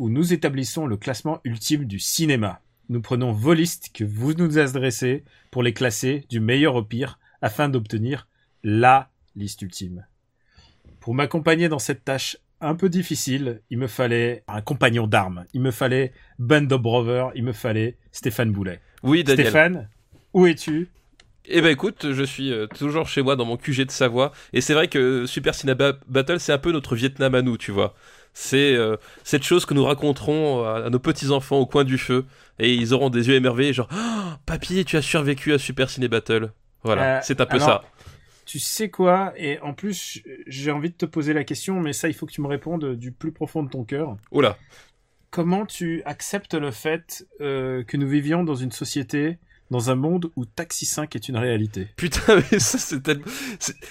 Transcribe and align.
où 0.00 0.08
nous 0.08 0.32
établissons 0.32 0.86
le 0.86 0.96
classement 0.96 1.40
ultime 1.44 1.84
du 1.84 1.98
cinéma. 1.98 2.62
Nous 2.88 3.02
prenons 3.02 3.32
vos 3.32 3.52
listes 3.52 3.90
que 3.92 4.02
vous 4.02 4.32
nous 4.32 4.58
adressez 4.58 5.24
pour 5.50 5.62
les 5.62 5.74
classer 5.74 6.24
du 6.30 6.40
meilleur 6.40 6.74
au 6.74 6.82
pire 6.82 7.18
afin 7.42 7.68
d'obtenir 7.68 8.26
LA 8.64 9.10
liste 9.36 9.60
ultime. 9.60 10.06
Pour 11.00 11.14
m'accompagner 11.14 11.68
dans 11.68 11.78
cette 11.78 12.02
tâche 12.02 12.38
un 12.62 12.74
peu 12.74 12.88
difficile, 12.88 13.60
il 13.68 13.76
me 13.76 13.86
fallait 13.88 14.42
un 14.48 14.62
compagnon 14.62 15.06
d'armes, 15.06 15.44
il 15.52 15.60
me 15.60 15.70
fallait 15.70 16.12
Band 16.38 16.66
of 16.70 16.80
Brothers, 16.80 17.30
il 17.34 17.44
me 17.44 17.52
fallait 17.52 17.98
Stéphane 18.10 18.52
Boulet. 18.52 18.80
Oui, 19.02 19.22
Daniel. 19.22 19.48
Stéphane, 19.48 19.88
où 20.32 20.46
es-tu? 20.46 20.88
Eh 21.46 21.60
ben 21.62 21.70
écoute, 21.70 22.12
je 22.12 22.22
suis 22.22 22.52
euh, 22.52 22.66
toujours 22.66 23.08
chez 23.08 23.22
moi 23.22 23.34
dans 23.36 23.44
mon 23.44 23.56
QG 23.56 23.86
de 23.86 23.90
Savoie, 23.90 24.32
et 24.52 24.60
c'est 24.60 24.74
vrai 24.74 24.88
que 24.88 25.26
Super 25.26 25.54
Ciné 25.54 25.74
Ba- 25.74 25.98
Battle, 26.06 26.38
c'est 26.38 26.52
un 26.52 26.58
peu 26.58 26.70
notre 26.72 26.96
Vietnam 26.96 27.34
à 27.34 27.42
nous, 27.42 27.56
tu 27.56 27.70
vois. 27.70 27.94
C'est 28.32 28.74
euh, 28.74 28.96
cette 29.24 29.42
chose 29.42 29.66
que 29.66 29.74
nous 29.74 29.84
raconterons 29.84 30.64
à, 30.64 30.84
à 30.86 30.90
nos 30.90 30.98
petits-enfants 30.98 31.58
au 31.58 31.66
coin 31.66 31.84
du 31.84 31.98
feu, 31.98 32.26
et 32.58 32.72
ils 32.74 32.94
auront 32.94 33.10
des 33.10 33.28
yeux 33.28 33.34
émerveillés, 33.34 33.72
genre 33.72 33.88
oh, 33.92 34.30
«Papy, 34.46 34.84
tu 34.84 34.96
as 34.96 35.02
survécu 35.02 35.52
à 35.52 35.58
Super 35.58 35.90
Ciné 35.90 36.08
Battle!» 36.08 36.52
Voilà, 36.82 37.18
Euh, 37.18 37.20
c'est 37.22 37.40
un 37.40 37.46
peu 37.46 37.56
alors, 37.56 37.66
ça. 37.66 37.84
Tu 38.46 38.58
sais 38.58 38.88
quoi 38.88 39.32
Et 39.36 39.58
en 39.60 39.74
plus, 39.74 40.22
j'ai 40.46 40.70
envie 40.70 40.90
de 40.90 40.96
te 40.96 41.06
poser 41.06 41.32
la 41.32 41.44
question, 41.44 41.78
mais 41.80 41.92
ça, 41.92 42.08
il 42.08 42.14
faut 42.14 42.26
que 42.26 42.32
tu 42.32 42.40
me 42.40 42.48
répondes 42.48 42.94
du 42.96 43.12
plus 43.12 43.32
profond 43.32 43.62
de 43.62 43.68
ton 43.68 43.84
cœur. 43.84 44.16
Oula, 44.32 44.56
Comment 45.30 45.64
tu 45.66 46.02
acceptes 46.06 46.54
le 46.54 46.72
fait 46.72 47.24
euh, 47.40 47.84
que 47.84 47.96
nous 47.96 48.08
vivions 48.08 48.42
dans 48.42 48.56
une 48.56 48.72
société, 48.72 49.38
dans 49.70 49.90
un 49.90 49.94
monde 49.94 50.30
où 50.36 50.44
Taxi 50.44 50.84
5 50.86 51.14
est 51.16 51.28
une 51.28 51.36
réalité 51.36 51.88
putain, 51.96 52.36
mais 52.52 52.58
ça 52.58 52.78
c'est 52.78 53.02
tellement... 53.02 53.24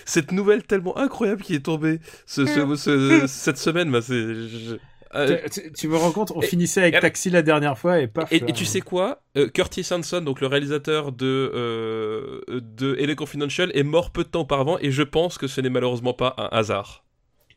Cette 0.05 0.31
nouvelle 0.31 0.63
tellement 0.63 0.97
incroyable 0.97 1.41
qui 1.41 1.55
est 1.55 1.66
tombée 1.66 1.99
ce, 2.25 2.45
ce- 2.45 2.75
ce- 2.75 3.23
cette 3.27 3.58
semaine, 3.58 3.91
bah, 3.91 4.02
c'est... 4.02 4.13
je- 4.16 4.77
euh, 5.16 5.39
tu, 5.52 5.61
tu- 5.63 5.71
tu 5.71 5.88
me 5.88 5.97
rends 5.97 6.11
compte, 6.11 6.31
on 6.36 6.41
et- 6.41 6.45
finissait 6.45 6.81
avec 6.81 6.94
et- 6.95 6.99
Taxi 6.99 7.31
la 7.31 7.41
dernière 7.41 7.77
fois 7.80 7.99
et 7.99 8.08
paf. 8.08 8.31
Et, 8.31 8.39
là, 8.41 8.45
et 8.49 8.53
tu 8.53 8.63
sais 8.66 8.81
quoi 8.81 9.23
Euh, 9.38 9.47
Curtis 9.47 9.88
Hanson, 9.91 10.21
donc 10.21 10.39
le 10.39 10.45
réalisateur 10.45 11.11
de, 11.11 11.25
euh, 11.55 12.41
de 12.61 12.93
LA 12.93 13.16
Confidential, 13.16 13.71
est 13.73 13.81
mort 13.81 14.11
peu 14.11 14.23
de 14.23 14.30
temps 14.30 14.41
auparavant 14.41 14.77
et 14.80 14.91
je 14.91 15.02
pense 15.02 15.39
que 15.39 15.47
ce 15.47 15.61
n'est 15.61 15.69
malheureusement 15.71 16.14
pas 16.14 16.36
un 16.38 16.49
hasard. 16.55 17.05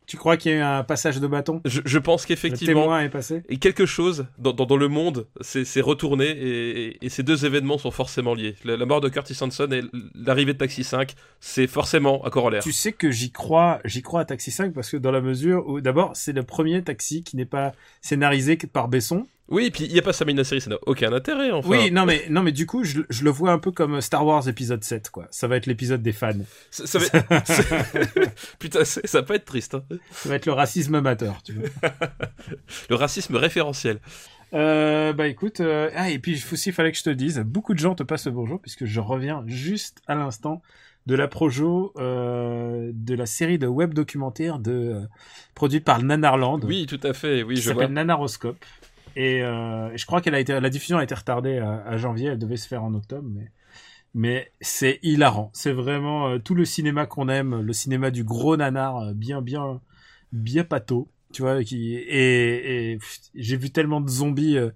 Tu 0.05 0.17
crois 0.17 0.35
qu'il 0.37 0.51
y 0.51 0.55
a 0.55 0.57
eu 0.57 0.61
un 0.61 0.83
passage 0.83 1.19
de 1.19 1.27
bâton? 1.27 1.61
Je, 1.65 1.81
je 1.85 1.97
pense 1.99 2.23
Le 2.23 2.27
qu'effectivement, 2.27 2.81
témoin 2.81 3.01
est 3.01 3.09
passé? 3.09 3.43
et 3.49 3.57
quelque 3.57 3.85
chose 3.85 4.25
dans, 4.37 4.51
dans, 4.53 4.65
dans 4.65 4.77
le 4.77 4.87
monde 4.89 5.27
s'est 5.41 5.81
retourné 5.81 6.25
et, 6.25 6.85
et- 6.87 7.05
et 7.05 7.09
ces 7.09 7.23
deux 7.23 7.45
événements 7.45 7.77
sont 7.77 7.91
forcément 7.91 8.33
liés. 8.33 8.55
La, 8.65 8.75
la 8.77 8.85
mort 8.85 9.01
de 9.01 9.09
Curtis 9.09 9.37
Hanson 9.41 9.67
et 9.71 9.81
l'arrivée 10.15 10.53
de 10.53 10.57
Taxi 10.57 10.83
5, 10.83 11.13
c'est 11.39 11.67
forcément 11.67 12.25
un 12.25 12.29
corollaire. 12.29 12.63
Tu 12.63 12.71
sais 12.73 12.91
que 12.91 13.11
j'y 13.11 13.31
crois, 13.31 13.79
j'y 13.85 14.01
crois 14.01 14.21
à 14.21 14.25
Taxi 14.25 14.51
5 14.51 14.73
parce 14.73 14.89
que 14.89 14.97
dans 14.97 15.11
la 15.11 15.21
mesure 15.21 15.67
où, 15.67 15.79
d'abord, 15.81 16.11
c'est 16.15 16.33
le 16.33 16.43
premier 16.43 16.81
taxi 16.83 17.23
qui 17.23 17.35
n'est 17.37 17.45
pas 17.45 17.71
scénarisé 18.01 18.57
par 18.57 18.87
Besson. 18.89 19.27
Oui, 19.53 19.65
et 19.67 19.71
puis 19.71 19.85
il 19.85 19.93
n'y 19.93 19.99
a 19.99 20.01
pas 20.01 20.11
Samina 20.13 20.43
série, 20.43 20.59
ça 20.61 20.69
n'a 20.69 20.77
aucun 20.85 21.13
intérêt 21.13 21.51
enfin. 21.51 21.69
Oui, 21.69 21.91
non 21.91 22.05
mais 22.05 22.25
non 22.29 22.41
mais 22.43 22.51
du 22.51 22.65
coup, 22.65 22.83
je, 22.83 23.01
je 23.09 23.23
le 23.23 23.29
vois 23.29 23.51
un 23.51 23.59
peu 23.59 23.71
comme 23.71 24.01
Star 24.01 24.25
Wars 24.25 24.47
épisode 24.49 24.83
7 24.83 25.09
quoi. 25.11 25.27
Ça 25.31 25.47
va 25.47 25.55
être 25.57 25.65
l'épisode 25.67 26.01
des 26.01 26.11
fans. 26.11 26.31
Ça, 26.71 26.87
ça 26.87 26.99
va 26.99 27.05
être- 27.05 28.33
Putain, 28.59 28.83
ça 28.83 29.01
va 29.13 29.23
pas 29.23 29.35
être 29.35 29.45
triste. 29.45 29.75
hein. 29.75 29.83
Ça 30.11 30.29
va 30.29 30.35
être 30.35 30.45
le 30.45 30.53
racisme 30.53 30.95
amateur, 30.95 31.41
tu 31.43 31.53
vois. 31.53 31.69
Le 32.89 32.95
racisme 32.95 33.35
référentiel. 33.35 33.99
Euh, 34.53 35.13
bah 35.13 35.27
écoute, 35.27 35.61
euh, 35.61 35.89
ah 35.95 36.09
et 36.11 36.19
puis 36.19 36.43
aussi 36.51 36.69
il 36.69 36.73
fallait 36.73 36.91
que 36.91 36.97
je 36.97 37.03
te 37.03 37.09
dise, 37.09 37.39
beaucoup 37.39 37.73
de 37.73 37.79
gens 37.79 37.95
te 37.95 38.03
passent 38.03 38.25
le 38.27 38.31
bonjour 38.31 38.61
puisque 38.61 38.85
je 38.85 38.99
reviens 38.99 39.43
juste 39.47 40.01
à 40.07 40.13
l'instant 40.15 40.61
de 41.07 41.15
la 41.15 41.27
projo 41.27 41.91
euh, 41.97 42.91
de 42.93 43.15
la 43.15 43.25
série 43.25 43.57
de 43.57 43.67
web 43.67 43.93
documentaire 43.93 44.59
de 44.59 44.71
euh, 44.71 45.01
produite 45.55 45.83
par 45.83 46.01
Nanarland. 46.03 46.59
Oui, 46.63 46.85
tout 46.85 46.99
à 47.03 47.13
fait, 47.13 47.43
oui, 47.43 47.55
qui 47.55 47.61
je 47.61 47.71
vois. 47.71 47.81
s'appelle 47.81 47.93
Nanaroscope. 47.93 48.63
Et 49.15 49.43
euh, 49.43 49.95
je 49.95 50.05
crois 50.05 50.21
qu'elle 50.21 50.35
a 50.35 50.39
été, 50.39 50.59
la 50.59 50.69
diffusion 50.69 50.97
a 50.97 51.03
été 51.03 51.15
retardée 51.15 51.59
à, 51.59 51.97
janvier. 51.97 52.29
Elle 52.29 52.39
devait 52.39 52.57
se 52.57 52.67
faire 52.67 52.83
en 52.83 52.93
octobre, 52.93 53.27
mais 53.29 53.51
mais 54.15 54.51
c'est 54.61 54.99
hilarant. 55.03 55.49
C'est 55.53 55.71
vraiment 55.71 56.29
euh, 56.29 56.39
tout 56.39 56.55
le 56.55 56.65
cinéma 56.65 57.05
qu'on 57.05 57.29
aime, 57.29 57.61
le 57.61 57.73
cinéma 57.73 58.11
du 58.11 58.23
gros 58.23 58.57
nanar, 58.57 58.97
euh, 58.97 59.13
bien 59.13 59.41
bien 59.41 59.81
bien 60.31 60.63
pato, 60.63 61.09
tu 61.33 61.41
vois. 61.41 61.63
Qui 61.63 61.95
et, 61.95 62.93
et 62.93 62.99
j'ai 63.35 63.57
vu 63.57 63.71
tellement 63.71 64.01
de 64.01 64.09
zombies. 64.09 64.57
euh, 64.57 64.71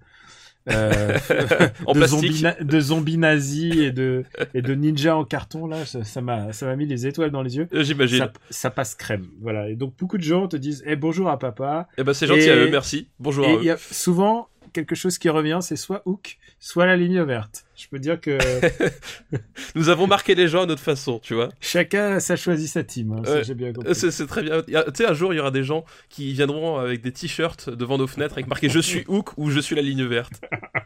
euh, 0.70 1.18
En 1.86 1.94
de, 1.94 2.06
zombies 2.06 2.44
de 2.62 2.80
zombies 2.80 3.18
nazis 3.18 3.76
et 3.78 3.92
de 3.92 4.24
et 4.54 4.62
de 4.62 4.74
ninjas 4.76 5.16
en 5.16 5.24
carton 5.26 5.68
là 5.68 5.78
ça 5.86 6.22
m'a 6.22 6.52
ça 6.54 6.66
m'a 6.66 6.76
mis 6.76 6.86
les 6.86 7.08
étoiles 7.08 7.32
dans 7.32 7.42
les 7.44 7.58
yeux 7.58 7.68
Euh, 7.74 7.84
J'imagine. 7.84 8.18
ça, 8.20 8.32
ça 8.50 8.70
passe 8.70 8.96
crème 8.96 9.28
voilà 9.42 9.70
et 9.70 9.76
donc 9.76 9.94
beaucoup 9.98 10.18
de 10.18 10.24
gens 10.24 10.48
te 10.48 10.58
disent 10.58 10.84
eh 10.86 10.96
bonjour 10.96 11.30
à 11.30 11.40
papa 11.40 11.88
Eh 11.98 12.04
ben 12.04 12.14
c'est 12.14 12.28
gentil 12.28 12.42
Et- 12.48 12.52
à 12.52 12.56
eux, 12.56 12.70
merci. 12.70 13.08
Bonjour 13.20 13.46
à 13.48 13.52
eux. 13.54 13.58
il 13.62 13.66
y 13.66 13.70
a 13.70 13.78
souvent 13.78 14.48
quelque 14.86 14.96
chose 14.96 15.18
qui 15.18 15.30
revient, 15.30 15.60
c'est 15.62 15.76
soit 15.76 16.02
Hook, 16.06 16.38
soit 16.60 16.86
la 16.86 16.96
ligne 16.96 17.22
verte. 17.24 17.66
Je 17.76 17.88
peux 17.88 18.00
dire 18.00 18.20
que 18.22 18.38
Nous 19.76 19.90
avons 19.90 20.08
marqué 20.08 20.36
les 20.36 20.48
gens 20.48 20.64
à 20.64 20.66
notre 20.66 20.82
façon, 20.82 21.20
tu 21.20 21.34
vois. 21.34 21.50
chacun 21.60 22.20
ça 22.20 22.36
choisit 22.36 22.68
sa 22.70 22.84
team. 22.84 23.12
hein, 23.14 23.22
ça, 23.26 23.34
Ouais. 23.36 23.44
j'ai 23.44 23.54
bien 23.56 23.74
compris. 23.74 23.94
C'est 23.96 24.28
très 24.28 24.44
bien. 24.44 24.62
Tu 24.64 24.74
sais, 24.96 25.06
un 25.08 25.14
jour, 25.14 25.34
il 25.34 25.38
y 25.38 25.40
aura 25.40 25.52
des 25.52 25.64
gens 25.64 25.84
qui 26.10 26.32
viendront 26.34 26.78
avec 26.78 27.02
des 27.02 27.12
t-shirts 27.12 27.70
devant 27.70 27.98
nos 27.98 28.08
fenêtres 28.08 28.34
avec 28.34 28.48
marqué 28.48 28.70
Je 28.70 28.80
suis 28.80 29.04
Hook 29.08 29.38
ou 29.38 29.50
Je 29.50 29.60
suis 29.60 29.76
la 29.76 29.82
ligne 29.82 30.06
verte. 30.06 30.42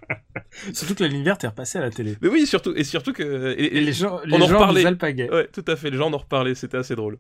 Surtout 0.73 0.96
que 0.96 1.03
la 1.03 1.09
ligne 1.09 1.23
verte 1.23 1.44
est 1.44 1.47
repassée 1.47 1.78
à 1.78 1.81
la 1.81 1.91
télé. 1.91 2.18
Mais 2.22 2.28
oui, 2.29 2.46
surtout, 2.46 2.73
et 2.75 2.84
surtout 2.84 3.13
que. 3.13 3.56
et- 3.58 3.63
Et 3.63 3.78
et- 3.78 3.81
les 3.81 3.94
gens, 3.94 4.19
les 4.25 4.35
en 4.35 4.40
gens 4.40 4.47
reparlait. 4.56 4.85
alpaguaient. 4.85 5.31
Ouais, 5.31 5.47
tout 5.47 5.63
à 5.68 5.75
fait. 5.75 5.90
Les 5.90 5.97
gens 5.97 6.08
en 6.09 6.13
ont 6.13 6.18
reparlé, 6.18 6.56
c'était 6.56 6.78
assez 6.78 6.96
drôle. 6.96 7.18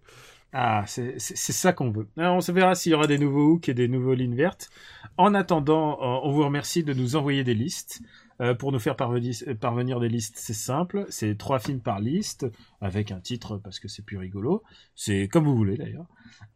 Ah, 0.53 0.83
c'est 0.85 1.17
ça 1.17 1.71
qu'on 1.71 1.91
veut. 1.91 2.09
On 2.17 2.41
se 2.41 2.51
verra 2.51 2.75
s'il 2.75 2.91
y 2.91 2.95
aura 2.95 3.07
des 3.07 3.17
nouveaux 3.17 3.53
hooks 3.53 3.69
et 3.69 3.73
des 3.73 3.87
nouveaux 3.87 4.13
lignes 4.13 4.35
vertes. 4.35 4.69
En 5.17 5.33
attendant, 5.33 5.93
euh, 5.93 6.19
on 6.23 6.31
vous 6.31 6.43
remercie 6.43 6.83
de 6.83 6.93
nous 6.93 7.15
envoyer 7.15 7.43
des 7.45 7.53
listes. 7.53 8.01
Euh, 8.41 8.53
pour 8.55 8.71
nous 8.71 8.79
faire 8.79 8.95
parvenir, 8.95 9.99
des 9.99 10.09
listes, 10.09 10.35
c'est 10.37 10.53
simple. 10.53 11.05
C'est 11.09 11.37
trois 11.37 11.59
films 11.59 11.79
par 11.79 11.99
liste, 12.01 12.47
avec 12.81 13.11
un 13.11 13.19
titre 13.19 13.57
parce 13.57 13.79
que 13.79 13.87
c'est 13.87 14.03
plus 14.03 14.17
rigolo. 14.17 14.63
C'est 14.95 15.27
comme 15.29 15.45
vous 15.45 15.55
voulez 15.55 15.77
d'ailleurs. 15.77 16.07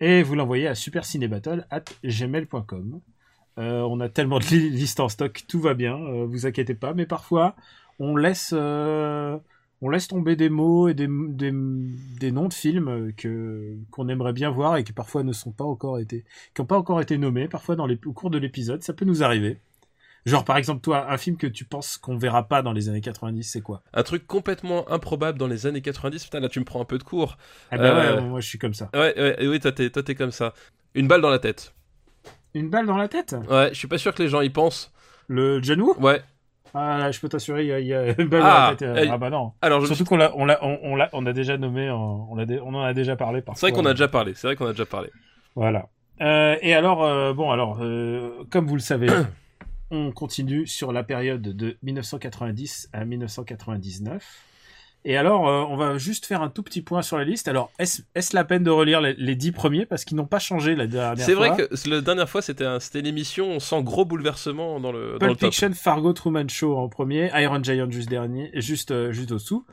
Et 0.02 0.24
vous 0.24 0.34
l'envoyez 0.36 0.68
à 0.68 0.76
supercinébattle.gmail.com. 0.76 3.00
Euh, 3.58 3.82
on 3.82 4.00
a 4.02 4.10
tellement 4.10 4.40
de 4.40 4.46
li- 4.46 4.70
listes 4.72 5.00
en 5.00 5.08
stock, 5.10 5.44
tout 5.48 5.62
va 5.62 5.74
bien, 5.74 5.96
vous 6.26 6.46
inquiétez 6.46 6.76
pas. 6.76 6.94
Mais 6.94 7.06
parfois, 7.06 7.56
on 8.00 8.18
laisse, 8.18 8.52
on 9.85 9.90
laisse 9.90 10.07
tomber 10.07 10.35
des 10.35 10.50
mots 10.50 10.88
et 10.90 10.94
des, 10.94 11.07
des, 11.09 11.51
des 11.53 12.31
noms 12.31 12.47
de 12.47 12.53
films 12.53 13.13
que 13.16 13.75
qu'on 13.91 14.09
aimerait 14.09 14.34
bien 14.34 14.50
voir 14.50 14.78
et 14.78 14.84
qui 14.84 14.94
parfois 14.94 15.23
ne 15.23 15.31
sont 15.34 15.51
pas 15.51 15.63
encore 15.63 16.00
été, 16.00 16.25
qui 16.53 16.62
n'ont 16.62 16.66
pas 16.66 16.78
encore 16.78 17.01
été 17.01 17.18
nommés. 17.18 17.47
Parfois, 17.47 17.75
dans 17.75 17.85
les, 17.85 18.00
au 18.06 18.13
cours 18.13 18.29
de 18.29 18.38
l'épisode, 18.38 18.81
ça 18.84 18.94
peut 18.94 19.06
nous 19.06 19.23
arriver. 19.23 19.59
Genre, 20.25 20.44
par 20.44 20.57
exemple, 20.57 20.81
toi, 20.81 21.12
un 21.12 21.18
film 21.18 21.38
que 21.38 21.46
tu 21.46 21.66
penses 21.66 21.97
qu'on 21.97 22.18
verra 22.18 22.47
pas 22.47 22.63
dans 22.63 22.73
les 22.73 22.90
années 22.90 23.01
90, 23.01 23.44
c'est 23.44 23.62
quoi? 23.62 23.84
Un 23.94 24.01
truc 24.01 24.25
complètement 24.25 24.90
improbable 24.91 25.38
dans 25.38 25.46
les 25.46 25.68
années 25.68 25.84
90. 25.84 26.23
Putain, 26.23 26.40
là, 26.40 26.50
tu 26.50 26.59
me 26.59 26.66
prends 26.66 26.81
un 26.81 26.85
peu 26.85 26.97
de 26.97 27.03
cours. 27.03 27.38
Ah 27.69 27.78
bah 27.78 27.84
Euh, 27.84 28.16
ouais, 28.16 28.22
moi 28.22 28.40
je 28.40 28.47
suis 28.47 28.57
comme 28.57 28.73
ça. 28.73 28.90
Ouais, 28.96 29.13
ouais, 29.16 29.47
oui, 29.47 29.59
toi, 29.59 29.72
t'es 29.72 29.91
toi, 29.91 30.02
t'es 30.02 30.16
comme 30.16 30.31
ça. 30.31 30.56
Une 30.96 31.07
balle 31.07 31.22
dans 31.22 31.29
la 31.29 31.38
tête. 31.40 31.75
Une 32.56 32.69
balle 32.69 32.88
dans 32.88 32.97
la 32.97 33.07
tête? 33.07 33.35
Ouais, 33.50 33.69
je 33.69 33.75
suis 33.78 33.88
pas 33.88 33.97
sûr 34.00 34.16
que 34.16 34.23
les 34.23 34.29
gens 34.29 34.41
y 34.41 34.49
pensent. 34.49 34.91
Le 35.28 35.61
John 35.61 35.81
Woo? 35.81 35.96
Ouais. 35.99 36.23
Ah 36.78 37.10
je 37.10 37.20
peux 37.22 37.30
t'assurer, 37.30 37.64
il 37.64 37.68
y, 37.68 37.72
a- 37.72 37.80
il 37.80 37.88
y 37.88 37.94
a 37.94 38.14
balle 38.26 38.42
Ah, 38.44 38.76
euh, 38.82 38.96
eh, 39.06 39.08
Ah 39.10 39.18
bah 39.18 39.30
non. 39.30 39.54
Alors, 39.62 39.80
je- 39.82 39.88
Surtout 39.88 40.04
qu'on 40.04 40.18
l'a, 40.18 40.32
on 40.36 40.44
l'a, 40.46 40.60
on, 40.62 40.96
l'a, 40.98 41.10
on 41.14 41.26
a 41.26 41.32
déjà 41.32 41.58
nommé, 41.58 41.90
on, 41.90 42.36
l'a 42.36 42.46
dé- 42.46 42.60
on 42.62 42.74
en 42.76 42.82
a 42.82 42.94
déjà 42.94 43.16
parlé 43.16 43.42
parfois. 43.42 43.60
c'est 43.60 43.72
vrai 43.74 43.82
qu'on 43.82 43.88
a 43.88 43.94
déjà 43.94 44.10
parlé. 44.10 44.34
C'est 44.36 44.48
vrai 44.48 44.56
qu'on 44.58 44.66
a 44.68 44.72
déjà 44.72 44.86
parlé. 44.86 45.10
Voilà. 45.56 45.88
Euh, 46.22 46.58
et 46.62 46.74
alors, 46.74 47.04
euh, 47.04 47.34
bon, 47.34 47.50
alors, 47.52 47.78
comme 48.50 48.68
vous 48.68 48.76
le 48.76 48.82
savez, 48.82 49.08
on 49.92 50.12
continue 50.12 50.68
sur 50.68 50.92
la 50.92 51.04
période 51.04 51.42
de 51.42 51.78
1990 51.84 52.90
à 52.92 53.06
1999. 53.06 54.24
Et 55.07 55.17
alors, 55.17 55.47
euh, 55.47 55.63
on 55.69 55.75
va 55.75 55.97
juste 55.99 56.25
faire 56.25 56.41
un 56.41 56.49
tout 56.49 56.63
petit 56.63 56.81
point 56.81 57.03
sur 57.03 57.17
la 57.17 57.23
liste. 57.23 57.47
Alors, 57.47 57.72
est-ce 57.78 58.02
est-ce 58.16 58.35
la 58.35 58.43
peine 58.43 58.63
de 58.63 58.72
relire 58.72 59.02
les, 59.02 59.13
les 59.13 59.35
dix 59.35 59.52
premiers? 59.52 59.85
Parce 59.85 60.03
qu'ils 60.03 60.17
n'ont 60.17 60.25
pas 60.25 60.40
changé 60.40 60.75
la 60.75 60.87
dernière 60.87 61.16
fois 61.17 61.25
C'est 61.25 61.34
vrai 61.35 61.55
que 61.55 61.90
la 61.90 62.02
dernière 62.02 62.28
fois, 62.28 62.41
c'était 62.41 62.66
un- 62.66 62.79
c'était 62.79 63.02
l'émission. 63.02 63.47
On 63.52 63.59
sent 63.59 63.84
gros 63.84 64.03
bouleversement 64.03 64.79
dans 64.79 64.91
le, 64.91 65.17
dans 65.19 65.28
le 65.28 65.35
Pulp 65.35 65.40
top. 65.40 65.52
Fiction, 65.53 65.72
Fargo, 65.73 66.11
Truman 66.13 66.47
Show 66.49 66.75
en 66.75 66.90
premier, 66.90 67.29
Iron 67.35 67.61
Giant 67.61 67.90
juste 67.91 68.09
dernier, 68.09 68.49
juste 68.55 68.90
euh, 68.91 69.11
juste 69.11 69.31
au-dessous. 69.31 69.66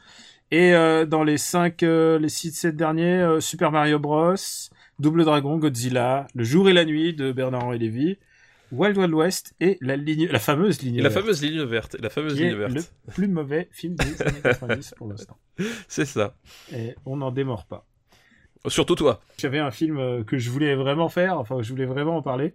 Et 0.51 0.75
euh, 0.75 1.07
dans 1.07 1.25
les 1.25 1.39
5, 1.39 1.81
les 1.81 2.29
6, 2.29 2.53
7 2.53 2.77
derniers, 2.77 3.15
euh, 3.23 3.41
Super 3.41 3.73
Mario 3.73 3.99
Bros, 3.99 4.35
Double 4.99 5.25
Dragon, 5.25 5.57
Godzilla, 5.57 6.27
Le 6.35 6.45
jour 6.45 6.69
et 6.69 6.75
la 6.75 6.85
nuit 6.85 7.15
de 7.15 7.33
Bernard-Henri 7.33 7.79
Lévy, 7.79 8.19
Wild 8.73 8.97
Wild 8.97 9.13
West 9.13 9.55
et 9.61 9.77
la 9.83 9.97
ligne, 9.97 10.29
la 10.29 10.39
fameuse 10.39 10.81
ligne 10.81 11.03
la 11.03 11.11
verte, 11.11 11.21
fameuse 11.21 11.43
ligne 11.43 11.63
verte. 11.63 11.97
La 12.01 12.09
fameuse 12.09 12.35
qui 12.35 12.43
est 12.43 12.49
ligne 12.49 12.57
verte. 12.59 12.75
le 12.75 13.13
plus 13.13 13.29
mauvais 13.29 13.69
film 13.71 13.95
des 13.97 14.23
années 14.23 14.41
90 14.43 14.95
pour 14.97 15.09
l'instant. 15.09 15.37
C'est 15.89 16.07
ça. 16.07 16.37
Et 16.75 16.95
on 17.05 17.19
n'en 17.19 17.31
démord 17.31 17.67
pas. 17.67 17.87
Surtout 18.69 18.95
toi. 18.95 19.21
J'avais 19.39 19.59
un 19.59 19.71
film 19.71 19.99
euh, 19.99 20.25
que 20.25 20.39
je 20.39 20.49
voulais 20.51 20.75
vraiment 20.75 21.09
faire, 21.11 21.39
enfin 21.39 21.61
je 21.61 21.71
voulais 21.71 21.85
vraiment 21.85 22.17
en 22.17 22.23
parler. 22.23 22.55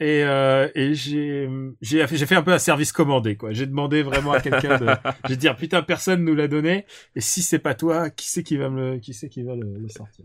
Et, 0.00 0.24
euh, 0.24 0.68
et 0.74 0.94
j'ai 0.94 1.48
j'ai 1.80 2.04
j'ai 2.08 2.26
fait 2.26 2.34
un 2.34 2.42
peu 2.42 2.52
un 2.52 2.58
service 2.58 2.90
commandé 2.90 3.36
quoi. 3.36 3.52
J'ai 3.52 3.66
demandé 3.66 4.02
vraiment 4.02 4.32
à 4.32 4.40
quelqu'un 4.40 4.78
de 4.78 4.86
j'ai 5.28 5.36
dit 5.36 5.48
putain 5.58 5.82
personne 5.82 6.24
nous 6.24 6.34
l'a 6.34 6.48
donné 6.48 6.86
et 7.14 7.20
si 7.20 7.42
c'est 7.42 7.58
pas 7.58 7.74
toi, 7.74 8.08
qui 8.10 8.28
c'est 8.28 8.42
qui 8.42 8.56
va 8.56 8.70
me 8.70 8.94
le 8.94 8.98
qui 8.98 9.12
c'est 9.12 9.28
qui 9.28 9.42
va 9.42 9.54
le, 9.54 9.78
le 9.78 9.88
sortir? 9.88 10.24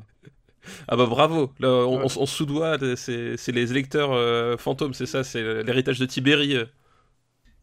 Ah 0.87 0.95
bah 0.95 1.05
bravo. 1.05 1.53
Là, 1.59 1.69
on, 1.69 1.97
Ouais. 1.97 2.03
on, 2.03 2.21
on 2.21 2.25
se 2.25 2.35
sous-doit. 2.35 2.77
C'est 2.95 3.51
les 3.51 3.71
électeurs 3.71 4.11
euh, 4.13 4.57
fantômes, 4.57 4.93
c'est 4.93 5.05
ça. 5.05 5.23
C'est 5.23 5.63
l'héritage 5.63 5.99
de 5.99 6.05
Tibéri. 6.05 6.55
euh. 6.55 6.65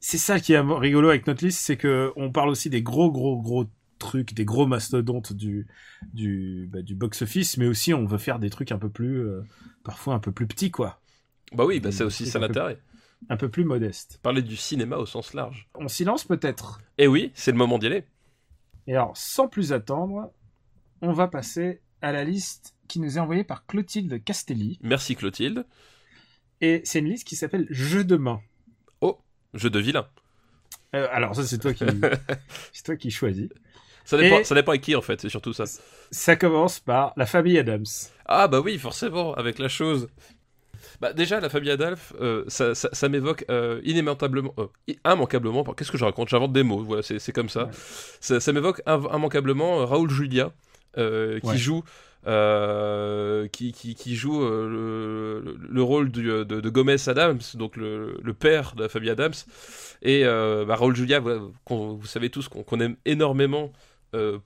C'est 0.00 0.18
ça 0.18 0.38
qui 0.40 0.52
est 0.52 0.60
rigolo 0.60 1.08
avec 1.08 1.26
notre 1.26 1.44
liste, 1.44 1.60
c'est 1.60 1.76
que 1.78 2.12
on 2.16 2.30
parle 2.30 2.50
aussi 2.50 2.68
des 2.68 2.82
gros 2.82 3.10
gros 3.10 3.40
gros 3.40 3.64
trucs, 3.98 4.34
des 4.34 4.44
gros 4.44 4.66
mastodontes 4.66 5.32
du 5.32 5.66
du 6.12 6.68
bah, 6.70 6.82
du 6.82 6.94
box 6.94 7.22
office, 7.22 7.56
mais 7.56 7.66
aussi 7.66 7.94
on 7.94 8.04
veut 8.04 8.18
faire 8.18 8.38
des 8.38 8.50
trucs 8.50 8.70
un 8.72 8.78
peu 8.78 8.90
plus 8.90 9.20
euh, 9.26 9.40
parfois 9.82 10.14
un 10.14 10.18
peu 10.18 10.30
plus 10.32 10.46
petits 10.46 10.70
quoi, 10.70 11.00
Bah 11.52 11.64
oui, 11.64 11.80
bah 11.80 11.90
c'est 11.90 12.04
aussi 12.04 12.26
ça 12.26 12.38
l'intérêt. 12.38 12.78
un 13.30 13.36
peu 13.38 13.48
plus 13.48 13.64
modestes. 13.64 14.18
Parler 14.22 14.42
du 14.42 14.56
cinéma 14.56 14.96
au 14.98 15.06
sens 15.06 15.32
large. 15.32 15.68
On 15.74 15.88
s'y 15.88 16.04
lance 16.04 16.24
peut-être? 16.24 16.80
Et 16.98 17.06
oui, 17.06 17.30
c'est 17.34 17.52
le 17.52 17.56
moment 17.56 17.78
d'y 17.78 17.86
aller. 17.86 18.04
Et 18.86 18.94
alors, 18.94 19.16
sans 19.16 19.48
plus 19.48 19.72
attendre, 19.72 20.30
on 21.00 21.12
va 21.12 21.28
passer 21.28 21.80
à 22.04 22.12
la 22.12 22.22
liste 22.24 22.74
qui 22.88 23.00
nous 23.00 23.16
est 23.16 23.20
envoyée 23.20 23.44
par 23.44 23.66
Clotilde 23.66 24.22
Castelli. 24.24 24.78
Merci 24.82 25.16
Clotilde. 25.16 25.64
Et 26.60 26.82
c'est 26.84 26.98
une 27.00 27.08
liste 27.08 27.26
qui 27.26 27.34
s'appelle 27.36 27.66
Jeu 27.70 28.04
de 28.04 28.16
main. 28.16 28.40
Oh, 29.00 29.18
jeu 29.54 29.70
de 29.70 29.78
vilain. 29.78 30.06
Euh, 30.94 31.08
alors, 31.10 31.34
ça, 31.34 31.42
c'est 31.44 31.58
toi 31.58 31.72
qui, 31.74 31.84
c'est 32.72 32.84
toi 32.84 32.96
qui 32.96 33.10
choisis. 33.10 33.48
Ça 34.04 34.18
dépend, 34.18 34.38
Et- 34.40 34.44
ça 34.44 34.54
dépend 34.54 34.72
avec 34.72 34.82
qui 34.82 34.94
en 34.94 35.00
fait, 35.02 35.20
c'est 35.20 35.28
surtout 35.30 35.52
ça. 35.54 35.64
Ça 36.10 36.36
commence 36.36 36.78
par 36.78 37.14
la 37.16 37.26
famille 37.26 37.58
Adams. 37.58 37.86
Ah 38.26 38.48
bah 38.48 38.60
oui, 38.60 38.78
forcément, 38.78 39.34
avec 39.34 39.58
la 39.58 39.68
chose. 39.68 40.08
Bah 41.00 41.12
déjà, 41.14 41.40
la 41.40 41.48
famille 41.48 41.70
Adolphe, 41.70 42.12
euh, 42.20 42.44
ça, 42.48 42.74
ça, 42.74 42.88
ça 42.92 43.08
m'évoque 43.08 43.44
euh, 43.50 43.80
inévitablement, 43.84 44.54
euh, 44.58 44.66
immanquablement, 45.06 45.64
qu'est-ce 45.64 45.90
que 45.90 45.98
je 45.98 46.04
raconte? 46.04 46.28
J'invente 46.28 46.52
des 46.52 46.62
mots, 46.62 46.84
voilà, 46.84 47.02
c'est 47.02 47.32
comme 47.32 47.48
ça. 47.48 47.64
Ouais. 47.64 48.40
Ça, 48.40 48.52
m'évoque 48.52 48.82
im- 48.86 49.08
immanquablement 49.12 49.84
Raoul 49.86 50.10
Julia, 50.10 50.52
euh, 50.98 51.40
qui 51.40 51.46
Ouais. 51.46 51.56
joue... 51.58 51.82
euh, 52.26 53.48
qui, 53.48 53.72
qui, 53.72 53.94
qui 53.94 54.14
joue 54.16 54.42
euh, 54.42 55.42
le, 55.44 55.56
le 55.68 55.82
rôle 55.82 56.10
du- 56.10 56.24
de, 56.24 56.44
de 56.44 56.68
Gomez 56.70 56.96
Adams, 57.08 57.38
donc 57.54 57.76
le, 57.76 58.18
le 58.22 58.34
père 58.34 58.74
de 58.76 58.88
famille 58.88 59.10
Adams. 59.10 59.34
Et 60.02 60.24
bah, 60.24 60.76
Raoul 60.76 60.94
Julia, 60.96 61.20
vous 61.20 62.06
savez 62.06 62.30
tous 62.30 62.48
qu'on 62.48 62.80
aime 62.80 62.96
énormément 63.04 63.72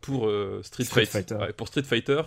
pour 0.01 0.31
Street, 0.63 0.85
Street 0.85 1.05
Fight- 1.05 1.09
Fighter. 1.11 1.35
ouais, 1.37 1.53
pour 1.53 1.69
Street 1.69 1.83
Fighter, 1.83 2.23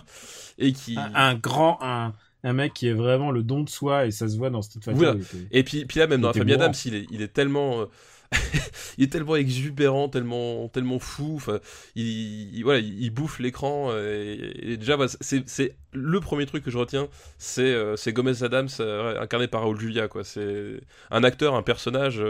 et 0.58 0.72
qui 0.72 0.96
Un, 0.96 1.10
un 1.14 1.34
grand, 1.34 1.78
un, 1.82 2.12
un 2.44 2.52
mec 2.52 2.72
qui 2.72 2.88
est 2.88 2.92
vraiment 2.94 3.30
le 3.30 3.42
don 3.42 3.62
de 3.62 3.68
soi 3.68 4.06
et 4.06 4.10
ça 4.10 4.28
se 4.28 4.36
voit 4.36 4.50
dans 4.50 4.62
Street 4.62 4.80
Fighter. 4.84 4.96
Voilà. 4.98 5.14
il 5.16 5.22
était- 5.22 5.48
Et 5.58 5.62
puis, 5.64 5.84
puis 5.84 5.98
là, 5.98 6.06
même 6.06 6.20
dans 6.20 6.28
la 6.28 6.30
était 6.32 6.38
famille 6.40 6.54
mourant. 6.54 6.64
Adams, 6.66 6.80
il 6.86 6.94
est, 6.94 7.06
il 7.10 7.20
est 7.22 7.32
tellement. 7.32 7.86
il 8.98 9.04
est 9.04 9.08
tellement 9.12 9.36
exubérant, 9.36 10.08
tellement, 10.08 10.68
tellement 10.68 10.98
fou. 10.98 11.34
Enfin, 11.36 11.60
il, 11.94 12.54
il- 12.56 12.62
voilà, 12.64 12.80
il, 12.80 13.10
bouffe 13.10 13.38
l'écran. 13.38 13.88
euh, 13.90 14.52
Et, 14.62 14.76
déjà, 14.76 14.96
c'est, 15.20 15.76
le 15.92 16.20
premier 16.20 16.46
truc 16.46 16.64
que 16.64 16.70
je 16.70 16.78
retiens, 16.78 17.08
c'est, 17.38 17.72
euh, 17.74 17.96
Gomez 18.08 18.42
Adams 18.42 18.68
euh, 18.80 19.20
incarné 19.20 19.48
par 19.48 19.62
Raoul 19.62 19.78
Julia. 19.78 20.08
Quoi. 20.08 20.24
C'est 20.24 20.80
un 21.10 21.24
acteur, 21.24 21.54
un 21.54 21.62
personnage 21.62 22.22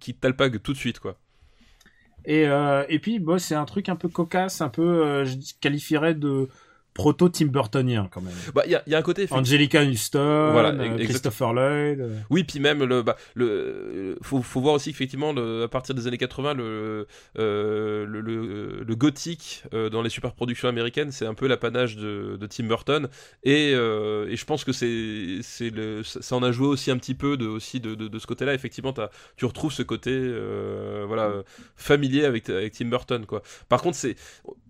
qui 0.00 0.14
talpague 0.14 0.60
tout 0.62 0.72
de 0.72 0.78
suite. 0.78 0.98
Quoi. 1.00 1.16
Et, 2.24 2.42
et 2.88 2.98
puis, 2.98 3.18
bon, 3.20 3.38
c'est 3.38 3.54
un 3.54 3.64
truc 3.64 3.88
un 3.88 3.96
peu 3.96 4.08
cocasse, 4.08 4.60
un 4.60 4.68
peu, 4.68 5.24
je 5.24 5.36
qualifierais 5.60 6.14
de 6.14 6.48
proto 6.98 7.28
Tim 7.28 7.46
Burtonien 7.46 8.08
quand 8.10 8.20
même. 8.20 8.34
Bah, 8.54 8.62
il 8.66 8.72
y 8.72 8.74
a, 8.74 8.82
il 8.86 8.92
y 8.92 8.94
a 8.94 8.98
un 8.98 9.02
côté. 9.02 9.22
effectivement- 9.22 9.40
Angelica 9.40 9.82
Houston, 9.84 10.50
Voilà, 10.52 10.70
euh, 10.70 10.98
Christopher 10.98 11.52
Lloyd. 11.54 12.00
euh. 12.00 12.18
Oui, 12.28 12.42
puis 12.44 12.58
même 12.60 12.82
le, 12.84 13.02
bah, 13.02 13.16
le, 13.34 14.18
faut, 14.22 14.42
faut 14.42 14.60
voir 14.60 14.74
aussi 14.74 14.90
qu'effectivement, 14.90 15.32
le- 15.32 15.62
à 15.62 15.68
partir 15.68 15.94
des 15.94 16.06
années 16.08 16.18
80, 16.18 16.54
le, 16.54 17.06
euh, 17.38 18.04
le, 18.04 18.20
le, 18.20 18.82
le 18.84 18.96
gothique 18.96 19.62
euh, 19.72 19.88
dans 19.88 20.02
les 20.02 20.10
superproductions 20.10 20.68
américaines, 20.68 21.12
c'est 21.12 21.24
un 21.26 21.34
peu 21.34 21.46
l'apanage 21.46 21.96
de, 21.96 22.36
de 22.38 22.46
Tim 22.46 22.64
Burton, 22.64 23.08
et, 23.44 23.72
euh, 23.74 24.28
et 24.28 24.36
je 24.36 24.44
pense 24.44 24.64
que 24.64 24.72
c'est, 24.72 25.38
c'est 25.42 25.70
le, 25.70 26.02
ça 26.02 26.34
en 26.36 26.42
a 26.42 26.50
joué 26.50 26.66
aussi 26.66 26.90
un 26.90 26.98
petit 26.98 27.14
peu 27.14 27.36
de, 27.36 27.46
aussi 27.46 27.78
de, 27.80 27.94
de, 27.94 28.08
de 28.08 28.18
ce 28.18 28.26
côté-là. 28.26 28.54
Effectivement, 28.54 28.92
tu 29.36 29.44
retrouves 29.44 29.72
ce 29.72 29.82
côté, 29.84 30.10
voilà, 31.06 31.32
familier 31.76 32.24
avec, 32.24 32.48
avec 32.50 32.72
Tim 32.72 32.86
Burton, 32.86 33.24
quoi. 33.26 33.42
Par 33.68 33.82
contre, 33.82 33.96
c'est 33.96 34.16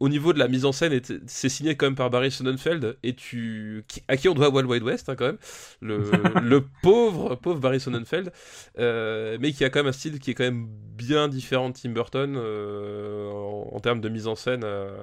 au 0.01 0.09
niveau 0.09 0.33
de 0.33 0.39
la 0.39 0.49
mise 0.49 0.65
en 0.65 0.73
scène, 0.73 1.01
c'est 1.27 1.49
signé 1.49 1.75
quand 1.77 1.87
même 1.87 1.95
par 1.95 2.11
Barry 2.19 2.31
Sonnenfeld, 2.31 2.97
et 3.03 3.15
tu, 3.15 3.85
qui- 3.89 4.03
à 4.09 4.17
qui 4.17 4.29
on 4.29 4.35
doit 4.35 4.49
Wild 4.51 4.69
Wild 4.69 4.83
West, 4.85 5.09
hein, 5.09 5.15
quand 5.17 5.27
même 5.27 5.39
le, 5.81 6.11
le 6.43 6.65
pauvre, 6.83 7.37
pauvre 7.37 7.61
Barry 7.61 7.79
Sonnenfeld, 7.81 8.33
euh, 8.79 9.39
mais 9.41 9.53
qui 9.53 9.65
a 9.65 9.71
quand 9.71 9.79
même 9.81 9.87
un 9.89 9.93
style 9.93 10.19
qui 10.19 10.33
est 10.33 10.35
quand 10.35 10.45
même 10.45 10.67
bien 10.69 11.29
différent 11.29 11.71
de 11.71 11.75
Tim 11.81 11.91
Burton 11.91 12.35
euh, 12.37 13.31
en, 13.31 13.71
en 13.75 13.81
termes 13.81 14.01
de 14.01 14.09
mise 14.09 14.27
en 14.27 14.35
scène. 14.35 14.63
euh. 14.65 14.97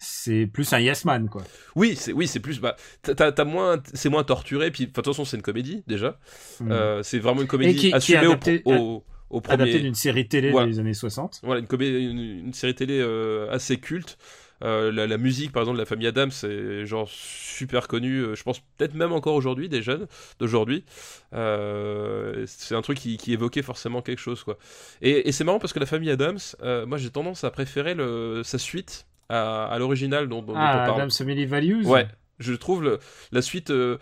C'est 0.00 0.46
plus 0.46 0.72
un 0.72 0.78
yes 0.78 1.04
man, 1.04 1.28
quoi. 1.28 1.42
Oui, 1.74 1.96
c'est 1.96 2.12
oui, 2.12 2.28
c'est 2.28 2.38
plus, 2.38 2.60
bah, 2.60 2.76
t'as- 3.02 3.44
moins, 3.44 3.82
c'est 3.94 4.08
moins 4.08 4.22
torturé. 4.22 4.70
Puis, 4.70 4.86
de 4.86 4.92
toute 4.92 5.04
façon, 5.04 5.24
c'est 5.24 5.36
une 5.36 5.42
comédie 5.42 5.82
déjà. 5.88 6.20
Mm. 6.60 6.70
Euh, 6.70 7.02
c'est 7.02 7.18
vraiment 7.18 7.40
une 7.42 7.48
comédie 7.48 7.74
qui- 7.74 7.92
qui 7.98 8.16
au 8.16 8.36
au, 8.66 9.04
au 9.30 9.40
premier. 9.40 9.80
D'une 9.80 9.94
série 9.96 10.28
télé 10.28 10.50
Voilà. 10.52 10.68
des 10.68 10.78
années 10.78 10.94
60. 10.94 11.40
Voilà, 11.42 11.60
une, 11.60 11.66
comé- 11.66 11.88
une, 12.10 12.18
une 12.46 12.52
série 12.52 12.76
télé 12.76 13.00
euh, 13.00 13.50
assez 13.50 13.78
culte. 13.78 14.18
Euh, 14.64 14.90
la, 14.90 15.06
la 15.06 15.18
musique, 15.18 15.52
par 15.52 15.62
exemple, 15.62 15.76
de 15.78 15.82
la 15.82 15.86
famille 15.86 16.06
Adams, 16.08 16.30
c'est 16.32 16.84
genre 16.84 17.08
super 17.08 17.86
connu. 17.88 18.18
euh, 18.18 18.34
je 18.34 18.42
pense 18.42 18.60
peut-être 18.76 18.94
même 18.94 19.12
encore 19.12 19.34
aujourd'hui, 19.34 19.68
des 19.68 19.82
jeunes 19.82 20.06
d'aujourd'hui. 20.40 20.84
Euh, 21.32 22.44
c'est 22.46 22.74
un 22.74 22.82
truc 22.82 22.98
qui, 22.98 23.16
qui 23.16 23.32
évoquait 23.32 23.62
forcément 23.62 24.02
quelque 24.02 24.18
chose, 24.20 24.42
quoi. 24.42 24.58
Et, 25.02 25.28
et 25.28 25.32
c'est 25.32 25.44
marrant 25.44 25.58
parce 25.58 25.72
que 25.72 25.78
la 25.78 25.86
famille 25.86 26.10
Adams, 26.10 26.38
moi 26.86 26.98
j'ai 26.98 27.10
tendance 27.10 27.44
à 27.44 27.50
préférer 27.50 27.94
le, 27.94 28.42
sa 28.44 28.58
suite 28.58 29.06
à, 29.28 29.66
à 29.66 29.78
l'original 29.78 30.28
dont, 30.28 30.42
dont- 30.42 30.54
dont 30.54 30.58
Ah, 30.58 30.80
on 30.82 30.86
parle. 30.86 31.00
Adam's 31.02 31.16
Family 31.18 31.46
Values. 31.46 31.84
Ouais, 31.86 32.08
je 32.38 32.54
trouve 32.54 32.82
le- 32.82 32.98
la 33.32 33.42
suite 33.42 33.70
euh, 33.70 33.98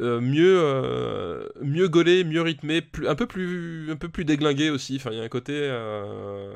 mieux, 0.00 0.60
euh, 0.62 1.48
mieux 1.62 1.88
gaulée, 1.88 2.22
mieux 2.24 2.42
rythmée, 2.42 2.82
plus, 2.82 3.08
un 3.08 3.14
peu 3.14 3.26
plus, 3.26 3.90
un 3.90 3.96
peu 3.96 4.08
plus 4.08 4.24
déglinguée 4.24 4.70
aussi. 4.70 4.96
Enfin, 4.96 5.10
il 5.12 5.18
y 5.18 5.20
a 5.20 5.24
un 5.24 5.28
côté 5.28 5.54
euh, 5.56 6.54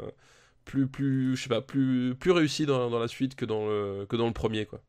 plus, 0.64 0.86
plus, 0.86 1.36
je 1.36 1.42
sais 1.42 1.48
pas, 1.48 1.60
plus, 1.60 2.14
plus 2.18 2.30
réussi 2.30 2.66
dans, 2.66 2.90
dans 2.90 2.98
la 2.98 3.08
suite 3.08 3.34
que 3.34 3.44
dans 3.44 3.66
le, 3.66 4.06
que 4.08 4.16
dans 4.16 4.26
le 4.26 4.32
premier, 4.32 4.66
quoi. 4.66 4.80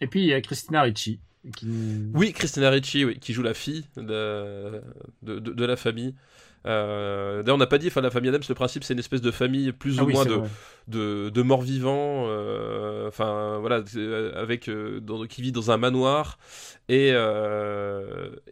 Et 0.00 0.06
puis 0.06 0.20
il 0.20 0.26
y 0.26 0.32
a 0.32 0.40
Christina 0.40 0.82
Ricci. 0.82 1.20
Qui... 1.56 1.66
Oui, 2.14 2.32
Christina 2.32 2.68
Ricci, 2.70 3.04
oui, 3.04 3.18
qui 3.18 3.32
joue 3.32 3.42
la 3.42 3.54
fille 3.54 3.84
de, 3.96 4.82
de, 5.22 5.38
de- 5.38 5.52
de 5.52 5.64
la 5.64 5.76
famille. 5.76 6.14
Euh, 6.66 7.42
D'ailleurs, 7.42 7.56
on 7.56 7.58
n'a 7.58 7.66
pas 7.66 7.78
dit, 7.78 7.86
enfin, 7.88 8.00
la 8.00 8.10
famille 8.10 8.28
Adams, 8.28 8.42
le 8.48 8.54
principe, 8.54 8.84
c'est 8.84 8.92
une 8.92 8.98
espèce 8.98 9.20
de 9.22 9.30
famille 9.30 9.72
plus 9.72 9.98
Ah 9.98 10.02
ou 10.02 10.06
oui, 10.06 10.12
moins 10.12 10.24
de, 10.24 10.40
de, 10.88 11.28
de 11.30 11.42
morts 11.42 11.62
vivants, 11.62 12.26
euh, 12.28 13.08
enfin 13.08 13.58
voilà, 13.60 13.82
euh, 13.96 14.32
avec 14.40 14.68
euh, 14.68 15.00
dans- 15.00 15.26
qui 15.26 15.42
vit 15.42 15.52
dans 15.52 15.70
un 15.70 15.76
manoir 15.76 16.38
et 16.88 17.12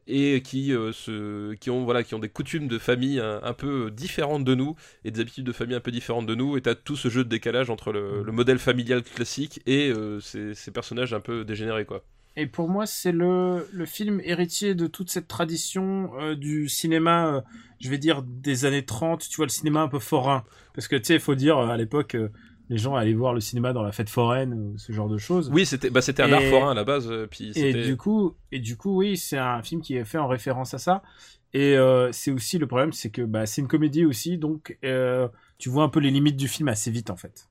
et 0.07 0.43
qui 0.43 0.71
se, 0.93 1.55
qui 1.55 1.71
ont 1.71 1.85
voilà, 1.85 2.03
qui 2.05 2.15
ont 2.15 2.19
des 2.19 2.29
coutumes 2.29 2.69
de 2.69 2.79
famille 2.79 3.21
un, 3.21 3.41
un 3.43 3.53
peu 3.53 3.91
différentes 3.91 4.45
de 4.45 4.55
nous 4.55 4.77
et 5.05 5.11
des 5.11 5.21
habitudes 5.21 5.45
de 5.47 5.53
famille 5.53 5.75
un 5.77 5.81
peu 5.81 5.91
différentes 5.91 6.27
de 6.27 6.35
nous. 6.35 6.57
Et 6.57 6.63
t'as 6.63 6.75
tout 6.75 6.97
ce 6.97 7.09
jeu 7.09 7.25
de 7.25 7.29
décalage 7.29 7.71
entre 7.71 7.93
le, 7.93 8.23
le 8.23 8.33
modèle 8.33 8.59
familial 8.59 9.03
classique 9.03 9.61
et 9.67 9.93
ces, 10.21 10.55
ces 10.55 10.71
personnages 10.71 11.15
un 11.15 11.21
peu 11.21 11.45
dégénérés 11.45 11.85
quoi. 11.85 12.03
Et 12.37 12.47
pour 12.47 12.69
moi, 12.69 12.85
c'est 12.87 13.13
le, 13.13 13.67
le 13.73 13.87
film 13.87 14.21
héritier 14.23 14.75
de 14.75 14.87
toute 14.87 15.11
cette 15.11 15.27
tradition 15.27 16.11
euh, 16.21 16.35
du 16.35 16.69
cinéma, 16.69 17.37
euh, 17.37 17.41
je 17.81 17.89
vais 17.89 17.97
dire, 17.97 18.23
des 18.23 18.67
années 18.67 18.85
30, 18.85 19.27
tu 19.27 19.37
vois, 19.37 19.47
le 19.47 19.51
cinéma 19.51 19.81
un 19.81 19.89
peu 19.89 19.99
forain. 19.99 20.45
Parce 20.75 20.87
que, 20.87 20.97
tu 20.97 21.05
sais, 21.05 21.15
il 21.15 21.21
faut 21.21 21.35
dire, 21.35 21.57
euh, 21.57 21.69
à 21.69 21.79
l'époque, 21.79 22.15
euh, 22.15 22.29
les 22.69 22.77
gens 22.77 22.95
allaient 22.95 23.15
voir 23.15 23.33
le 23.33 23.41
cinéma 23.41 23.73
dans 23.73 23.83
la 23.83 23.91
fête 23.91 24.11
foraine, 24.11 24.53
ou 24.53 24.77
ce 24.77 24.93
genre 24.93 25.09
de 25.09 25.17
choses. 25.17 25.51
Oui, 25.51 25.65
c'était 25.65 25.89
bah, 25.89 26.01
un 26.07 26.29
Et- 26.29 26.33
art 26.33 26.43
forain 26.43 26.73
à 26.73 26.75
la 26.75 26.85
base, 26.85 27.11
puis 27.31 27.53
et 27.55 27.73
du 27.73 27.97
coup, 27.97 28.35
et 28.53 28.59
du 28.59 28.77
coup, 28.77 28.99
oui, 28.99 29.17
c'est 29.17 29.39
un 29.39 29.63
film 29.63 29.81
qui 29.81 29.95
est 29.95 30.05
fait 30.05 30.19
en 30.19 30.29
référence 30.29 30.75
à 30.75 30.79
ça. 30.79 31.03
Et 31.55 31.77
c'est 32.11 32.33
aussi 32.33 32.59
le 32.59 32.67
problème, 32.67 32.93
c'est 32.93 33.11
que 33.11 33.23
bah, 33.23 33.47
c'est 33.47 33.63
une 33.63 33.69
comédie 33.69 34.05
aussi, 34.05 34.37
donc 34.37 34.77
tu 35.59 35.69
vois 35.69 35.85
un 35.85 35.89
peu 35.89 36.01
les 36.01 36.11
limites 36.11 36.37
du 36.37 36.49
film 36.49 36.67
assez 36.69 36.91
vite, 36.91 37.09
en 37.11 37.17
fait. 37.17 37.49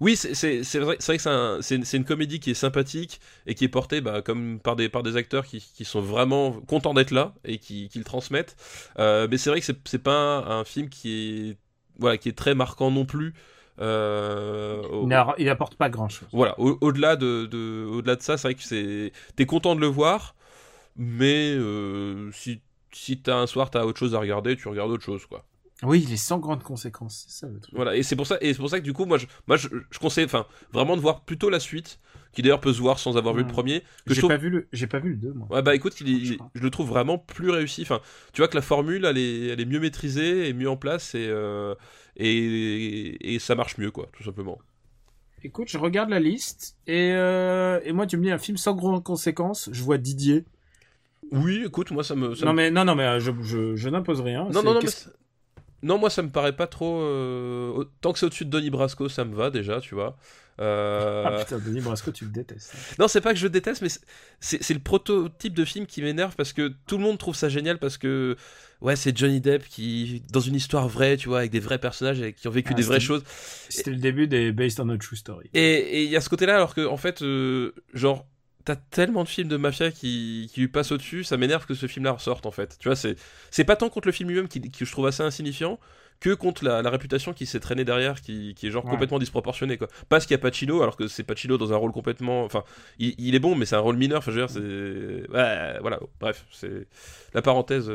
Oui, 0.00 0.16
c'est 0.16 0.34
vrai, 0.78 0.96
que 0.96 1.02
c'est 1.02 1.26
un- 1.26 1.58
c'est 1.62 1.96
une, 1.96 2.04
comédie 2.04 2.40
qui 2.40 2.50
est 2.50 2.54
sympathique 2.54 3.20
et 3.46 3.54
qui 3.54 3.64
est 3.64 3.68
portée 3.68 4.00
bah, 4.00 4.22
comme 4.22 4.60
par 4.60 4.76
des, 4.76 4.88
par 4.88 5.02
des 5.02 5.16
acteurs 5.16 5.46
qui, 5.46 5.60
qui 5.74 5.84
sont 5.84 6.00
vraiment 6.00 6.52
contents 6.66 6.94
d'être 6.94 7.10
là 7.12 7.34
et 7.44 7.58
qui, 7.58 7.88
qui 7.88 7.98
le 7.98 8.04
transmettent. 8.04 8.56
Euh, 8.98 9.26
mais 9.30 9.38
c'est 9.38 9.50
vrai 9.50 9.60
que 9.60 9.66
c'est 9.84 10.02
pas 10.02 10.12
un, 10.46 10.60
un 10.60 10.64
film 10.64 10.88
qui 10.88 11.50
est, 11.50 11.56
voilà, 11.98 12.18
qui 12.18 12.28
est 12.28 12.36
très 12.36 12.54
marquant 12.54 12.90
non 12.90 13.04
plus. 13.06 13.34
Euh, 13.78 14.82
au- 14.88 15.02
Il 15.04 15.08
n'a- 15.08 15.34
il 15.38 15.48
apporte 15.48 15.74
pas 15.76 15.90
grand-chose. 15.90 16.28
voilà, 16.32 16.58
au- 16.58 16.78
au-delà 16.80 17.16
de, 17.16 17.48
ça, 18.20 18.36
c'est 18.38 18.48
vrai 18.48 18.54
que 18.54 18.62
c'est, 18.62 19.12
t'es 19.36 19.46
content 19.46 19.74
de 19.74 19.80
le 19.80 19.86
voir. 19.86 20.34
mais 20.96 21.54
euh, 21.56 22.30
si 22.32 22.60
si 22.92 23.18
t'as 23.20 23.36
un 23.36 23.46
soir 23.46 23.70
t'as 23.70 23.84
autre 23.84 23.98
chose 23.98 24.14
à 24.14 24.18
regarder, 24.18 24.56
tu 24.56 24.68
regardes 24.68 24.90
autre 24.90 25.04
chose 25.04 25.26
quoi. 25.26 25.44
Oui, 25.82 26.02
il 26.06 26.12
est 26.12 26.16
sans 26.16 26.38
grandes 26.38 26.62
conséquences, 26.62 27.26
c'est 27.28 27.40
ça 27.40 27.46
le 27.52 27.60
truc. 27.60 27.74
Voilà, 27.74 27.94
et 27.96 28.02
c'est 28.02 28.16
pour 28.16 28.26
ça, 28.26 28.38
et 28.40 28.52
c'est 28.54 28.58
pour 28.58 28.70
ça 28.70 28.78
que 28.80 28.84
du 28.84 28.94
coup, 28.94 29.04
moi, 29.04 29.18
je, 29.18 29.26
moi, 29.46 29.56
je, 29.58 29.68
je 29.90 29.98
conseille, 29.98 30.24
enfin, 30.24 30.46
vraiment 30.72 30.96
de 30.96 31.02
voir 31.02 31.20
plutôt 31.24 31.50
la 31.50 31.60
suite, 31.60 31.98
qui 32.32 32.40
d'ailleurs 32.42 32.60
peut 32.62 32.72
se 32.72 32.80
voir 32.80 32.98
sans 32.98 33.16
avoir 33.18 33.34
vu 33.34 33.42
le 33.42 33.46
premier. 33.48 33.80
Que 33.80 33.86
je 34.06 34.14
J'ai 34.14 34.20
trouve- 34.22 34.30
pas 34.30 34.36
vu 34.38 34.48
le, 34.48 34.68
j'ai 34.72 34.86
pas 34.86 34.98
vu 35.00 35.10
le 35.10 35.16
2, 35.16 35.32
moi. 35.34 35.46
Ouais, 35.50 35.60
bah 35.62 35.74
écoute, 35.74 36.00
il 36.00 36.08
est- 36.08 36.12
il 36.34 36.38
Je 36.54 36.62
le 36.62 36.70
trouve 36.70 36.88
vraiment 36.88 37.18
plus 37.18 37.50
réussi. 37.50 37.82
Enfin, 37.82 38.00
tu 38.32 38.40
vois 38.40 38.48
que 38.48 38.54
la 38.56 38.62
formule, 38.62 39.04
elle 39.04 39.18
est, 39.18 39.48
elle 39.48 39.60
est 39.60 39.64
mieux 39.66 39.80
maîtrisée 39.80 40.48
et 40.48 40.54
mieux 40.54 40.68
en 40.70 40.76
place, 40.78 41.14
et, 41.14 41.26
euh, 41.28 41.74
et, 42.16 43.34
et 43.34 43.38
ça 43.38 43.54
marche 43.54 43.76
mieux, 43.78 43.90
quoi, 43.90 44.08
tout 44.12 44.24
simplement. 44.24 44.58
Écoute, 45.44 45.68
je 45.68 45.78
regarde 45.78 46.08
la 46.10 46.18
liste 46.20 46.76
et, 46.86 47.12
euh, 47.12 47.78
et 47.84 47.92
moi 47.92 48.06
tu 48.06 48.16
me 48.16 48.22
dis 48.22 48.30
un 48.30 48.38
film 48.38 48.56
sans 48.56 48.74
grandes 48.74 49.04
conséquences. 49.04 49.68
Je 49.70 49.82
vois 49.82 49.98
Didier. 49.98 50.44
Oui, 51.30 51.62
écoute, 51.66 51.90
moi 51.90 52.02
ça 52.02 52.16
me. 52.16 52.34
ça 52.34 52.46
non 52.46 52.52
me- 52.52 52.56
mais 52.56 52.70
non 52.70 52.84
non 52.84 52.94
mais 52.94 53.04
euh, 53.04 53.20
je, 53.20 53.30
je, 53.42 53.76
je 53.76 53.88
n'impose 53.88 54.20
rien. 54.22 54.44
non, 54.50 54.62
non, 54.62 54.74
non, 54.74 54.80
non, 55.82 55.98
moi 55.98 56.10
ça 56.10 56.22
me 56.22 56.30
paraît 56.30 56.56
pas 56.56 56.66
trop. 56.66 57.00
euh, 57.00 57.84
Tant 58.00 58.12
que 58.12 58.18
c'est 58.18 58.26
au-dessus 58.26 58.44
de 58.44 58.50
Donnie 58.50 58.70
Brasco, 58.70 59.08
ça 59.08 59.24
me 59.24 59.34
va 59.34 59.50
déjà, 59.50 59.80
tu 59.80 59.94
vois. 59.94 60.16
Euh, 60.58 61.24
Ah 61.26 61.44
putain, 61.44 61.58
Denis 61.58 61.80
Brasco, 61.82 62.10
tu 62.10 62.24
le 62.24 62.30
détestes. 62.30 62.72
Non, 62.98 63.08
c'est 63.08 63.20
pas 63.20 63.34
que 63.34 63.38
je 63.38 63.44
le 63.44 63.50
déteste, 63.50 63.82
mais 63.82 63.90
c'est- 64.40 64.72
le 64.72 64.80
prototype 64.80 65.52
de 65.54 65.64
film 65.66 65.84
qui 65.86 66.00
m'énerve 66.00 66.34
parce 66.34 66.54
que 66.54 66.72
tout 66.86 66.96
le 66.96 67.04
monde 67.04 67.18
trouve 67.18 67.36
ça 67.36 67.50
génial 67.50 67.78
parce 67.78 67.98
que 67.98 68.36
ouais, 68.80 68.96
c'est 68.96 69.16
Johnny 69.16 69.40
Depp 69.42 69.68
qui 69.68 70.22
dans 70.32 70.40
une 70.40 70.54
histoire 70.54 70.88
vraie, 70.88 71.18
tu 71.18 71.28
vois, 71.28 71.40
avec 71.40 71.50
des 71.50 71.60
vrais 71.60 71.78
personnages 71.78 72.22
et 72.22 72.32
qui 72.32 72.48
ont 72.48 72.52
vécu 72.52 72.70
Ah, 72.72 72.76
des 72.76 72.82
vraies 72.82 73.00
choses. 73.00 73.22
C'était 73.68 73.90
le 73.90 73.98
début 73.98 74.28
des 74.28 74.50
Based 74.52 74.80
on 74.80 74.88
a 74.88 74.96
True 74.96 75.16
Story. 75.16 75.50
Et 75.52 75.60
et 75.60 76.04
il 76.04 76.10
y 76.10 76.16
a 76.16 76.22
ce 76.22 76.30
côté-là, 76.30 76.54
alors 76.56 76.74
que 76.74 76.86
en 76.86 76.96
fait, 76.96 77.20
euh, 77.20 77.74
genre, 77.92 78.26
t'as 78.66 78.76
tellement 78.76 79.24
de 79.24 79.28
films 79.28 79.48
de 79.48 79.56
mafia 79.56 79.90
qui, 79.90 80.50
qui 80.52 80.60
lui 80.60 80.68
passent 80.68 80.92
au-dessus, 80.92 81.24
ça 81.24 81.38
m'énerve 81.38 81.64
que 81.66 81.74
ce 81.74 81.86
film-là 81.86 82.12
ressorte 82.12 82.44
en 82.46 82.50
fait. 82.50 82.76
Tu 82.78 82.88
vois, 82.88 82.96
c'est 82.96 83.16
c'est 83.50 83.64
pas 83.64 83.76
tant 83.76 83.88
contre 83.88 84.08
le 84.08 84.12
film 84.12 84.28
lui-même 84.28 84.48
qui, 84.48 84.60
qui 84.70 84.84
je 84.84 84.92
trouve 84.92 85.06
assez 85.06 85.22
insignifiant 85.22 85.80
que 86.20 86.34
contre 86.34 86.64
la, 86.64 86.82
la 86.82 86.90
réputation 86.90 87.32
qui 87.34 87.46
s'est 87.46 87.60
traînée 87.60 87.84
derrière, 87.84 88.22
qui, 88.22 88.54
qui 88.56 88.66
est 88.68 88.70
genre 88.70 88.84
Ouais. 88.84 88.90
complètement 88.90 89.18
disproportionnée 89.18 89.76
quoi. 89.78 89.88
Parce 90.08 90.26
qu'il 90.26 90.34
y 90.34 90.36
a 90.36 90.38
Pacino, 90.38 90.82
alors 90.82 90.96
que 90.96 91.08
c'est 91.08 91.24
Pacino 91.24 91.58
dans 91.58 91.72
un 91.72 91.76
rôle 91.76 91.92
complètement, 91.92 92.44
enfin, 92.44 92.64
il, 92.98 93.14
il 93.18 93.34
est 93.34 93.38
bon, 93.38 93.54
mais 93.54 93.66
c'est 93.66 93.76
un 93.76 93.80
rôle 93.80 93.96
mineur. 93.98 94.18
Enfin, 94.18 94.32
je 94.32 94.40
veux 94.40 94.46
dire, 94.46 94.54
c'est 94.54 95.30
ouais, 95.32 95.78
voilà. 95.80 96.00
Bref, 96.20 96.46
c'est 96.52 96.86
la 97.34 97.42
parenthèse. 97.42 97.90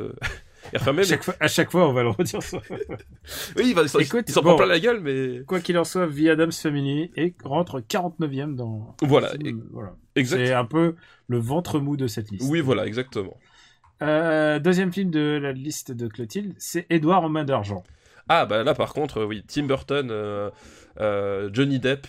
Refermée, 0.73 1.01
À 1.01 1.05
chaque, 1.05 1.23
fois, 1.23 1.35
à 1.39 1.47
chaque 1.47 1.71
fois, 1.71 1.87
on 1.89 1.93
va 1.93 2.03
le 2.03 2.09
redire. 2.09 2.41
ça. 2.43 2.57
Oui, 3.57 3.63
il 3.67 3.75
va- 3.75 3.83
il 3.83 3.89
s'en 3.89 3.99
Écoute, 3.99 4.25
il 4.27 4.31
s'en 4.31 4.41
bon. 4.41 4.49
prend 4.49 4.57
plein 4.57 4.67
la 4.67 4.79
gueule, 4.79 4.99
mais 5.01 5.43
Quoi 5.45 5.59
qu'il 5.59 5.77
en 5.77 5.83
soit, 5.83 6.07
The 6.07 6.27
Adams 6.29 6.51
Family 6.51 7.11
et 7.15 7.33
rentre 7.43 7.79
49ème 7.81 8.55
dans. 8.55 8.95
voilà, 9.03 9.31
exact. 10.15 10.45
C'est 10.45 10.53
un 10.53 10.65
peu 10.65 10.95
le 11.27 11.37
ventre 11.39 11.79
mou 11.79 11.97
de 11.97 12.07
cette 12.07 12.31
liste. 12.31 12.47
Oui, 12.49 12.61
voilà, 12.61 12.85
exactement. 12.85 13.37
Euh, 14.01 14.59
deuxième 14.59 14.91
film 14.91 15.11
de 15.11 15.39
la 15.41 15.51
liste 15.51 15.91
de 15.91 16.07
Clotilde, 16.07 16.53
c'est 16.57 16.87
Édouard 16.89 17.23
aux 17.23 17.29
mains 17.29 17.43
d'argent. 17.45 17.83
Ah 18.29 18.45
bah 18.45 18.63
là 18.63 18.73
par 18.73 18.93
contre 18.93 19.25
oui 19.25 19.43
Tim 19.47 19.63
Burton, 19.65 20.09
euh, 20.09 20.49
euh, 20.99 21.49
Johnny 21.53 21.79
Depp. 21.79 22.07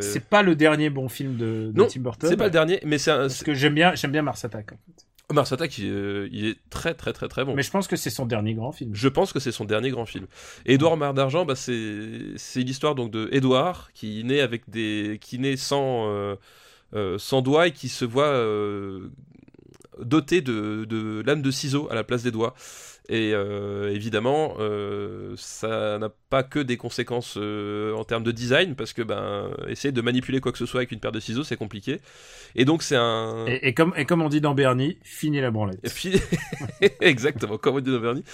C'est 0.00 0.24
pas 0.28 0.42
le 0.42 0.54
dernier 0.54 0.90
bon 0.90 1.08
film 1.08 1.36
de, 1.36 1.72
de 1.72 1.80
non, 1.80 1.86
Tim 1.88 2.00
Burton. 2.00 2.28
c'est 2.30 2.36
pas 2.36 2.44
le 2.44 2.50
dernier, 2.50 2.78
mais 2.84 2.98
c'est 2.98 3.10
un. 3.10 3.20
Parce 3.22 3.42
que 3.42 3.54
j'aime 3.54 3.74
bien, 3.74 3.94
j'aime 3.96 4.12
bien 4.12 4.22
Mars 4.22 4.44
Attack. 4.44 4.72
En 4.72 4.76
fait. 4.76 5.06
Mars 5.30 5.52
Attack, 5.52 5.78
il, 5.78 6.28
il 6.32 6.46
est 6.46 6.58
très 6.70 6.94
très 6.94 7.12
très 7.12 7.28
très 7.28 7.44
bon. 7.44 7.54
Mais 7.54 7.62
je 7.62 7.70
pense 7.70 7.88
que 7.88 7.96
c'est 7.96 8.10
son 8.10 8.26
dernier 8.26 8.54
grand 8.54 8.72
film. 8.72 8.94
Je 8.94 9.08
pense 9.08 9.32
que 9.32 9.40
c'est 9.40 9.52
son 9.52 9.64
dernier 9.64 9.90
grand 9.90 10.06
film. 10.06 10.26
Édouard 10.66 10.96
Mar 10.96 11.14
d'argent, 11.14 11.44
bah 11.44 11.54
c'est 11.56 12.18
c'est 12.36 12.60
l'histoire 12.60 12.94
donc 12.94 13.10
de 13.10 13.28
Édouard 13.32 13.90
qui 13.94 14.22
naît 14.24 14.40
avec 14.40 14.68
des 14.68 15.18
qui 15.20 15.38
naît 15.38 15.56
sans 15.56 16.08
euh, 16.08 16.36
euh, 16.94 17.18
sans 17.18 17.40
doigts 17.42 17.68
et 17.68 17.72
qui 17.72 17.88
se 17.88 18.04
voit 18.04 18.26
euh, 18.26 19.08
doté 20.02 20.40
de, 20.42 20.84
de 20.84 21.22
lames 21.24 21.42
de 21.42 21.50
ciseaux 21.50 21.88
à 21.90 21.94
la 21.94 22.04
place 22.04 22.22
des 22.22 22.30
doigts. 22.30 22.54
Et 23.08 23.32
euh, 23.34 23.92
évidemment, 23.92 24.54
euh, 24.60 25.34
ça 25.36 25.98
n'a 25.98 26.08
pas 26.30 26.44
que 26.44 26.60
des 26.60 26.76
conséquences 26.76 27.34
euh, 27.36 27.92
en 27.94 28.04
termes 28.04 28.22
de 28.22 28.30
design, 28.30 28.76
parce 28.76 28.92
que 28.92 29.02
ben, 29.02 29.50
essayer 29.66 29.90
de 29.90 30.00
manipuler 30.00 30.40
quoi 30.40 30.52
que 30.52 30.58
ce 30.58 30.66
soit 30.66 30.80
avec 30.80 30.92
une 30.92 31.00
paire 31.00 31.10
de 31.10 31.18
ciseaux, 31.18 31.42
c'est 31.42 31.56
compliqué. 31.56 32.00
Et 32.54 32.64
donc 32.64 32.82
c'est 32.82 32.96
un... 32.96 33.44
Et, 33.48 33.68
et 33.68 33.74
comme, 33.74 33.92
et 33.96 34.04
comme 34.04 34.22
on 34.22 34.28
dit 34.28 34.40
dans 34.40 34.54
Bernie, 34.54 34.98
fini 35.02 35.40
la 35.40 35.50
branlette. 35.50 35.80
Exactement, 37.00 37.58
comme 37.58 37.76
on 37.76 37.80
dit 37.80 37.90
dans 37.90 37.98
Bernie. 37.98 38.24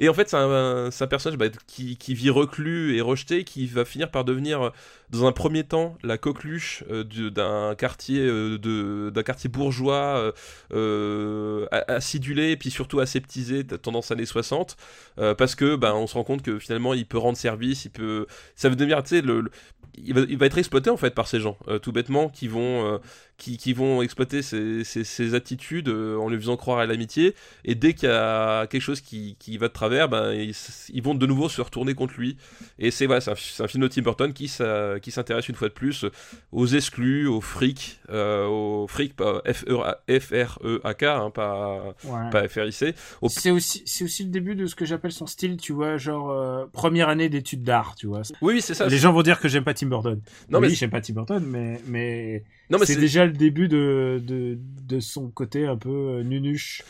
Et 0.00 0.08
en 0.08 0.14
fait, 0.14 0.28
c'est 0.28 0.36
un, 0.36 0.90
c'est 0.90 1.04
un 1.04 1.08
personnage 1.08 1.38
bah, 1.38 1.46
qui, 1.68 1.96
qui 1.96 2.14
vit 2.14 2.30
reclus 2.30 2.96
et 2.96 3.00
rejeté, 3.00 3.44
qui 3.44 3.66
va 3.66 3.84
finir 3.84 4.10
par 4.10 4.24
devenir, 4.24 4.72
dans 5.10 5.26
un 5.26 5.32
premier 5.32 5.64
temps, 5.64 5.96
la 6.02 6.18
coqueluche 6.18 6.84
euh, 6.90 7.04
du- 7.04 7.30
d'un 7.30 7.74
quartier, 7.76 8.20
euh, 8.20 8.58
de, 8.58 9.10
d'un 9.10 9.22
quartier 9.22 9.48
bourgeois, 9.48 10.32
euh, 10.72 11.66
acidulé, 11.88 12.50
et 12.52 12.56
puis 12.56 12.70
surtout 12.70 13.00
aseptisé, 13.00 13.64
tendance 13.66 14.10
années 14.10 14.26
60, 14.26 14.76
euh, 15.18 15.34
parce 15.34 15.54
que 15.54 15.76
bah, 15.76 15.94
on 15.94 16.06
se 16.06 16.14
rend 16.14 16.24
compte 16.24 16.42
que 16.42 16.58
finalement, 16.58 16.94
il 16.94 17.06
peut 17.06 17.18
rendre 17.18 17.38
service, 17.38 17.84
il 17.84 17.90
peut, 17.90 18.26
ça 18.54 18.68
veut 18.68 18.76
devenir, 18.76 19.02
tu 19.02 19.10
sais, 19.10 19.22
le- 19.22 19.50
il 19.98 20.14
va, 20.14 20.20
il 20.28 20.36
va 20.38 20.46
être 20.46 20.58
exploité 20.58 20.90
en 20.90 20.96
fait 20.96 21.14
par 21.14 21.28
ces 21.28 21.40
gens, 21.40 21.56
euh, 21.68 21.78
tout 21.78 21.92
bêtement, 21.92 22.28
qui 22.28 22.48
vont, 22.48 22.84
euh, 22.94 22.98
qui, 23.38 23.56
qui 23.58 23.72
vont 23.72 24.02
exploiter 24.02 24.42
ses, 24.42 24.84
ses- 24.84 25.04
ses 25.04 25.34
attitudes 25.34 25.88
euh, 25.88 26.16
en 26.18 26.28
lui 26.28 26.38
faisant 26.38 26.56
croire 26.56 26.78
à 26.78 26.86
l'amitié. 26.86 27.34
Et 27.64 27.74
dès 27.74 27.92
qu'il 27.94 28.08
y 28.08 28.12
a 28.12 28.66
quelque 28.66 28.82
chose 28.82 29.00
qui, 29.00 29.36
qui 29.38 29.58
va 29.58 29.68
de 29.68 29.72
travers, 29.72 30.08
ben, 30.08 30.32
ils, 30.32 30.54
ils 30.92 31.02
vont 31.02 31.14
de 31.14 31.26
nouveau 31.26 31.48
se 31.48 31.60
retourner 31.60 31.94
contre 31.94 32.14
lui. 32.18 32.36
Et 32.78 32.90
c'est 32.90 33.06
voilà, 33.06 33.20
c'est 33.20 33.30
un, 33.62 33.66
film 33.68 33.82
de 33.82 33.88
Tim 33.88 34.02
Burton 34.02 34.32
qui, 34.32 34.48
s'a- 34.48 34.98
qui 35.00 35.10
s'intéresse 35.10 35.48
une 35.48 35.54
fois 35.54 35.68
de 35.68 35.74
plus 35.74 36.04
aux 36.52 36.66
exclus, 36.66 37.26
aux 37.26 37.40
frics, 37.40 38.00
aux 38.10 38.86
frics, 38.88 39.14
pas 39.16 39.42
F-R-E-A-K, 39.46 41.02
hein, 41.04 41.30
pas, 41.30 41.94
Ouais. 42.04 42.30
pas 42.30 42.48
F-R-I-C. 42.48 42.94
Au- 43.22 43.28
C'est 43.28 43.50
aussi, 43.50 43.82
aussi 44.02 44.24
le 44.24 44.30
début 44.30 44.54
de 44.54 44.66
ce 44.66 44.74
que 44.74 44.84
j'appelle 44.84 45.12
son 45.12 45.26
style, 45.26 45.56
tu 45.56 45.72
vois, 45.72 45.96
genre 45.96 46.68
première 46.72 47.08
année 47.08 47.28
d'études 47.28 47.62
d'art, 47.62 47.94
tu 47.96 48.06
vois. 48.06 48.22
Oui, 48.42 48.54
oui, 48.54 48.60
c'est 48.62 48.74
ça. 48.74 48.86
Les 48.88 48.98
gens 48.98 49.12
vont 49.12 49.22
dire 49.22 49.40
que 49.40 49.48
j'aime 49.48 49.64
pas 49.64 49.74
Tim 49.74 49.85
Burton. 49.86 50.20
Non, 50.50 50.60
oui, 50.60 50.68
mais- 50.68 50.74
j'aime 50.74 50.90
pas 50.90 51.00
Tim 51.00 51.14
Burton, 51.14 51.44
mais, 51.46 51.80
mais, 51.86 52.44
Non, 52.70 52.78
mais 52.78 52.86
c'est 52.86 52.96
déjà 52.96 53.24
le 53.26 53.32
début 53.32 53.68
de, 53.68 54.20
de, 54.24 54.58
de 54.82 55.00
son 55.00 55.28
côté 55.30 55.66
un 55.66 55.76
peu 55.76 55.90
euh, 55.90 56.22
nunuche. 56.22 56.82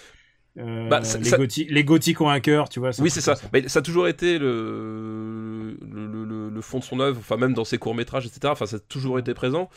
Euh, 0.58 0.88
Bah, 0.88 1.04
ça- 1.04 1.18
les, 1.18 1.24
ça- 1.24 1.36
gothiques, 1.36 1.70
les 1.70 1.84
gothiques 1.84 2.20
ont 2.22 2.30
un 2.30 2.40
cœur, 2.40 2.68
tu 2.70 2.80
vois. 2.80 2.90
Oui, 3.00 3.10
c'est 3.10 3.20
ça. 3.20 3.34
comme 3.34 3.50
Mais 3.52 3.68
ça 3.68 3.80
a 3.80 3.82
toujours 3.82 4.08
été 4.08 4.38
le, 4.38 5.76
le, 5.86 6.06
le- 6.24 6.50
le- 6.50 6.60
fond 6.62 6.78
de 6.78 6.84
son 6.84 6.98
œuvre, 7.00 7.18
enfin 7.18 7.36
même 7.36 7.52
dans 7.52 7.64
ses 7.64 7.76
courts 7.78 7.94
métrages, 7.94 8.24
etc. 8.26 8.40
Enfin, 8.52 8.64
ça 8.66 8.76
a 8.76 8.78
toujours 8.78 9.18
été 9.18 9.34
présent. 9.34 9.68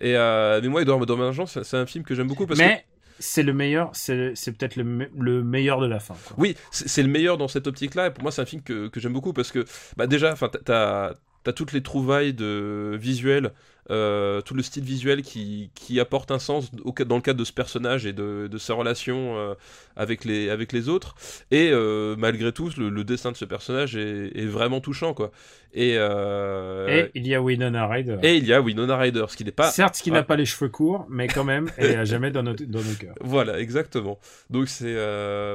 Et 0.00 0.16
euh, 0.16 0.60
mais 0.62 0.68
moi, 0.68 0.82
Edouard 0.82 1.04
d'argent, 1.04 1.46
c'est 1.46 1.74
un 1.76 1.86
film 1.86 2.04
que 2.04 2.14
j'aime 2.14 2.28
beaucoup 2.28 2.46
parce 2.46 2.60
que 2.60 2.64
Mais 2.64 2.84
c'est 3.18 3.42
le 3.42 3.52
meilleur, 3.52 3.90
c'est 3.94 4.32
peut-être 4.56 4.76
le, 4.76 4.84
me- 4.84 5.10
le 5.18 5.42
meilleur 5.42 5.80
de 5.80 5.86
la 5.86 5.98
fin. 5.98 6.14
Quoi. 6.28 6.36
oui, 6.38 6.54
c'est 6.70 7.02
le 7.02 7.08
meilleur 7.08 7.36
dans 7.36 7.48
cette 7.48 7.66
optique-là. 7.66 8.06
Et 8.06 8.10
pour 8.12 8.22
moi, 8.22 8.30
c'est 8.30 8.42
un 8.42 8.46
film 8.46 8.62
que, 8.62 8.86
que 8.86 9.00
j'aime 9.00 9.12
beaucoup 9.12 9.32
parce 9.32 9.50
que 9.50 9.64
bah 9.96 10.06
déjà, 10.06 10.32
enfin, 10.32 10.48
t'as- 10.64 11.14
t'as 11.48 11.54
toutes 11.54 11.72
les 11.72 11.82
trouvailles 11.82 12.34
de 12.34 12.94
visuels. 13.00 13.52
Euh, 13.90 14.40
tout 14.42 14.54
le 14.54 14.62
style 14.62 14.84
visuel 14.84 15.22
qui, 15.22 15.70
qui 15.74 15.98
apporte 16.00 16.30
un 16.30 16.38
sens 16.38 16.70
au, 16.84 16.92
dans 17.04 17.16
le 17.16 17.22
cadre 17.22 17.38
de 17.38 17.44
ce 17.44 17.52
personnage 17.52 18.06
et 18.06 18.12
de, 18.12 18.48
de 18.50 18.58
sa 18.58 18.74
relation 18.74 19.38
euh, 19.38 19.54
avec, 19.96 20.24
les, 20.24 20.50
avec 20.50 20.72
les 20.72 20.88
autres. 20.88 21.14
Et 21.50 21.70
euh, 21.72 22.14
malgré 22.18 22.52
tout, 22.52 22.70
le, 22.76 22.88
le 22.90 23.04
dessin 23.04 23.32
de 23.32 23.36
ce 23.36 23.44
personnage 23.44 23.96
est, 23.96 24.32
est 24.38 24.46
vraiment 24.46 24.80
touchant. 24.80 25.14
Quoi. 25.14 25.30
Et, 25.74 25.92
Et 25.94 27.10
il 27.14 27.26
y 27.26 27.34
a 27.34 27.42
Winona 27.42 27.86
Ryder. 27.86 28.16
et 28.22 28.36
il 28.36 28.46
y 28.46 28.52
a 28.54 28.60
Winona 28.60 28.96
Ryder, 28.96 29.26
ce 29.28 29.36
qui 29.36 29.44
n'est 29.44 29.50
pas. 29.52 29.70
Certes, 29.70 29.98
qui 30.02 30.10
Ah. 30.10 30.14
n'a 30.14 30.22
pas 30.22 30.36
les 30.36 30.46
cheveux 30.46 30.70
courts, 30.70 31.06
mais 31.10 31.26
quand 31.28 31.44
même, 31.44 31.70
elle 31.76 31.90
est 31.92 31.96
à 31.96 32.04
jamais 32.06 32.30
dans 32.30 32.42
nos, 32.42 32.54
dans 32.54 32.78
nos 32.80 32.94
cœurs. 32.98 33.14
Voilà, 33.20 33.60
exactement. 33.60 34.18
Donc 34.50 34.68
c'est, 34.68 34.96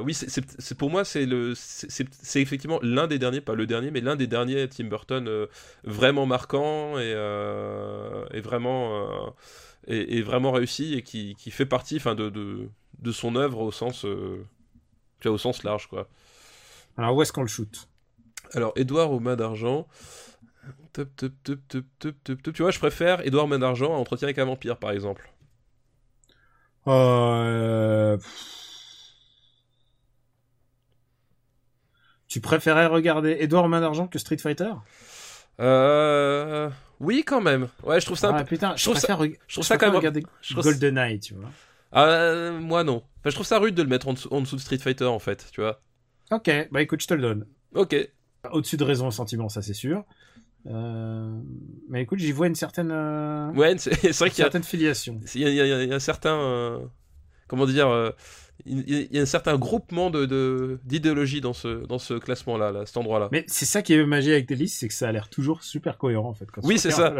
oui, 0.04 0.14
c'est- 0.14 0.76
pour 0.78 0.90
moi 0.92 1.04
c'est 1.04 1.26
le, 1.26 1.54
c'est- 1.56 1.90
c'est 1.90 2.08
c'est 2.22 2.42
effectivement 2.42 2.80
l'un 2.84 3.08
des 3.08 3.18
derniers, 3.20 3.42
pas 3.42 3.56
le 3.56 3.66
dernier, 3.66 3.90
mais 3.92 4.02
l'un 4.02 4.16
des 4.16 4.28
derniers 4.28 4.68
Tim 4.68 4.86
Burton 4.86 5.28
vraiment 5.84 6.26
marquant 6.28 7.00
et, 7.00 7.14
euh, 8.24 8.30
et 8.34 8.42
vraiment 8.42 9.28
euh, 9.28 9.30
et 9.88 10.22
vraiment 10.22 10.52
réussi 10.52 10.94
et 10.96 11.02
qui, 11.02 11.36
qui 11.36 11.52
fait 11.52 11.66
partie, 11.66 11.98
enfin 11.98 12.16
de, 12.16 12.30
de 12.30 12.70
de 13.00 13.12
son 13.12 13.36
œuvre 13.36 13.60
au 13.60 13.72
sens, 13.72 14.06
euh, 14.06 14.46
tu 15.20 15.28
vois, 15.28 15.36
au 15.36 15.38
sens 15.38 15.64
large 15.64 15.88
quoi. 15.88 16.08
Alors, 16.98 17.16
où 17.16 17.22
est-ce 17.22 17.34
qu'on 17.34 17.42
le 17.42 17.48
shoot? 17.48 17.88
Alors 18.54 18.74
Édouard 18.76 19.12
aux 19.12 19.20
mains 19.20 19.36
d'argent? 19.36 19.88
Tu 20.94 21.06
vois, 22.60 22.72
je 22.72 22.80
préfère 22.80 23.26
Édouard 23.26 23.48
main 23.48 23.58
d'argent 23.60 23.94
à 23.94 23.98
Entretien 23.98 24.28
avec 24.28 24.38
un 24.38 24.46
vampire, 24.46 24.78
par 24.78 24.92
exemple. 24.92 25.28
Euh... 26.88 28.18
Tu 32.28 32.42
préférais 32.42 32.86
regarder 32.86 33.38
Edouard 33.40 33.66
aux 33.66 33.70
mains 33.70 33.82
d'argent 33.82 34.08
que 34.08 34.20
Street 34.20 34.38
Fighter? 34.38 34.72
Euh... 35.60 36.70
Oui, 37.04 37.24
quand 37.26 37.42
même. 37.42 37.68
Ouais, 37.84 38.00
je 38.00 38.06
trouve 38.06 38.18
ça 38.18 38.30
un 38.30 38.36
Ah 38.36 38.40
peu... 38.44 38.46
putain, 38.50 38.76
je, 38.76 38.84
trouve 38.84 38.96
préfère, 38.98 39.20
reg- 39.20 39.38
je 39.48 39.54
trouve 39.56 39.64
je 39.64 39.68
ça 39.68 39.78
quand 39.78 39.88
même- 39.88 39.96
regarder 39.96 40.24
je 40.42 40.54
trouve- 40.54 40.64
GoldenEye, 40.64 41.20
tu 41.20 41.34
vois. 41.36 41.50
Euh, 41.96 42.58
moi 42.60 42.84
non. 42.84 43.04
Enfin, 43.20 43.30
je 43.30 43.36
trouve 43.36 43.46
ça 43.46 43.60
rude 43.60 43.76
de 43.76 43.84
le 43.84 43.90
mettre 43.90 44.08
en 44.08 44.14
dessous, 44.14 44.28
en 44.32 44.42
dessous 44.42 44.56
de 44.56 44.62
Street 44.62 44.78
Fighter 44.80 45.06
en 45.06 45.20
fait, 45.20 45.46
tu 45.52 45.62
vois. 45.62 45.82
Ok, 46.32 46.50
bah 46.72 46.82
écoute, 46.82 47.02
je 47.02 47.08
te 47.08 47.14
le 47.14 47.22
donne. 47.22 47.46
Ok. 47.76 47.96
Au-dessus 48.52 48.78
de 48.78 48.84
raison 48.84 49.10
et 49.10 49.12
sentiment, 49.12 49.48
ça 49.50 49.62
c'est 49.62 49.74
sûr. 49.74 50.04
Euh, 50.68 51.40
Mais 51.90 52.02
écoute, 52.02 52.20
j'y 52.20 52.32
vois 52.32 52.48
une 52.48 52.56
certaine, 52.56 52.92
euh, 52.92 53.52
Ouais, 53.52 53.76
c'est 53.78 53.92
vrai 53.92 54.08
une 54.08 54.14
qu'il 54.14 54.24
y 54.24 54.28
a, 54.28 54.32
certaine 54.46 54.64
filiation. 54.64 55.20
il 55.36 55.42
y 55.42 55.46
a, 55.46 55.50
il 55.50 55.56
y 55.56 55.62
a- 55.62 55.84
il 55.84 55.90
y 55.90 55.92
a 55.92 55.96
un 55.96 56.00
certain... 56.00 56.36
euh, 56.40 56.80
Comment 57.48 57.66
dire 57.66 57.90
euh, 57.90 58.10
il 58.66 59.08
y 59.12 59.18
a- 59.20 59.22
un 59.22 59.26
certain 59.26 59.58
groupement 59.58 60.10
de 60.10 60.80
d'idéologie 60.86 61.42
dans 61.42 61.54
ce 61.54 61.86
dans 61.86 62.00
ce 62.00 62.14
classement 62.16 62.58
là, 62.58 62.72
là 62.72 62.86
cet 62.86 62.98
endroit 62.98 63.20
là. 63.20 63.30
Mais 63.32 63.44
c'est 63.48 63.66
ça 63.66 63.82
qui 63.82 63.94
est 63.94 64.06
magique 64.06 64.32
avec 64.32 64.48
tes 64.48 64.56
listes, 64.56 64.80
c'est 64.80 64.88
que 64.88 64.94
ça 64.94 65.10
a 65.10 65.12
l'air 65.12 65.30
toujours 65.30 65.64
super 65.64 65.98
cohérent 65.98 66.30
en 66.30 66.34
fait. 66.34 66.46
quand 66.52 66.62
Oui, 66.64 66.78
c'est 66.80 66.92
ça. 66.92 67.14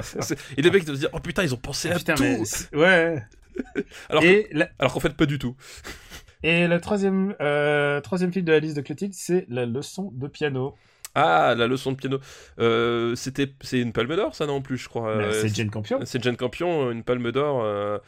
Et 0.58 0.62
les 0.62 0.72
mecs 0.72 0.86
doivent 0.86 0.96
se 0.96 1.02
dire 1.02 1.10
oh 1.14 1.20
putain 1.20 1.44
ils 1.44 1.54
ont 1.54 1.58
pensé 1.58 1.90
à 1.92 1.96
Putain, 1.98 2.16
tout. 2.16 2.24
mais 2.24 2.78
ouais. 2.80 3.24
Alors 4.10 4.24
que- 4.24 4.28
et, 4.28 4.48
la- 4.52 4.70
alors 4.80 4.94
qu'en 4.94 5.00
fait 5.00 5.14
pas 5.16 5.26
du 5.26 5.38
tout. 5.40 5.56
et 6.44 6.68
le 6.68 6.80
troisième, 6.82 7.36
euh, 7.42 8.02
troisième 8.02 8.34
film 8.34 8.46
de 8.46 8.52
la 8.52 8.60
liste 8.60 8.76
de 8.78 8.82
Clotilde, 8.82 9.14
c'est 9.14 9.46
La 9.50 9.66
leçon 9.66 10.12
de 10.14 10.28
piano. 10.28 10.76
Ah 11.16 11.54
la 11.56 11.68
leçon 11.68 11.92
de 11.92 11.98
piano. 11.98 12.18
Euh, 12.58 13.14
c'était 13.16 13.54
c'est 13.62 13.80
une 13.80 13.94
Palme 13.94 14.16
d'Or 14.16 14.34
ça 14.34 14.48
non 14.48 14.62
plus 14.64 14.78
je 14.78 14.90
crois. 14.90 15.16
Bah, 15.18 15.24
Euh, 15.26 15.42
c'est 15.42 15.54
Jane 15.56 15.70
Campion. 15.70 16.00
C'est 16.06 16.24
Jane 16.24 16.36
Campion, 16.38 16.90
une 16.90 17.04
palme 17.04 17.32
d'or. 17.32 17.62
euh, 17.64 18.00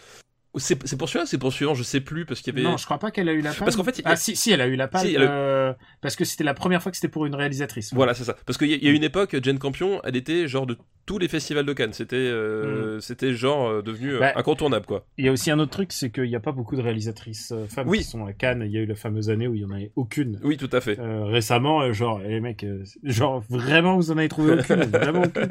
C'est 0.58 0.88
c'est 0.88 0.98
pour 0.98 1.10
celui-là, 1.10 1.26
c'est 1.26 1.38
pour 1.38 1.50
le 1.50 1.54
suivant, 1.54 1.74
je 1.74 1.84
sais 1.84 2.02
plus, 2.02 2.26
parce 2.26 2.42
qu'il 2.42 2.54
y 2.56 2.60
avait. 2.60 2.68
Non, 2.70 2.78
je 2.78 2.86
crois 2.86 3.00
pas 3.00 3.12
qu'elle 3.12 3.30
a 3.30 3.34
eu 3.34 3.42
la 3.42 3.52
palme. 3.52 3.60
Parce 3.66 3.76
qu'en 3.76 3.84
fait, 3.84 4.00
a- 4.06 4.12
ah 4.12 4.16
si, 4.16 4.36
si, 4.36 4.52
elle 4.52 4.62
a 4.62 4.68
eu 4.68 4.76
la 4.76 4.88
palme. 4.88 5.06
Si, 5.08 5.14
eu- 5.14 5.18
euh, 5.20 5.74
parce 6.02 6.16
que 6.16 6.24
c'était 6.26 6.44
la 6.44 6.54
première 6.54 6.82
fois 6.82 6.92
que 6.92 6.98
c'était 6.98 7.08
pour 7.10 7.26
une 7.26 7.36
réalisatrice. 7.36 7.94
Voilà, 7.94 8.14
c'est 8.14 8.24
ça. 8.24 8.36
Parce 8.46 8.58
qu'il 8.58 8.70
y, 8.70 8.74
a- 8.74 8.78
y 8.78 8.88
a 8.88 8.92
une 8.92 9.04
époque, 9.04 9.36
Jane 9.42 9.60
Campion, 9.60 10.02
elle 10.04 10.16
était 10.16 10.48
genre 10.48 10.66
de 10.66 10.78
tous 11.06 11.20
les 11.20 11.28
festivals 11.28 11.66
de 11.66 11.74
Cannes. 11.74 11.94
C'était 11.94 12.16
euh, 12.16 13.00
c'était 13.00 13.34
genre 13.34 13.68
euh, 13.70 13.82
devenu 13.82 14.14
euh, 14.16 14.20
Bah, 14.20 14.34
incontournable, 14.36 14.86
quoi. 14.86 15.06
Il 15.18 15.26
y 15.26 15.28
a 15.28 15.32
aussi 15.32 15.52
un 15.52 15.60
autre 15.60 15.72
truc, 15.72 15.92
c'est 15.92 16.10
qu'il 16.10 16.24
n'y 16.24 16.36
a 16.36 16.40
pas 16.40 16.52
beaucoup 16.52 16.76
de 16.76 16.82
réalisatrices 16.82 17.54
femmes 17.70 17.88
Oui. 17.90 18.00
qui 18.00 18.04
sont 18.06 18.26
à 18.26 18.34
Cannes. 18.34 18.64
Il 18.66 18.72
y 18.72 18.78
a 18.78 18.82
eu 18.82 18.86
la 18.88 18.96
fameuse 18.96 19.30
année 19.30 19.48
où 19.48 19.54
il 19.56 19.62
y 19.62 19.66
en 19.66 19.72
avait 19.72 19.92
aucune. 19.96 20.40
Oui, 20.44 20.58
tout 20.58 20.70
à 20.72 20.82
fait. 20.82 20.98
Euh, 21.00 21.26
récemment, 21.26 21.92
genre, 21.94 22.22
eh, 22.26 22.30
les 22.30 22.40
mecs, 22.40 22.66
genre, 23.04 23.44
vraiment, 23.50 23.98
vous 23.98 24.12
en 24.12 24.18
avez 24.18 24.30
trouvé 24.30 24.54
aucune, 24.60 24.76
vraiment 24.84 25.24
aucune. 25.24 25.50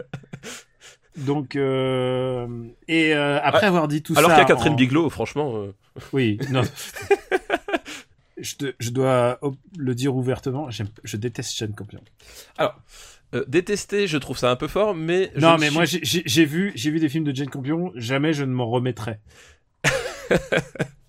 Donc, 1.17 1.55
euh, 1.57 2.47
et 2.89 3.15
euh, 3.15 3.39
après 3.43 3.67
Ah, 3.67 3.69
avoir 3.69 3.89
dit 3.89 4.03
tout 4.03 4.15
Alors 4.17 4.31
ça. 4.31 4.37
qu'il 4.37 4.43
y 4.43 4.45
a 4.45 4.49
Catherine 4.49 4.73
en- 4.73 4.77
Bigelow, 4.77 5.11
franchement. 5.11 5.55
euh, 5.57 5.73
Oui, 6.13 6.39
non. 6.51 6.63
je, 8.39 8.55
te- 8.57 8.75
je 8.81 8.91
dois 8.91 9.39
le 9.77 9.95
dire 9.95 10.15
ouvertement, 10.17 10.69
je 10.71 11.17
déteste 11.17 11.57
Jane 11.57 11.73
Campion. 11.75 12.01
Alors, 12.59 12.75
euh, 13.35 13.45
détester, 13.49 14.07
je 14.07 14.19
trouve 14.19 14.39
ça 14.39 14.51
un 14.51 14.57
peu 14.57 14.69
fort, 14.69 14.95
mais. 14.95 15.31
Non, 15.37 15.57
mais 15.59 15.67
suis- 15.67 15.75
moi, 15.75 15.85
j'ai 16.27 16.45
vu, 16.45 16.73
j'ai 16.75 16.91
vu 16.91 16.99
des 17.01 17.09
films 17.09 17.25
de 17.25 17.35
Jane 17.35 17.49
Campion, 17.51 17.93
jamais 17.95 18.33
je 18.33 18.45
ne 18.45 18.53
m'en 18.53 18.69
remettrai. 18.69 19.19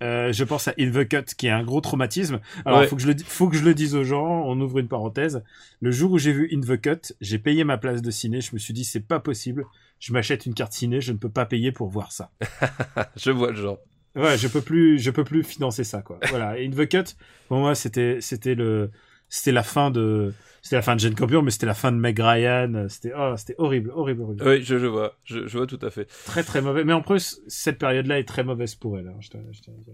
Euh, 0.04 0.34
je 0.34 0.44
pense 0.44 0.68
à 0.68 0.74
In 0.78 0.92
the 0.92 1.08
Cut, 1.08 1.34
qui 1.38 1.48
est 1.48 1.52
un 1.52 1.64
gros 1.64 1.80
traumatisme. 1.80 2.40
Alors, 2.66 2.80
Ouais. 2.82 2.88
faut 2.88 2.98
que 2.98 3.02
je 3.02 3.08
le, 3.08 3.16
faut 3.26 3.48
que 3.48 3.56
je 3.56 3.64
le 3.64 3.74
dise 3.74 3.96
aux 3.96 4.04
gens. 4.04 4.44
On 4.46 4.60
ouvre 4.60 4.80
une 4.80 4.90
parenthèse. 4.90 5.42
Le 5.82 5.90
jour 5.90 6.12
où 6.12 6.18
j'ai 6.18 6.34
vu 6.34 6.50
In 6.54 6.60
the 6.60 6.80
Cut, 6.80 7.14
j'ai 7.22 7.40
payé 7.40 7.64
ma 7.64 7.78
place 7.78 8.02
de 8.02 8.12
ciné. 8.12 8.42
Je 8.42 8.52
me 8.54 8.60
suis 8.60 8.74
dit, 8.74 8.84
c'est 8.84 9.00
pas 9.00 9.20
possible. 9.22 9.66
Je 10.00 10.12
m'achète 10.12 10.46
une 10.46 10.54
carte 10.54 10.74
ciné. 10.74 11.00
Je 11.00 11.14
ne 11.14 11.18
peux 11.18 11.30
pas 11.30 11.46
payer 11.46 11.72
pour 11.72 11.88
voir 11.90 12.12
ça. 12.12 12.30
Je 13.16 13.32
vois 13.32 13.52
le 13.52 13.56
genre. 13.56 13.80
Ouais, 14.16 14.38
je 14.38 14.48
peux 14.48 14.62
plus, 14.62 15.00
je 15.00 15.12
peux 15.12 15.24
plus 15.24 15.44
financer 15.44 15.84
ça, 15.86 16.02
quoi. 16.02 16.20
Voilà. 16.30 16.52
In 16.60 16.70
the 16.72 16.88
Cut, 16.88 17.16
pour 17.48 17.58
moi, 17.58 17.74
c'était, 17.74 18.18
c'était 18.22 18.54
le, 18.56 18.92
c'était 19.29 19.51
la 19.51 19.63
fin 19.63 19.91
de, 19.91 20.34
c'était 20.62 20.75
la 20.77 20.82
fin 20.82 20.96
de 20.96 21.00
Jane 21.00 21.15
Campion, 21.15 21.41
mais 21.41 21.51
c'était 21.51 21.65
la 21.65 21.74
fin 21.74 21.91
de 21.91 21.98
Meg 21.98 22.17
Ryan. 22.20 22.86
C'était, 22.89 23.12
oh, 23.17 23.34
c'était 23.38 23.55
horrible, 23.58 23.91
horrible, 23.94 24.22
horrible. 24.24 24.44
Oui, 24.48 24.62
je, 24.63 24.77
je 24.79 24.86
vois. 24.88 25.15
Je, 25.24 25.46
je 25.48 25.58
vois 25.58 25.67
tout 25.67 25.79
à 25.82 25.89
fait. 25.89 26.05
Très, 26.25 26.44
très 26.44 26.62
mauvais. 26.62 26.84
Mais 26.84 26.94
en 26.94 27.01
plus, 27.01 27.41
cette 27.48 27.77
période-là 27.77 28.20
est 28.20 28.27
très 28.27 28.44
mauvaise 28.44 28.75
pour 28.75 28.98
elle. 28.98 29.08
hein, 29.08 29.15
je. 29.20 29.29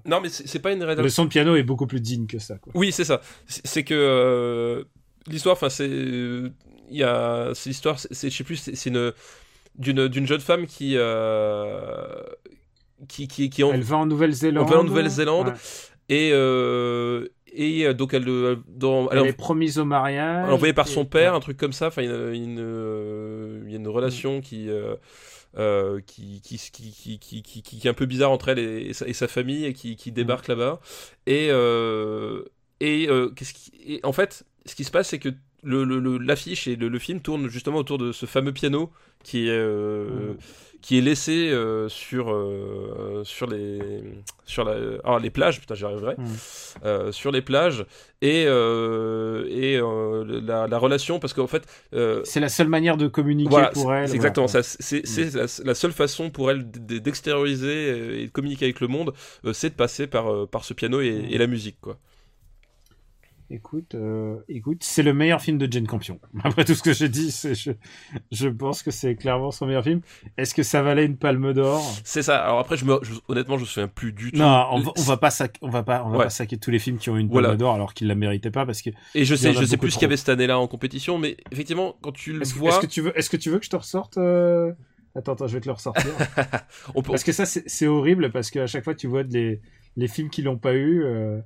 Non, 0.10 0.22
mais 0.22 0.30
c'est 0.30 0.60
pas 0.60 0.72
une 0.72 0.80
Le 0.80 0.86
rédaction. 0.86 1.10
son 1.10 1.24
de 1.26 1.30
piano 1.30 1.56
est 1.56 1.64
beaucoup 1.64 1.88
plus 1.88 2.02
digne 2.02 2.28
que 2.28 2.40
ça, 2.40 2.58
quoi. 2.58 2.72
Oui, 2.76 2.92
c'est 2.92 3.06
ça. 3.06 3.22
C'est 3.48 3.84
que 3.84 3.94
euh, 3.96 4.84
l'histoire, 5.28 5.54
enfin, 5.54 5.70
c'est 5.70 5.88
il 5.90 6.52
y 6.98 7.04
a 7.04 7.52
c'est 7.54 7.70
l'histoire, 7.70 7.98
c'est 8.00 8.30
je 8.30 8.36
sais 8.36 8.44
plus, 8.44 8.58
c'est 8.58 8.76
c'est 8.76 8.90
une 8.90 9.14
d'une 9.78 10.08
d'une 10.10 10.28
jeune 10.28 10.42
femme 10.42 10.68
qui 10.68 10.94
euh, 10.98 12.22
qui 13.08 13.28
qui 13.28 13.50
qui 13.50 13.64
en- 13.64 13.72
Elle 13.74 13.82
va 13.84 13.98
en 13.98 14.06
Nouvelle-Zélande. 14.06 14.68
Elle 14.68 14.74
va 14.74 14.80
en 14.82 14.84
Nouvelle-Zélande. 14.84 15.48
Ouais. 15.48 15.54
et 16.10 16.32
euh, 16.34 17.28
et 17.54 17.86
euh, 17.86 17.94
donc 17.94 18.14
elle 18.14 18.28
euh, 18.30 18.56
dans 18.68 19.10
elle, 19.10 19.20
Elle 19.20 19.28
est 19.28 19.34
promise 19.34 19.78
au 19.80 19.86
mariage. 19.86 20.44
elle 20.46 20.52
est 20.52 20.54
envoyée 20.54 20.74
par 20.74 20.88
son 20.88 21.06
père, 21.06 21.32
ouais. 21.32 21.38
un 21.38 21.42
truc 21.42 21.58
comme 21.58 21.74
ça. 21.74 21.88
Enfin, 21.88 22.02
il 22.04 22.10
y 22.10 22.14
a 22.14 22.30
une 22.32 22.60
euh, 22.60 23.62
il 23.66 23.72
y 23.72 23.74
a 23.74 23.78
une 23.78 23.88
relation 23.88 24.42
qui 24.42 24.70
euh, 24.70 24.96
euh, 25.58 26.00
qui, 26.06 26.42
qui, 26.42 26.58
qui, 26.58 26.92
qui, 26.92 27.20
qui, 27.20 27.42
qui, 27.42 27.62
qui 27.62 27.88
est 27.88 27.90
un 27.90 27.94
peu 27.94 28.06
bizarre 28.06 28.32
entre 28.32 28.50
elle 28.50 28.60
et, 28.60 28.88
et 28.90 28.94
sa, 28.94 29.06
et 29.08 29.14
sa 29.14 29.28
famille 29.28 29.66
et 29.66 29.74
qui, 29.74 29.98
qui 29.98 30.12
débarque 30.14 30.48
là-bas. 30.48 30.80
Et, 31.28 31.48
euh, 31.52 32.44
et, 32.80 33.10
euh, 33.10 33.34
et 33.86 34.00
en 34.04 34.14
fait, 34.14 34.46
ce 34.66 34.76
qui 34.76 34.86
se 34.86 34.92
passe, 34.92 35.10
c'est 35.10 35.20
que 35.20 35.30
le, 35.64 35.84
le- 35.84 36.00
le- 36.00 36.18
l'affiche 36.20 36.68
et 36.68 36.76
le, 36.78 36.88
le 36.88 37.00
film 37.00 37.20
tournent 37.20 37.50
justement 37.50 37.78
autour 37.80 37.98
de 37.98 38.12
ce 38.14 38.26
fameux 38.26 38.54
piano 38.54 38.92
qui 39.24 39.48
est, 39.48 39.52
euh, 39.52 40.34
Mm. 40.34 40.38
Qui 40.82 40.98
est 40.98 41.02
laissé 41.02 41.50
euh, 41.52 41.88
sur, 41.90 42.32
euh, 42.32 43.22
sur, 43.24 43.48
les, 43.48 43.80
sur 44.46 44.64
la, 44.64 44.76
ah, 45.04 45.20
les 45.22 45.30
plages, 45.30 45.60
putain, 45.60 45.76
j'y 45.76 45.86
arriverai, 45.86 46.16
Mm. 46.18 46.26
euh, 46.86 47.12
sur 47.12 47.32
les 47.32 47.42
plages, 47.42 47.86
et, 48.24 48.42
et 48.44 49.80
la, 49.80 50.68
la 50.68 50.78
relation, 50.78 51.20
parce 51.20 51.34
qu'en 51.34 51.48
fait, 51.48 51.64
C'est 52.24 52.40
la 52.40 52.50
seule 52.50 52.68
manière 52.68 52.98
de 52.98 53.08
communiquer 53.08 53.50
voilà, 53.50 53.70
pour 53.70 53.94
elle. 53.94 54.06
voilà. 54.08 54.14
exactement 54.16 54.48
ça. 54.48 54.62
C'est 54.64 55.04
la, 55.36 55.46
la 55.64 55.76
seule 55.76 55.92
façon 55.92 56.30
pour 56.30 56.50
elle 56.52 56.70
d'extérioriser 56.70 58.22
et 58.22 58.26
de 58.28 58.32
communiquer 58.32 58.66
avec 58.66 58.80
le 58.80 58.88
monde, 58.88 59.14
c'est 59.54 59.70
de 59.70 59.76
passer 59.76 60.08
par, 60.08 60.48
par 60.48 60.64
ce 60.66 60.74
piano 60.74 61.00
et, 61.02 61.12
Mm. 61.12 61.26
et 61.32 61.38
la 61.38 61.48
musique, 61.48 61.78
quoi. 61.82 61.98
Écoute, 63.54 63.96
euh, 63.96 64.38
écoute, 64.48 64.78
c'est 64.82 65.04
le 65.04 65.14
meilleur 65.14 65.42
film 65.42 65.58
de 65.58 65.70
Jane 65.70 65.86
Campion. 65.86 66.20
Après 66.46 66.64
tout 66.64 66.74
ce 66.74 66.82
que 66.82 66.94
j'ai 66.94 67.10
dit, 67.10 67.30
je, 67.44 67.72
je 68.32 68.48
pense 68.48 68.82
que 68.82 68.92
c'est 68.92 69.16
clairement 69.16 69.52
son 69.52 69.66
meilleur 69.66 69.84
film. 69.84 70.00
Est-ce 70.38 70.54
que 70.56 70.64
ça 70.64 70.82
valait 70.82 71.06
une 71.06 71.18
palme 71.18 71.52
d'or? 71.52 71.84
C'est 72.06 72.22
ça. 72.22 72.42
Alors 72.46 72.60
après, 72.60 72.78
je 72.78 72.86
me, 72.86 72.98
je- 73.02 73.12
honnêtement, 73.28 73.58
je 73.58 73.64
me 73.64 73.68
souviens 73.68 73.90
plus 73.90 74.14
du 74.14 74.32
tout. 74.32 74.38
Non, 74.40 74.68
on 74.72 74.80
va, 74.80 74.92
on 74.98 75.02
va 75.02 75.18
pas 75.18 75.32
sac, 75.32 75.58
on 75.62 75.70
va 75.70 75.84
pas, 75.84 76.04
on 76.06 76.12
va 76.12 76.18
Ouais. 76.20 76.24
pas 76.26 76.30
saquer 76.30 76.58
tous 76.58 76.72
les 76.72 76.80
films 76.80 76.98
qui 76.98 77.10
ont 77.10 77.18
eu 77.18 77.20
une 77.20 77.28
Voilà. 77.28 77.50
palme 77.50 77.60
d'or 77.60 77.76
alors 77.76 77.94
qu'ils 77.94 78.08
la 78.08 78.16
méritaient 78.16 78.52
pas 78.52 78.66
parce 78.66 78.82
que. 78.82 78.90
Et 79.16 79.26
je 79.26 79.36
sais, 79.36 79.52
je 79.54 79.66
sais 79.66 79.76
plus 79.76 79.92
ce 79.92 79.96
qu'il 79.98 80.04
y 80.04 80.06
avait 80.06 80.16
cette 80.18 80.30
année-là 80.30 80.58
en 80.58 80.68
compétition, 80.68 81.18
mais 81.18 81.36
effectivement, 81.52 81.98
quand 82.02 82.14
tu 82.14 82.32
le 82.32 82.46
vois, 82.46 82.70
est-ce 82.70 82.80
que 82.80 82.86
tu 82.86 83.02
veux, 83.02 83.18
est-ce 83.20 83.30
que 83.30 83.38
tu 83.38 83.50
veux 83.50 83.60
que 83.60 83.66
je 83.66 83.70
te 83.70 83.76
ressorte 83.76 84.18
euh, 84.18 84.72
Attends, 85.14 85.34
attends, 85.34 85.48
je 85.48 85.56
vais 85.56 85.60
te 85.62 85.68
le 85.68 85.74
ressortir. 85.74 86.06
on 86.96 87.02
peut. 87.02 87.12
parce 87.12 87.26
que 87.26 87.34
ça, 87.34 87.46
c'est 87.46 87.64
c'est 87.68 87.88
horrible 87.88 88.32
parce 88.32 88.50
qu'à 88.50 88.66
chaque 88.66 88.86
fois, 88.86 88.96
tu 88.96 89.08
vois 89.08 89.24
les, 89.24 89.60
les 89.98 90.08
films 90.08 90.30
qui 90.30 90.42
l'ont 90.42 90.58
pas 90.58 90.74
eu. 90.74 91.04
euh, 91.04 91.40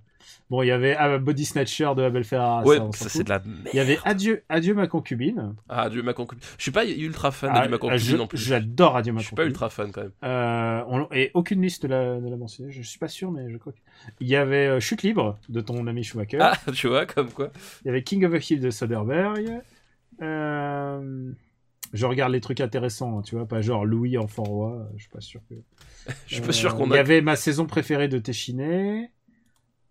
Bon, 0.52 0.62
il 0.62 0.68
y 0.68 0.72
avait 0.72 0.96
ah, 0.96 1.18
Body 1.18 1.44
Snatcher 1.44 1.92
de 1.98 2.04
Abel 2.04 2.24
Ferrara. 2.24 2.64
Ouais, 2.64 2.78
ça, 2.94 3.10
c'est 3.10 3.24
de 3.24 3.30
la 3.30 3.40
merde. 3.40 3.68
Il 3.74 3.78
y 3.78 3.80
avait 3.80 3.98
Adieu, 4.06 4.44
Adieu 4.48 4.76
ma 4.76 4.86
concubine. 4.86 5.56
Ah, 5.70 5.90
Dieu 5.90 6.04
ma 6.04 6.14
concubine. 6.14 6.44
Je 6.58 6.62
suis 6.62 6.72
pas 6.72 6.86
ultra 6.86 7.32
fan 7.32 7.50
Ah, 7.54 7.66
de 7.66 7.72
ma 7.72 7.78
concubine 7.80 8.06
je- 8.06 8.16
non 8.16 8.28
plus. 8.28 8.38
J'adore 8.38 8.96
Adieu 8.98 9.12
ma 9.12 9.22
Je 9.22 9.26
suis 9.26 9.36
pas 9.36 9.42
concubine. 9.42 9.52
ultra 9.54 9.70
fan 9.72 9.92
quand 9.92 10.02
même. 10.02 10.12
Euh, 10.24 10.84
on- 10.88 11.08
et 11.14 11.32
aucune 11.34 11.62
liste 11.64 11.86
ne 11.86 11.90
l'a 11.90 12.20
ne 12.20 12.30
l'a 12.30 12.38
mentionné. 12.38 12.72
Je 12.72 12.84
suis 12.84 13.00
pas 13.00 13.08
sûr, 13.08 13.32
mais 13.32 13.50
je 13.52 13.58
crois. 13.58 13.74
que- 13.74 13.80
Il 14.20 14.28
y 14.28 14.36
avait 14.36 14.68
euh, 14.68 14.80
Chute 14.80 15.02
libre 15.02 15.40
de 15.50 15.62
ton 15.62 15.88
ami 15.88 16.04
Schumacher. 16.04 16.38
Ah, 16.40 16.54
tu 16.76 16.90
vois, 16.90 17.08
comme 17.08 17.32
quoi. 17.32 17.52
Il 17.84 17.88
y 17.88 17.90
avait 17.90 18.04
King 18.04 18.24
of 18.26 18.32
the 18.40 18.50
Hill 18.52 18.60
de 18.60 18.70
Soderbergh. 18.70 19.50
Euh, 20.22 21.32
Je 21.94 22.06
regarde 22.06 22.32
les 22.34 22.42
trucs 22.42 22.62
intéressants, 22.62 23.22
tu 23.22 23.36
vois, 23.36 23.48
pas 23.48 23.62
genre 23.62 23.86
Louis 23.86 24.18
enfant 24.18 24.44
roi. 24.44 24.90
Je 24.98 25.02
suis 25.04 25.10
pas 25.10 25.22
sûr 25.22 25.42
que. 25.50 25.56
Je 26.28 26.36
suis 26.36 26.44
pas 26.44 26.52
sûr 26.52 26.76
qu'on 26.76 26.86
Il 26.88 26.94
y 26.94 26.98
a. 26.98 27.00
avait 27.00 27.22
ma 27.22 27.36
saison 27.36 27.66
préférée 27.66 28.08
de 28.08 28.18
Téchiné. 28.20 29.10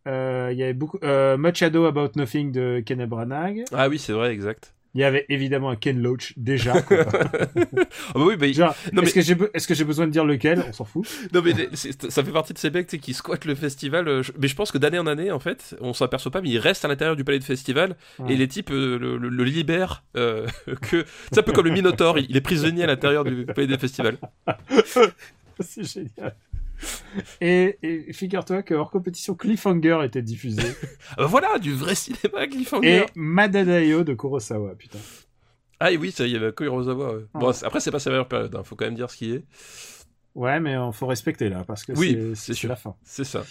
Euh, 0.06 0.50
il 0.52 0.58
y 0.58 0.62
avait 0.62 0.74
beaucoup. 0.74 0.98
Euh, 1.02 1.36
Much 1.36 1.62
Ado 1.62 1.84
About 1.86 2.10
Nothing 2.16 2.52
de 2.52 2.82
Kenneth 2.84 3.08
Branagh. 3.08 3.64
Ah 3.72 3.88
oui, 3.88 3.98
c'est 3.98 4.12
vrai, 4.12 4.32
exact. 4.32 4.72
Il 4.96 5.00
y 5.00 5.04
avait 5.04 5.26
évidemment 5.28 5.70
un 5.70 5.76
Ken 5.76 6.00
Loach 6.00 6.34
déjà. 6.36 6.80
quoi. 6.82 6.98
Ah 7.10 7.16
bah 8.14 8.20
oui, 8.26 8.36
bah, 8.36 8.52
Genre, 8.52 8.76
Non, 8.92 9.02
mais- 9.02 9.08
est-ce 9.08 9.14
que 9.14 9.22
j'ai 9.22 9.34
be- 9.34 9.50
est-ce 9.52 9.66
que 9.66 9.74
j'ai 9.74 9.82
besoin 9.82 10.06
de 10.06 10.12
dire 10.12 10.24
lequel? 10.24 10.62
On 10.68 10.72
s'en 10.72 10.84
fout. 10.84 11.04
Non 11.32 11.42
mais 11.42 11.52
ça 11.74 12.22
fait 12.22 12.30
partie 12.30 12.52
de 12.52 12.58
ces 12.58 12.70
mecs 12.70 12.86
qui 12.86 13.12
squattent 13.12 13.44
le 13.44 13.56
festival. 13.56 14.06
euh, 14.06 14.22
Mais 14.40 14.46
je 14.46 14.54
pense 14.54 14.70
que 14.70 14.78
d'année 14.78 15.00
en 15.00 15.08
année, 15.08 15.32
en 15.32 15.40
fait, 15.40 15.74
on 15.80 15.94
s'aperçoit 15.94 16.30
pas, 16.30 16.40
mais 16.42 16.50
ils 16.50 16.58
restent 16.60 16.84
à 16.84 16.88
l'intérieur 16.88 17.16
du 17.16 17.24
palais 17.24 17.40
de 17.40 17.44
festival 17.44 17.96
Ouais. 18.20 18.34
et 18.34 18.36
les 18.36 18.46
types 18.46 18.70
euh, 18.70 18.96
le, 19.00 19.16
le- 19.16 19.28
le 19.30 19.44
libèrent. 19.44 20.04
euh, 20.16 20.46
que 20.82 21.04
c'est 21.32 21.40
un 21.40 21.42
peu 21.42 21.50
comme 21.50 21.64
le 21.66 21.72
Minotaure, 21.72 22.16
il, 22.20 22.26
il 22.30 22.36
est 22.36 22.40
prisonnier 22.40 22.84
à 22.84 22.86
l'intérieur 22.86 23.24
du 23.24 23.46
palais 23.46 23.66
des 23.66 23.78
festivals. 23.78 24.18
C'est 25.60 25.84
génial. 25.84 26.34
Et, 27.40 27.78
et 27.82 28.12
figure-toi 28.12 28.62
que 28.62 28.74
hors 28.74 28.90
compétition, 28.90 29.34
Cliffhanger 29.34 30.00
était 30.04 30.22
diffusé. 30.22 30.62
Ah 31.10 31.14
bah 31.18 31.26
voilà, 31.26 31.58
du 31.58 31.72
vrai 31.74 31.94
cinéma 31.94 32.46
Cliffhanger. 32.46 32.88
et 32.88 33.06
Madadayo 33.14 34.02
de 34.04 34.14
Kurosawa, 34.14 34.74
putain. 34.74 34.98
Ah 35.80 35.92
et 35.92 35.96
oui, 35.96 36.10
ça, 36.10 36.26
il 36.26 36.32
y 36.32 36.36
avait 36.36 36.46
ouais. 36.58 37.24
Bon, 37.34 37.52
après 37.62 37.80
c'est 37.80 37.90
pas 37.90 37.98
sa 37.98 38.10
meilleure 38.10 38.28
période, 38.28 38.54
hein, 38.56 38.62
faut 38.64 38.74
quand 38.74 38.84
même 38.86 38.94
dire 38.94 39.10
ce 39.10 39.16
qui 39.16 39.32
est. 39.32 39.44
Ouais, 40.34 40.58
mais 40.60 40.72
il 40.72 40.92
faut 40.92 41.06
respecter 41.06 41.48
là, 41.48 41.62
parce 41.66 41.84
que 41.84 41.92
Oui, 41.92 42.18
c'est- 42.34 42.66
la 42.66 42.76
fin. 42.76 42.96
C'est 43.04 43.24
ça. 43.24 43.44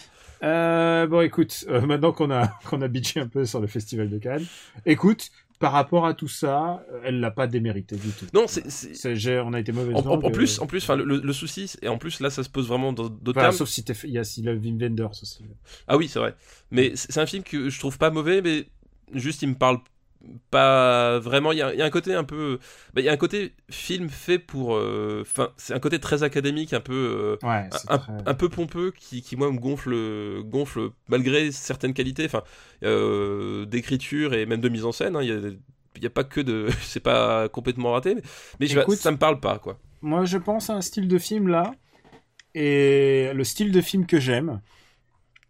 Euh, 0.44 1.08
bon, 1.08 1.22
écoute, 1.22 1.64
euh, 1.70 1.80
maintenant 1.82 2.12
qu'on 2.12 2.30
a 2.30 2.48
qu'on 2.70 2.82
a 2.82 2.88
bitché 2.90 3.22
un 3.22 3.28
peu 3.28 3.46
sur 3.46 3.62
le 3.62 3.68
festival 3.68 4.10
de 4.10 4.18
Cannes, 4.18 4.46
écoute, 4.86 5.32
par 5.64 5.72
rapport 5.72 6.06
à 6.06 6.14
tout 6.14 6.28
ça, 6.28 6.86
euh, 6.92 7.00
elle 7.06 7.22
l'a 7.22 7.32
pas 7.32 7.48
démérité 7.48 7.96
du 7.96 8.10
tout. 8.10 8.26
Non, 8.34 8.48
c'est 8.48 8.70
c'est- 8.70 9.40
on 9.40 9.54
a 9.54 9.62
été 9.62 9.72
mauvais. 9.72 9.94
en, 9.94 10.00
en- 10.06 10.22
en 10.22 10.30
plus, 10.30 10.60
en 10.60 10.68
plus, 10.68 10.84
enfin 10.84 10.98
le, 10.98 11.32
souci, 11.32 11.74
et 11.82 11.88
en 11.88 11.98
plus 11.98 12.20
là, 12.20 12.30
ça 12.30 12.44
se 12.44 12.50
pose 12.50 12.68
vraiment 12.68 12.92
dans 12.92 13.08
d'autres 13.08 13.40
termes. 13.40 13.54
sauf 13.56 13.70
si 13.70 13.82
il 14.04 14.10
y 14.10 14.18
a 14.18 14.26
si 14.26 14.42
le 14.42 14.56
Wim 14.58 14.78
Wenders 14.78 15.12
aussi. 15.22 15.46
Ah 15.88 15.96
oui, 15.96 16.10
c'est 16.10 16.20
vrai. 16.20 16.36
Mais 16.70 16.92
c'est 16.98 17.14
c'est 17.14 17.22
un 17.22 17.26
film 17.26 17.44
que 17.44 17.70
je 17.70 17.80
trouve 17.80 17.98
pas 17.98 18.10
mauvais, 18.10 18.42
mais 18.42 18.68
juste 19.14 19.42
il 19.42 19.48
me 19.52 19.56
parle. 19.56 19.78
Pas 20.52 21.20
vraiment. 21.20 21.52
Il 21.52 21.58
y, 21.58 21.62
a, 21.62 21.74
il 21.74 21.80
y 21.80 21.82
a 21.82 21.86
un 21.86 21.90
côté 21.90 22.14
un 22.14 22.24
peu. 22.24 22.60
bah, 22.94 23.02
il 23.02 23.06
y 23.06 23.10
a 23.10 23.12
un 23.12 23.18
côté 23.18 23.54
film 23.70 24.10
fait 24.10 24.40
pour. 24.40 24.76
euh, 24.76 25.20
Enfin, 25.22 25.50
c'est 25.58 25.74
un 25.74 25.80
côté 25.80 26.00
très 26.00 26.24
académique, 26.24 26.74
un 26.74 26.80
peu. 26.82 26.94
euh, 27.44 27.48
Ouais, 27.48 27.70
un, 27.90 27.98
très- 27.98 28.14
un 28.26 28.34
peu 28.34 28.50
pompeux 28.50 28.92
qui, 28.98 29.22
qui 29.22 29.36
moi 29.36 29.52
me 29.52 29.58
gonfle 29.60 30.42
gonfle 30.44 30.90
malgré 31.10 31.52
certaines 31.52 31.94
qualités 31.94 32.26
enfin 32.26 32.44
euh, 32.84 33.66
d'écriture 33.66 34.34
et 34.34 34.46
même 34.46 34.62
de 34.62 34.70
mise 34.70 34.86
en 34.86 34.92
scène 34.92 35.16
hein. 35.16 35.22
il 35.22 35.30
y 35.30 35.32
a 35.32 35.36
il 35.96 36.04
y 36.04 36.08
a 36.08 36.10
pas 36.10 36.24
que 36.24 36.42
de 36.42 36.68
c'est 36.82 37.00
pas 37.00 37.50
complètement 37.50 37.92
raté 37.94 38.16
mais, 38.16 38.22
mais 38.60 38.68
je- 38.68 38.80
Écoute, 38.80 38.98
ça 38.98 39.12
me 39.12 39.18
parle 39.18 39.40
pas 39.40 39.60
quoi 39.60 39.78
Moi, 40.02 40.26
je 40.26 40.38
pense 40.38 40.70
à 40.70 40.74
un 40.76 40.82
style 40.82 41.08
de 41.08 41.18
film 41.18 41.48
là, 41.48 41.72
et 42.56 43.32
le 43.34 43.44
style 43.44 43.72
de 43.72 43.82
film 43.82 44.06
que 44.06 44.20
j'aime. 44.20 44.62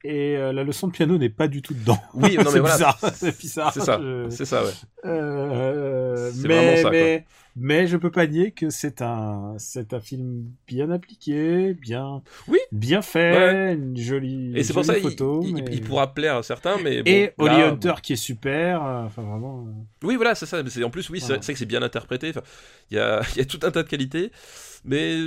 Et 0.05 0.35
euh, 0.35 0.51
la 0.51 0.63
leçon 0.65 0.87
de 0.87 0.91
piano 0.91 1.17
n'est 1.17 1.29
pas 1.29 1.47
du 1.47 1.61
tout 1.61 1.73
dedans. 1.73 1.97
oui 2.13 2.35
non 2.37 2.43
mais 2.51 2.51
c'est 2.51 2.61
bizarre, 2.61 2.99
c'est- 3.15 3.39
bizarre. 3.39 3.73
c'est 3.73 3.79
ça 3.81 3.99
Je- 4.01 4.27
c'est 4.29 4.45
ça 4.45 4.63
ouais 4.63 4.71
Euh, 5.05 6.31
mais, 6.45 6.81
ça, 6.81 6.89
mais, 6.89 7.25
mais 7.55 7.85
je 7.87 7.97
peux 7.97 8.09
pas 8.11 8.25
nier 8.27 8.51
que 8.51 8.69
c'est 8.69 9.01
un, 9.01 9.53
c'est 9.57 9.93
un 9.93 9.99
film 9.99 10.45
bien 10.67 10.89
appliqué, 10.91 11.73
bien, 11.73 12.21
Oui. 12.47 12.59
bien 12.71 13.01
fait, 13.01 13.73
une 13.75 13.95
jolie, 13.97 14.53
et 14.55 14.63
c'est 14.63 14.73
pour 14.73 14.83
jolie 14.83 14.99
ça 15.01 15.07
il, 15.07 15.11
photo. 15.11 15.41
il- 15.45 15.53
mais- 15.55 15.65
il 15.71 15.81
pourra 15.81 16.13
plaire 16.13 16.37
à 16.37 16.43
certains 16.43 16.77
mais 16.83 17.03
bon, 17.03 17.09
Et 17.11 17.31
Holly 17.37 17.55
là, 17.57 17.67
Hunter 17.69 17.93
qui 18.01 18.13
est 18.13 18.17
super, 18.17 18.83
euh, 18.83 19.03
enfin 19.05 19.21
vraiment. 19.21 19.65
euh, 19.67 20.07
oui 20.07 20.15
voilà 20.15 20.35
c'est 20.35 20.45
ça 20.45 20.59
en 20.83 20.89
plus 20.89 21.09
oui 21.09 21.19
c'est 21.19 21.27
Voilà. 21.27 21.41
c'est 21.41 21.45
vrai 21.47 21.53
que 21.53 21.59
c'est 21.59 21.65
bien 21.65 21.81
interprété 21.83 22.31
il 22.91 22.97
y 22.97 22.99
a 22.99 23.21
il 23.35 23.37
y 23.37 23.41
a 23.41 23.45
tout 23.45 23.59
un 23.63 23.71
tas 23.71 23.83
de 23.83 23.87
qualités 23.87 24.31
mais 24.85 25.17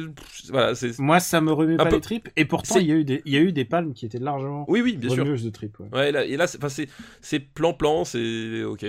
voilà 0.50 0.74
c'est 0.74 0.98
Moi, 0.98 1.18
ça 1.20 1.40
me 1.40 1.50
remet 1.52 1.76
pas 1.76 1.86
peu. 1.86 1.94
les 1.94 2.00
tripes. 2.02 2.28
Et 2.36 2.44
pourtant, 2.44 2.76
il 2.78 2.86
y 2.88 2.92
a 2.92 2.94
eu 2.94 3.04
des, 3.04 3.22
il 3.24 3.32
y 3.32 3.36
a 3.38 3.40
eu 3.40 3.52
des 3.52 3.64
palmes 3.64 3.94
qui 3.94 4.04
étaient 4.04 4.18
largement 4.18 4.66
oui 4.68 4.82
oui 4.82 4.96
bien 4.98 5.08
sûr 5.08 5.24
de 5.24 5.50
tripes. 5.50 5.78
ouais. 5.80 5.88
ouais 5.92 6.12
là, 6.12 6.24
et 6.26 6.36
là 6.36 6.46
c'est 6.46 6.58
enfin, 6.58 6.68
c'est 6.68 6.88
c'est 7.22 7.40
plan 7.40 7.72
plan 7.72 8.04
c'est 8.04 8.64
ok 8.64 8.84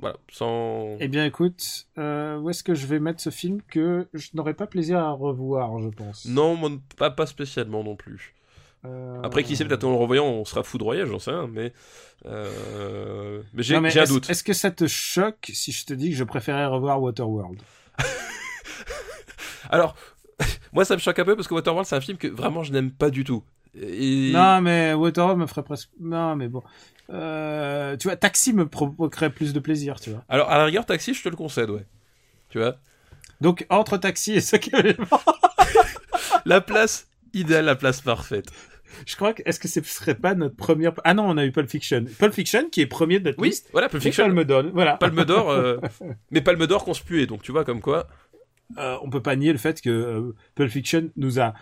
voilà 0.00 0.16
sans 0.32 0.96
Eh 1.00 1.08
bien, 1.08 1.24
écoute, 1.26 1.86
euh, 1.98 2.38
où 2.38 2.50
est-ce 2.50 2.62
que 2.64 2.74
je 2.74 2.86
vais 2.86 2.98
mettre 2.98 3.20
ce 3.20 3.30
film 3.30 3.60
que 3.68 4.08
je 4.14 4.28
n'aurais 4.34 4.54
pas 4.54 4.66
plaisir 4.66 4.98
à 4.98 5.12
revoir, 5.12 5.78
je 5.80 5.88
pense? 5.88 6.24
Non, 6.26 6.56
moi, 6.56 6.70
pas, 6.96 7.10
pas 7.10 7.26
spécialement 7.26 7.84
non 7.84 7.96
plus. 7.96 8.34
Euh, 8.86 9.20
Après, 9.22 9.42
qui 9.44 9.56
sait, 9.56 9.64
peut-être 9.66 9.84
en 9.84 9.90
le 9.90 9.96
revoyant, 9.96 10.24
on 10.24 10.44
sera 10.46 10.62
foudroyé, 10.62 11.04
j'en 11.06 11.18
sais 11.18 11.30
rien, 11.30 11.46
mais. 11.46 11.72
euh, 12.26 13.42
Mais 13.52 13.62
j'ai 13.62 13.76
un 13.76 14.04
doute. 14.04 14.30
Est-ce 14.30 14.42
que 14.42 14.54
ça 14.54 14.70
te 14.70 14.86
choque 14.86 15.50
si 15.52 15.70
je 15.70 15.84
te 15.84 15.92
dis 15.92 16.10
que 16.10 16.16
je 16.16 16.24
préférais 16.24 16.64
revoir 16.66 17.02
Waterworld? 17.02 17.60
Alors, 19.70 19.94
moi, 20.72 20.84
ça 20.84 20.94
me 20.94 21.00
choque 21.00 21.18
un 21.18 21.24
peu 21.24 21.36
parce 21.36 21.46
que 21.46 21.54
Waterworld, 21.54 21.86
c'est 21.86 21.96
un 21.96 22.00
film 22.00 22.16
que 22.18 22.28
vraiment 22.28 22.62
je 22.62 22.72
n'aime 22.72 22.90
pas 22.90 23.10
du 23.10 23.24
tout. 23.24 23.42
Et... 23.80 24.32
Non, 24.32 24.60
mais 24.62 24.94
Waterworld 24.94 25.38
me 25.40 25.46
ferait 25.46 25.62
presque. 25.62 25.90
Non, 26.00 26.34
mais 26.36 26.48
bon. 26.48 26.62
Euh, 27.10 27.96
tu 27.96 28.08
vois, 28.08 28.16
Taxi 28.16 28.52
me 28.52 28.66
provoquerait 28.68 29.30
plus 29.30 29.52
de 29.52 29.58
plaisir, 29.60 29.98
tu 30.00 30.10
vois. 30.10 30.24
Alors, 30.28 30.50
à 30.50 30.58
la 30.58 30.64
rigueur, 30.64 30.86
Taxi, 30.86 31.12
je 31.14 31.22
te 31.22 31.28
le 31.28 31.36
concède, 31.36 31.70
ouais. 31.70 31.84
Tu 32.50 32.58
vois? 32.58 32.76
Donc, 33.40 33.66
entre 33.70 33.96
Taxi 33.96 34.32
et 34.34 34.40
ce 34.40 34.56
que. 34.56 34.70
La 36.44 36.60
place 36.60 37.08
idéale, 37.34 37.66
la 37.66 37.76
place 37.76 38.00
parfaite. 38.00 38.46
je 39.06 39.14
crois 39.16 39.32
que. 39.34 39.42
Est-ce 39.44 39.60
que 39.60 39.68
ce 39.68 39.82
serait 39.82 40.14
pas 40.14 40.34
notre 40.34 40.56
première. 40.56 40.92
Ah 41.04 41.14
non, 41.14 41.28
on 41.28 41.36
a 41.36 41.44
eu 41.44 41.52
Pulp 41.52 41.68
Fiction. 41.68 42.04
Pulp 42.18 42.32
Fiction 42.32 42.68
qui 42.70 42.80
est 42.80 42.86
premier 42.86 43.18
de 43.20 43.24
notre 43.26 43.38
Oui, 43.40 43.48
liste. 43.48 43.68
voilà, 43.72 43.88
Pulp 43.88 44.02
Fiction. 44.02 44.24
Palme 44.24 44.44
d'Or, 44.44 44.64
voilà. 44.72 44.96
Palme 44.96 45.24
d'or, 45.24 45.50
euh, 45.50 45.78
mais 46.30 46.40
Palme 46.40 46.66
d'or 46.66 46.84
conspuée, 46.84 47.26
donc 47.26 47.42
tu 47.42 47.52
vois, 47.52 47.64
comme 47.64 47.80
quoi. 47.80 48.06
Euh, 48.78 48.96
on 49.02 49.10
peut 49.10 49.22
pas 49.22 49.34
nier 49.36 49.52
le 49.52 49.58
fait 49.58 49.80
que 49.80 49.90
euh, 49.90 50.34
Pulp 50.54 50.70
Fiction 50.70 51.10
nous 51.16 51.40
a 51.40 51.54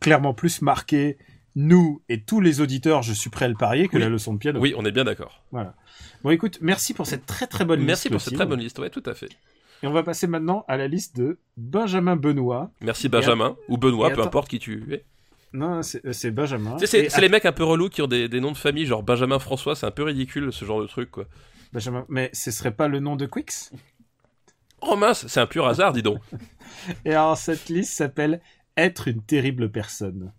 clairement 0.00 0.34
plus 0.34 0.62
marqué, 0.62 1.18
nous 1.56 2.02
et 2.08 2.22
tous 2.22 2.40
les 2.40 2.60
auditeurs, 2.60 3.02
je 3.02 3.12
suis 3.12 3.30
prêt 3.30 3.44
à 3.44 3.48
le 3.48 3.54
parier, 3.54 3.88
que 3.88 3.96
Oui. 3.96 4.02
la 4.02 4.08
leçon 4.08 4.32
de 4.34 4.38
piano. 4.38 4.60
Oui, 4.60 4.74
on 4.76 4.84
est 4.84 4.92
bien 4.92 5.04
d'accord. 5.04 5.42
Bon, 5.52 6.30
écoute, 6.30 6.58
merci 6.60 6.94
pour 6.94 7.06
cette 7.06 7.26
très 7.26 7.46
très 7.46 7.64
bonne 7.64 7.80
Merci 7.82 8.08
liste. 8.08 8.12
pour 8.12 8.20
cette 8.20 8.34
très 8.34 8.46
bonne 8.46 8.60
liste, 8.60 8.78
ouais, 8.78 8.90
tout 8.90 9.02
à 9.06 9.14
fait. 9.14 9.28
Et 9.82 9.86
on 9.86 9.92
va 9.92 10.02
passer 10.02 10.26
maintenant 10.26 10.64
à 10.68 10.76
la 10.76 10.88
liste 10.88 11.16
de 11.16 11.38
Benjamin 11.56 12.16
Benoît. 12.16 12.70
Merci 12.80 13.08
Benjamin, 13.08 13.56
ou 13.68 13.76
Benoît, 13.76 14.10
peu 14.10 14.22
importe 14.22 14.48
qui 14.48 14.58
tu 14.58 14.84
es. 14.92 15.04
Non, 15.52 15.82
c'est 15.82 16.30
Benjamin. 16.30 16.76
C'est 16.84 17.20
les 17.20 17.28
mecs 17.28 17.44
un 17.44 17.52
peu 17.52 17.64
relous 17.64 17.88
qui 17.88 18.02
ont 18.02 18.06
des, 18.08 18.28
des 18.28 18.40
noms 18.40 18.52
de 18.52 18.56
famille, 18.56 18.86
genre 18.86 19.02
Benjamin 19.02 19.38
François, 19.38 19.76
c'est 19.76 19.86
un 19.86 19.90
peu 19.92 20.02
ridicule 20.02 20.52
ce 20.52 20.64
genre 20.64 20.80
de 20.80 20.86
truc, 20.86 21.10
quoi. 21.10 21.26
Benjamin. 21.72 22.04
Mais 22.08 22.30
ce 22.32 22.50
serait 22.50 22.74
pas 22.74 22.88
le 22.88 23.00
nom 23.00 23.16
de 23.16 23.26
Quix? 23.26 23.70
Oh 24.80 24.96
mince, 24.96 25.26
c'est 25.28 25.40
un 25.40 25.46
pur 25.46 25.66
hasard, 25.66 25.92
dis 25.92 26.02
donc. 26.02 26.18
Et 27.04 27.10
alors, 27.12 27.36
cette 27.36 27.68
liste 27.68 27.94
s'appelle 27.94 28.40
Être 28.76 29.08
une 29.08 29.22
terrible 29.22 29.70
personne. 29.70 30.32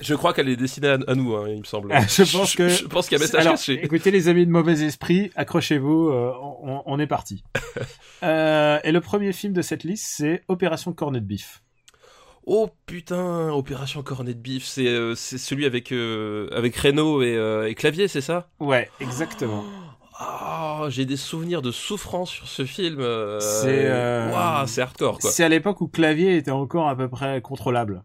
Je 0.00 0.14
crois 0.14 0.32
qu'elle 0.32 0.48
est 0.48 0.56
destinée 0.56 0.88
à, 0.88 0.98
à 1.06 1.14
nous, 1.14 1.34
hein, 1.34 1.46
il 1.48 1.58
me 1.58 1.64
semble. 1.64 1.90
Ah, 1.92 2.02
je 2.06 2.22
pense 2.36 2.54
que- 2.54 2.68
Je, 2.68 2.84
pense 2.86 3.08
qu'il 3.08 3.18
y 3.18 3.20
a 3.20 3.24
message 3.24 3.40
Alors, 3.40 3.54
caché. 3.54 3.80
écoutez 3.84 4.10
les 4.10 4.28
amis 4.28 4.46
de 4.46 4.50
mauvais 4.50 4.80
esprit, 4.82 5.30
accrochez-vous, 5.36 6.08
euh, 6.10 6.32
on, 6.62 6.82
on 6.86 6.98
est 6.98 7.06
parti. 7.06 7.44
Euh, 8.24 8.80
et 8.82 8.90
le 8.90 9.00
premier 9.00 9.32
film 9.32 9.52
de 9.52 9.62
cette 9.62 9.84
liste, 9.84 10.04
c'est 10.16 10.42
Opération 10.48 10.92
Cornet 10.92 11.20
de 11.20 11.24
Beef. 11.24 11.62
Oh 12.46 12.68
putain, 12.86 13.50
Opération 13.52 14.02
Cornet 14.02 14.34
de 14.34 14.40
Bif, 14.40 14.64
c'est 14.64 14.88
euh, 14.88 15.14
celui 15.14 15.66
avec, 15.66 15.92
avec 15.92 16.76
Renault 16.76 17.22
et, 17.22 17.36
et 17.68 17.74
Clavier, 17.76 18.08
c'est 18.08 18.20
ça? 18.20 18.48
Ouais, 18.58 18.90
exactement. 19.00 19.62
Ah, 20.18 20.86
j'ai 20.88 21.04
des 21.04 21.16
souvenirs 21.16 21.62
de 21.62 21.70
souffrance 21.70 22.30
sur 22.30 22.48
ce 22.48 22.64
film. 22.64 22.96
C'est, 23.40 23.88
c'est 24.66 24.80
hardcore. 24.80 25.18
C'est 25.22 25.44
à 25.44 25.48
l'époque 25.48 25.80
où 25.80 25.86
Clavier 25.86 26.36
était 26.36 26.50
encore 26.50 26.88
à 26.88 26.96
peu 26.96 27.08
près 27.08 27.40
contrôlable. 27.40 28.02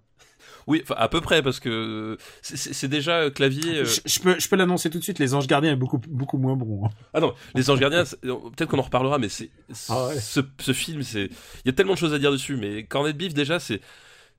Oui, 0.68 0.82
enfin, 0.84 0.96
à 0.98 1.08
peu 1.10 1.22
près, 1.22 1.42
parce 1.42 1.60
que 1.60 2.18
c'est- 2.42 2.88
déjà 2.88 3.18
euh, 3.20 3.30
Clavier... 3.30 3.80
euh, 3.80 3.86
Je, 3.86 4.00
je 4.06 4.20
peux, 4.20 4.40
je 4.40 4.48
peux 4.48 4.56
l'annoncer 4.56 4.90
tout 4.90 5.00
de 5.00 5.04
suite, 5.04 5.20
Les 5.20 5.34
Anges 5.34 5.48
Gardiens 5.48 5.74
est 5.74 5.76
beaucoup, 5.78 6.00
beaucoup 6.08 6.38
moins 6.38 6.56
bon. 6.56 6.86
hein. 6.86 6.90
Ah 7.14 7.20
non, 7.20 7.34
Les 7.56 7.70
Anges 7.70 7.80
Gardiens, 7.80 8.06
c'est- 8.06 8.20
peut-être 8.22 8.66
qu'on 8.70 8.80
en 8.80 8.84
reparlera, 8.84 9.18
mais 9.18 9.30
c'est 9.30 9.50
Ah 9.90 10.08
ouais. 10.08 10.20
ce, 10.20 10.40
ce 10.60 10.74
film, 10.74 11.04
c'est 11.04 11.26
il 11.26 11.66
y 11.66 11.70
a 11.70 11.74
tellement 11.74 11.94
de 11.94 11.98
choses 12.00 12.14
à 12.14 12.20
dire 12.20 12.32
dessus. 12.32 12.56
Mais 12.56 12.84
Cornet 12.84 13.14
Beef, 13.14 13.34
déjà, 13.34 13.60
c'est 13.60 13.82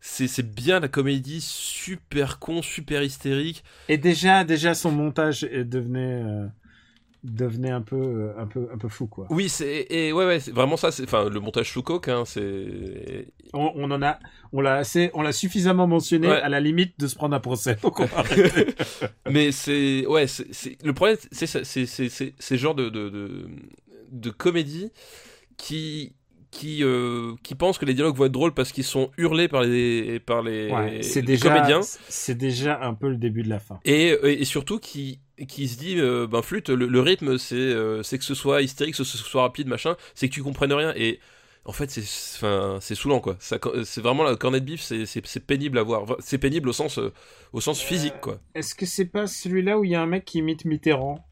c'est 0.01 0.43
bien 0.55 0.81
la 0.81 0.89
comédie 0.89 1.41
super 1.41 2.39
con, 2.39 2.61
super 2.61 3.03
hystérique. 3.03 3.65
Et 3.89 3.97
déjà, 3.97 4.45
déjà 4.45 4.75
son 4.75 4.91
montage 4.93 5.45
euh, 5.51 5.65
devenait, 5.65 6.23
euh, 6.23 6.47
devenait 7.25 7.71
un 7.71 7.81
peu, 7.81 7.97
euh, 7.97 8.33
un 8.39 8.47
peu, 8.47 8.69
un 8.73 8.77
peu 8.79 8.89
fou, 8.89 9.07
quoi. 9.07 9.27
Oui, 9.31 9.49
c'est 9.49 9.87
et 9.91 10.13
ouais 10.13 10.27
ouais, 10.27 10.39
vraiment 10.53 10.77
ça. 10.77 10.93
C'est 10.93 11.05
enfin 11.05 11.29
le 11.29 11.41
montage 11.41 11.73
sous 11.73 11.83
coque, 11.83 12.09
hein, 12.09 12.25
c'est 12.27 13.29
On, 13.55 13.73
on 13.75 13.91
en 13.91 14.03
a, 14.03 14.19
on 14.53 14.61
l'a 14.61 14.75
assez, 14.75 15.11
on 15.15 15.23
l'a 15.23 15.33
suffisamment 15.33 15.87
mentionné 15.87 16.29
Ouais. 16.29 16.41
à 16.41 16.49
la 16.49 16.61
limite 16.61 17.01
de 17.01 17.07
se 17.07 17.15
prendre 17.17 17.35
un 17.35 17.41
procès. 17.41 17.77
Donc 17.83 17.99
on 18.01 18.07
mais 19.31 19.53
c'est 19.53 20.07
ouais, 20.07 20.27
c'est 20.27 20.77
le 20.85 20.93
problème, 20.93 21.17
c'est 21.33 21.47
c'est 21.47 21.65
c'est 21.65 21.87
c'est 21.87 22.09
c'est 22.11 22.35
ce 22.39 22.55
genre 22.57 22.75
de 22.75 22.89
de 22.91 23.09
de, 23.09 23.49
de 24.13 24.31
comédie 24.31 24.91
qui 25.57 26.15
qui 26.55 26.83
euh, 26.85 27.35
qui 27.43 27.55
pense 27.55 27.79
que 27.79 27.85
les 27.85 27.95
dialogues 27.95 28.17
vont 28.17 28.27
être 28.27 28.33
drôles 28.33 28.55
parce 28.55 28.71
qu'ils 28.73 28.85
sont 28.85 29.11
hurlés 29.19 29.49
par 29.49 29.63
les 29.63 30.21
par 30.21 30.41
les, 30.43 30.71
Ouais, 30.71 31.03
c'est 31.03 31.21
les 31.21 31.27
déjà, 31.27 31.49
comédiens. 31.53 31.81
c'est 32.09 32.35
déjà 32.37 32.81
un 32.83 32.95
peu 32.95 33.09
le 33.09 33.17
début 33.17 33.43
de 33.43 33.49
la 33.51 33.59
fin. 33.59 33.81
Et, 33.85 34.11
et 34.23 34.45
surtout 34.45 34.79
qui 34.79 35.19
qui 35.49 35.67
se 35.69 35.77
dit 35.77 35.97
euh, 35.99 36.27
ben 36.29 36.43
flûte 36.43 36.69
le, 36.69 36.87
le 36.87 37.01
rythme 37.01 37.39
c'est 37.39 37.57
euh, 37.57 38.03
c'est 38.05 38.19
que 38.19 38.25
ce 38.25 38.35
soit 38.35 38.63
hystérique 38.63 38.95
que 38.97 39.03
ce 39.05 39.19
soit 39.19 39.43
rapide 39.43 39.67
machin 39.67 39.97
c'est 40.15 40.29
que 40.29 40.35
tu 40.35 40.43
comprennes 40.43 40.73
rien. 40.73 40.93
Et 40.97 41.19
en 41.65 41.73
fait 41.73 41.91
c'est 41.91 42.05
c'est 42.81 42.95
saoulant 42.95 43.21
quoi. 43.21 43.37
C'est 43.41 44.01
vraiment 44.01 44.23
la 44.23 44.37
cornet 44.37 44.61
de 44.61 44.67
bif 44.67 44.81
c'est 44.83 45.47
pénible 45.47 45.79
à 45.79 45.83
voir. 45.83 46.17
C'est 46.21 46.39
pénible 46.39 46.69
au 46.69 46.73
sens 46.73 46.99
euh, 46.99 47.13
au 47.53 47.61
sens 47.61 47.81
physique 47.81 48.21
quoi. 48.21 48.39
Est-ce 48.55 48.75
que 48.77 48.87
c'est 48.87 49.07
pas 49.07 49.27
celui-là 49.27 49.79
où 49.79 49.85
il 49.85 49.91
y 49.91 49.95
a 49.97 50.01
un 50.03 50.07
mec 50.07 50.25
qui 50.25 50.39
imite 50.39 50.65
Mitterrand? 50.65 51.25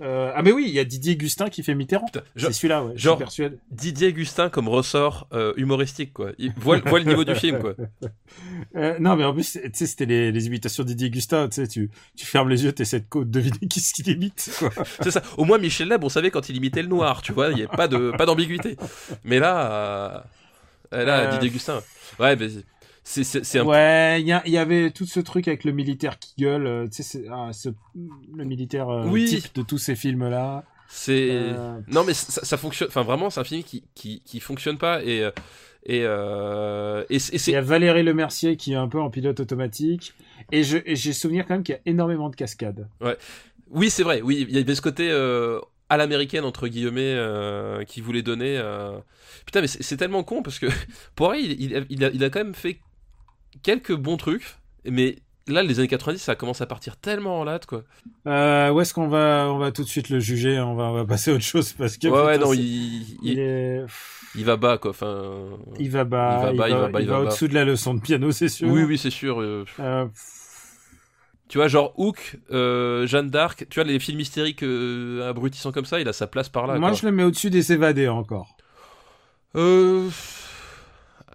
Euh, 0.00 0.32
Ah 0.34 0.42
mais 0.42 0.52
oui, 0.52 0.64
il 0.66 0.74
y 0.74 0.78
a 0.78 0.84
Didier 0.84 1.16
Gustin 1.16 1.48
qui 1.50 1.62
fait 1.62 1.74
Mitterrand. 1.74 2.06
C'est 2.36 2.52
celui-là, 2.52 2.84
ouais. 2.84 2.92
je 2.96 3.02
genre- 3.02 3.30
suis. 3.30 3.44
Didier 3.70 4.12
Gustin 4.12 4.48
comme 4.48 4.68
ressort 4.68 5.28
euh, 5.32 5.52
humoristique 5.56 6.12
quoi 6.12 6.30
il 6.38 6.52
voit, 6.56 6.78
voit 6.78 7.00
le 7.00 7.04
niveau 7.04 7.24
du 7.24 7.34
film 7.34 7.58
quoi 7.60 7.74
Euh, 8.76 8.96
non, 9.00 9.16
mais 9.16 9.24
en 9.24 9.32
plus, 9.34 9.52
tu 9.52 9.70
sais, 9.72 9.86
c'était 9.86 10.06
les, 10.06 10.30
les 10.32 10.46
imitations 10.46 10.84
de 10.84 10.88
Didier 10.88 11.10
Gustin. 11.10 11.48
Tu 11.48 11.66
sais, 11.66 11.68
tu, 11.68 11.90
fermes 12.16 12.48
les 12.48 12.62
yeux, 12.64 12.72
t'essaies 12.72 13.00
de 13.00 13.24
deviner 13.24 13.58
qui 13.68 13.80
ce 13.80 13.92
qu'il 13.92 14.08
imite. 14.08 14.50
C'est 15.02 15.10
ça 15.10 15.22
au 15.36 15.44
moins 15.44 15.58
Michel 15.58 15.88
Leb 15.88 16.04
on 16.04 16.08
savait 16.08 16.30
quand 16.30 16.48
il 16.48 16.56
imitait 16.56 16.82
le 16.82 16.88
noir 16.88 17.22
tu 17.22 17.32
vois 17.32 17.50
il 17.50 17.58
y 17.58 17.64
a 17.64 17.68
pas 17.68 17.88
de 17.88 18.12
pas 18.16 18.26
d'ambiguïté 18.26 18.76
mais 19.24 19.38
là 19.38 20.24
là 20.92 21.26
Didier 21.32 21.50
Gustin 21.50 21.82
ouais 22.18 22.36
mais 22.36 22.48
c'est 23.02 23.58
un 23.58 23.64
Ouais, 23.64 24.20
il 24.20 24.26
y, 24.28 24.56
avait 24.58 24.90
tout 24.90 25.06
ce 25.06 25.20
truc 25.20 25.48
avec 25.48 25.64
le 25.64 25.72
militaire 25.72 26.18
qui 26.18 26.34
gueule. 26.38 26.66
euh, 26.66 26.86
tu 26.88 27.02
sais, 27.02 27.24
ah, 27.30 27.50
ce- 27.52 27.70
le 28.34 28.44
militaire 28.44 28.88
euh, 28.88 29.06
Oui. 29.08 29.26
type 29.26 29.54
de 29.54 29.62
tous 29.62 29.78
ces 29.78 29.96
films-là. 29.96 30.64
c'est 30.88 31.28
Euh, 31.30 31.78
Non, 31.88 32.04
mais 32.04 32.14
ça, 32.14 32.44
ça 32.44 32.56
fonctionne. 32.56 32.88
Enfin, 32.88 33.02
vraiment, 33.02 33.30
c'est 33.30 33.40
un 33.40 33.44
film 33.44 33.62
qui, 33.62 33.84
qui, 33.94 34.20
qui 34.24 34.38
fonctionne 34.40 34.76
pas. 34.78 35.02
Et, 35.04 35.18
et, 35.86 36.02
euh, 36.04 37.04
et, 37.10 37.18
c'est- 37.18 37.36
Il 37.50 37.54
y 37.54 37.56
a 37.56 37.62
Valérie 37.62 38.02
Lemercier 38.02 38.56
qui 38.56 38.72
est 38.72 38.76
un 38.76 38.88
peu 38.88 39.00
en 39.00 39.08
pilote 39.10 39.40
automatique. 39.40 40.12
Et 40.52 40.62
je- 40.62 40.78
j'ai 40.86 41.12
souvenir 41.12 41.46
quand 41.46 41.54
même 41.54 41.62
qu'il 41.62 41.74
y 41.74 41.78
a 41.78 41.80
énormément 41.86 42.28
de 42.28 42.36
cascades. 42.36 42.86
Oui, 43.70 43.88
c'est 43.90 44.02
vrai. 44.02 44.20
Oui, 44.20 44.46
il 44.48 44.54
y 44.56 44.58
avait 44.60 44.74
ce 44.74 44.82
côté 44.82 45.08
euh, 45.10 45.58
à 45.88 45.96
l'américaine, 45.96 46.44
entre 46.44 46.68
guillemets, 46.68 47.16
qui 47.86 48.00
voulait 48.00 48.22
donner. 48.22 48.60
Putain, 49.46 49.62
mais 49.62 49.68
c'est 49.68 49.96
tellement 49.96 50.22
con 50.22 50.42
parce 50.42 50.58
que 50.58 50.66
Poiré, 51.16 51.40
il, 51.40 51.60
il, 51.62 51.76
a, 51.76 51.80
il, 51.88 52.04
a, 52.04 52.10
il 52.10 52.22
a 52.24 52.30
quand 52.30 52.40
même 52.44 52.54
fait 52.54 52.78
quelques 53.62 53.94
bons 53.94 54.16
trucs. 54.16 54.56
Mais 54.84 55.16
là, 55.46 55.62
les 55.62 55.78
années 55.78 55.88
90, 55.88 56.18
ça 56.18 56.34
commence 56.34 56.60
à 56.60 56.66
partir 56.66 56.96
tellement 56.96 57.40
en 57.40 57.44
latte, 57.44 57.66
quoi. 57.66 57.82
Euh, 58.26 58.70
où 58.70 58.80
est-ce 58.80 58.94
qu'on 58.94 59.08
va, 59.08 59.46
on 59.50 59.58
va 59.58 59.72
tout 59.72 59.82
de 59.84 59.88
suite 59.88 60.08
le 60.08 60.20
juger 60.20 60.58
On 60.60 60.74
va, 60.74 60.84
on 60.84 60.94
va 60.94 61.04
passer 61.04 61.30
à 61.30 61.34
autre 61.34 61.44
chose 61.44 61.72
parce 61.72 61.96
que. 61.98 62.08
Ouais, 62.08 62.22
ouais, 62.24 62.32
putain, 62.34 62.44
non, 62.46 62.52
c'est- 62.52 62.58
il, 62.58 63.02
il, 63.02 63.18
il, 63.32 63.38
est- 63.40 63.84
il 64.36 64.44
va 64.44 64.56
bas, 64.56 64.78
quoi. 64.78 64.90
Enfin, 64.92 65.44
il 65.78 65.90
va 65.90 66.04
bas, 66.04 66.38
il 66.40 66.46
va 66.46 66.52
bas, 66.52 66.68
il 66.68 66.74
va 66.76 66.88
bas, 66.88 67.00
il 67.00 67.06
va 67.08 67.14
bas. 67.14 67.20
au-dessous 67.22 67.48
de 67.48 67.54
la 67.54 67.64
leçon 67.64 67.94
de 67.94 68.00
piano, 68.00 68.30
c'est 68.32 68.48
sûr. 68.48 68.68
oui, 68.68 68.84
oui, 68.84 68.96
c'est 68.98 69.10
sûr. 69.10 69.40
euh, 69.40 69.64
Euh, 69.80 70.06
Tu 71.48 71.58
vois, 71.58 71.66
genre 71.66 71.92
Hook, 71.98 72.36
euh, 72.52 73.08
Jeanne 73.08 73.28
d'Arc, 73.28 73.66
tu 73.68 73.80
vois, 73.80 73.84
les 73.90 73.98
films 73.98 74.20
hystériques 74.20 74.62
euh, 74.62 75.28
abrutissants 75.28 75.72
comme 75.72 75.84
ça, 75.84 75.98
il 76.00 76.06
a 76.06 76.12
sa 76.12 76.28
place 76.28 76.48
par 76.48 76.68
là. 76.68 76.78
moi, 76.78 76.90
quoi. 76.90 76.98
je 77.00 77.06
le 77.06 77.12
mets 77.12 77.24
au-dessus 77.24 77.50
des 77.50 77.72
évadés 77.72 78.06
encore. 78.06 78.56
Euh... 79.56 80.08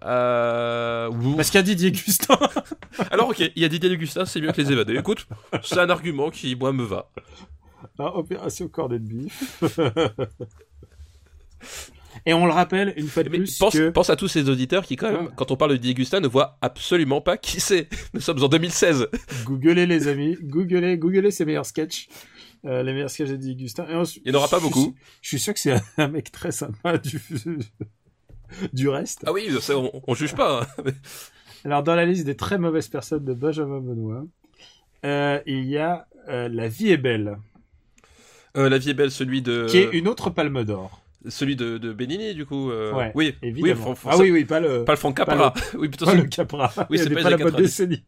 Euh... 0.04 1.10
Parce 1.36 1.50
qu'il 1.50 1.58
y 1.58 1.60
a 1.60 1.62
Didier 1.62 1.92
Gustin. 1.92 2.38
Alors, 3.10 3.30
ok, 3.30 3.40
il 3.40 3.62
y 3.62 3.64
a 3.64 3.68
Didier 3.68 3.90
Augustin, 3.90 4.24
c'est 4.26 4.40
mieux 4.40 4.52
que 4.52 4.60
les 4.60 4.72
évadés. 4.72 4.96
Écoute, 4.96 5.26
c'est 5.62 5.78
un 5.78 5.90
argument 5.90 6.30
qui, 6.30 6.54
moi, 6.56 6.72
me 6.72 6.84
va. 6.84 7.10
Ah, 7.98 8.16
Opération 8.16 8.68
Cornet 8.68 8.98
de 8.98 9.04
Bif. 9.04 9.62
Et 12.24 12.34
on 12.34 12.46
le 12.46 12.52
rappelle 12.52 12.92
une 12.96 13.06
fois 13.08 13.22
de 13.22 13.28
Mais 13.28 13.38
plus 13.38 13.58
pense, 13.58 13.74
que 13.74 13.90
pense 13.90 14.10
à 14.10 14.16
tous 14.16 14.28
ces 14.28 14.48
auditeurs 14.48 14.84
qui, 14.84 14.96
quand 14.96 15.12
même, 15.12 15.30
quand 15.36 15.50
on 15.50 15.56
parle 15.56 15.72
de 15.72 15.76
Didier 15.76 15.92
Augustin, 15.92 16.20
ne 16.20 16.26
voient 16.26 16.58
absolument 16.60 17.20
pas 17.20 17.36
qui 17.36 17.60
c'est. 17.60 17.88
Nous 18.14 18.20
sommes 18.20 18.42
en 18.42 18.48
2016. 18.48 19.08
googlez 19.44 19.86
les 19.86 20.08
amis, 20.08 20.36
googlez, 20.42 20.98
googlez 20.98 21.30
ses 21.30 21.44
meilleurs 21.44 21.66
sketchs, 21.66 22.08
euh, 22.64 22.82
les 22.82 22.92
meilleurs 22.92 23.10
sketchs 23.10 23.28
de 23.30 23.36
Didier 23.36 23.54
Gustin. 23.54 23.84
Et 23.84 23.92
Il 24.24 24.32
n'y 24.32 24.36
en 24.36 24.38
aura 24.38 24.48
pas 24.48 24.58
je 24.58 24.64
beaucoup. 24.64 24.94
Je 25.20 25.28
suis 25.28 25.38
sûr 25.38 25.54
que 25.54 25.60
c'est 25.60 25.74
un 25.98 26.08
mec 26.08 26.32
très 26.32 26.52
sympa 26.52 26.98
du 26.98 27.20
du 28.72 28.88
reste. 28.88 29.22
Ah 29.26 29.32
oui, 29.32 29.48
ça, 29.60 29.76
on, 29.78 29.90
on 30.06 30.14
juge 30.14 30.34
pas. 30.34 30.62
hein. 30.62 30.82
Alors 31.64 31.82
dans 31.82 31.94
la 31.96 32.04
liste 32.06 32.24
des 32.26 32.36
très 32.36 32.58
mauvaises 32.58 32.88
personnes 32.88 33.24
de 33.24 33.34
Benjamin 33.34 33.80
Benoît, 33.80 34.24
euh, 35.04 35.40
il 35.46 35.64
y 35.64 35.78
a 35.78 36.06
euh, 36.28 36.48
La 36.48 36.68
vie 36.68 36.90
est 36.90 36.96
belle, 36.96 37.38
Euh, 38.56 38.68
la 38.68 38.78
vie 38.78 38.90
est 38.90 38.94
belle, 38.94 39.10
celui 39.10 39.42
de... 39.42 39.66
qui 39.68 39.78
est 39.78 39.90
une 39.92 40.08
autre 40.08 40.30
Palme 40.30 40.64
d'Or. 40.64 41.02
Celui 41.28 41.56
de, 41.56 41.76
de 41.78 41.92
Benigni, 41.92 42.34
du 42.34 42.46
coup. 42.46 42.70
euh, 42.70 42.92
Ouais, 42.94 43.10
oui, 43.16 43.34
Évidemment. 43.42 43.90
Oui, 43.90 43.96
ah 44.06 44.16
oui, 44.16 44.30
oui, 44.30 44.44
pas 44.44 44.60
le, 44.60 44.84
Pas 44.84 44.92
le 44.92 44.98
Franck 44.98 45.16
Capra. 45.16 45.52
Oui, 45.74 45.88
plutôt 45.88 46.04
pas 46.04 46.12
c'est- 46.12 46.18
le 46.18 46.24
Capra. 46.28 46.72
Oui, 46.88 46.98
c'est 46.98 47.10
pas 47.10 47.16
les 47.16 47.30
la 47.30 47.36
bonne 47.36 47.46
90. 47.52 47.62
décennie. 47.62 48.04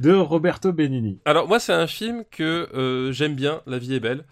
de 0.00 0.12
Roberto 0.12 0.72
Benigni. 0.72 1.20
Alors, 1.24 1.48
moi, 1.48 1.58
c'est 1.58 1.72
un 1.72 1.86
film 1.86 2.24
que 2.30 2.68
euh, 2.74 3.12
j'aime 3.12 3.34
bien, 3.34 3.62
La 3.66 3.78
vie 3.78 3.94
est 3.94 4.00
belle. 4.00 4.24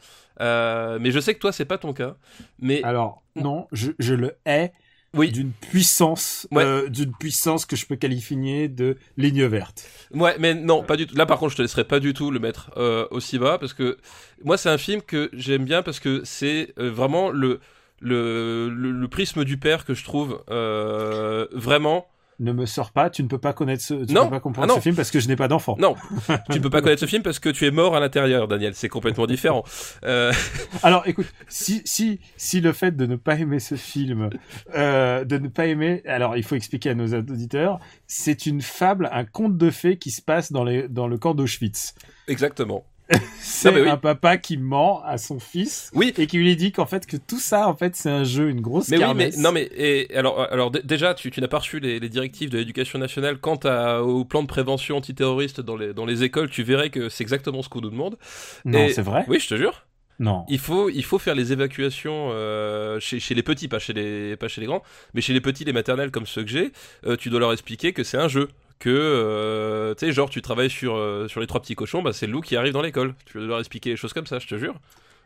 Euh, 0.42 0.98
mais 1.00 1.10
je 1.10 1.20
sais 1.20 1.34
que 1.34 1.38
toi, 1.38 1.52
c'est 1.52 1.64
pas 1.64 1.78
ton 1.78 1.92
cas. 1.94 2.16
Mais 2.58 2.82
Alors 2.82 3.22
non, 3.36 3.66
je, 3.72 3.92
je 3.98 4.14
le 4.14 4.36
hais 4.46 4.72
oui, 5.14 5.32
d'une 5.32 5.52
puissance, 5.52 6.46
Ouais. 6.52 6.64
euh, 6.64 6.88
d'une 6.88 7.12
puissance 7.12 7.66
que 7.66 7.74
je 7.76 7.84
peux 7.86 7.96
qualifier 7.96 8.68
de 8.68 8.96
ligne 9.16 9.44
verte. 9.44 9.84
Ouais, 10.14 10.36
mais 10.38 10.54
non, 10.54 10.82
pas 10.84 10.96
du 10.96 11.06
tout. 11.06 11.16
Là, 11.16 11.26
par 11.26 11.38
contre, 11.38 11.52
je 11.52 11.56
te 11.56 11.62
laisserai 11.62 11.84
pas 11.84 11.98
du 12.00 12.14
tout 12.14 12.30
le 12.30 12.38
mettre 12.38 12.70
euh, 12.76 13.06
aussi 13.10 13.38
bas 13.38 13.58
parce 13.58 13.72
que 13.72 13.98
moi, 14.44 14.56
c'est 14.56 14.68
un 14.70 14.78
film 14.78 15.02
que 15.02 15.28
j'aime 15.32 15.64
bien 15.64 15.82
parce 15.82 15.98
que 16.00 16.22
c'est 16.24 16.72
euh, 16.78 16.90
vraiment 16.90 17.30
le, 17.30 17.60
le, 18.00 18.68
le 18.70 18.92
le 18.92 19.08
prisme 19.08 19.44
du 19.44 19.56
père 19.56 19.84
que 19.84 19.94
je 19.94 20.04
trouve 20.04 20.42
euh, 20.50 21.46
vraiment. 21.52 22.06
Ne 22.42 22.52
me 22.52 22.64
sors 22.64 22.90
pas, 22.90 23.10
tu 23.10 23.22
ne 23.22 23.28
peux 23.28 23.38
pas 23.38 23.52
connaître 23.52 23.82
ce, 23.82 23.92
tu 24.04 24.14
Non. 24.14 24.24
peux 24.24 24.30
pas 24.30 24.40
comprendre 24.40 24.64
Ah 24.64 24.68
non. 24.72 24.76
ce 24.76 24.80
film 24.80 24.96
parce 24.96 25.10
que 25.10 25.20
je 25.20 25.28
n'ai 25.28 25.36
pas 25.36 25.46
d'enfant. 25.46 25.76
Non, 25.78 25.94
tu 26.50 26.56
ne 26.58 26.62
peux 26.62 26.70
pas 26.70 26.80
connaître 26.80 27.00
ce 27.00 27.06
film 27.06 27.22
parce 27.22 27.38
que 27.38 27.50
tu 27.50 27.66
es 27.66 27.70
mort 27.70 27.94
à 27.94 28.00
l'intérieur, 28.00 28.48
Daniel. 28.48 28.74
C'est 28.74 28.88
complètement 28.88 29.26
différent. 29.26 29.62
Euh, 30.04 30.32
Alors 30.82 31.02
écoute, 31.06 31.26
si 31.48 31.82
si 31.84 32.18
si 32.38 32.60
le 32.62 32.72
fait 32.72 32.96
de 32.96 33.04
ne 33.04 33.16
pas 33.16 33.34
aimer 33.36 33.58
ce 33.60 33.74
film, 33.74 34.30
euh, 34.74 35.24
de 35.24 35.36
ne 35.36 35.48
pas 35.48 35.66
aimer, 35.66 36.02
alors 36.06 36.36
il 36.38 36.42
faut 36.42 36.54
expliquer 36.56 36.90
à 36.90 36.94
nos 36.94 37.12
auditeurs, 37.14 37.78
c'est 38.06 38.46
une 38.46 38.62
fable, 38.62 39.08
un 39.12 39.24
conte 39.26 39.58
de 39.58 39.70
fées 39.70 39.98
qui 39.98 40.10
se 40.10 40.22
passe 40.22 40.50
dans 40.50 40.64
les 40.64 40.88
dans 40.88 41.08
le 41.08 41.18
camp 41.18 41.34
d'Auschwitz. 41.34 41.94
exactement. 42.26 42.84
C'est 43.40 43.70
oui. 43.74 43.88
un 43.88 43.96
papa 43.96 44.36
qui 44.38 44.56
ment 44.56 45.02
à 45.04 45.18
son 45.18 45.38
fils 45.40 45.90
Oui. 45.94 46.14
et 46.16 46.26
qui 46.26 46.38
lui 46.38 46.54
dit 46.56 46.72
qu'en 46.72 46.86
fait 46.86 47.06
que 47.06 47.16
tout 47.16 47.38
ça 47.40 47.68
en 47.68 47.74
fait 47.74 47.96
c'est 47.96 48.08
un 48.10 48.24
jeu, 48.24 48.48
une 48.48 48.60
grosse 48.60 48.88
Mais 48.88 48.96
oui, 48.96 49.02
mais 49.02 49.06
kermesse. 49.08 49.38
non, 49.38 49.52
mais 49.52 49.68
et, 49.76 50.14
alors, 50.16 50.40
alors 50.50 50.70
déjà, 50.70 51.14
tu, 51.14 51.30
tu 51.30 51.40
n'as 51.40 51.48
pas 51.48 51.58
reçu 51.58 51.80
les, 51.80 51.98
les 52.00 52.08
directives 52.08 52.50
de 52.50 52.58
l'éducation 52.58 52.98
nationale 52.98 53.38
quant 53.38 53.56
à, 53.64 54.00
au 54.00 54.24
plan 54.24 54.42
de 54.42 54.46
prévention 54.48 54.96
antiterroriste 54.96 55.60
dans 55.60 55.76
les, 55.76 55.92
dans 55.92 56.06
les 56.06 56.22
écoles. 56.22 56.48
Tu 56.50 56.62
verrais 56.62 56.90
que 56.90 57.08
c'est 57.08 57.22
exactement 57.24 57.62
ce 57.62 57.68
qu'on 57.68 57.80
nous 57.80 57.90
demande. 57.90 58.16
Non, 58.64 58.88
c'est 58.92 59.02
vrai. 59.02 59.24
Oui, 59.28 59.40
je 59.40 59.48
te 59.48 59.56
jure. 59.56 59.84
Non. 60.20 60.44
Il 60.48 60.58
faut, 60.58 60.90
il 60.90 61.02
faut 61.04 61.18
faire 61.18 61.34
les 61.34 61.50
évacuations 61.52 62.28
euh, 62.32 63.00
chez, 63.00 63.18
chez 63.20 63.34
les 63.34 63.42
petits, 63.42 63.68
pas 63.68 63.78
chez 63.78 63.94
les, 63.94 64.36
pas 64.36 64.48
chez 64.48 64.60
les 64.60 64.66
grands, 64.66 64.82
mais 65.14 65.22
chez 65.22 65.32
les 65.32 65.40
petits, 65.40 65.64
les 65.64 65.72
maternelles 65.72 66.10
comme 66.10 66.26
ceux 66.26 66.42
que 66.44 66.50
j'ai. 66.50 66.72
euh, 67.06 67.16
tu 67.16 67.30
dois 67.30 67.40
leur 67.40 67.52
expliquer 67.52 67.92
que 67.94 68.04
c'est 68.04 68.18
un 68.18 68.28
jeu. 68.28 68.48
Que, 68.80 68.88
euh, 68.90 69.94
tu 69.94 70.06
sais, 70.06 70.12
genre, 70.12 70.30
tu 70.30 70.40
travailles 70.42 70.70
sur, 70.70 70.96
euh, 70.96 71.28
sur 71.28 71.40
les 71.40 71.46
trois 71.46 71.60
petits 71.60 71.74
cochons, 71.76 72.00
bah, 72.02 72.12
c'est 72.14 72.26
le 72.26 72.32
loup 72.32 72.40
qui 72.40 72.56
arrive 72.56 72.72
dans 72.72 72.80
l'école. 72.82 73.14
Tu 73.26 73.36
dois 73.38 73.46
leur 73.46 73.58
expliquer 73.60 73.90
les 73.90 73.96
choses 73.96 74.12
comme 74.14 74.26
ça, 74.26 74.38
je 74.38 74.46
te 74.48 74.56
jure. 74.56 74.74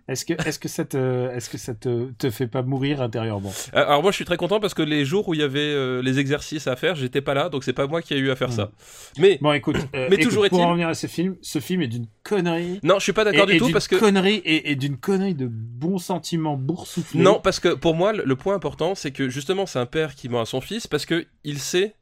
Est-ce 0.07 0.27
que 0.27 0.35
est-ce 0.47 0.59
que 0.59 0.69
ça 0.69 0.85
te 0.85 1.31
est-ce 1.35 1.49
que 1.49 1.57
ça 1.57 1.73
te, 1.73 2.11
te 2.19 2.29
fait 2.31 2.47
pas 2.47 2.61
mourir 2.61 3.01
intérieurement? 3.01 3.51
Euh, 3.75 3.87
Alors 3.87 4.03
moi 4.03 4.11
je 4.11 4.17
suis 4.17 4.27
très 4.27 4.37
content 4.37 4.61
parce 4.61 4.75
que 4.75 4.83
les 4.83 5.07
jours 5.07 5.27
où 5.29 5.33
il 5.33 5.41
y 5.41 5.43
avait 5.43 5.61
euh, 5.61 6.03
les 6.03 6.19
exercices 6.19 6.67
à 6.67 6.77
faire, 6.77 6.95
j'étais 6.95 7.23
pas 7.23 7.33
là, 7.33 7.49
donc 7.49 7.65
c'est 7.65 7.73
pas 7.73 7.87
moi 7.87 8.03
qui 8.03 8.13
ai 8.13 8.19
eu 8.19 8.31
à 8.31 8.37
faire 8.37 8.53
ça. 8.53 8.71
Mais 9.19 9.39
Bon, 9.41 9.55
écoute, 9.55 9.77
euh, 9.95 10.09
Mais 10.11 10.17
écoute, 10.17 10.25
toujours 10.29 10.47
pour 10.51 10.61
en 10.61 10.69
revenir 10.69 10.89
à 10.89 10.95
ce 10.95 11.07
film, 11.07 11.37
ce 11.41 11.59
film 11.59 11.81
est 11.81 11.87
d'une 11.87 12.07
connerie. 12.23 12.81
non, 12.83 12.99
je 12.99 13.05
suis 13.05 13.15
pas 13.15 13.25
d'accord 13.25 13.47
du 13.47 13.55
et 13.55 13.59
tout 13.59 13.71
parce 13.71 13.89
que 13.89 13.97
connerie 13.97 14.43
et, 14.45 14.73
et 14.73 14.77
d'une 14.77 14.99
connerie 14.99 15.35
de 15.35 15.47
bons 15.49 15.97
sentiments 15.99 16.59
boursouflés. 16.59 17.23
non, 17.23 17.41
parce 17.43 17.59
que 17.59 17.69
pour 17.69 17.95
moi 17.95 18.13
le, 18.13 18.25
le 18.27 18.37
point 18.37 18.55
important 18.55 18.95
c'est 18.95 19.11
que 19.13 19.31
justement 19.31 19.65
c'est 19.65 19.79
un 19.79 19.87
père 19.87 20.15
qui 20.17 20.29
ment 20.29 20.43
à 20.43 20.45
son 20.45 20.61
fils 20.61 20.87
parce 20.87 21.07
que 21.07 21.25
il 21.45 21.59
sait, 21.61 21.95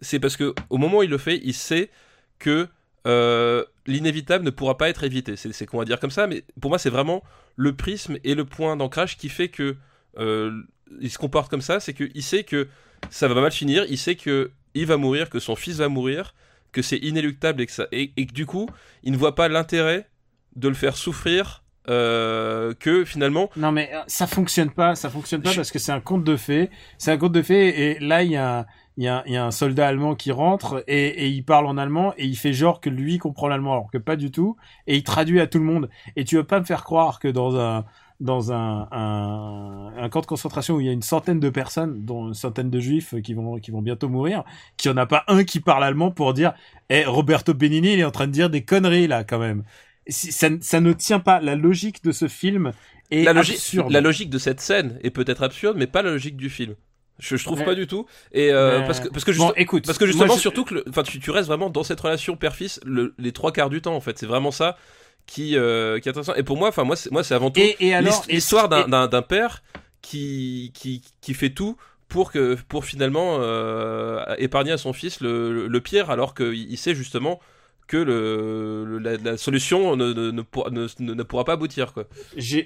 c'est 0.00 0.20
parce 0.20 0.36
que 0.36 0.54
au 0.70 0.76
moment 0.78 0.98
où 0.98 1.02
il 1.02 1.10
le 1.10 1.18
fait, 1.18 1.40
il 1.44 1.54
sait 1.54 1.90
que 2.38 2.68
euh, 3.06 3.64
l'inévitable 3.86 4.44
ne 4.44 4.50
pourra 4.50 4.76
pas 4.78 4.88
être 4.88 5.04
évité. 5.04 5.36
C'est 5.36 5.66
qu'on 5.66 5.78
va 5.78 5.84
dire 5.84 6.00
comme 6.00 6.10
ça, 6.10 6.26
mais 6.26 6.44
pour 6.60 6.70
moi 6.70 6.78
c'est 6.78 6.90
vraiment 6.90 7.22
le 7.56 7.74
prisme 7.74 8.16
et 8.24 8.34
le 8.34 8.44
point 8.44 8.76
d'ancrage 8.76 9.16
qui 9.16 9.28
fait 9.28 9.48
que 9.48 9.76
euh, 10.18 10.62
il 11.00 11.10
se 11.10 11.18
comporte 11.18 11.50
comme 11.50 11.60
ça, 11.62 11.80
c'est 11.80 11.92
qu'il 11.94 12.22
sait 12.22 12.44
que 12.44 12.68
ça 13.10 13.28
va 13.28 13.40
mal 13.40 13.52
finir, 13.52 13.84
il 13.88 13.98
sait 13.98 14.14
que 14.14 14.50
il 14.74 14.86
va 14.86 14.96
mourir, 14.96 15.28
que 15.30 15.38
son 15.38 15.54
fils 15.56 15.76
va 15.76 15.88
mourir, 15.88 16.34
que 16.72 16.82
c'est 16.82 16.96
inéluctable 16.98 17.60
et 17.62 17.66
que 17.66 17.72
ça 17.72 17.86
et, 17.92 18.12
et 18.16 18.26
que 18.26 18.32
du 18.32 18.46
coup 18.46 18.68
il 19.02 19.12
ne 19.12 19.16
voit 19.18 19.34
pas 19.34 19.48
l'intérêt 19.48 20.08
de 20.56 20.68
le 20.68 20.74
faire 20.74 20.96
souffrir. 20.96 21.62
euh, 21.90 22.72
que 22.80 23.04
finalement 23.04 23.50
Non 23.56 23.70
mais 23.70 23.90
ça 24.06 24.26
fonctionne 24.26 24.70
pas, 24.70 24.94
ça 24.94 25.10
fonctionne 25.10 25.42
pas 25.42 25.50
Je- 25.50 25.56
parce 25.56 25.70
que 25.70 25.78
c'est 25.78 25.92
un 25.92 26.00
conte 26.00 26.24
de 26.24 26.36
fées. 26.36 26.70
C'est 26.96 27.10
un 27.12 27.18
conte 27.18 27.32
de 27.32 27.42
fées 27.42 27.68
et 27.90 27.98
là 28.00 28.22
il 28.22 28.30
y 28.30 28.36
a 28.36 28.60
un, 28.60 28.66
il 28.96 29.04
y 29.04 29.08
a, 29.08 29.22
il 29.26 29.32
y 29.32 29.36
a 29.36 29.44
un 29.44 29.50
soldat 29.50 29.88
allemand 29.88 30.14
qui 30.14 30.30
rentre 30.32 30.84
et, 30.86 31.06
et 31.26 31.28
il 31.28 31.44
parle 31.44 31.66
en 31.66 31.76
allemand 31.78 32.14
et 32.16 32.26
il 32.26 32.36
fait 32.36 32.52
genre 32.52 32.80
que 32.80 32.90
lui 32.90 33.18
comprend 33.18 33.48
l'allemand 33.48 33.72
alors 33.72 33.90
que 33.90 33.98
pas 33.98 34.16
du 34.16 34.30
tout 34.30 34.56
et 34.86 34.96
il 34.96 35.02
traduit 35.02 35.40
à 35.40 35.46
tout 35.48 35.58
le 35.58 35.64
monde. 35.64 35.90
Et 36.16 36.24
tu 36.24 36.36
veux 36.36 36.44
pas 36.44 36.60
me 36.60 36.64
faire 36.64 36.84
croire 36.84 37.18
que 37.20 37.28
dans 37.28 37.56
un 37.58 37.84
dans 38.20 38.52
un, 38.52 38.88
un, 38.92 39.92
un 39.96 40.08
camp 40.08 40.20
de 40.20 40.26
concentration 40.26 40.76
où 40.76 40.80
il 40.80 40.86
y 40.86 40.88
a 40.88 40.92
une 40.92 41.02
centaine 41.02 41.40
de 41.40 41.50
personnes, 41.50 42.04
dont 42.04 42.28
une 42.28 42.34
centaine 42.34 42.70
de 42.70 42.78
juifs 42.80 43.14
qui 43.22 43.34
vont 43.34 43.56
qui 43.58 43.70
vont 43.72 43.82
bientôt 43.82 44.08
mourir, 44.08 44.44
qu'il 44.76 44.90
y 44.90 44.94
en 44.94 44.96
a 44.96 45.06
pas 45.06 45.24
un 45.26 45.42
qui 45.44 45.60
parle 45.60 45.82
allemand 45.84 46.10
pour 46.12 46.32
dire 46.32 46.54
"Eh 46.90 47.04
Roberto 47.04 47.52
Benigni, 47.54 47.94
il 47.94 48.00
est 48.00 48.04
en 48.04 48.10
train 48.12 48.26
de 48.28 48.32
dire 48.32 48.50
des 48.50 48.64
conneries 48.64 49.08
là 49.08 49.24
quand 49.24 49.38
même." 49.40 49.64
Ça, 50.08 50.48
ça 50.60 50.80
ne 50.80 50.92
tient 50.92 51.18
pas 51.20 51.40
la 51.40 51.56
logique 51.56 52.04
de 52.04 52.12
ce 52.12 52.28
film 52.28 52.72
est 53.10 53.24
la, 53.24 53.32
logique, 53.32 53.56
absurde. 53.56 53.88
la 53.88 54.00
logique 54.00 54.30
de 54.30 54.38
cette 54.38 54.60
scène 54.60 54.98
est 55.02 55.10
peut-être 55.10 55.42
absurde, 55.42 55.76
mais 55.78 55.86
pas 55.86 56.02
la 56.02 56.10
logique 56.10 56.36
du 56.36 56.50
film. 56.50 56.76
Je, 57.20 57.36
je 57.36 57.44
trouve 57.44 57.60
Mais- 57.60 57.64
pas 57.64 57.74
du 57.76 57.86
tout. 57.86 58.06
Et 58.32 58.50
euh, 58.52 58.80
Mais- 58.80 58.86
parce 58.86 59.00
que 59.00 59.08
parce 59.08 59.24
que 59.24 59.30
Bon, 59.32 59.46
juste- 59.48 59.54
écoute, 59.58 59.86
parce 59.86 59.98
que 59.98 60.06
justement 60.06 60.26
moi, 60.26 60.36
je- 60.36 60.40
surtout 60.40 60.64
que 60.64 60.82
enfin 60.88 61.02
tu, 61.04 61.20
tu 61.20 61.30
restes 61.30 61.46
vraiment 61.46 61.70
dans 61.70 61.84
cette 61.84 62.00
relation 62.00 62.36
père-fils 62.36 62.80
le- 62.84 63.14
les 63.18 63.30
trois 63.32 63.52
quarts 63.52 63.70
du 63.70 63.80
temps 63.80 63.94
en 63.94 64.00
fait. 64.00 64.18
C'est 64.18 64.26
vraiment 64.26 64.50
ça 64.50 64.76
qui 65.26 65.56
euh, 65.56 66.00
qui 66.00 66.08
est 66.08 66.10
intéressant. 66.10 66.34
Et 66.34 66.42
pour 66.42 66.56
moi, 66.56 66.68
enfin 66.68 66.82
moi 66.84 66.96
c'est 66.96 67.10
moi 67.12 67.22
c'est 67.22 67.34
avant 67.34 67.50
tout 67.50 67.60
Et, 67.60 67.76
et 67.88 67.94
l'histoire 68.28 68.68
d'un 68.68 69.06
d'un 69.08 69.22
père 69.22 69.62
qui 70.02 70.72
qui 70.74 71.02
qui 71.20 71.34
fait 71.34 71.50
tout 71.50 71.76
pour 72.08 72.30
que 72.32 72.56
pour 72.68 72.84
finalement 72.84 73.36
euh, 73.40 74.22
épargner 74.38 74.72
à 74.72 74.78
son 74.78 74.92
fils 74.92 75.20
le, 75.20 75.52
le, 75.52 75.66
le 75.68 75.80
pire 75.80 76.10
alors 76.10 76.34
qu'il 76.34 76.52
il 76.70 76.76
sait 76.76 76.94
justement 76.94 77.40
que 77.86 77.96
le, 77.96 78.84
le- 78.86 78.98
la, 78.98 79.16
la 79.16 79.36
solution 79.36 79.94
ne, 79.96 80.12
ne, 80.12 80.30
ne, 80.30 80.42
pourra- 80.42 80.70
ne, 80.70 81.22
pourra 81.22 81.44
pas 81.44 81.52
aboutir 81.54 81.92
quoi. 81.92 82.04
j'ai- 82.36 82.64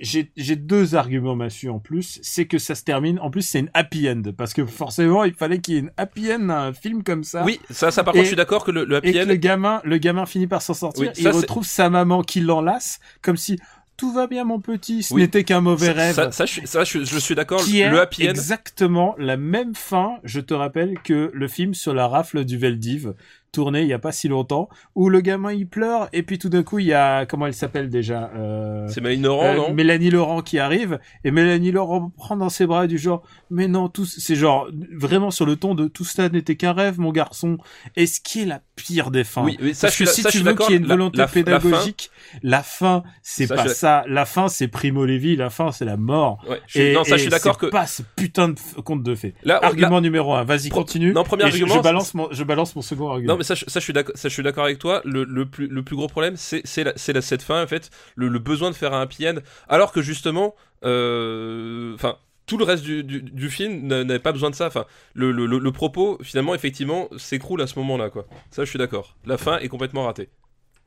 deux 0.57 0.94
arguments 0.94 1.35
massus 1.37 1.68
en 1.70 1.78
plus. 1.78 2.18
C'est 2.22 2.46
que 2.46 2.59
ça 2.59 2.74
se 2.74 2.85
termine. 2.85 3.18
En 3.18 3.31
plus, 3.31 3.42
c'est 3.42 3.59
une 3.61 3.70
happy 3.74 4.09
end 4.09 4.22
parce 4.37 4.52
que 4.54 4.64
forcément, 4.66 5.24
il 5.24 5.35
fallait 5.35 5.59
qu'il 5.61 5.74
y 5.74 5.76
ait 5.78 5.81
une 5.81 5.92
happy 5.96 6.33
end 6.33 6.48
à 6.50 6.61
un 6.61 6.72
film 6.72 7.02
comme 7.02 7.24
ça. 7.24 7.44
Oui, 7.44 7.61
ça, 7.70 7.90
ça 7.90 8.04
par 8.04 8.14
Et- 8.14 8.18
contre, 8.18 8.24
je 8.24 8.28
suis 8.28 8.37
d'accord 8.37 8.64
que 8.64 8.70
le, 8.70 8.85
le 8.85 8.96
happy 8.96 9.09
Et 9.09 9.12
que 9.14 9.18
end. 9.24 9.26
le 9.26 9.35
gamin, 9.37 9.81
le 9.85 9.98
gamin 9.98 10.26
finit 10.26 10.46
par 10.46 10.62
s'en 10.62 10.74
sortir. 10.74 11.02
Oui, 11.02 11.09
il 11.16 11.22
ça, 11.24 11.31
retrouve 11.33 11.64
sa 11.66 11.90
maman 11.90 12.22
qui 12.22 12.40
l'enlace, 12.40 13.00
comme 13.22 13.37
si 13.37 13.59
tout 13.96 14.12
va 14.12 14.28
bien, 14.28 14.44
mon 14.44 14.61
petit. 14.61 15.02
Ce 15.02 15.12
Oui. 15.12 15.22
n'était 15.22 15.42
qu'un 15.42 15.61
mauvais 15.61 15.87
ça, 15.87 15.92
rêve. 15.92 16.14
ça, 16.14 16.31
ça, 16.33 16.46
je, 16.46 16.61
ça, 16.66 16.85
je, 16.85 17.02
je 17.04 17.18
suis 17.18 17.35
d'accord. 17.35 17.61
Le 17.68 17.98
happy 18.00 18.26
end. 18.26 18.31
exactement 18.31 19.16
la 19.18 19.37
même 19.37 19.74
fin, 19.74 20.18
je 20.22 20.38
te 20.40 20.54
rappelle, 20.54 20.98
que 21.02 21.31
le 21.35 21.48
film 21.48 21.74
sur 21.74 21.94
la 21.94 22.07
rafle 22.07 22.44
du 22.44 22.57
Veldiv. 22.59 23.14
Tourné 23.52 23.82
il 23.82 23.88
y 23.88 23.92
a 23.92 23.98
pas 23.98 24.12
si 24.12 24.28
longtemps, 24.28 24.68
où 24.94 25.08
le 25.08 25.20
gamin 25.20 25.52
il 25.52 25.66
pleure 25.66 26.08
et 26.12 26.22
puis 26.22 26.38
tout 26.38 26.48
d'un 26.48 26.62
coup 26.62 26.78
il 26.78 26.87
y 26.87 26.92
a 26.92 27.26
comment 27.26 27.46
elle 27.46 27.54
s'appelle 27.54 27.88
déjà 27.88 28.30
euh, 28.37 28.87
C'est 28.88 29.00
Mélanie 29.00 29.22
Laurent, 29.22 29.44
euh, 29.46 29.56
non 29.56 29.72
Mélanie 29.74 30.11
Laurent 30.11 30.42
qui 30.42 30.58
arrive 30.58 30.98
et 31.24 31.30
Mélanie 31.30 31.70
Laurent 31.72 32.11
prend 32.16 32.37
dans 32.37 32.48
ses 32.50 32.66
bras 32.66 32.87
du 32.87 32.98
genre 32.98 33.22
mais 33.50 33.66
non 33.68 33.88
tout 33.88 34.04
c'est 34.04 34.37
genre 34.37 34.68
vraiment 34.94 35.30
sur 35.30 35.46
le 35.46 35.56
ton 35.56 35.74
de 35.74 35.88
tout 35.88 36.04
ça 36.04 36.28
n'était 36.28 36.56
qu'un 36.56 36.72
rêve 36.72 36.98
mon 37.00 37.11
garçon 37.12 37.58
et 37.96 38.06
ce 38.06 38.20
qui 38.20 38.42
est 38.42 38.46
la 38.46 38.61
pire 38.76 39.11
des 39.11 39.24
fins 39.24 39.44
Oui, 39.44 39.56
oui, 39.61 39.74
ça, 39.74 39.87
parce 39.88 39.96
que 39.98 40.06
si 40.06 40.22
ça, 40.22 40.30
tu 40.30 40.38
veux 40.38 40.54
qu'il 40.54 40.70
y 40.70 40.74
ait 40.74 40.76
une 40.76 40.87
volonté 40.87 41.16
la- 41.18 41.24
la 41.24 41.28
fin- 41.28 41.34
pédagogique 41.42 42.11
la 42.42 42.62
fin 42.62 43.02
c'est 43.22 43.46
pas 43.48 43.64
je- 43.66 43.72
ça. 43.72 44.04
La 44.08 44.24
fin 44.26 44.48
c'est 44.48 44.68
Primo 44.68 45.04
Levi 45.04 45.37
la 45.37 45.50
fin 45.50 45.72
c'est 45.72 45.84
la 45.84 45.96
mort. 45.96 46.44
Ouais, 46.48 46.61
je 46.66 46.80
et, 46.80 46.92
non, 46.94 47.04
ça, 47.04 47.16
je 47.16 47.22
suis 47.22 47.30
d'accord 47.30 47.56
c'est 47.61 47.66
que. 47.66 47.70
pas 47.70 47.87
ce 47.87 48.02
putain 48.16 48.50
de 48.50 48.54
conte 48.84 49.02
de 49.02 49.14
fées. 49.14 49.34
Là, 49.44 49.58
argument 49.62 50.00
numéro 50.00 50.34
un. 50.34 50.44
Vas-y 50.44 50.68
Pro- 50.68 50.80
continue. 50.80 51.12
non, 51.12 51.24
premier 51.24 51.44
Et 51.44 51.50
je- 51.50 51.52
argument, 51.62 51.74
je, 51.76 51.80
balance 51.82 52.14
mon 52.14 52.28
je 52.30 52.44
balance 52.44 52.76
mon 52.76 52.82
second 52.82 53.11
argument. 53.11 53.32
Non 53.32 53.38
mais 53.38 53.44
ça, 53.44 53.55
je- 53.55 53.64
suis 53.79 54.42
d'accord, 54.42 54.64
avec 54.64 54.79
toi. 54.79 55.01
Le, 55.05 55.24
plus 55.46 55.66
le 55.68 55.83
plus 55.83 55.96
gros 55.96 56.09
problème 56.09 56.35
c'est 56.37 56.62
la, 56.85 56.92
la 57.14 57.22
cette 57.22 57.42
fin 57.42 57.62
en 57.62 57.66
fait, 57.66 57.90
le, 58.16 58.29
besoin 58.38 58.70
de 58.70 58.77
faire 58.77 58.92
un 58.94 59.03
happy 59.03 59.27
alors 59.68 59.92
que 59.92 60.03
justement, 60.03 60.55
euh, 60.85 61.94
enfin 61.94 62.18
tout 62.46 62.57
le 62.57 62.64
reste 62.64 62.83
du, 62.85 63.51
film 63.51 63.87
n'a- 63.87 64.05
n'avait 64.05 64.18
pas 64.20 64.33
besoin 64.33 64.51
de 64.51 64.55
ça. 64.55 64.66
Enfin 64.66 64.87
le, 65.14 65.33
le, 65.33 65.46
le, 65.46 65.72
propos 65.72 66.18
finalement 66.22 66.55
effectivement 66.55 67.09
s'écroule 67.16 67.61
à 67.62 67.66
ce 67.66 67.79
moment-là. 67.79 68.11
Ça 68.51 68.64
je 68.64 68.70
suis 68.70 68.79
d'accord. 68.79 69.16
La 69.27 69.38
fin 69.38 69.59
est 69.59 69.68
complètement 69.68 70.05
ratée. 70.05 70.29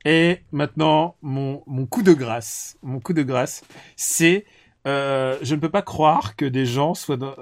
Et 0.06 0.40
maintenant, 0.52 1.16
mon, 1.22 1.64
mon 1.68 1.86
coup 1.86 2.02
de 2.02 2.14
grâce, 2.14 2.78
mon 2.82 3.00
coup 3.00 3.14
de 3.14 3.22
grâce, 3.22 3.64
c'est, 3.96 4.46
euh, 4.88 5.38
je 5.42 5.54
ne 5.56 5.60
peux 5.60 5.70
pas 5.70 5.82
croire 5.84 6.36
que 6.36 6.46
des 6.46 6.66
gens 6.66 6.94
soient 6.96 7.18
dans, 7.18 7.36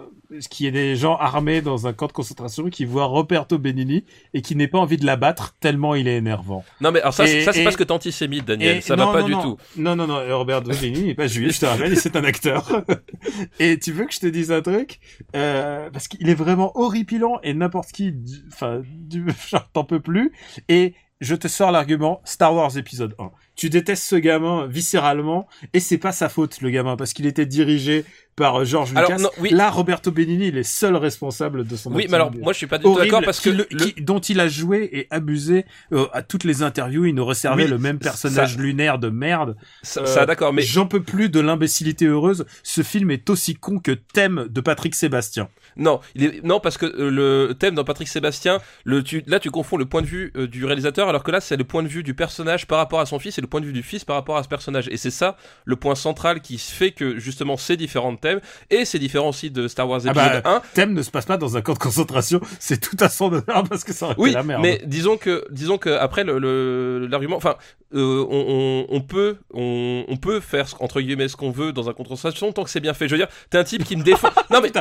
qu'il 0.50 0.66
y 0.66 0.70
ait 0.70 0.72
des 0.74 0.96
gens 0.96 1.16
armés 1.16 1.62
dans 1.62 1.88
un 1.88 1.94
camp 1.94 2.08
de 2.08 2.12
concentration 2.12 2.70
qui 2.70 2.84
voient 2.86 3.06
Roberto 3.06 3.58
Benigni 3.58 4.04
et 4.34 4.42
qui 4.42 4.56
n'aient 4.56 4.68
pas 4.68 4.80
envie 4.80 4.98
de 4.98 5.06
l'abattre 5.06 5.56
tellement 5.60 5.96
il 5.96 6.08
est 6.08 6.18
énervant. 6.18 6.66
Non 6.82 6.92
mais 6.92 7.00
alors 7.02 7.14
ça, 7.14 7.26
Et- 7.28 7.44
ça 7.44 7.54
c'est 7.54 7.62
et- 7.62 7.64
parce 7.64 7.78
que 7.78 7.84
t'es 7.84 7.92
antisémite 7.92 8.46
Daniel, 8.46 8.78
Et- 8.78 8.82
ça 8.82 8.96
non, 8.96 9.08
va 9.08 9.14
pas 9.14 9.20
non, 9.22 9.26
du 9.28 9.32
non. 9.34 9.42
tout. 9.42 9.58
Non, 9.78 9.96
non, 9.96 10.06
non, 10.08 10.20
Roberto 10.38 10.70
Benigni 10.70 11.06
n'est 11.06 11.16
pas 11.16 11.28
juif, 11.28 11.56
je 11.56 11.60
te 11.62 11.66
rappelle, 11.66 11.96
c'est 11.98 12.16
un 12.16 12.24
acteur. 12.26 12.70
et 13.60 13.80
tu 13.80 13.92
veux 13.92 14.06
que 14.06 14.14
je 14.14 14.20
te 14.20 14.28
dise 14.28 14.52
un 14.52 14.62
truc? 14.62 15.00
Euh, 15.36 15.90
Parce 15.92 16.08
qu'il 16.08 16.30
est 16.30 16.36
vraiment 16.36 16.72
horripilant 16.78 17.40
et 17.44 17.54
n'importe 17.54 17.92
qui, 17.92 18.14
enfin, 18.52 18.82
du, 18.86 19.26
t'en 19.74 19.84
peux 19.84 20.00
plus. 20.00 20.34
Et 20.68 20.94
je 21.22 21.36
te 21.36 21.48
sors 21.48 21.72
l'argument 21.72 22.22
Star 22.24 22.54
Wars 22.56 22.78
épisode 22.78 23.16
1. 23.20 23.32
Tu 23.60 23.70
détestes 23.70 24.06
ce 24.06 24.16
gamin 24.16 24.68
viscéralement 24.68 25.46
et 25.74 25.82
c'est 25.82 25.98
pas 25.98 26.14
sa 26.14 26.30
faute 26.30 26.62
le 26.62 26.70
gamin 26.70 26.96
parce 26.96 27.12
qu'il 27.12 27.26
était 27.26 27.46
dirigé 27.46 28.06
par 28.38 28.62
euh, 28.62 28.64
George 28.64 28.94
Alors, 28.96 29.10
Lucas. 29.12 29.22
non, 29.24 29.30
oui. 29.40 29.50
Là, 29.50 29.70
Roberto 29.70 30.12
Benigni, 30.12 30.48
il 30.48 30.58
est 30.58 30.64
seul 30.64 30.96
responsable 30.96 31.68
de 31.68 31.76
son 31.76 31.92
Oui 31.94 32.06
mais 32.10 32.16
alors 32.16 32.32
moi 32.34 32.54
je 32.54 32.58
suis 32.60 32.68
pas 32.68 32.78
du 32.78 32.86
tout 32.86 32.96
d'accord 32.98 33.22
parce 33.22 33.42
que 33.42 33.50
le- 33.50 33.66
qui- 33.66 34.02
dont 34.02 34.20
il 34.20 34.40
a 34.40 34.48
joué 34.48 34.88
et 34.94 35.08
abusé 35.12 35.66
euh, 35.92 36.06
à 36.14 36.22
toutes 36.22 36.46
les 36.46 36.64
interviews, 36.64 37.04
il 37.06 37.14
nous 37.16 37.26
resservait 37.26 37.64
Oui, 37.66 37.70
le 37.70 37.78
même 37.78 38.00
personnage 38.00 38.56
ça- 38.56 38.62
lunaire 38.62 38.98
de 38.98 39.10
merde. 39.10 39.58
ça, 39.84 40.04
Euh, 40.04 40.06
ça, 40.06 40.26
d'accord 40.26 40.54
mais 40.54 40.62
J'en 40.62 40.86
peux 40.88 41.04
plus 41.04 41.28
de 41.28 41.42
l'imbécilité 41.42 42.06
heureuse. 42.06 42.46
Ce 42.64 42.82
film 42.82 43.12
est 43.12 43.30
aussi 43.30 43.56
con 43.56 43.80
que 43.80 43.92
Thème 43.92 44.48
de 44.50 44.62
Patrick 44.62 44.96
Sébastien. 44.96 45.50
Non, 45.76 46.00
il 46.16 46.24
est... 46.24 46.44
non 46.46 46.62
parce 46.62 46.78
que 46.78 46.86
le 46.86 47.54
thème 47.60 47.76
dans 47.76 47.84
Patrick 47.84 48.08
Sébastien, 48.08 48.60
le, 48.86 49.04
tu... 49.04 49.22
là 49.28 49.40
tu 49.42 49.52
confonds 49.52 49.76
le 49.78 49.86
point 49.86 50.02
de 50.02 50.08
vue 50.08 50.32
euh, 50.38 50.48
du 50.48 50.64
réalisateur 50.64 51.10
alors 51.10 51.24
que 51.24 51.32
là 51.32 51.42
c'est 51.42 51.58
le 51.58 51.64
point 51.66 51.84
de 51.84 51.90
vue 51.90 52.04
du 52.04 52.14
personnage 52.14 52.68
par 52.68 52.78
rapport 52.78 53.02
à 53.02 53.06
son 53.06 53.20
fils 53.20 53.38
et 53.38 53.42
le 53.42 53.48
point 53.50 53.60
de 53.62 53.66
vue 53.66 53.74
du 53.74 53.84
fils 53.84 54.06
par 54.06 54.16
rapport 54.16 54.38
à 54.38 54.44
ce 54.44 54.48
personnage. 54.48 54.88
Et 54.92 54.98
c'est 54.98 55.12
ça 55.12 55.36
le 55.66 55.76
point 55.76 55.96
central 55.96 56.40
qui 56.42 56.58
fait 56.58 56.92
que 56.92 57.20
justement 57.20 57.58
ces 57.58 57.76
différents 57.78 58.16
thèmes 58.16 58.40
et 58.70 58.86
c'est 58.86 59.00
différent 59.00 59.30
aussi 59.30 59.52
de 59.52 59.68
Star 59.68 59.90
Wars 59.90 60.02
Ah 60.06 60.10
épisode 60.12 60.44
bah, 60.44 60.56
1. 60.58 60.62
Thème 60.74 60.94
ne 60.94 61.02
se 61.02 61.12
passe 61.12 61.26
pas 61.26 61.38
dans 61.38 61.58
un 61.58 61.62
camp 61.62 61.74
de 61.74 61.80
concentration. 61.80 62.40
C'est 62.60 62.80
tout 62.80 62.98
à 63.00 63.10
son 63.10 63.26
honneur 63.34 63.64
parce 63.70 63.84
que 63.84 63.92
ça 63.94 64.06
aurait 64.06 64.16
Oui, 64.18 64.30
été 64.30 64.38
la 64.38 64.44
merde. 64.44 64.62
mais 64.62 64.82
disons 64.86 65.18
que 65.18 65.46
disons 65.52 65.78
que 65.78 65.90
après 65.90 66.24
le- 66.24 67.08
l'argument, 67.08 67.36
enfin, 67.38 67.56
euh, 67.96 68.26
on, 68.30 68.86
on, 68.90 68.96
on 68.98 69.02
peut 69.02 69.38
on, 69.54 70.06
on 70.08 70.18
peut 70.18 70.40
faire 70.40 70.68
entre 70.80 71.02
guillemets 71.02 71.28
ce 71.28 71.36
qu'on 71.36 71.52
veut 71.52 71.74
dans 71.74 71.90
un 71.90 71.94
concentration 71.94 72.52
tant 72.52 72.64
que 72.64 72.70
c'est 72.70 72.80
bien 72.80 72.94
fait. 72.94 73.08
Je 73.08 73.14
veux 73.16 73.18
dire, 73.20 73.28
t'es 73.50 73.58
un 73.58 73.64
type 73.64 73.84
qui 73.84 73.96
me 73.96 74.04
défend. 74.04 74.30
non 74.52 74.60
mais 74.62 74.72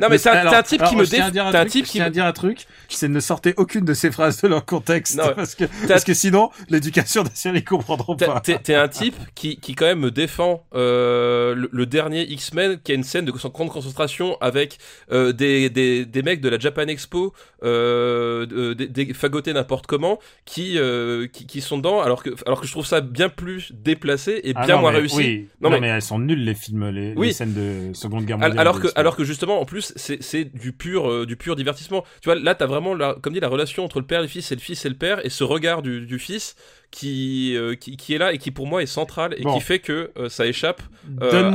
non, 0.00 0.08
mais 0.10 0.18
c'est 0.18 0.30
un- 0.30 0.32
alors- 0.32 0.52
t'es 0.52 0.58
un 0.58 0.62
type 0.62 0.82
qui 0.84 0.96
me 0.96 1.04
je 1.04 1.10
tiens 1.10 1.26
à 1.26 1.28
déf- 1.28 1.32
dire 1.32 1.46
un 1.46 1.50
t'es 1.52 1.58
un 1.58 1.66
type 1.66 1.86
qui 1.86 2.00
me- 2.00 2.08
dire 2.10 2.24
un 2.26 2.32
truc, 2.32 2.66
c'est 2.88 3.08
ne 3.08 3.20
sortez 3.20 3.54
aucune 3.56 3.84
de 3.84 3.94
ces 3.94 4.10
phrases 4.10 4.40
de 4.40 4.48
leur 4.48 4.64
contexte 4.64 5.16
Non, 5.16 5.32
parce 5.34 5.54
que 5.54 5.64
parce 5.88 6.04
que 6.04 6.14
sinon 6.14 6.50
l'éducation 6.68 7.22
nationale 7.22 7.58
ils 7.60 7.64
comprendront 7.64 8.03
T'es- 8.18 8.26
pas. 8.26 8.40
T'es 8.40 8.58
t'es 8.58 8.74
un 8.74 8.88
type 8.88 9.14
qui, 9.34 9.56
qui 9.58 9.74
quand 9.74 9.86
même 9.86 10.00
me 10.00 10.10
défend 10.10 10.64
euh, 10.74 11.54
le, 11.54 11.68
le 11.72 11.86
dernier 11.86 12.22
X-Men 12.30 12.78
qui 12.82 12.92
a 12.92 12.94
une 12.94 13.04
scène 13.04 13.24
de 13.24 13.30
grande 13.30 13.70
concentration 13.70 14.36
avec 14.40 14.78
euh, 15.12 15.32
des, 15.32 15.70
des, 15.70 16.04
des 16.04 16.22
mecs 16.22 16.40
de 16.40 16.48
la 16.48 16.58
Japan 16.58 16.86
Expo 16.88 17.32
euh, 17.62 18.46
de- 18.46 18.74
des, 18.74 18.86
des 18.88 19.14
fagotés 19.14 19.52
n'importe 19.52 19.86
comment 19.86 20.18
qui, 20.44 20.78
euh, 20.78 21.26
qui 21.26 21.46
qui 21.46 21.60
sont 21.60 21.78
dedans 21.78 22.00
alors 22.00 22.22
que 22.22 22.30
alors 22.46 22.60
que 22.60 22.66
je 22.66 22.72
trouve 22.72 22.86
ça 22.86 23.00
bien 23.00 23.28
plus 23.28 23.72
déplacé 23.72 24.40
et 24.44 24.52
Ah 24.54 24.66
bien 24.66 24.74
non, 24.76 24.80
moins 24.82 24.92
mais 24.92 24.98
réussi. 24.98 25.16
Oui. 25.16 25.48
Non, 25.60 25.70
Non, 25.70 25.76
mais- 25.76 25.80
mais... 25.80 25.88
elles 25.88 26.02
sont 26.02 26.18
nulles 26.18 26.44
les 26.44 26.54
films, 26.54 26.88
les, 26.90 27.14
Oui. 27.16 27.28
les 27.28 27.32
scènes 27.32 27.54
de 27.54 27.94
Seconde 27.94 28.24
Guerre 28.24 28.36
Al- 28.36 28.48
mondiale. 28.50 28.58
Alors 28.60 28.80
que, 28.80 28.88
alors 28.96 29.16
que 29.16 29.24
justement, 29.24 29.60
en 29.60 29.64
plus, 29.64 29.92
c'est 29.96 30.22
c'est 30.22 30.44
du 30.44 30.72
pur, 30.72 31.26
du 31.26 31.36
pur 31.36 31.56
divertissement. 31.56 32.04
Tu 32.20 32.28
vois, 32.28 32.34
là, 32.34 32.54
t'as 32.54 32.66
vraiment, 32.66 32.94
la, 32.94 33.14
comme 33.20 33.32
dit, 33.32 33.40
la 33.40 33.48
relation 33.48 33.84
entre 33.84 34.00
le 34.00 34.06
père 34.06 34.20
et 34.20 34.22
le 34.22 34.28
fils, 34.28 34.50
et 34.52 34.54
le 34.54 34.60
fils 34.60 34.84
et 34.84 34.88
le 34.88 34.94
père, 34.96 35.24
et 35.24 35.30
ce 35.30 35.44
regard 35.44 35.82
du, 35.82 36.06
du 36.06 36.18
fils 36.18 36.56
qui, 36.98 37.56
euh, 37.56 37.74
qui, 37.74 37.96
qui 37.96 38.14
est 38.14 38.18
là 38.18 38.32
et 38.32 38.38
qui 38.38 38.50
pour 38.52 38.66
moi 38.68 38.80
est 38.82 38.86
central 39.00 39.34
et 39.36 39.42
Bon. 39.42 39.54
qui 39.54 39.60
fait 39.60 39.80
que 39.80 40.12
euh, 40.16 40.28
ça 40.28 40.46
échappe. 40.46 40.80
euh, 41.22 41.50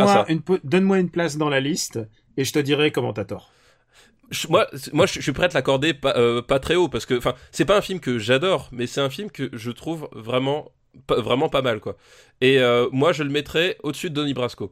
donne-moi 0.64 1.00
une 1.00 1.10
place 1.10 1.38
dans 1.38 1.50
la 1.50 1.62
liste 1.62 2.00
et 2.36 2.44
je 2.44 2.52
te 2.52 2.60
dirai 2.60 2.92
comment 2.92 3.14
t'as 3.14 3.24
tort. 3.26 3.52
Je- 4.32 4.48
moi, 4.50 4.68
moi, 4.94 5.06
je 5.06 5.14
je 5.14 5.22
suis 5.22 5.32
prêt 5.32 5.46
à 5.46 5.50
te 5.50 5.54
l'accorder 5.56 5.94
pas, 5.94 6.42
pas 6.44 6.60
très 6.60 6.76
haut 6.76 6.90
parce 6.90 7.06
que, 7.06 7.16
enfin, 7.18 7.34
c'est 7.52 7.66
pas 7.66 7.78
un 7.78 7.82
film 7.82 8.00
que 8.02 8.20
j'adore, 8.20 8.68
mais 8.72 8.86
c'est 8.86 9.02
un 9.02 9.10
film 9.10 9.32
que 9.32 9.50
je 9.54 9.72
trouve 9.72 10.10
vraiment, 10.12 10.72
pas- 11.08 11.22
vraiment 11.22 11.48
pas 11.50 11.62
mal, 11.62 11.80
quoi. 11.80 11.96
Et 12.42 12.60
moi, 12.92 13.12
je 13.14 13.24
le 13.24 13.30
mettrais 13.30 13.78
au-dessus 13.82 14.10
de 14.10 14.16
Donnie 14.16 14.34
Brasco. 14.34 14.72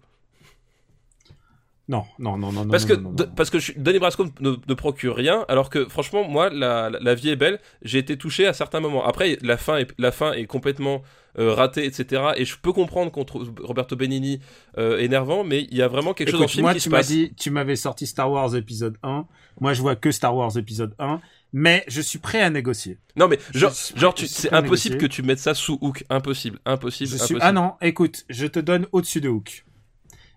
Non, 1.89 2.03
non, 2.19 2.37
non, 2.37 2.51
non. 2.51 2.67
Parce 2.67 2.87
non, 2.87 2.95
que, 2.95 3.01
non, 3.23 3.31
parce 3.35 3.49
que 3.49 3.59
je, 3.59 3.71
Donnie 3.77 3.99
Brasco 3.99 4.25
ne, 4.41 4.55
ne 4.67 4.73
procure 4.73 5.15
rien, 5.15 5.45
alors 5.47 5.69
que 5.69 5.87
franchement, 5.87 6.27
moi, 6.27 6.49
la, 6.49 6.89
la, 6.89 6.99
la 6.99 7.15
vie 7.15 7.29
est 7.29 7.37
belle. 7.37 7.59
J'ai 7.81 7.99
été 7.99 8.17
touché 8.17 8.45
à 8.45 8.51
certains 8.53 8.81
moments. 8.81 9.05
Après, 9.05 9.37
la 9.41 9.55
fin 9.57 9.77
est, 9.77 9.93
la 9.97 10.11
fin 10.11 10.33
est 10.33 10.45
complètement 10.45 11.01
euh, 11.39 11.53
ratée, 11.53 11.85
etc. 11.85 12.31
Et 12.35 12.43
je 12.45 12.57
peux 12.57 12.73
comprendre 12.73 13.11
qu'on 13.11 13.23
trouve 13.23 13.53
Roberto 13.61 13.95
Benigni 13.95 14.41
euh, 14.77 14.97
énervant, 14.97 15.43
mais 15.45 15.67
il 15.71 15.77
y 15.77 15.81
a 15.81 15.87
vraiment 15.87 16.13
quelque 16.13 16.31
chose 16.31 16.39
dans 16.39 16.45
le 16.45 16.45
Écoute, 16.45 16.51
film 16.53 16.63
moi, 16.63 16.73
qui 16.73 16.79
tu 16.79 16.83
se 16.85 16.89
m'as 16.89 16.97
passe. 16.97 17.07
dit, 17.07 17.33
tu 17.37 17.51
m'avais 17.51 17.75
sorti 17.77 18.05
Star 18.05 18.29
Wars 18.31 18.55
épisode 18.55 18.97
1. 19.03 19.25
Moi, 19.61 19.73
je 19.73 19.81
vois 19.81 19.95
que 19.95 20.11
Star 20.11 20.35
Wars 20.35 20.57
épisode 20.57 20.93
1. 20.99 21.21
Mais 21.53 21.85
je 21.87 22.01
suis 22.01 22.19
prêt 22.19 22.41
à 22.41 22.49
négocier. 22.49 22.97
Non, 23.15 23.29
mais 23.29 23.39
genre, 23.53 23.71
genre 23.95 24.13
c'est 24.17 24.51
impossible 24.51 24.97
que 24.97 25.05
tu 25.05 25.23
mettes 25.23 25.39
ça 25.39 25.53
sous 25.53 25.77
Hook. 25.79 26.03
Impossible, 26.09 26.59
impossible, 26.65 27.09
Je 27.11 27.15
suis... 27.15 27.35
impossible. 27.35 27.39
Ah 27.41 27.53
non, 27.53 27.73
écoute, 27.81 28.25
je 28.29 28.47
te 28.47 28.59
donne 28.59 28.85
au-dessus 28.91 29.21
de 29.21 29.29
Hook. 29.29 29.63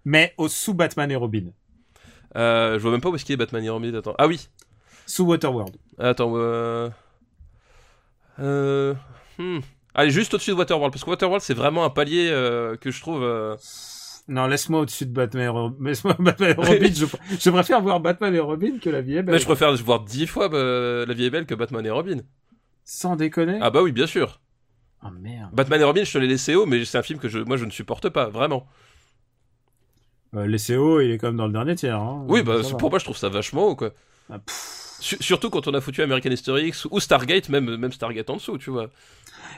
Mais 0.05 0.35
au 0.39 0.49
sous 0.49 0.75
Batman 0.75 1.11
et 1.11 1.17
Robin. 1.17 1.47
Euh, 2.37 2.75
je 2.75 2.79
vois 2.79 2.91
même 2.93 3.01
pas 3.01 3.09
où 3.11 3.15
est-ce 3.17 3.25
qu'il 3.25 3.33
est 3.35 3.37
Batman 3.37 3.63
et 3.65 3.69
Robin. 3.71 3.93
Attends. 3.95 4.15
Ah 4.19 4.27
oui. 4.27 4.49
Sous 5.07 5.25
Waterworld. 5.25 5.77
Attends. 5.99 6.33
Euh... 6.37 6.89
Euh... 8.39 8.95
hmm. 9.39 9.59
Allez, 9.95 10.11
juste 10.11 10.33
au-dessus 10.35 10.53
de 10.53 10.57
Waterworld, 10.57 10.93
parce 10.93 11.05
que 11.05 11.11
Waterworld 11.11 11.43
c'est 11.43 11.55
vraiment 11.55 11.85
un 11.85 11.91
palier 11.91 12.29
euh, 12.31 12.77
que 12.77 12.91
je 12.91 13.01
trouve. 13.01 13.23
euh, 13.25 13.57
Non, 14.29 14.47
laisse-moi 14.47 14.81
au-dessus 14.81 15.05
de 15.07 15.13
Batman 15.13 15.45
et 15.45 15.49
Robin. 15.49 15.85
Laisse-moi 15.85 16.15
Batman 16.19 16.51
et 16.51 16.55
Robin. 16.55 16.91
je... 16.95 17.07
je 17.41 17.51
préfère 17.51 17.81
voir 17.83 17.99
Batman 18.01 18.35
et 18.35 18.39
Robin 18.39 18.79
que 18.81 18.89
la 18.89 19.01
vie 19.01 19.17
est 19.17 19.23
belle. 19.23 19.35
Mais 19.35 19.41
je 19.41 19.45
préfère 19.47 19.75
voir 19.77 20.01
dix 20.05 20.27
fois 20.27 20.53
euh, 20.55 21.05
La 21.07 21.15
vie 21.15 21.25
est 21.25 21.31
belle 21.31 21.47
que 21.47 21.55
Batman 21.57 21.85
et 21.85 21.91
Robin. 21.91 22.19
Sans 22.85 23.17
déconner. 23.17 23.59
Ah 23.61 23.71
bah 23.71 23.83
oui, 23.83 23.91
bien 23.93 24.07
sûr. 24.07 24.41
Ah 25.03 25.11
merde. 25.11 25.51
Batman 25.53 25.81
et 25.81 25.85
Robin, 25.85 26.05
je 26.05 26.13
te 26.13 26.19
l'ai 26.19 26.27
laissé 26.29 26.55
haut, 26.55 26.67
mais 26.67 26.85
c'est 26.85 26.99
un 26.99 27.03
film 27.03 27.19
que 27.19 27.29
je, 27.29 27.39
moi 27.41 27.57
je 27.57 27.65
ne 27.65 27.71
supporte 27.71 28.09
pas, 28.11 28.29
vraiment. 28.29 28.67
Euh, 30.37 30.47
les 30.47 30.59
CO, 30.59 31.01
il 31.01 31.11
est 31.11 31.19
quand 31.19 31.29
même 31.29 31.37
dans 31.37 31.47
le 31.47 31.53
dernier 31.53 31.75
tiers. 31.75 31.99
Hein. 32.01 32.25
Oui, 32.29 32.43
bah 32.43 32.57
pour 32.79 32.90
moi 32.90 32.99
je 32.99 33.05
trouve 33.05 33.16
ça 33.16 33.29
vachement 33.29 33.66
haut, 33.66 33.77
quoi. 33.77 33.90
Ah. 34.31 34.38
Su- 35.01 35.16
surtout 35.21 35.51
quand 35.51 35.66
on 35.66 35.75
a 35.75 35.81
foutu 35.81 36.03
American 36.03 36.31
History 36.31 36.69
X 36.69 36.87
ou 36.90 37.01
Stargate, 37.01 37.49
même, 37.49 37.75
même 37.77 37.93
Stargate 37.93 38.31
en 38.31 38.37
dessous, 38.37 38.59
tu 38.59 38.71
vois. 38.71 38.90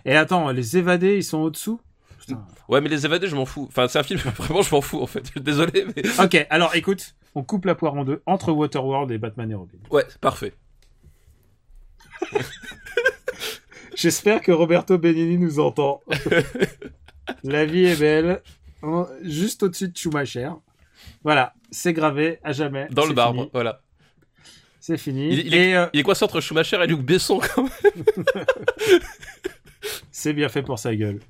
Et 0.04 0.16
attends, 0.16 0.50
les 0.50 0.78
évadés, 0.78 1.16
ils 1.16 1.24
sont 1.24 1.38
au-dessous? 1.40 1.80
Putain. 2.18 2.44
Ouais, 2.68 2.80
mais 2.80 2.88
les 2.88 3.04
évadés, 3.04 3.26
je 3.26 3.34
m'en 3.34 3.44
fous. 3.44 3.66
Enfin, 3.68 3.88
c'est 3.88 3.98
un 3.98 4.02
film, 4.04 4.20
vraiment, 4.36 4.62
je 4.62 4.70
m'en 4.74 4.80
fous, 4.80 5.02
en 5.02 5.06
fait. 5.06 5.30
Désolé, 5.38 5.84
mais. 5.94 6.02
Ok, 6.24 6.46
alors 6.48 6.74
écoute, 6.74 7.14
on 7.34 7.42
coupe 7.42 7.64
la 7.66 7.74
poire 7.74 7.94
en 7.94 8.04
deux 8.04 8.22
entre 8.26 8.52
Waterworld 8.52 9.10
et 9.10 9.18
Batman 9.18 9.50
et 9.50 9.54
Robin. 9.54 9.78
Ouais, 9.90 10.06
parfait. 10.20 10.54
J'espère 13.94 14.40
que 14.40 14.52
Roberto 14.52 14.96
Benigni 14.96 15.36
nous 15.38 15.60
entend. 15.60 16.00
la 17.44 17.64
vie 17.66 17.84
est 17.84 17.98
belle. 17.98 18.40
Juste 19.22 19.62
au-dessus 19.62 19.88
de 19.88 19.96
Schumacher. 19.96 20.50
Voilà, 21.24 21.54
c'est 21.70 21.92
gravé 21.92 22.38
à 22.42 22.52
jamais. 22.52 22.88
Dans 22.90 23.06
le 23.06 23.14
fini. 23.14 23.50
voilà. 23.52 23.80
C'est 24.80 24.98
fini. 24.98 25.28
Il, 25.32 25.46
il 25.46 25.54
et 25.54 25.70
est, 25.70 25.76
euh, 25.76 25.86
il 25.92 26.00
est 26.00 26.02
quoi 26.02 26.14
ça 26.16 26.24
entre 26.24 26.40
Schumacher 26.40 26.82
et 26.82 26.86
Luc 26.86 27.00
Besson, 27.02 27.38
quand 27.38 27.62
même 27.62 28.44
c'est 30.10 30.32
bien 30.32 30.48
fait 30.48 30.62
pour 30.62 30.78
sa 30.78 30.94
gueule. 30.94 31.20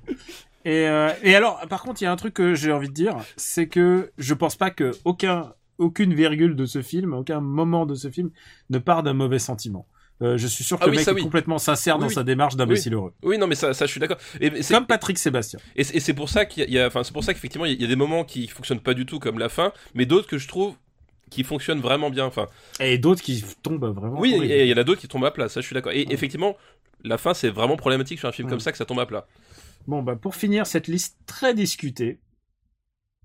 Et, 0.65 0.87
euh, 0.87 1.11
et 1.21 1.35
alors, 1.35 1.59
par 1.67 1.83
contre, 1.83 2.01
il 2.01 2.05
y 2.05 2.07
a 2.07 2.11
un 2.11 2.15
truc 2.15 2.33
que 2.33 2.55
j'ai 2.55 2.71
envie 2.71 2.87
de 2.87 2.93
dire, 2.93 3.17
c'est 3.35 3.67
que 3.67 4.11
je 4.17 4.33
pense 4.33 4.55
pas 4.55 4.71
que 4.71 4.91
aucun, 5.05 5.53
aucune 5.77 6.13
virgule 6.13 6.55
de 6.55 6.65
ce 6.65 6.81
film, 6.81 7.13
aucun 7.13 7.41
moment 7.41 7.85
de 7.85 7.95
ce 7.95 8.09
film 8.09 8.31
ne 8.69 8.79
part 8.79 9.03
d'un 9.03 9.13
mauvais 9.13 9.39
sentiment. 9.39 9.87
Euh, 10.21 10.37
je 10.37 10.47
suis 10.47 10.63
sûr 10.63 10.77
que 10.77 10.83
Ah 10.83 10.87
le 10.87 10.93
mec 10.93 11.01
ça, 11.05 11.11
est 11.11 11.19
complètement 11.21 11.57
sincère 11.57 11.95
Oui, 11.97 12.03
dans 12.03 12.09
sa 12.09 12.23
démarche 12.23 12.55
d'imbécile 12.55 12.93
heureux. 12.93 13.13
Oui, 13.23 13.37
non, 13.37 13.47
mais 13.47 13.55
ça, 13.55 13.73
ça 13.73 13.85
je 13.85 13.91
suis 13.91 13.99
d'accord. 13.99 14.17
Et, 14.39 14.47
et 14.47 14.63
c'est- 14.63 14.73
Comme 14.73 14.85
Patrick 14.85 15.17
Sébastien. 15.17 15.59
Et, 15.75 15.83
c'est- 15.83 15.95
et 15.97 15.99
c'est 15.99 16.13
pour 16.13 16.29
ça 16.29 16.45
qu'il 16.45 16.69
y 16.69 16.79
a- 16.79 16.87
enfin, 16.87 17.03
c'est 17.03 17.13
pour 17.13 17.23
ça 17.23 17.33
qu'effectivement, 17.33 17.65
il 17.65 17.81
y 17.81 17.83
a 17.83 17.87
des 17.87 17.95
moments 17.95 18.23
qui 18.23 18.47
fonctionnent 18.47 18.79
pas 18.79 18.93
du 18.93 19.05
tout 19.05 19.19
comme 19.19 19.39
la 19.39 19.49
fin, 19.49 19.73
mais 19.95 20.05
d'autres 20.05 20.27
que 20.27 20.37
je 20.37 20.47
trouve 20.47 20.75
qui 21.29 21.43
fonctionnent 21.43 21.81
vraiment 21.81 22.09
bien. 22.11 22.25
Enfin, 22.25 22.47
Et 22.79 22.97
d'autres 22.99 23.21
qui 23.23 23.43
tombent 23.63 23.85
vraiment. 23.93 24.19
oui, 24.19 24.35
il 24.39 24.65
y 24.67 24.73
en 24.73 24.77
a 24.77 24.83
d'autres 24.83 25.01
qui 25.01 25.07
tombent 25.07 25.25
à 25.25 25.31
plat, 25.31 25.49
ça 25.49 25.61
je 25.61 25.65
suis 25.65 25.73
d'accord. 25.73 25.91
Et 25.91 26.05
effectivement, 26.11 26.55
la 27.03 27.17
fin 27.17 27.33
c'est 27.33 27.49
vraiment 27.49 27.75
problématique 27.75 28.19
sur 28.19 28.29
un 28.29 28.31
film 28.31 28.47
Ouais. 28.47 28.51
comme 28.51 28.59
ça 28.59 28.71
que 28.71 28.77
ça 28.77 28.85
tombe 28.85 28.99
à 28.99 29.05
plat. 29.07 29.25
Bon, 29.87 30.01
bah, 30.03 30.15
pour 30.15 30.35
finir 30.35 30.65
cette 30.67 30.87
liste 30.87 31.17
très 31.25 31.53
discutée, 31.53 32.19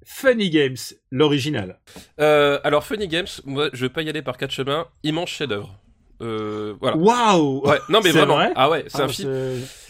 Funny 0.05 0.49
Games, 0.51 0.77
l'original. 1.11 1.81
Euh, 2.21 2.59
alors 2.65 2.85
Funny 2.85 3.09
Games, 3.09 3.27
moi 3.45 3.69
je 3.73 3.85
vais 3.85 3.93
pas 3.93 4.03
y 4.03 4.09
aller 4.09 4.23
par 4.23 4.37
quatre 4.39 4.53
chemins, 4.53 4.87
immense 5.03 5.29
chef-d'œuvre. 5.29 5.79
Euh, 6.21 6.75
voilà. 6.81 6.97
Waouh 6.97 7.67
Ouais, 7.67 7.79
non 7.89 8.01
mais 8.03 8.11
C'est 8.11 8.19
vraiment. 8.19 8.35
vrai 8.37 8.53
ah 8.57 8.69
ouais, 8.71 8.85
c'est 8.89 9.01
Ah, 9.01 9.05
un 9.05 9.09
film. 9.09 9.31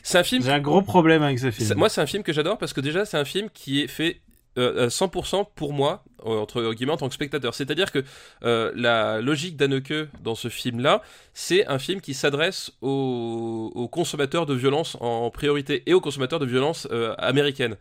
c'est- 0.03 0.19
un 0.19 0.25
film. 0.25 0.43
J'ai 0.43 0.51
un 0.53 0.61
gros 0.61 0.83
problème 0.83 1.23
avec 1.23 1.39
ce 1.39 1.51
c'est- 1.51 1.65
film. 1.65 1.79
Moi 1.79 1.89
c'est 1.89 2.01
un 2.01 2.07
film 2.07 2.23
que 2.23 2.33
j'adore 2.33 2.59
parce 2.59 2.73
que 2.73 2.81
déjà 2.81 3.05
c'est 3.05 3.17
un 3.17 3.25
film 3.25 3.49
qui 3.51 3.83
est 3.83 3.89
fait 3.89 4.21
euh, 4.59 4.87
à 4.87 4.91
100% 4.91 5.45
pour 5.55 5.73
moi 5.73 6.03
euh, 6.27 6.31
entre 6.31 6.73
guillemets 6.75 6.93
en 6.93 6.97
tant 6.97 7.09
que 7.09 7.15
spectateur. 7.15 7.55
C'est-à-dire 7.55 7.93
que 7.93 8.03
euh, 8.43 8.73
la 8.75 9.21
logique 9.21 9.57
d'Anneke 9.57 10.09
dans 10.25 10.35
ce 10.35 10.49
film-là, 10.49 11.01
c'est 11.33 11.65
un 11.69 11.79
film 11.79 12.01
qui 12.01 12.13
s'adresse 12.13 12.73
aux, 12.83 13.71
aux 13.75 13.89
consommateurs 13.89 14.45
de 14.45 14.55
violence 14.55 14.97
en 15.01 15.31
priorité 15.31 15.85
et 15.87 15.95
aux 15.95 16.01
consommateurs 16.01 16.41
de 16.41 16.47
violence 16.47 16.89
euh, 16.91 17.15
américaine. 17.19 17.77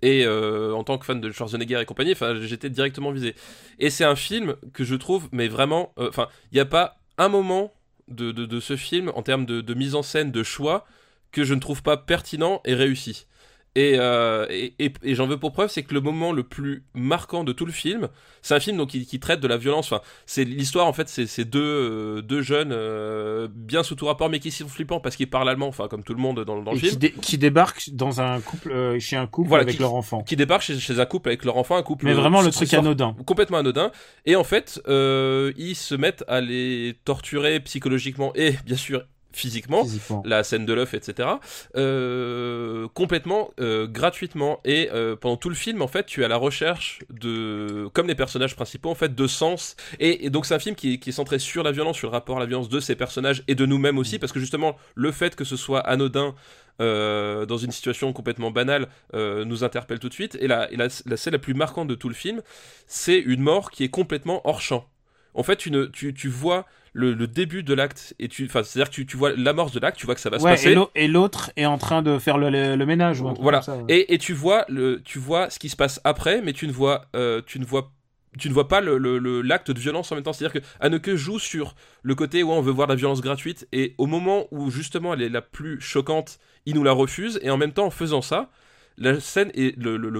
Et 0.00 0.24
euh, 0.26 0.72
en 0.74 0.82
tant 0.84 0.96
que 0.98 1.04
fan 1.04 1.20
de 1.20 1.30
Schwarzenegger 1.30 1.80
et 1.80 1.84
compagnie, 1.84 2.14
j'étais 2.40 2.70
directement 2.70 3.12
visé. 3.12 3.34
Et 3.78 3.90
c'est 3.90 4.04
un 4.04 4.16
film 4.16 4.56
que 4.72 4.82
je 4.84 4.94
trouve, 4.96 5.28
mais 5.32 5.46
vraiment, 5.48 5.92
euh, 5.98 6.08
enfin, 6.08 6.28
il 6.50 6.54
n'y 6.56 6.60
a 6.60 6.64
pas 6.66 6.96
un 7.18 7.28
moment 7.28 7.72
de, 8.08 8.60
ce 8.60 8.76
film 8.76 9.10
en 9.14 9.22
termes 9.22 9.46
de 9.46 9.74
mise 9.74 9.94
en 9.94 10.02
scène, 10.02 10.30
de 10.30 10.42
choix, 10.42 10.86
que 11.32 11.44
je 11.44 11.54
ne 11.54 11.60
trouve 11.60 11.82
pas 11.82 11.96
pertinent 11.96 12.60
et 12.64 12.74
réussi. 12.74 13.26
Et, 13.74 13.94
euh, 13.96 14.46
et, 14.50 14.74
et- 14.78 14.92
et 15.02 15.14
j'en 15.14 15.26
veux 15.26 15.38
pour 15.38 15.52
preuve, 15.52 15.70
c'est 15.70 15.82
que 15.82 15.94
le 15.94 16.02
moment 16.02 16.32
le 16.32 16.42
plus 16.42 16.84
marquant 16.92 17.42
de 17.42 17.52
tout 17.52 17.64
le 17.64 17.72
film, 17.72 18.08
c'est 18.42 18.54
un 18.54 18.60
film 18.60 18.76
donc 18.76 18.90
qui, 18.90 19.06
qui 19.06 19.18
traite 19.18 19.40
de 19.40 19.48
la 19.48 19.56
violence. 19.56 19.90
Enfin, 19.90 20.02
c'est 20.26 20.44
l'histoire 20.44 20.86
en 20.86 20.92
fait, 20.92 21.08
c'est 21.08 21.44
deux 21.46 21.60
euh, 21.62 22.20
deux 22.20 22.42
jeunes 22.42 22.72
euh, 22.72 23.48
bien 23.50 23.82
sous 23.82 23.94
tout 23.94 24.04
rapport, 24.04 24.28
mais 24.28 24.40
qui 24.40 24.50
sont 24.50 24.68
flippants 24.68 25.00
parce 25.00 25.16
qu'ils 25.16 25.30
parlent 25.30 25.48
allemand, 25.48 25.68
enfin 25.68 25.88
comme 25.88 26.04
tout 26.04 26.12
le 26.12 26.20
monde 26.20 26.44
dans, 26.44 26.60
dans 26.62 26.72
le 26.72 26.76
Et 26.76 26.80
film. 26.80 26.90
qui, 26.92 26.96
dé- 26.98 27.12
qui 27.12 27.38
débarquent 27.38 27.88
dans 27.94 28.20
un 28.20 28.40
couple, 28.42 28.72
euh, 28.72 29.00
chez 29.00 29.16
un 29.16 29.26
couple 29.26 29.48
Voilà, 29.48 29.62
avec 29.62 29.76
qui- 29.76 29.80
leur 29.80 29.94
enfant. 29.94 30.22
Qui 30.22 30.36
débarquent 30.36 30.62
chez, 30.64 30.78
chez 30.78 31.00
un 31.00 31.06
couple 31.06 31.30
avec 31.30 31.42
leur 31.46 31.56
enfant, 31.56 31.76
un 31.76 31.82
couple. 31.82 32.04
Mais 32.04 32.12
vraiment 32.12 32.42
le 32.42 32.50
truc 32.50 32.74
anodin. 32.74 33.16
complètement 33.24 33.56
anodin. 33.56 33.90
Et 34.26 34.36
en 34.36 34.44
fait, 34.44 34.82
euh, 34.88 35.50
ils 35.56 35.76
se 35.76 35.94
mettent 35.94 36.24
à 36.28 36.42
les 36.42 36.94
torturer 37.06 37.58
psychologiquement 37.60 38.32
et 38.34 38.52
bien 38.66 38.76
sûr 38.76 39.02
physiquement. 39.32 39.82
Physiquement. 39.84 40.22
La 40.26 40.44
scène 40.44 40.66
de 40.66 40.72
l'œuf, 40.72 40.94
etc. 40.94 41.40
euh, 41.76 42.88
complètement 42.94 43.50
euh, 43.60 43.86
gratuitement. 43.86 44.60
Et 44.64 44.88
euh, 44.92 45.16
pendant 45.16 45.36
tout 45.36 45.48
le 45.48 45.54
film, 45.54 45.82
en 45.82 45.88
fait, 45.88 46.06
tu 46.06 46.22
es 46.22 46.24
à 46.24 46.28
la 46.28 46.36
recherche 46.36 47.00
de, 47.10 47.88
comme 47.92 48.06
les 48.08 48.14
personnages 48.14 48.54
principaux, 48.56 48.90
en 48.90 48.94
fait, 48.94 49.14
de 49.14 49.26
sens. 49.26 49.76
Et, 50.00 50.26
et 50.26 50.30
donc, 50.30 50.46
c'est 50.46 50.54
un 50.54 50.58
film 50.58 50.74
qui, 50.76 50.94
est- 50.94 50.98
qui 50.98 51.10
est 51.10 51.12
centré 51.12 51.38
sur 51.38 51.62
la 51.62 51.72
violence, 51.72 51.96
sur 51.96 52.08
le 52.08 52.12
rapport 52.12 52.36
à 52.36 52.40
la 52.40 52.46
violence 52.46 52.68
de 52.68 52.80
ces 52.80 52.96
personnages 52.96 53.42
et 53.48 53.54
de 53.54 53.66
nous-mêmes 53.66 53.98
aussi, 53.98 54.18
parce 54.18 54.32
que 54.32 54.40
justement, 54.40 54.76
le 54.94 55.10
fait 55.12 55.36
que 55.36 55.44
ce 55.44 55.56
soit 55.56 55.80
anodin. 55.80 56.34
euh, 56.80 57.44
dans 57.46 57.58
une 57.58 57.70
situation 57.70 58.12
complètement 58.14 58.50
banale, 58.50 58.88
euh, 59.14 59.44
nous 59.44 59.62
interpelle 59.62 59.98
tout 59.98 60.08
de 60.08 60.14
suite. 60.14 60.36
Et, 60.40 60.46
la, 60.48 60.72
et 60.72 60.76
la, 60.76 60.88
la 61.06 61.16
scène 61.18 61.34
la 61.34 61.38
plus 61.38 61.52
marquante 61.54 61.86
de 61.86 61.94
tout 61.94 62.08
le 62.08 62.14
film, 62.14 62.40
c'est 62.86 63.18
une 63.18 63.42
mort 63.42 63.70
qui 63.70 63.84
est 63.84 63.90
complètement 63.90 64.40
hors 64.44 64.60
champ. 64.62 64.88
En 65.34 65.42
fait, 65.42 65.56
tu, 65.56 65.70
tu, 65.92 66.12
tu 66.14 66.28
vois 66.28 66.66
le, 66.92 67.14
le 67.14 67.26
début 67.26 67.62
de 67.62 67.72
l'acte, 67.72 68.14
et 68.18 68.28
tu, 68.28 68.44
enfin, 68.44 68.62
c'est-à-dire 68.62 68.90
que 68.90 68.94
tu, 68.94 69.06
tu 69.06 69.16
vois 69.16 69.32
l'amorce 69.34 69.72
de 69.72 69.80
l'acte, 69.80 69.98
tu 69.98 70.04
vois 70.06 70.14
que 70.14 70.20
ça 70.20 70.28
va 70.30 70.38
se 70.38 70.44
passer. 70.44 70.70
et 70.72 70.74
l'au- 70.74 70.90
et 70.94 71.08
l'autre 71.08 71.50
est 71.56 71.64
en 71.64 71.78
train 71.78 72.02
de 72.02 72.18
faire 72.18 72.36
le, 72.36 72.50
le- 72.50 72.76
le 72.76 72.86
ménage 72.86 73.20
ou 73.22 73.28
un 73.28 73.32
truc 73.32 73.42
Voilà. 73.42 73.58
comme 73.60 73.64
ça. 73.64 73.76
ouais. 73.78 73.84
Et, 73.88 74.14
et 74.14 74.18
tu 74.18 74.34
vois 74.34 74.66
le, 74.68 75.00
tu 75.02 75.18
vois 75.18 75.48
ce 75.48 75.58
qui 75.58 75.68
se 75.70 75.76
passe 75.76 76.00
après, 76.04 76.42
mais 76.42 76.52
tu 76.52 76.66
ne 76.66 76.72
vois, 76.72 77.06
euh, 77.16 77.40
tu 77.46 77.58
ne 77.58 77.64
vois, 77.64 77.92
tu 78.38 78.48
ne 78.50 78.54
vois 78.54 78.68
pas 78.68 78.82
le, 78.82 78.98
le- 78.98 79.18
le- 79.18 79.40
l'acte 79.40 79.70
de 79.70 79.78
violence 79.80 80.12
en 80.12 80.16
même 80.16 80.24
temps. 80.24 80.34
C'est-à-dire 80.34 80.60
que 80.60 80.66
Anneke 80.80 81.14
joue 81.14 81.38
sur 81.38 81.74
le 82.02 82.14
côté 82.14 82.42
où 82.42 82.50
on 82.52 82.60
veut 82.60 82.72
voir 82.72 82.88
la 82.88 82.94
violence 82.94 83.22
gratuite, 83.22 83.66
et 83.72 83.94
au 83.96 84.06
moment 84.06 84.46
où 84.50 84.70
justement 84.70 85.14
elle 85.14 85.22
est 85.22 85.28
la 85.30 85.40
plus 85.42 85.80
choquante, 85.80 86.38
il 86.66 86.74
nous 86.74 86.84
la 86.84 86.92
refuse, 86.92 87.40
et 87.42 87.48
en 87.50 87.56
même 87.56 87.72
temps 87.72 87.86
en 87.86 87.90
faisant 87.90 88.20
ça, 88.22 88.50
la 88.98 89.18
scène 89.18 89.50
et 89.54 89.74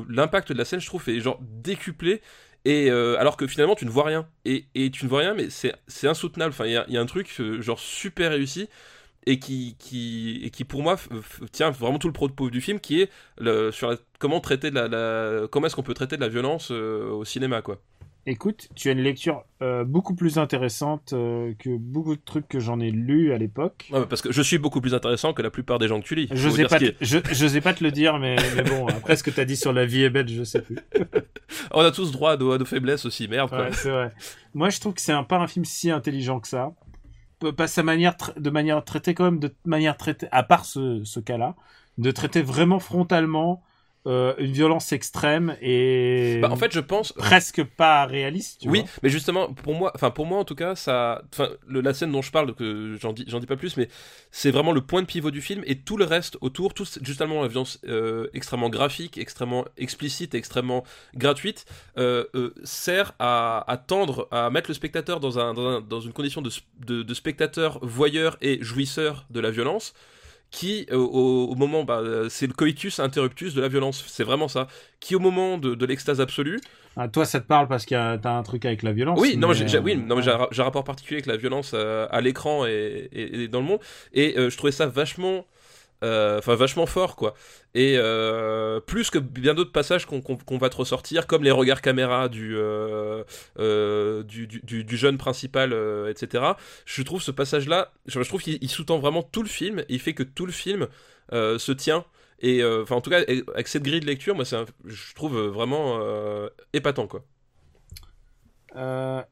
l'impact 0.09 0.53
de 0.53 0.59
la 0.59 0.65
scène, 0.65 0.81
je 0.81 0.87
trouve, 0.87 1.07
est 1.09 1.21
genre 1.21 1.39
décuplé. 1.43 2.23
Et 2.65 2.91
euh, 2.91 3.19
alors 3.19 3.37
que 3.37 3.47
finalement 3.47 3.75
tu 3.75 3.85
ne 3.87 3.91
vois 3.91 4.05
rien 4.05 4.29
et, 4.45 4.67
tu 4.93 5.05
ne 5.05 5.09
vois 5.11 5.21
rien 5.21 5.35
mais 5.35 5.49
c'est 5.51 6.07
insoutenable 6.07 6.51
enfin 6.53 6.67
il 6.67 6.73
y 6.73 6.97
a, 6.97 7.01
un 7.01 7.07
truc 7.07 7.35
euh, 7.41 7.61
genre 7.61 7.81
super 7.81 8.31
réussi 8.31 8.69
et 9.27 9.39
qui, 9.39 9.77
pour 10.69 10.83
moi 10.83 10.97
tient 11.53 11.71
vraiment 11.71 11.99
tout 11.99 12.09
le 12.09 12.13
propos 12.13 12.51
du 12.51 12.61
film 12.61 12.81
qui 12.81 13.03
est 13.03 13.11
sur 13.73 13.97
comment 14.19 14.41
traiter 14.41 14.71
la, 14.71 14.89
la- 14.89 15.49
comment 15.51 15.67
est-ce 15.67 15.77
qu'on 15.77 15.83
peut 15.83 15.95
traiter 15.95 16.17
de 16.17 16.21
la 16.23 16.29
violence 16.29 16.71
euh, 16.71 17.11
au 17.11 17.25
cinéma 17.25 17.63
quoi. 17.63 17.81
Écoute, 18.25 18.69
tu 18.77 18.89
as 18.89 18.93
une 18.93 19.01
lecture 19.01 19.45
euh, 19.63 19.83
beaucoup 19.85 20.15
plus 20.15 20.39
intéressante 20.39 21.13
euh, 21.13 21.55
que 21.59 21.77
beaucoup 21.77 22.15
de 22.15 22.21
trucs 22.25 22.47
que 22.47 22.61
j'en 22.61 22.79
ai 22.79 22.93
lus 22.93 23.33
à 23.33 23.39
l'époque. 23.39 23.89
Ouais, 23.91 24.07
parce 24.07 24.23
que 24.23 24.31
je 24.31 24.41
suis 24.43 24.59
beaucoup 24.59 24.81
plus 24.81 24.95
intéressant 24.95 25.33
que 25.33 25.43
la 25.43 25.51
plupart 25.51 25.81
des 25.81 25.89
gens 25.89 26.01
que 26.01 26.07
tu 26.07 26.15
lis. 26.15 26.29
Je 26.31 26.49
sais 26.49 26.65
pas, 26.67 26.79
te- 26.79 26.95
je, 27.01 27.19
je 27.33 27.47
sais 27.49 27.61
pas 27.61 27.75
te 27.75 27.83
le 27.83 27.91
dire, 27.91 28.21
mais, 28.21 28.37
mais 28.55 28.63
bon, 28.63 28.87
après 28.89 29.17
ce 29.17 29.25
que 29.25 29.31
t'as 29.31 29.45
dit 29.45 29.57
sur 29.57 29.73
la 29.73 29.87
vie 29.87 30.05
est 30.05 30.11
belle, 30.11 30.29
je 30.29 30.45
sais 30.45 30.63
plus. 30.63 30.77
On 31.73 31.81
a 31.81 31.91
tous 31.91 32.13
droit 32.13 32.33
à 32.33 32.37
nos, 32.37 32.65
faiblesses 32.65 33.05
aussi, 33.07 33.27
merde 33.27 33.49
quoi. 33.49 33.63
Ouais, 33.63 33.73
c'est 33.73 33.91
vrai. 33.91 34.13
Moi, 34.55 34.71
je 34.71 34.79
trouve 34.79 34.95
que 34.95 35.01
c'est 35.01 35.13
un, 35.13 35.25
pas 35.25 35.39
un 35.39 35.49
film 35.49 35.65
si 35.65 35.91
intelligent 35.91 36.39
que 36.39 36.47
ça. 36.49 36.73
Pas 37.57 37.67
sa 37.67 37.83
manière, 37.83 38.15
de 38.37 38.51
manière 38.51 38.85
traitée 38.85 39.15
quand 39.15 39.25
même, 39.25 39.41
de 39.41 39.53
manière 39.65 39.97
traitée, 39.97 40.29
à 40.31 40.45
part 40.45 40.65
ce, 40.65 41.03
ce 41.03 41.19
cas-là, 41.19 41.57
de 41.99 42.13
traiter 42.13 42.41
vraiment 42.41 42.79
frontalement 42.79 43.65
euh, 44.07 44.35
une 44.39 44.53
violence 44.53 44.93
extrême 44.93 45.57
et 45.63 46.39
Bah, 46.43 46.51
en 46.51 46.57
fait 46.57 46.73
je 46.73 46.81
pense 46.81 47.13
presque 47.13 47.63
pas 47.63 48.05
réaliste. 48.07 48.61
Tu 48.63 48.69
oui, 48.69 48.81
vois. 48.81 48.89
mais 49.03 49.09
justement, 49.11 49.53
pour 49.53 49.75
moi, 49.75 49.93
enfin 49.95 50.11
pour 50.11 50.27
moi 50.27 50.39
en 50.39 50.45
tout 50.45 50.55
cas, 50.57 50.75
ça, 50.75 51.23
enfin 51.33 51.51
la 51.69 51.95
scène 51.95 52.11
dont 52.11 52.23
je 52.23 52.31
parle, 52.33 52.55
que 52.55 52.97
j'en 53.01 53.13
dis, 53.13 53.25
j'en 53.29 53.39
dis 53.39 53.47
pas 53.47 53.57
plus, 53.57 53.77
mais 53.77 53.89
c'est 54.31 54.51
vraiment 54.51 54.73
le 54.73 54.81
point 54.81 55.03
de 55.03 55.07
pivot 55.07 55.31
du 55.31 55.41
film 55.41 55.63
et 55.67 55.79
tout 55.79 55.97
le 55.97 56.05
reste 56.05 56.37
autour, 56.41 56.75
tout 56.75 56.87
justement 57.03 57.43
la 57.43 57.49
violence 57.49 57.79
euh, 57.87 58.27
extrêmement 58.35 58.71
graphique, 58.71 59.19
extrêmement 59.19 59.65
explicite, 59.77 60.35
extrêmement 60.35 60.85
gratuite, 61.15 61.65
euh, 61.99 62.25
sert 62.65 63.13
à, 63.19 63.65
à 63.71 63.77
tendre, 63.77 64.29
à 64.31 64.51
mettre 64.51 64.69
le 64.71 64.75
spectateur 64.75 65.21
dans 65.21 65.39
un, 65.39 65.55
dans, 65.55 65.67
un- 65.67 65.81
dans 65.81 66.01
une 66.01 66.13
condition 66.13 66.43
de, 66.43 66.49
s- 66.49 66.63
de, 66.87 67.03
de 67.03 67.15
spectateur 67.15 67.79
voyeur 67.83 68.37
et 68.41 68.59
jouisseur 68.63 69.27
de 69.31 69.41
la 69.41 69.51
violence. 69.51 69.95
Qui, 70.53 70.87
euh, 70.93 70.97
au, 70.99 71.47
au 71.51 71.55
moment, 71.55 71.83
bah, 71.83 72.01
euh, 72.01 72.29
c'est 72.29 72.47
le 72.47 72.53
coitus 72.53 73.01
interruptus 73.01 73.55
de 73.55 73.61
la 73.63 73.69
violence, 73.69 74.05
c'est 74.07 74.23
vraiment 74.23 74.49
ça. 74.49 74.69
Qui, 75.01 75.17
au 75.17 75.19
moment 75.19 75.57
de, 75.57 75.75
de 75.75 75.87
l'extase 75.87 76.21
absolue, 76.21 76.61
Ah, 76.97 77.09
toi, 77.09 77.25
ça 77.25 77.41
te 77.41 77.47
parle 77.47 77.69
parce 77.69 77.87
que 77.87 78.17
t'as 78.17 78.31
un 78.37 78.43
truc 78.43 78.67
avec 78.67 78.83
la 78.83 78.93
violence. 78.93 79.19
oui, 79.19 79.37
non, 79.39 79.49
mais 79.49 79.55
j'ai, 79.55 79.79
oui, 79.79 79.95
euh, 79.95 79.97
non, 80.07 80.17
mais 80.17 80.23
j'ai, 80.23 80.31
un, 80.31 80.65
rapport 80.65 80.85
particulier 80.85 81.17
avec 81.17 81.27
la 81.27 81.39
violence 81.39 81.73
à 81.75 82.21
l'écran 82.21 82.67
et, 82.67 83.09
et- 83.13 83.43
et 83.45 83.49
dans 83.49 83.61
le 83.61 83.67
monde, 83.67 83.81
et 84.13 84.39
euh, 84.39 84.51
je 84.51 84.57
trouvais 84.59 84.73
ça 84.73 84.87
vachement, 84.87 85.47
euh, 86.03 86.39
enfin 86.39 86.55
vachement 86.55 86.87
fort, 86.87 87.17
quoi. 87.17 87.35
Et 87.75 87.95
euh, 87.97 88.81
plus 88.81 89.11
que 89.11 89.19
bien 89.19 89.55
d'autres 89.55 89.73
passages 89.73 90.07
qu'on, 90.07 90.59
va 90.59 90.69
te 90.69 90.77
ressortir, 90.77 91.27
comme 91.27 91.45
les 91.45 91.51
regards 91.51 91.81
caméra 91.81 92.29
du, 92.29 92.55
euh, 92.57 93.25
du, 94.25 94.97
jeune 94.97 95.19
principal, 95.19 95.73
etc. 96.09 96.45
Je 96.87 97.03
trouve 97.03 97.23
ce 97.23 97.31
passage-là, 97.31 97.93
je, 98.07 98.21
trouve 98.21 98.43
qu'il 98.43 98.59
il 98.61 98.69
sous-tend 98.69 98.99
vraiment 98.99 99.23
tout 99.23 99.43
le 99.43 99.49
film, 99.49 99.85
il 99.89 100.01
fait 100.01 100.15
que 100.15 100.23
tout 100.23 100.47
le 100.47 100.53
film 100.53 100.89
se 101.31 101.73
tient. 101.73 102.05
Et 102.41 102.65
enfin, 102.65 102.97
en 102.97 103.01
tout 103.01 103.11
cas, 103.11 103.21
avec 103.55 103.69
cette 103.69 103.85
grille 103.85 104.01
de 104.01 104.07
lecture, 104.07 104.35
moi, 104.35 104.45
un- 104.55 104.67
je 104.85 105.15
trouve 105.15 105.39
vraiment 105.39 106.01
épatant, 106.73 107.07
quoi. 107.07 107.25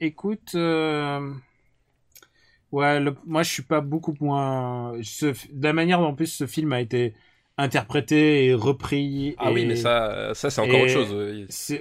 Écoute, 0.01 0.55
ouais, 2.73 3.01
le- 3.01 3.17
moi 3.25 3.43
je 3.43 3.51
suis 3.53 3.63
pas 3.63 3.81
beaucoup 3.81 4.15
moins. 4.21 4.95
Ce... 5.03 5.27
De 5.53 5.65
la 5.67 5.73
manière 5.73 5.99
dont 6.01 6.07
en 6.07 6.15
plus 6.15 6.27
ce 6.27 6.47
film 6.47 6.73
a 6.73 6.81
été 6.81 7.15
interprété 7.61 8.47
et 8.47 8.55
repris. 8.55 9.35
Ah 9.39 9.51
et... 9.51 9.55
oui, 9.55 9.67
mais 9.67 9.77
ça, 9.77 10.31
ça 10.35 10.51
c'est 10.51 10.61
encore 10.61 10.81
autre 10.81 10.91
chose. 10.91 11.15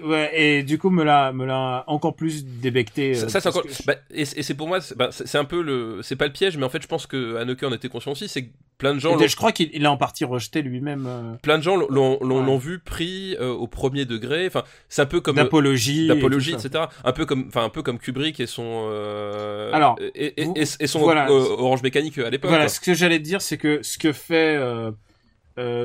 Ouais, 0.03 0.31
et 0.33 0.63
du 0.63 0.77
coup 0.77 0.89
me 0.89 1.03
l'a 1.03 1.31
me 1.31 1.45
l'a 1.45 1.83
encore 1.87 2.15
plus 2.15 2.45
débecté. 2.45 3.13
Ça, 3.15 3.25
euh, 3.25 3.29
ça, 3.29 3.41
c'est 3.41 3.49
encore. 3.49 3.63
bah, 3.85 3.95
et 4.13 4.21
et 4.21 4.43
c'est 4.43 4.53
pour 4.53 4.67
moi, 4.67 4.81
c'est 4.81 4.97
bah, 4.97 5.09
un 5.33 5.45
peu 5.45 5.61
le. 5.61 5.99
C'est 6.03 6.15
pas 6.15 6.25
le 6.27 6.33
piège, 6.33 6.57
mais 6.57 6.65
en 6.65 6.69
fait, 6.69 6.81
je 6.81 6.87
pense 6.87 7.07
que 7.07 7.37
Haneke 7.37 7.63
en 7.63 7.71
était 7.73 7.89
conscient 7.89 8.11
aussi. 8.11 8.27
C'est 8.27 8.43
que 8.45 8.49
plein 8.77 8.93
de 8.93 8.99
gens, 8.99 9.17
je 9.19 9.35
crois 9.35 9.51
qu'il 9.51 9.69
il 9.73 9.85
a 9.85 9.91
en 9.91 9.97
partie 9.97 10.23
rejeté 10.25 10.61
lui-même 10.61 11.05
euh, 11.07 11.33
plein 11.41 11.57
de 11.57 11.63
gens 11.63 11.75
l'ont- 11.75 12.17
Ouais. 12.21 12.57
vu 12.57 12.79
pris 12.79 13.35
euh, 13.39 13.51
au 13.51 13.67
premier 13.67 14.05
degré. 14.05 14.47
Enfin, 14.47 14.63
c'est 14.87 15.01
un 15.01 15.05
peu 15.05 15.19
comme 15.21 15.35
d'apologie. 15.35 16.07
d'apologie, 16.07 16.53
etc. 16.53 16.85
Un 17.03 17.11
peu 17.11 17.25
comme, 17.25 17.45
enfin, 17.47 17.63
un 17.65 17.69
peu 17.69 17.83
comme 17.83 17.99
Kubrick 17.99 18.39
et 18.39 18.47
son. 18.47 18.87
euh, 18.89 19.71
Alors, 19.73 19.97
et, 20.15 20.41
et- 20.41 20.45
vous- 20.45 20.53
et- 20.55 20.61
et 20.79 20.87
son 20.87 20.99
voilà. 20.99 21.29
euh, 21.29 21.55
Orange 21.57 21.83
Mécanique 21.83 22.17
à 22.19 22.29
l'époque. 22.29 22.49
Voilà, 22.49 22.65
quoi. 22.65 22.69
ce 22.69 22.79
que 22.79 22.93
j'allais 22.93 23.19
dire, 23.19 23.41
c'est 23.41 23.57
que 23.57 23.79
ce 23.83 23.97
que 23.97 24.11
fait 24.13 24.55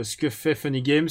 ce 0.03 0.17
que 0.17 0.31
fait 0.31 0.55
Funny 0.55 0.83
Games 0.83 1.09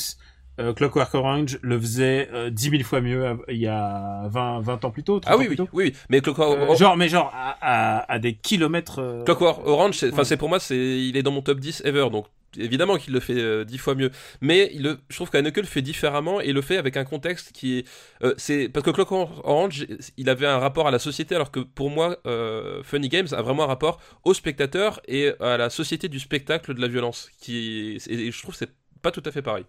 euh, 0.60 0.72
Clockwork 0.72 1.14
Orange 1.16 1.58
le 1.64 1.80
faisait 1.80 2.30
euh, 2.32 2.52
10 2.52 2.70
000 2.70 2.84
fois 2.84 3.02
mieux 3.02 3.26
euh, 3.26 3.36
il 3.50 3.58
y 3.58 3.66
a 3.68 4.28
20, 4.28 4.60
20 4.62 4.86
ans 4.86 4.92
plus 4.92 5.02
tôt. 5.04 5.20
30 5.20 5.34
Ah 5.34 5.38
oui, 5.38 5.48
oui, 5.50 5.56
tôt. 5.56 5.68
oui, 5.74 5.94
mais 6.10 6.22
Clockwork, 6.22 6.60
Euh, 6.60 6.76
genre, 6.76 6.96
mais 6.96 7.10
genre 7.10 7.32
à, 7.34 7.58
à, 7.60 8.12
à 8.12 8.20
des 8.20 8.36
kilomètres. 8.36 9.00
euh, 9.00 9.24
Clockwork 9.24 9.66
Orange, 9.66 9.98
c'est, 9.98 10.10
enfin, 10.10 10.20
Ouais. 10.20 10.26
c'est 10.26 10.38
pour 10.38 10.50
moi, 10.50 10.60
c'est, 10.60 10.78
il 10.78 11.18
est 11.18 11.24
dans 11.24 11.32
mon 11.32 11.42
top 11.42 11.60
10 11.60 11.82
ever, 11.86 12.08
donc 12.12 12.28
évidemment 12.58 12.98
qu'il 12.98 13.14
le 13.14 13.20
fait 13.20 13.40
euh, 13.40 13.64
10 13.66 13.78
fois 13.78 13.96
mieux. 13.96 14.12
Mais 14.42 14.70
il 14.74 14.84
le, 14.84 15.00
je 15.10 15.16
trouve 15.16 15.30
qu'Haneke 15.30 15.58
le 15.58 15.64
fait 15.64 15.82
différemment 15.82 16.42
et 16.42 16.54
le 16.54 16.62
fait 16.62 16.78
avec 16.78 16.98
un 16.98 17.06
contexte 17.06 17.52
qui 17.52 17.80
est, 17.80 17.88
euh, 18.24 18.34
c'est 18.38 18.70
parce 18.70 18.86
que 18.86 18.92
Clockwork 18.92 19.46
Orange, 19.46 19.86
il 20.18 20.30
avait 20.30 20.48
un 20.48 20.60
rapport 20.60 20.88
à 20.88 20.92
la 20.92 21.00
société, 21.00 21.36
alors 21.36 21.52
que 21.52 21.60
pour 21.60 21.90
moi, 21.90 22.18
euh, 22.28 22.84
Funny 22.84 23.10
Games 23.10 23.28
a 23.32 23.42
vraiment 23.42 23.64
un 23.64 23.68
rapport 23.68 24.00
au 24.24 24.34
spectateur 24.34 25.02
et 25.08 25.32
à 25.40 25.58
la 25.58 25.70
société 25.70 26.10
du 26.10 26.20
spectacle 26.20 26.74
de 26.74 26.82
la 26.82 26.88
violence, 26.88 27.30
qui, 27.40 27.96
est- 27.98 28.08
et 28.12 28.32
je 28.32 28.42
trouve 28.42 28.54
que 28.54 28.60
c'est 28.60 28.74
pas 29.02 29.12
tout 29.12 29.24
à 29.26 29.32
fait 29.32 29.42
pareil. 29.42 29.66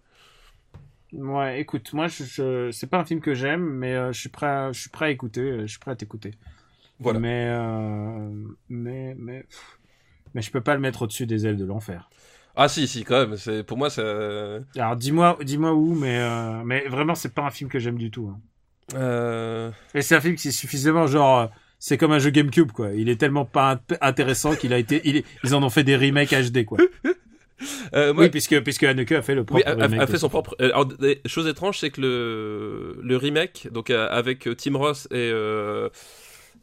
Ouais, 1.12 1.60
écoute, 1.60 1.92
moi, 1.92 2.08
je, 2.08 2.24
je, 2.24 2.70
c'est 2.72 2.88
pas 2.88 2.98
un 2.98 3.04
film 3.04 3.20
que 3.20 3.34
j'aime, 3.34 3.62
mais 3.62 3.94
je 4.12 4.18
suis 4.18 4.28
prêt, 4.28 4.46
à, 4.46 4.72
je 4.72 4.80
suis 4.80 4.90
prêt 4.90 5.06
à 5.06 5.10
écouter, 5.10 5.60
je 5.60 5.66
suis 5.66 5.78
prêt 5.78 5.92
à 5.92 5.96
t'écouter. 5.96 6.32
Voilà. 6.98 7.20
Mais, 7.20 7.50
mais, 8.68 9.14
mais, 9.18 9.46
mais 10.34 10.42
je 10.42 10.50
peux 10.50 10.62
pas 10.62 10.74
le 10.74 10.80
mettre 10.80 11.02
au-dessus 11.02 11.26
des 11.26 11.46
ailes 11.46 11.56
de 11.58 11.64
l'enfer. 11.64 12.10
Ah 12.56 12.68
si, 12.68 12.86
si, 12.86 13.04
quand 13.04 13.26
même. 13.26 13.36
C'est 13.36 13.62
pour 13.64 13.76
moi, 13.76 13.90
ça. 13.90 14.02
Alors, 14.76 14.96
dis-moi, 14.96 15.38
dis-moi 15.42 15.72
où, 15.74 15.94
mais, 15.94 16.18
euh, 16.20 16.62
mais 16.64 16.86
vraiment, 16.88 17.14
c'est 17.14 17.34
pas 17.34 17.42
un 17.42 17.50
film 17.50 17.68
que 17.70 17.78
j'aime 17.78 17.98
du 17.98 18.10
tout. 18.10 18.28
hein. 18.32 18.40
Euh... 18.94 19.70
Et 19.94 20.02
c'est 20.02 20.14
un 20.14 20.20
film 20.20 20.36
qui 20.36 20.48
est 20.48 20.52
suffisamment 20.52 21.06
genre, 21.06 21.40
euh, 21.40 21.46
c'est 21.78 21.96
comme 21.96 22.12
un 22.12 22.18
jeu 22.18 22.30
GameCube, 22.30 22.70
quoi. 22.70 22.90
Il 22.92 23.08
est 23.08 23.16
tellement 23.16 23.44
pas 23.46 23.74
int- 23.76 23.98
intéressant 24.00 24.54
qu'il 24.54 24.72
a 24.72 24.78
été, 24.78 25.00
il 25.04 25.16
est- 25.16 25.24
ils 25.42 25.54
en 25.54 25.62
ont 25.62 25.70
fait 25.70 25.84
des 25.84 25.96
remakes 25.96 26.32
HD, 26.32 26.64
quoi. 26.64 26.78
euh, 27.94 28.12
moi, 28.12 28.24
Oui, 28.24 28.30
puisque, 28.30 28.60
puisque 28.62 28.82
Haneke 28.84 29.12
a 29.12 29.22
fait 29.22 29.34
le 29.34 29.44
propre 29.44 29.62
Oui, 29.66 29.72
a, 29.72 29.74
a- 29.74 29.86
remake 29.86 30.00
a 30.00 30.06
fait 30.06 30.18
son 30.18 30.28
propre. 30.28 30.54
euh, 30.60 30.66
Alors, 30.66 30.86
des 30.86 31.20
choses 31.26 31.46
étranges, 31.48 31.78
c'est 31.78 31.90
que 31.90 32.00
le, 32.00 32.98
le 33.02 33.16
remake, 33.16 33.68
donc 33.72 33.90
avec 33.90 34.48
Tim 34.58 34.76
Ross 34.76 35.06
et, 35.10 35.14
euh, 35.32 35.88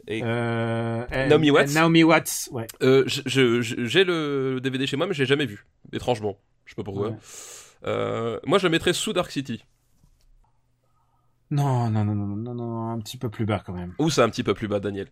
et 0.07 0.21
Euh, 0.23 1.05
euh, 1.11 1.27
Naomi 1.27 1.51
Watts. 1.51 1.73
Naomi 1.73 2.03
Watts, 2.03 2.49
ouais. 2.51 2.67
euh, 2.81 3.03
j'ai 3.07 4.03
le 4.03 4.59
DVD 4.61 4.87
chez 4.87 4.97
moi, 4.97 5.07
mais 5.07 5.13
je 5.13 5.19
l'ai 5.21 5.25
jamais 5.27 5.45
vu. 5.45 5.65
Étrangement, 5.93 6.37
je 6.65 6.71
sais 6.71 6.75
pas 6.75 6.83
pourquoi. 6.83 7.09
Ouais. 7.09 7.15
Euh, 7.85 8.39
moi, 8.45 8.57
je 8.59 8.63
le 8.65 8.69
mettrais 8.71 8.93
sous 8.93 9.13
Dark 9.13 9.31
City. 9.31 9.63
Non, 11.49 11.89
non, 11.89 12.05
non, 12.05 12.15
non, 12.15 12.35
non, 12.35 12.53
non, 12.55 12.89
un 12.91 12.99
petit 12.99 13.17
peu 13.17 13.29
plus 13.29 13.45
bas 13.45 13.61
quand 13.65 13.73
même. 13.73 13.93
Ou 13.99 14.09
c'est 14.09 14.21
un 14.21 14.29
petit 14.29 14.43
peu 14.43 14.53
plus 14.53 14.67
bas, 14.67 14.79
Daniel. 14.79 15.07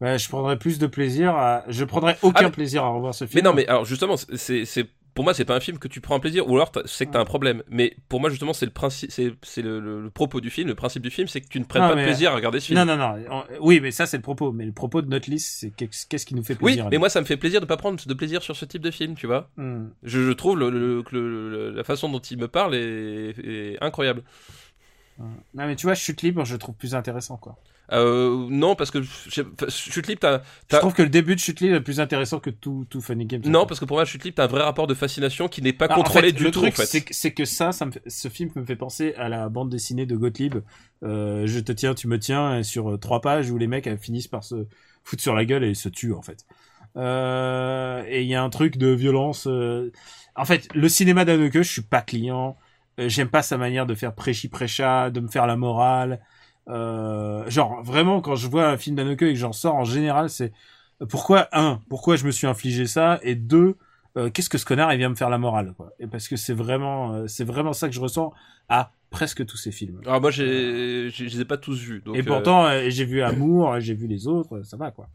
Ouais, 0.00 0.18
je 0.18 0.28
prendrais 0.30 0.58
plus 0.58 0.78
de 0.78 0.86
plaisir 0.86 1.36
à, 1.36 1.64
je 1.68 1.84
prendrais 1.84 2.16
aucun 2.22 2.38
Ah, 2.40 2.42
mais- 2.44 2.50
plaisir 2.50 2.84
à 2.84 2.88
revoir 2.88 3.14
ce 3.14 3.26
film. 3.26 3.42
Mais 3.44 3.48
non, 3.50 3.54
mais 3.54 3.66
alors 3.66 3.84
justement, 3.84 4.16
c'est 4.16 4.64
pour 5.14 5.24
moi, 5.24 5.34
c'est 5.34 5.44
pas 5.44 5.56
un 5.56 5.60
film 5.60 5.78
que 5.78 5.88
tu 5.88 6.00
prends 6.00 6.14
un 6.14 6.20
plaisir, 6.20 6.48
ou 6.48 6.54
alors 6.56 6.72
c'est 6.86 7.06
que 7.06 7.12
t'as 7.12 7.20
un 7.20 7.24
problème. 7.24 7.62
Mais 7.68 7.96
pour 8.08 8.20
moi, 8.20 8.30
justement, 8.30 8.52
c'est 8.52 8.66
le 8.66 8.72
principe, 8.72 9.10
c'est, 9.10 9.62
le, 9.62 9.80
le- 9.80 10.02
le 10.02 10.10
propos 10.10 10.40
du 10.40 10.50
film, 10.50 10.68
le 10.68 10.74
principe 10.74 11.02
du 11.02 11.10
film, 11.10 11.26
c'est 11.28 11.40
que 11.40 11.48
tu 11.48 11.58
ne 11.60 11.64
prennes 11.64 11.82
Non, 11.82 11.88
pas 11.90 11.96
de 11.96 12.02
plaisir 12.04 12.32
à 12.32 12.34
regarder 12.36 12.60
ce 12.60 12.66
film. 12.68 12.78
Non, 12.78 12.84
non, 12.84 12.96
non. 12.96 13.24
on- 13.30 13.44
Oui, 13.60 13.80
mais 13.80 13.90
ça, 13.90 14.06
c'est 14.06 14.16
le 14.16 14.22
propos. 14.22 14.52
Mais 14.52 14.64
le 14.64 14.72
propos 14.72 15.02
de 15.02 15.08
notre 15.08 15.28
liste, 15.30 15.56
c'est 15.58 15.70
qu'est-ce 15.70 16.24
qui 16.26 16.34
nous 16.34 16.42
fait 16.44 16.54
Oui, 16.60 16.72
plaisir. 16.74 16.88
mais 16.90 16.98
moi, 16.98 17.08
ça 17.08 17.20
me 17.20 17.26
fait 17.26 17.36
plaisir 17.36 17.60
de 17.60 17.66
pas 17.66 17.76
prendre 17.76 17.98
de 18.04 18.14
plaisir 18.14 18.42
sur 18.42 18.56
ce 18.56 18.64
type 18.64 18.82
de 18.82 18.90
film, 18.90 19.14
tu 19.14 19.26
vois. 19.26 19.50
Hmm. 19.56 19.88
Je, 20.02 20.24
je 20.26 20.32
trouve 20.32 20.58
le, 20.58 21.70
la 21.74 21.84
façon 21.84 22.08
dont 22.08 22.18
il 22.20 22.38
me 22.38 22.48
parle 22.48 22.74
est, 22.74 23.34
est 23.38 23.78
incroyable. 23.82 24.22
Non, 25.18 25.26
mais 25.66 25.76
tu 25.76 25.86
vois, 25.86 25.94
chute 25.94 26.22
libre, 26.22 26.44
je 26.44 26.54
le 26.54 26.58
trouve 26.58 26.74
plus 26.74 26.94
intéressant, 26.94 27.36
quoi. 27.36 27.56
Euh, 27.92 28.46
non, 28.48 28.76
parce 28.76 28.90
que 28.90 29.02
Chute 29.02 30.06
Libre, 30.06 30.20
t'as, 30.20 30.40
Je 30.70 30.76
trouve 30.76 30.94
que 30.94 31.02
le 31.02 31.08
début 31.08 31.34
de 31.34 31.40
chute 31.40 31.60
libre 31.60 31.74
est 31.76 31.80
plus 31.80 31.98
intéressant 32.00 32.38
que 32.38 32.50
tout, 32.50 32.86
tout 32.88 33.00
Funny 33.00 33.26
Games. 33.26 33.42
non, 33.44 33.66
parce 33.66 33.80
que 33.80 33.84
pour 33.84 33.96
moi, 33.96 34.04
Chute 34.04 34.24
Libre, 34.24 34.36
t'as 34.36 34.44
un 34.44 34.48
vrai 34.48 34.62
rapport 34.62 34.86
de 34.86 34.94
fascination 34.94 35.48
qui 35.48 35.60
n'est 35.60 35.72
pas 35.72 35.88
Ah, 35.88 35.94
en 35.98 36.04
contrôlé 36.04 36.28
fait, 36.28 36.36
du 36.36 36.44
le 36.44 36.50
tout, 36.50 36.60
truc, 36.60 36.72
en 36.72 36.76
fait. 36.76 36.86
c'est 36.86 37.00
que, 37.02 37.14
c'est 37.14 37.32
que 37.32 37.44
ça, 37.44 37.72
ça 37.72 37.86
me 37.86 37.90
fait- 37.90 38.02
ce 38.08 38.28
film 38.28 38.50
me 38.54 38.64
fait 38.64 38.76
penser 38.76 39.14
à 39.16 39.28
la 39.28 39.48
bande 39.48 39.70
dessinée 39.70 40.06
de 40.06 40.14
Gottlieb. 40.16 40.56
Euh, 41.02 41.46
je 41.46 41.58
te 41.58 41.72
tiens, 41.72 41.94
tu 41.94 42.06
me 42.06 42.18
tiens, 42.18 42.58
et 42.58 42.62
sur 42.62 42.90
euh, 42.92 42.96
trois 42.98 43.20
pages 43.20 43.50
où 43.50 43.58
les 43.58 43.66
mecs 43.66 43.88
finissent 44.00 44.28
par 44.28 44.44
se 44.44 44.66
foutre 45.04 45.22
sur 45.22 45.34
la 45.34 45.44
gueule 45.44 45.64
et 45.64 45.74
se 45.74 45.88
tuent 45.88 46.12
en 46.12 46.22
fait. 46.22 46.44
Euh, 46.96 48.04
et 48.08 48.22
il 48.22 48.28
y 48.28 48.34
a 48.34 48.42
un 48.42 48.50
truc 48.50 48.76
de 48.76 48.88
violence. 48.88 49.46
euh, 49.46 49.90
En 50.36 50.44
fait, 50.44 50.68
le 50.74 50.88
cinéma 50.88 51.24
d'Haneke, 51.24 51.54
je 51.62 51.72
suis 51.72 51.82
pas 51.82 52.02
client. 52.02 52.56
Euh, 52.98 53.08
J'aime 53.08 53.28
pas 53.30 53.42
sa 53.42 53.56
manière 53.58 53.86
de 53.86 53.94
faire 53.94 54.14
prêchi 54.14 54.48
prêcha, 54.48 55.10
de 55.10 55.20
me 55.20 55.28
faire 55.28 55.46
la 55.46 55.56
morale. 55.56 56.20
Euh, 56.70 57.48
genre 57.50 57.82
vraiment, 57.82 58.20
quand 58.20 58.36
je 58.36 58.48
vois 58.48 58.68
un 58.68 58.76
film 58.76 58.96
d'Haneke 58.96 59.22
et 59.22 59.32
que 59.32 59.38
j'en 59.38 59.52
sors, 59.52 59.74
en 59.74 59.84
général, 59.84 60.30
c'est 60.30 60.52
pourquoi 61.08 61.48
un, 61.52 61.80
pourquoi 61.88 62.16
je 62.16 62.24
me 62.24 62.30
suis 62.30 62.46
infligé 62.46 62.86
ça, 62.86 63.18
et 63.22 63.34
deux, 63.34 63.76
euh, 64.16 64.30
qu'est-ce 64.30 64.48
que 64.48 64.58
ce 64.58 64.64
connard 64.64 64.92
il 64.92 64.98
vient 64.98 65.08
me 65.08 65.14
faire 65.14 65.30
la 65.30 65.38
morale 65.38 65.72
quoi 65.76 65.92
et 66.00 66.08
parce 66.08 66.26
que 66.26 66.34
c'est 66.34 66.52
vraiment 66.52 67.12
euh, 67.12 67.26
c'est 67.28 67.44
vraiment 67.44 67.72
ça 67.72 67.88
que 67.88 67.94
je 67.94 68.00
ressens 68.00 68.32
à 68.68 68.90
presque 69.10 69.46
tous 69.46 69.56
ces 69.56 69.70
films 69.70 70.00
Alors 70.04 70.20
moi, 70.20 70.32
j'ai, 70.32 71.10
je 71.10 71.24
les 71.24 71.40
ai 71.40 71.44
pas 71.44 71.56
tous 71.56 71.78
vus. 71.78 72.00
Donc, 72.00 72.16
et 72.16 72.20
euh, 72.20 72.24
pourtant 72.24 72.66
euh, 72.66 72.88
j'ai 72.88 73.04
vu 73.04 73.22
Amour 73.22 73.78
j'ai 73.80 73.94
vu 73.94 74.06
les 74.06 74.26
autres 74.26 74.58
euh, 74.58 74.64
ça 74.64 74.76
va 74.76 74.90
quoi 74.90 75.08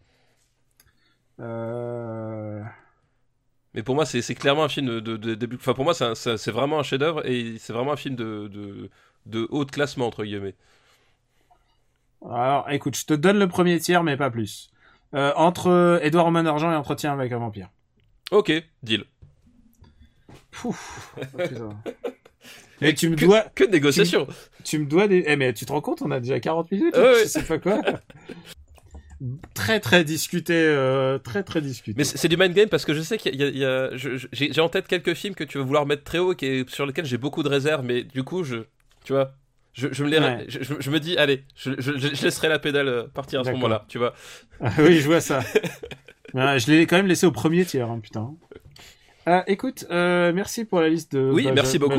euh... 1.39 2.61
Mais 3.73 3.83
pour 3.83 3.93
moi, 3.93 4.05
c'est, 4.05 4.21
clairement 4.35 4.63
un 4.63 4.69
film 4.69 4.85
de, 4.85 4.99
de, 5.01 5.17
de 5.17 5.35
début. 5.35 5.57
Enfin, 5.57 5.73
pour 5.73 5.83
moi, 5.83 5.93
c'est, 5.93 6.47
vraiment 6.49 6.79
un 6.79 6.83
chef-d'œuvre 6.83 7.27
et 7.27 7.57
c'est 7.59 7.73
vraiment 7.73 7.91
un 7.91 7.97
film 7.97 8.15
de, 8.15 8.47
de, 8.47 8.89
de 9.25 9.47
haut 9.49 9.65
de 9.65 9.71
classement 9.71 10.07
entre 10.07 10.23
guillemets. 10.23 10.55
Alors 12.31 12.65
écoute 12.69 12.95
je 12.95 13.05
te 13.05 13.13
donne 13.13 13.39
le 13.39 13.47
premier 13.47 13.79
tiers 13.79 14.03
mais 14.03 14.17
pas 14.17 14.29
plus 14.29 14.69
euh, 15.13 15.31
entre 15.35 15.67
euh, 15.69 15.99
Édouard 16.01 16.25
Romain 16.25 16.43
d'Argent 16.43 16.71
et 16.71 16.75
Entretien 16.75 17.13
avec 17.13 17.31
un 17.31 17.37
vampire 17.37 17.69
Ok, 18.31 18.51
deal. 18.81 19.05
Pouf. 20.51 21.15
Et 22.81 22.93
tu 22.93 23.09
me 23.09 23.15
dois 23.15 23.41
Que 23.55 23.63
de 23.63 23.71
négociations. 23.71 24.27
tu 24.63 24.79
me 24.79 24.85
dois 24.85 25.07
des 25.07 25.23
eh 25.27 25.35
mais 25.35 25.53
tu 25.53 25.65
te 25.65 25.71
rends 25.71 25.81
compte 25.81 26.01
on 26.01 26.11
a 26.11 26.19
déjà 26.19 26.39
40 26.39 26.71
minutes 26.71 26.97
ouais. 26.97 27.23
je 27.23 27.27
sais 27.27 27.43
pas 27.43 27.59
quoi 27.59 27.79
très 29.53 29.79
très 29.79 30.03
discuté 30.03 30.53
euh, 30.53 31.17
très 31.17 31.43
très 31.43 31.61
discuté 31.61 31.95
Mais 31.97 32.03
c'est, 32.03 32.27
du 32.27 32.37
mind 32.37 32.53
game 32.53 32.69
parce 32.69 32.85
que 32.85 32.93
je 32.93 33.01
sais 33.01 33.17
qu'il 33.17 33.35
y 33.35 33.65
a, 33.65 33.89
j'ai, 33.95 34.59
en 34.59 34.69
tête 34.69 34.87
quelques 34.87 35.13
films 35.13 35.35
que 35.35 35.43
tu 35.43 35.57
vas 35.57 35.63
vouloir 35.63 35.85
mettre 35.85 36.03
très 36.03 36.19
haut 36.19 36.33
et 36.41 36.65
sur 36.67 36.85
lesquels 36.85 37.05
j'ai 37.05 37.17
beaucoup 37.17 37.43
de 37.43 37.49
réserves, 37.49 37.83
mais 37.83 38.03
du 38.03 38.23
coup, 38.23 38.43
je, 38.43 38.57
tu 39.03 39.13
vois. 39.13 39.33
Je, 39.77 39.89
je 39.91 40.03
me 40.05 40.09
les- 40.09 40.19
Ouais. 40.19 40.45
je, 40.47 40.63
je- 40.63 40.73
je 40.79 40.89
me 40.89 40.99
dis, 40.99 41.17
allez, 41.17 41.43
je, 41.55 41.71
laisserai 42.23 42.47
la 42.47 42.59
pédale 42.59 42.87
euh, 42.87 43.03
partir 43.13 43.41
à 43.41 43.43
ce 43.43 43.51
moment-là, 43.51 43.85
tu 43.89 43.97
vois. 43.97 44.13
Ah 44.61 44.71
oui, 44.79 44.99
je 44.99 45.05
vois 45.05 45.21
ça. 45.21 45.41
Ouais, 46.33 46.59
je 46.59 46.69
l'ai 46.69 46.85
quand 46.85 46.97
même 46.97 47.07
laissé 47.07 47.25
au 47.25 47.31
premier 47.31 47.63
tiers, 47.63 47.89
hein, 47.89 47.99
putain. 48.03 48.33
Euh, 49.27 49.41
écoute, 49.47 49.85
euh, 49.89 50.33
merci 50.33 50.65
pour 50.65 50.81
la 50.81 50.89
liste 50.89 51.13
de. 51.13 51.31
Oui, 51.31 51.47
merci 51.53 51.79
beaucoup. 51.79 51.95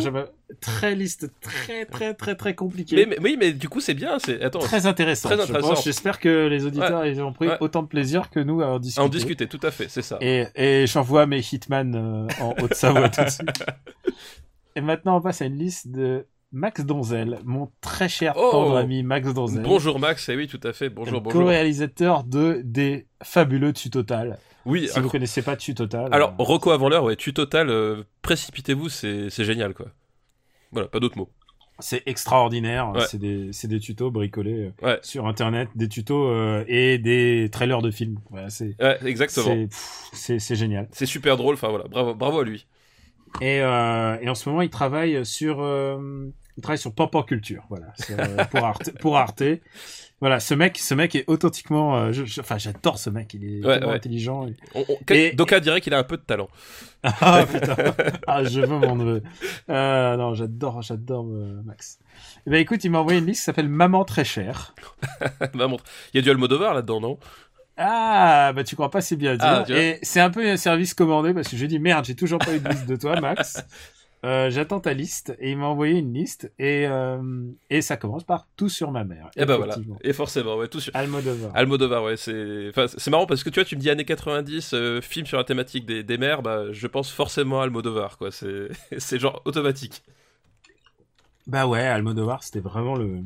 Très 0.60 0.94
liste, 0.94 1.30
très 1.40 1.86
très 1.86 2.12
très 2.12 2.34
très 2.34 2.54
compliquée. 2.54 2.96
Mais, 2.96 3.06
mais- 3.06 3.18
oui, 3.22 3.36
mais 3.40 3.52
du 3.52 3.68
coup, 3.70 3.80
c'est 3.80 3.94
bien. 3.94 4.18
C'est 4.18 4.42
attends, 4.42 4.58
Très 4.58 4.84
intéressant. 4.86 5.30
Très 5.30 5.40
intéressant. 5.40 5.74
J'espère 5.76 6.20
que 6.20 6.48
les 6.48 6.66
auditeurs 6.66 7.06
ils 7.06 7.20
ont 7.22 7.32
pris 7.32 7.48
Ouais. 7.48 7.56
autant 7.60 7.82
de 7.82 7.88
plaisir 7.88 8.28
que 8.30 8.38
nous 8.40 8.60
à 8.60 8.66
en 8.66 8.76
à 8.76 8.78
discuter. 8.78 9.04
en 9.04 9.08
discuter, 9.08 9.46
tout 9.48 9.60
à 9.62 9.70
fait, 9.70 9.86
c'est 9.88 10.02
ça. 10.02 10.18
Et, 10.20 10.44
et 10.54 10.86
j'envoie 10.86 11.24
mes 11.26 11.40
hitman 11.40 11.94
euh, 11.94 12.26
en 12.44 12.54
Haute-Savoie 12.62 13.08
tout 13.08 13.24
de 13.24 13.30
suite. 13.30 13.64
Et 14.76 14.80
maintenant, 14.82 15.16
on 15.16 15.20
passe 15.22 15.40
à 15.40 15.46
une 15.46 15.56
liste 15.58 15.88
de 15.88 16.26
Max 16.52 16.84
Donzel, 16.84 17.40
mon 17.44 17.70
très 17.80 18.08
cher 18.08 18.34
Oh 18.36 18.48
tendre 18.52 18.76
ami 18.76 19.02
Max 19.02 19.34
Donzel. 19.34 19.62
Bonjour 19.62 19.98
Max, 19.98 20.28
et 20.28 20.36
oui, 20.36 20.46
tout 20.46 20.60
à 20.62 20.72
fait. 20.72 20.88
Bonjour, 20.88 21.20
bonjour. 21.20 21.42
Co-réalisateur 21.42 22.24
de 22.24 22.60
des 22.64 23.06
fabuleux 23.22 23.72
Tu 23.72 23.90
Total. 23.90 24.38
Oui. 24.64 24.88
Si 24.88 24.98
vous 25.00 25.06
incro- 25.08 25.12
connaissez 25.12 25.42
pas 25.42 25.56
Tu 25.56 25.74
Total. 25.74 26.08
Alors, 26.12 26.30
euh, 26.30 26.34
Rocco 26.42 26.70
avant 26.70 26.88
l'heure, 26.88 27.04
ouais, 27.04 27.16
tu 27.16 27.32
total, 27.32 27.68
euh, 27.68 28.04
précipitez-vous, 28.22 28.88
c'est 28.88 29.28
génial, 29.30 29.74
quoi. 29.74 29.86
Voilà, 30.72 30.88
pas 30.88 31.00
d'autres 31.00 31.18
mots. 31.18 31.30
C'est 31.78 32.02
extraordinaire. 32.06 32.90
Ouais. 32.94 33.04
C'est 33.06 33.18
des, 33.18 33.50
des 33.64 33.80
tutos 33.80 34.10
bricolés 34.10 34.72
euh, 34.82 34.86
Ouais. 34.86 34.98
sur 35.02 35.26
Internet, 35.26 35.68
des 35.74 35.88
tutos 35.88 36.28
euh, 36.30 36.64
et 36.68 36.98
des 36.98 37.48
trailers 37.52 37.82
de 37.82 37.90
films. 37.90 38.18
Voilà, 38.30 38.50
c'est, 38.50 38.74
Ouais, 38.80 38.98
exactement. 39.04 39.66
c'est 40.12 40.54
génial. 40.56 40.88
C'est 40.92 41.06
super 41.06 41.36
drôle, 41.36 41.54
enfin 41.54 41.68
voilà, 41.68 41.86
bravo, 41.88 42.14
bravo 42.14 42.38
à 42.40 42.44
lui. 42.44 42.66
Et, 43.40 43.60
euh, 43.60 44.16
et 44.20 44.28
en 44.28 44.34
ce 44.34 44.48
moment, 44.48 44.62
il 44.62 44.70
travaille 44.70 45.24
sur, 45.26 45.60
euh, 45.60 46.26
il 46.56 46.62
travaille 46.62 46.78
sur 46.78 46.94
Pampan 46.94 47.22
Culture. 47.22 47.64
Voilà, 47.68 47.86
sur, 47.98 48.18
euh, 48.18 48.44
pour 48.50 48.64
Arte. 48.64 48.90
Pour 49.00 49.16
Arte. 49.16 49.42
Voilà, 50.18 50.40
ce 50.40 50.54
mec, 50.54 50.78
ce 50.78 50.94
mec 50.94 51.14
est 51.14 51.24
authentiquement, 51.28 51.98
euh, 51.98 52.12
je- 52.12 52.24
je- 52.24 52.40
enfin, 52.40 52.56
j'adore 52.56 52.98
ce 52.98 53.10
mec. 53.10 53.34
Il 53.34 53.44
est 53.60 53.66
Ouais, 53.66 53.84
intelligent. 53.84 54.46
On, 54.74 54.80
on- 54.88 55.12
Et- 55.12 55.32
Doka 55.32 55.60
dirait 55.60 55.82
qu'il 55.82 55.92
a 55.92 55.98
un 55.98 56.04
peu 56.04 56.16
de 56.16 56.22
talent. 56.22 56.48
Ah 57.20 57.44
putain, 57.46 57.76
ah 58.26 58.42
je 58.42 58.60
veux 58.62 58.66
mon 58.78 58.96
neveu. 58.96 59.22
Euh, 59.68 60.16
non, 60.16 60.34
j'adore, 60.34 60.80
j'adore 60.82 61.26
euh, 61.28 61.60
Max. 61.64 61.98
Eh 62.46 62.50
ben 62.50 62.56
écoute, 62.60 62.82
il 62.82 62.90
m'a 62.90 62.98
envoyé 62.98 63.18
une 63.20 63.26
liste 63.26 63.40
qui 63.42 63.44
s'appelle 63.44 63.68
Maman 63.68 64.04
très 64.04 64.24
chère. 64.24 64.74
montre. 65.54 65.84
Il 66.12 66.16
y 66.16 66.18
a 66.18 66.22
du 66.22 66.30
Almodovar 66.30 66.74
là-dedans, 66.74 67.00
non? 67.00 67.18
Ah, 67.76 68.52
bah 68.54 68.64
tu 68.64 68.74
crois 68.74 68.90
pas 68.90 69.00
si 69.00 69.16
bien 69.16 69.36
dire. 69.36 69.46
Ah, 69.46 69.64
vois. 69.66 69.76
et 69.78 69.98
c'est 70.02 70.20
un 70.20 70.30
peu 70.30 70.48
un 70.48 70.56
service 70.56 70.94
commandé 70.94 71.34
parce 71.34 71.48
que 71.48 71.56
je 71.56 71.66
dit 71.66 71.78
merde, 71.78 72.04
j'ai 72.04 72.14
toujours 72.14 72.38
pas 72.38 72.54
eu 72.54 72.60
de 72.60 72.68
liste 72.68 72.86
de 72.86 72.96
toi, 72.96 73.20
Max. 73.20 73.62
Euh, 74.24 74.50
J'attends 74.50 74.80
ta 74.80 74.94
liste 74.94 75.36
et 75.38 75.50
il 75.50 75.58
m'a 75.58 75.66
envoyé 75.66 75.98
une 75.98 76.12
liste 76.14 76.50
et 76.58 76.86
euh, 76.88 77.20
et 77.68 77.82
ça 77.82 77.96
commence 77.98 78.24
par 78.24 78.48
tout 78.56 78.70
sur 78.70 78.90
ma 78.90 79.04
mère. 79.04 79.30
Et 79.36 79.44
bah 79.44 79.56
voilà. 79.58 79.74
effectivement. 79.74 79.98
Et 80.02 80.12
forcément, 80.14 80.56
ouais, 80.56 80.68
tout 80.68 80.80
sur. 80.80 80.96
Almodovar. 80.96 81.50
Almodovar, 81.54 82.02
ouais, 82.02 82.16
c'est 82.16 82.70
enfin, 82.70 82.86
c'est 82.88 83.10
marrant 83.10 83.26
parce 83.26 83.44
que 83.44 83.50
tu 83.50 83.60
vois, 83.60 83.64
tu 83.66 83.76
me 83.76 83.80
dis 83.80 83.90
années 83.90 84.06
90, 84.06 84.72
euh, 84.72 85.00
film 85.02 85.26
sur 85.26 85.36
la 85.36 85.44
thématique 85.44 85.84
des, 85.84 86.02
des 86.02 86.16
mers, 86.18 86.42
bah, 86.42 86.72
je 86.72 86.86
pense 86.86 87.12
forcément 87.12 87.60
à 87.60 87.64
Almodovar, 87.64 88.16
quoi. 88.16 88.30
C'est 88.32 88.68
c'est 88.98 89.18
genre 89.18 89.42
automatique. 89.44 90.02
Bah 91.46 91.66
ouais, 91.66 91.86
Almodovar, 91.86 92.42
c'était 92.42 92.60
vraiment 92.60 92.96
le 92.96 93.20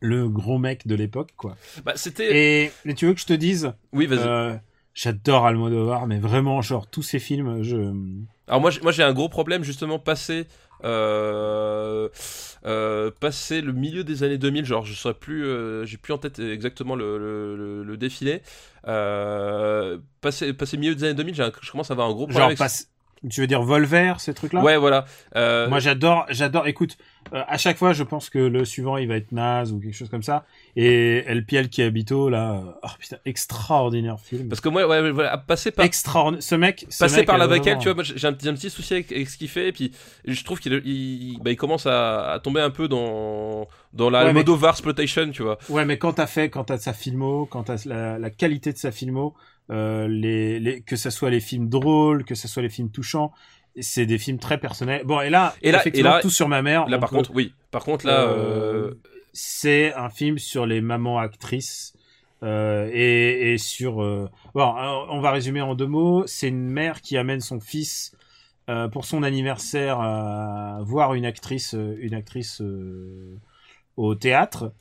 le 0.00 0.28
gros 0.28 0.58
mec 0.58 0.86
de 0.86 0.94
l'époque, 0.94 1.30
quoi. 1.36 1.56
Bah, 1.84 1.92
c'était. 1.96 2.70
Et 2.84 2.94
tu 2.94 3.06
veux 3.06 3.14
que 3.14 3.20
je 3.20 3.26
te 3.26 3.32
dise, 3.32 3.72
Oui, 3.92 4.06
vas-y. 4.06 4.20
euh, 4.20 4.54
j'adore 4.94 5.46
Almodovar, 5.46 6.06
mais 6.06 6.18
vraiment, 6.18 6.62
genre 6.62 6.86
tous 6.88 7.02
ses 7.02 7.18
films, 7.18 7.62
je. 7.62 7.76
Alors 8.48 8.60
moi, 8.60 8.70
j'ai- 8.70 8.80
moi 8.80 8.92
j'ai 8.92 9.02
un 9.02 9.12
gros 9.12 9.28
problème 9.28 9.64
justement 9.64 9.98
passé 9.98 10.46
euh, 10.84 12.08
euh, 12.66 13.10
passé 13.18 13.60
le 13.62 13.72
milieu 13.72 14.04
des 14.04 14.22
années 14.22 14.38
2000, 14.38 14.64
genre 14.66 14.84
je 14.84 14.92
saurais 14.94 15.14
plus, 15.14 15.44
euh, 15.44 15.84
j'ai 15.86 15.96
plus 15.96 16.12
en 16.12 16.18
tête 16.18 16.38
exactement 16.38 16.94
le, 16.94 17.82
le, 17.82 17.96
défilé. 17.96 18.42
Passé 20.20 20.52
passé 20.52 20.76
le 20.76 20.80
milieu 20.80 20.94
des 20.94 21.04
années 21.04 21.14
2000, 21.14 21.34
j'ai 21.34 21.42
un- 21.42 21.52
je 21.62 21.70
commence 21.70 21.90
à 21.90 21.94
avoir 21.94 22.08
un 22.08 22.12
gros 22.12 22.26
problème. 22.26 22.38
Genre 22.38 22.46
avec- 22.46 22.58
passe. 22.58 22.90
Tu 23.30 23.40
veux 23.40 23.46
dire 23.46 23.62
Volver, 23.62 24.12
ces 24.18 24.34
trucs-là? 24.34 24.62
Ouais, 24.62 24.76
voilà. 24.76 25.06
Moi 25.34 25.78
j'adore, 25.80 26.26
j'adore. 26.28 26.66
Écoute, 26.66 26.96
euh, 27.32 27.42
à 27.46 27.58
chaque 27.58 27.76
fois 27.76 27.92
je 27.92 28.02
pense 28.02 28.30
que 28.30 28.38
le 28.38 28.64
suivant 28.64 28.96
il 28.96 29.08
va 29.08 29.16
être 29.16 29.32
naze 29.32 29.72
ou 29.72 29.80
quelque 29.80 29.94
chose 29.94 30.08
comme 30.08 30.22
ça. 30.22 30.44
Et 30.76 31.24
El 31.26 31.44
Piel 31.44 31.68
qui 31.68 31.82
habito 31.82 32.28
là, 32.28 32.52
euh, 32.52 32.72
oh 32.82 32.88
putain, 32.98 33.16
extraordinaire 33.24 34.20
film. 34.20 34.48
parce 34.48 34.60
que 34.60 34.68
moi, 34.68 34.86
ouais, 34.86 35.10
voilà, 35.10 35.38
passer 35.38 35.70
par 35.70 35.84
Extraordinaire. 35.84 36.42
Ce 36.42 36.54
mec, 36.54 36.86
ce 36.88 36.98
passer 36.98 37.18
mec 37.18 37.26
par 37.26 37.38
la 37.38 37.46
vraiment- 37.46 37.78
tu 37.78 37.90
vois, 37.90 38.02
j'ai 38.02 38.26
un, 38.26 38.32
petit 38.32 38.70
souci 38.70 38.94
avec, 38.94 39.10
avec 39.12 39.28
ce 39.28 39.36
qu'il 39.36 39.48
fait, 39.48 39.68
et 39.68 39.72
puis 39.72 39.92
je 40.26 40.44
trouve 40.44 40.60
qu'il 40.60 40.80
il, 40.84 41.38
bah, 41.42 41.50
il 41.50 41.56
commence 41.56 41.86
à, 41.86 42.32
à 42.32 42.38
tomber 42.40 42.60
un 42.60 42.70
peu 42.70 42.88
dans 42.88 43.66
dans 43.92 44.10
la 44.10 44.22
Ouais, 44.22 44.28
Almodovar 44.28 44.72
exploitation, 44.72 45.30
tu 45.30 45.42
vois. 45.42 45.58
Ouais, 45.68 45.84
mais 45.84 45.98
quand 45.98 46.14
t'as 46.14 46.26
fait, 46.26 46.50
quand 46.50 46.64
t'as 46.64 46.78
sa 46.78 46.92
filmo, 46.92 47.46
quand 47.46 47.64
t'as 47.64 47.82
la, 47.86 48.18
la 48.18 48.30
qualité 48.30 48.72
de 48.72 48.78
sa 48.78 48.92
filmo, 48.92 49.34
euh, 49.70 50.06
les, 50.06 50.60
les, 50.60 50.80
que 50.82 50.96
ce 50.96 51.10
soit 51.10 51.30
les 51.30 51.40
films 51.40 51.68
drôles, 51.68 52.24
que 52.24 52.34
ce 52.34 52.46
soit 52.46 52.62
les 52.62 52.68
films 52.68 52.90
touchants, 52.90 53.32
c'est 53.80 54.06
des 54.06 54.18
films 54.18 54.38
très 54.38 54.58
personnels. 54.58 55.02
Bon, 55.04 55.20
et 55.20 55.30
là, 55.30 55.54
Et 55.62 55.70
là- 55.72 55.80
effectivement, 55.80 56.10
et 56.10 56.14
là- 56.14 56.20
tout 56.22 56.30
sur 56.30 56.48
ma 56.48 56.62
mère. 56.62 56.88
Là 56.88 56.98
par 56.98 57.10
peut- 57.10 57.16
contre, 57.16 57.30
oui. 57.34 57.52
Par 57.70 57.84
contre 57.84 58.06
là, 58.06 58.22
Euh, 58.22 58.88
euh, 58.88 58.94
c'est 59.32 59.92
un 59.94 60.08
film 60.08 60.38
sur 60.38 60.64
les 60.66 60.80
mamans 60.80 61.18
actrices 61.18 61.92
euh, 62.42 62.88
et, 62.92 63.52
et 63.52 63.58
sur. 63.58 64.02
euh, 64.02 64.28
Bon, 64.54 64.74
euh, 64.76 65.06
on 65.10 65.20
va 65.20 65.30
résumer 65.30 65.60
en 65.60 65.74
deux 65.74 65.86
mots. 65.86 66.24
C'est 66.26 66.48
une 66.48 66.68
mère 66.68 67.00
qui 67.00 67.16
amène 67.16 67.40
son 67.40 67.60
fils 67.60 68.12
euh, 68.68 68.88
pour 68.88 69.04
son 69.04 69.22
anniversaire 69.22 70.00
à 70.00 70.78
voir 70.82 71.14
une 71.14 71.24
actrice, 71.24 71.74
une 71.74 72.14
actrice 72.14 72.60
euh, 72.62 73.36
au 73.96 74.14
théâtre. 74.14 74.72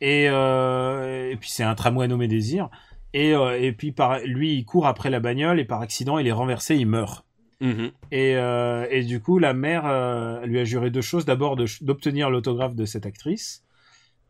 Et, 0.00 0.26
euh, 0.28 1.30
et 1.30 1.36
puis 1.36 1.50
c'est 1.50 1.62
un 1.64 1.74
tramway 1.74 2.08
nommé 2.08 2.28
Désir. 2.28 2.68
Et, 3.12 3.32
euh, 3.34 3.58
et 3.60 3.72
puis 3.72 3.92
par, 3.92 4.18
lui, 4.24 4.54
il 4.54 4.64
court 4.64 4.86
après 4.86 5.08
la 5.10 5.20
bagnole 5.20 5.60
et 5.60 5.64
par 5.64 5.80
accident, 5.80 6.18
il 6.18 6.26
est 6.26 6.32
renversé, 6.32 6.76
il 6.76 6.86
meurt. 6.86 7.24
Mhm. 7.66 7.90
Et, 8.12 8.36
euh, 8.36 8.86
et 8.90 9.02
du 9.02 9.20
coup, 9.20 9.38
la 9.38 9.52
mère 9.54 9.84
euh, 9.86 10.44
lui 10.46 10.58
a 10.60 10.64
juré 10.64 10.90
deux 10.90 11.00
choses. 11.02 11.24
D'abord, 11.24 11.56
d'obtenir 11.80 12.30
l'autographe 12.30 12.74
de 12.74 12.84
cette 12.84 13.06
actrice. 13.06 13.62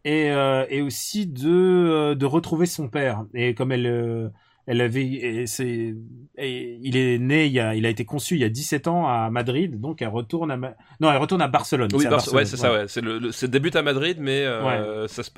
Et, 0.07 0.30
euh, 0.30 0.66
et 0.68 0.82
aussi 0.82 1.26
de, 1.26 2.14
de 2.14 2.26
retrouver 2.26 2.66
son 2.66 2.89
père. 2.89 3.24
Et 3.35 3.55
comme 3.55 3.72
elle, 3.72 4.30
elle 4.66 4.80
avait, 4.80 5.03
et 5.05 6.78
il 6.82 6.97
est 6.97 7.18
né, 7.18 7.47
il, 7.47 7.59
a, 7.61 7.74
il 7.74 7.87
a 7.87 7.89
été 7.89 8.05
conçu 8.05 8.35
il 8.35 8.41
y 8.41 8.45
a 8.45 8.49
17 8.49 8.89
ans 8.89 9.07
à 9.07 9.30
Madrid. 9.30 9.80
Donc 9.80 10.03
elle 10.03 10.09
retourne 10.09 10.51
à, 10.51 10.57
Ma- 10.57 10.74
non, 11.01 11.11
elle 11.11 11.18
retourne 11.18 11.43
à 11.43 11.49
Barcelone. 11.49 11.89
Oui, 11.95 12.05
Bar- 12.05 12.12
Barcelone, 12.12 12.37
ouais, 12.37 12.45
c'est 12.45 12.57
ça, 12.57 12.72
ouais. 12.72 12.85
C'est 12.89 13.01
le, 13.01 13.18
le- 13.18 13.49
débute 13.49 13.76
à 13.76 13.82
Madrid, 13.82 14.18
mais 14.20 14.45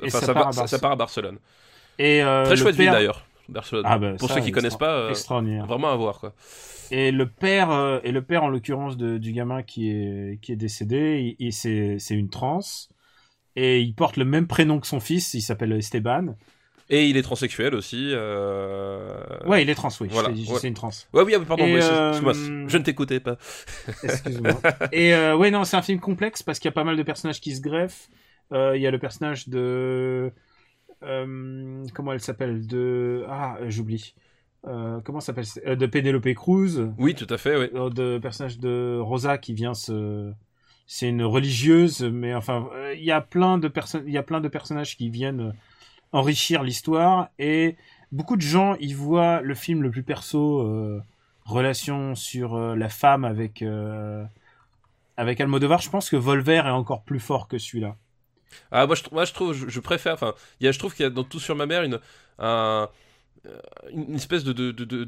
ça, 0.09 0.33
part 0.33 0.51
va- 0.51 0.67
ça- 0.67 0.79
part 0.79 0.91
à 0.91 0.95
Barcelone. 0.95 1.37
Et 1.99 2.21
Très 2.45 2.55
chouette 2.55 2.75
ville 2.75 2.91
d'ailleurs, 2.91 3.25
Barcelone. 3.49 3.83
Ah 3.87 3.97
bah, 3.97 4.13
Pour 4.17 4.27
ça, 4.29 4.35
ceux 4.35 4.41
qui 4.41 4.51
connaissent 4.51 4.77
pas, 4.77 4.93
euh, 4.97 5.09
extraordinaire. 5.09 5.65
vraiment 5.65 5.89
à 5.89 5.95
voir 5.95 6.19
quoi. 6.19 6.33
Et 6.91 7.11
le 7.11 7.27
père, 7.29 7.71
euh, 7.71 7.99
et 8.03 8.11
le 8.11 8.21
père 8.21 8.43
en 8.43 8.49
l'occurrence 8.49 8.97
de- 8.97 9.17
du 9.17 9.31
gamin 9.33 9.61
qui 9.63 9.89
est 9.89 10.39
qui 10.41 10.51
est 10.53 10.55
décédé, 10.57 11.35
il, 11.39 11.47
il- 11.47 11.53
c'est 11.53 11.97
une 12.15 12.29
transe 12.29 12.89
et 13.55 13.81
il 13.81 13.93
porte 13.93 14.17
le 14.17 14.25
même 14.25 14.47
prénom 14.47 14.79
que 14.79 14.87
son 14.87 14.99
fils. 14.99 15.33
Il 15.33 15.41
s'appelle 15.41 15.71
Esteban. 15.73 16.35
Et 16.89 17.07
il 17.09 17.17
est 17.17 17.21
transsexuel 17.21 17.75
aussi. 17.75 18.11
Euh... 18.13 19.17
Ouais, 19.45 19.61
il 19.61 19.69
est 19.69 19.75
trans, 19.75 19.89
oui. 19.99 20.07
Voilà, 20.09 20.29
ouais. 20.29 20.37
c'est 20.59 20.69
une 20.69 20.73
trans. 20.73 20.89
Ouais, 21.13 21.23
oui, 21.23 21.33
ah 21.35 21.39
pardon, 21.45 21.65
oui, 21.65 21.75
excuse-moi, 21.75 22.31
je 22.33 22.77
ne 22.77 22.83
t'écoutais 22.83 23.19
pas. 23.19 23.35
Excuse-moi. 24.03 24.53
et 24.93 25.13
ouais, 25.33 25.51
non, 25.51 25.65
c'est 25.65 25.75
un 25.75 25.81
film 25.81 25.99
complexe 25.99 26.43
parce 26.43 26.59
qu'il 26.59 26.69
y 26.69 26.71
a 26.71 26.73
pas 26.73 26.85
mal 26.85 26.95
de 26.95 27.03
personnages 27.03 27.41
qui 27.41 27.53
se 27.55 27.59
greffent. 27.61 28.07
Il 28.53 28.77
y 28.81 28.87
a 28.87 28.91
le 28.91 28.99
personnage 28.99 29.49
de 29.49 30.31
euh, 31.03 31.85
comment 31.93 32.13
elle 32.13 32.21
s'appelle 32.21 32.67
de 32.67 33.25
ah 33.29 33.57
j'oublie. 33.67 34.15
Euh, 34.65 34.99
comment 35.03 35.19
s'appelle 35.19 35.45
euh, 35.65 35.75
de 35.75 35.85
Penelope 35.85 36.33
Cruz. 36.33 36.91
Oui, 36.97 37.15
tout 37.15 37.27
à 37.29 37.37
fait, 37.37 37.55
oui. 37.57 37.91
de 37.93 38.17
personnage 38.17 38.59
de 38.59 38.99
Rosa 38.99 39.37
qui 39.37 39.53
vient 39.53 39.73
se 39.73 40.31
c'est 40.89 41.09
une 41.09 41.23
religieuse 41.23 42.01
mais 42.01 42.33
enfin 42.33 42.69
il 42.95 43.03
y 43.03 43.11
a 43.11 43.19
plein 43.19 43.57
de 43.57 43.67
personnes 43.67 44.03
il 44.07 44.13
y 44.13 44.17
a 44.17 44.23
plein 44.23 44.39
de 44.39 44.47
personnages 44.47 44.95
qui 44.95 45.09
viennent 45.09 45.53
enrichir 46.13 46.63
l'histoire 46.63 47.27
et 47.39 47.75
beaucoup 48.13 48.37
de 48.37 48.41
gens 48.41 48.75
y 48.75 48.93
voient 48.93 49.41
le 49.41 49.53
film 49.53 49.83
le 49.83 49.91
plus 49.91 50.03
perso 50.03 50.61
euh, 50.61 51.03
relation 51.43 52.15
sur 52.15 52.57
la 52.57 52.87
femme 52.87 53.25
avec 53.25 53.65
avec 55.17 55.41
Almodovar 55.41 55.81
je 55.81 55.89
pense 55.89 56.09
que 56.09 56.15
Volver 56.15 56.63
est 56.65 56.69
encore 56.69 57.03
plus 57.03 57.19
fort 57.19 57.49
que 57.49 57.57
celui-là 57.57 57.97
Ah, 58.71 58.85
moi, 58.87 58.95
je, 58.95 59.03
moi, 59.11 59.25
je 59.25 59.33
trouve, 59.33 59.53
je, 59.53 59.67
je 59.69 59.79
préfère, 59.79 60.13
enfin, 60.13 60.33
je 60.61 60.79
trouve 60.79 60.93
qu'il 60.95 61.03
y 61.03 61.07
a 61.07 61.09
dans 61.09 61.23
Tout 61.23 61.39
sur 61.39 61.55
ma 61.55 61.65
mère 61.65 61.83
une, 61.83 61.99
un, 62.39 62.89
une 63.93 64.15
espèce 64.15 64.43
de, 64.43 64.53
de, 64.53 64.71
de, 64.71 65.07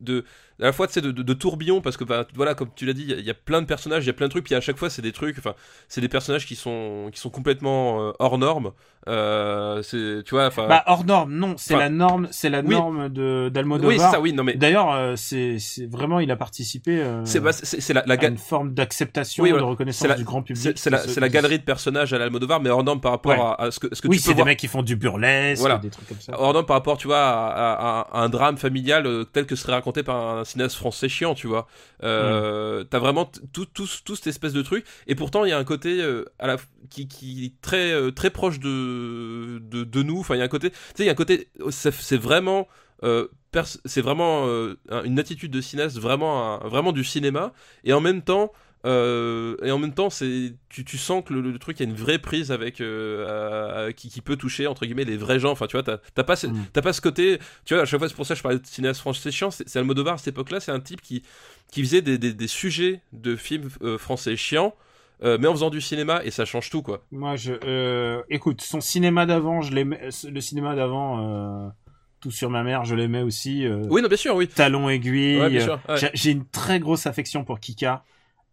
de, 0.00 0.24
à 0.60 0.66
la 0.66 0.72
fois, 0.72 0.86
de, 0.86 1.10
de, 1.10 1.32
tourbillon, 1.34 1.80
parce 1.80 1.96
que, 1.96 2.04
bah, 2.04 2.26
voilà, 2.34 2.54
comme 2.54 2.68
tu 2.76 2.86
l'as 2.86 2.92
dit, 2.92 3.02
il 3.02 3.10
y 3.10 3.12
a- 3.14 3.16
il 3.18 3.24
y, 3.24 3.30
a 3.30 3.34
plein 3.34 3.60
de 3.62 3.66
personnages, 3.66 4.04
il 4.04 4.06
y 4.06 4.10
a 4.10 4.12
plein 4.14 4.26
de 4.26 4.30
trucs, 4.30 4.44
puis 4.44 4.54
à 4.54 4.60
chaque 4.60 4.76
fois, 4.76 4.90
c'est 4.90 5.02
des 5.02 5.12
trucs, 5.12 5.38
enfin, 5.38 5.54
c'est 5.88 6.00
des 6.00 6.08
personnages 6.08 6.46
qui 6.46 6.54
sont, 6.56 7.10
qui 7.12 7.20
sont 7.20 7.30
complètement 7.30 8.08
euh, 8.08 8.12
hors 8.18 8.38
normes, 8.38 8.72
euh, 9.08 9.82
c'est, 9.82 10.22
tu 10.24 10.34
vois, 10.34 10.46
enfin. 10.46 10.66
bah 10.66 10.82
hors 10.86 11.04
norme 11.04 11.34
non 11.34 11.56
c'est 11.58 11.76
la 11.76 11.90
norme 11.90 12.26
c'est 12.30 12.48
la 12.48 12.60
oui. 12.60 12.70
norme 12.74 13.10
de 13.10 13.50
d'Almodovar 13.52 13.90
oui, 13.90 13.98
ça, 13.98 14.18
oui, 14.20 14.32
non, 14.32 14.44
mais. 14.44 14.54
d'ailleurs 14.54 14.92
euh, 14.94 15.14
c'est 15.16 15.58
vraiment 15.90 16.20
il 16.20 16.30
a 16.30 16.36
participé 16.36 17.02
euh, 17.02 17.22
C'est 17.26 17.40
bah, 17.40 17.50
la, 17.94 18.02
la, 18.06 18.14
à 18.14 18.26
une 18.28 18.38
forme 18.38 18.72
d'acceptation 18.72 19.44
Oui, 19.44 19.52
de 19.52 19.58
reconnaissance 19.58 20.08
la- 20.08 20.14
du 20.14 20.24
grand 20.24 20.40
public 20.42 20.72
c'est 20.78 20.88
la, 20.88 20.98
c'est 20.98 21.20
la 21.20 21.28
galerie 21.28 21.58
de 21.58 21.64
personnages 21.64 22.14
à 22.14 22.18
l'Almodovar, 22.18 22.60
mais 22.62 22.70
hors 22.70 22.82
norme 22.82 23.00
par 23.02 23.12
rapport 23.12 23.32
Ouais. 23.32 23.38
à, 23.58 23.64
à 23.66 23.70
ce 23.70 23.78
que, 23.78 23.94
ce 23.94 24.00
que 24.00 24.08
oui 24.08 24.18
c'est 24.18 24.30
des 24.30 24.36
voir. 24.36 24.46
mecs 24.46 24.58
qui 24.58 24.68
font 24.68 24.82
du 24.82 24.96
burlesque 24.96 25.60
Voilà. 25.60 25.76
des 25.78 25.90
trucs 25.90 26.08
comme 26.08 26.20
ça 26.20 26.32
hors 26.40 26.54
norme 26.54 26.64
par 26.66 26.76
rapport, 26.76 26.96
tu 26.96 27.06
vois, 27.08 27.18
à, 27.20 27.46
à- 27.48 27.63
à 27.72 28.20
un 28.22 28.28
drame 28.28 28.56
familial 28.58 29.06
euh, 29.06 29.24
tel 29.24 29.46
que 29.46 29.56
serait 29.56 29.72
raconté 29.72 30.02
par 30.02 30.38
un 30.38 30.44
cinéaste 30.44 30.76
français 30.76 31.08
chiant, 31.08 31.34
tu 31.34 31.46
vois. 31.46 31.66
Euh, 32.02 32.84
T'as 32.84 32.98
vraiment 32.98 33.30
tout, 33.52 33.64
tout, 33.66 33.88
tout 34.04 34.14
cette 34.16 34.26
espèce 34.28 34.52
de 34.52 34.62
truc, 34.62 34.84
et 35.06 35.14
pourtant 35.14 35.44
il 35.44 35.50
y 35.50 35.52
a 35.52 35.58
un 35.58 35.64
côté 35.64 36.02
euh, 36.02 36.24
à 36.38 36.46
la, 36.46 36.56
qui, 36.90 37.08
qui 37.08 37.46
est 37.46 37.60
très, 37.62 38.12
très 38.12 38.30
proche 38.30 38.60
de, 38.60 39.58
de, 39.60 39.84
de 39.84 40.02
nous. 40.02 40.20
Enfin, 40.20 40.34
il 40.34 40.38
y 40.38 40.42
a 40.42 40.44
un 40.44 40.48
côté, 40.48 40.70
tu 40.70 40.76
sais, 40.96 41.02
il 41.04 41.06
y 41.06 41.08
a 41.08 41.12
un 41.12 41.14
côté, 41.14 41.48
c'est 41.70 41.92
c'est 41.92 42.16
vraiment. 42.18 42.68
c'est 43.84 44.00
vraiment 44.00 44.46
euh, 44.46 44.76
un- 44.90 45.04
une 45.04 45.18
attitude 45.18 45.50
de 45.52 45.60
cinéaste 45.60 45.98
vraiment 45.98 46.62
un- 46.64 46.68
vraiment 46.68 46.92
du 46.92 47.04
cinéma 47.04 47.52
et 47.84 47.92
en 47.92 48.00
même 48.00 48.22
temps 48.22 48.52
euh, 48.84 49.56
et 49.62 49.70
en 49.70 49.78
même 49.78 49.94
temps 49.94 50.10
c'est 50.10 50.54
tu, 50.68 50.84
tu 50.84 50.98
sens 50.98 51.24
que 51.24 51.32
le, 51.32 51.40
le 51.40 51.58
truc 51.58 51.80
a 51.80 51.84
une 51.84 51.94
vraie 51.94 52.18
prise 52.18 52.52
avec 52.52 52.80
euh, 52.80 53.26
à- 53.26 53.84
à- 53.86 53.92
qui, 53.92 54.08
qui 54.10 54.20
peut 54.20 54.36
toucher 54.36 54.66
entre 54.66 54.84
guillemets 54.84 55.04
les 55.04 55.16
vrais 55.16 55.38
gens 55.38 55.52
enfin 55.52 55.66
tu 55.66 55.76
vois 55.76 55.82
t'as 55.82 55.98
t'as 56.14 56.24
pas 56.24 56.36
ce, 56.36 56.46
Mm. 56.48 56.66
t'as 56.72 56.82
pas 56.82 56.92
ce 56.92 57.00
côté 57.00 57.38
tu 57.64 57.74
vois 57.74 57.82
à 57.84 57.86
chaque 57.86 57.98
fois 57.98 58.08
c'est 58.08 58.14
pour 58.14 58.26
ça 58.26 58.34
que 58.34 58.38
je 58.38 58.42
parlais 58.42 58.58
de 58.58 58.66
cinéaste 58.66 59.00
français 59.00 59.30
chiant 59.30 59.50
c'est 59.50 59.68
c'est 59.68 59.78
Almodovar 59.78 60.14
à 60.14 60.18
cette 60.18 60.28
époque 60.28 60.50
là 60.50 60.60
c'est 60.60 60.72
un 60.72 60.80
type 60.80 61.00
qui 61.00 61.22
qui 61.72 61.80
faisait 61.82 62.02
des, 62.02 62.18
des, 62.18 62.34
des 62.34 62.46
sujets 62.48 63.00
de 63.12 63.36
films 63.36 63.70
euh, 63.82 63.96
français 63.98 64.36
chiants 64.36 64.74
euh, 65.22 65.38
mais 65.40 65.46
en 65.48 65.52
faisant 65.52 65.70
du 65.70 65.80
cinéma 65.80 66.22
et 66.24 66.30
ça 66.30 66.44
change 66.44 66.68
tout 66.70 66.82
quoi 66.82 67.02
moi 67.10 67.36
je 67.36 67.54
euh, 67.64 68.20
écoute 68.28 68.60
son 68.60 68.80
cinéma 68.82 69.24
d'avant 69.24 69.62
je 69.62 69.72
l'aimais 69.72 70.08
le 70.30 70.40
cinéma 70.40 70.74
d'avant 70.74 71.66
euh, 71.66 71.68
tout 72.20 72.30
sur 72.30 72.50
ma 72.50 72.62
mère 72.64 72.84
je 72.84 72.94
l'aimais 72.94 73.22
aussi 73.22 73.64
euh, 73.66 73.82
oui 73.88 74.02
non 74.02 74.08
bien 74.08 74.16
sûr 74.18 74.34
oui 74.36 74.46
talon 74.48 74.88
aiguille 74.90 75.40
Ouais, 75.40 75.48
bien 75.50 75.60
sûr, 75.60 75.80
ouais. 75.88 75.96
j'ai- 75.96 76.10
j'ai 76.12 76.30
une 76.32 76.44
très 76.46 76.80
grosse 76.80 77.06
affection 77.06 77.44
pour 77.44 77.60
Kika 77.60 78.04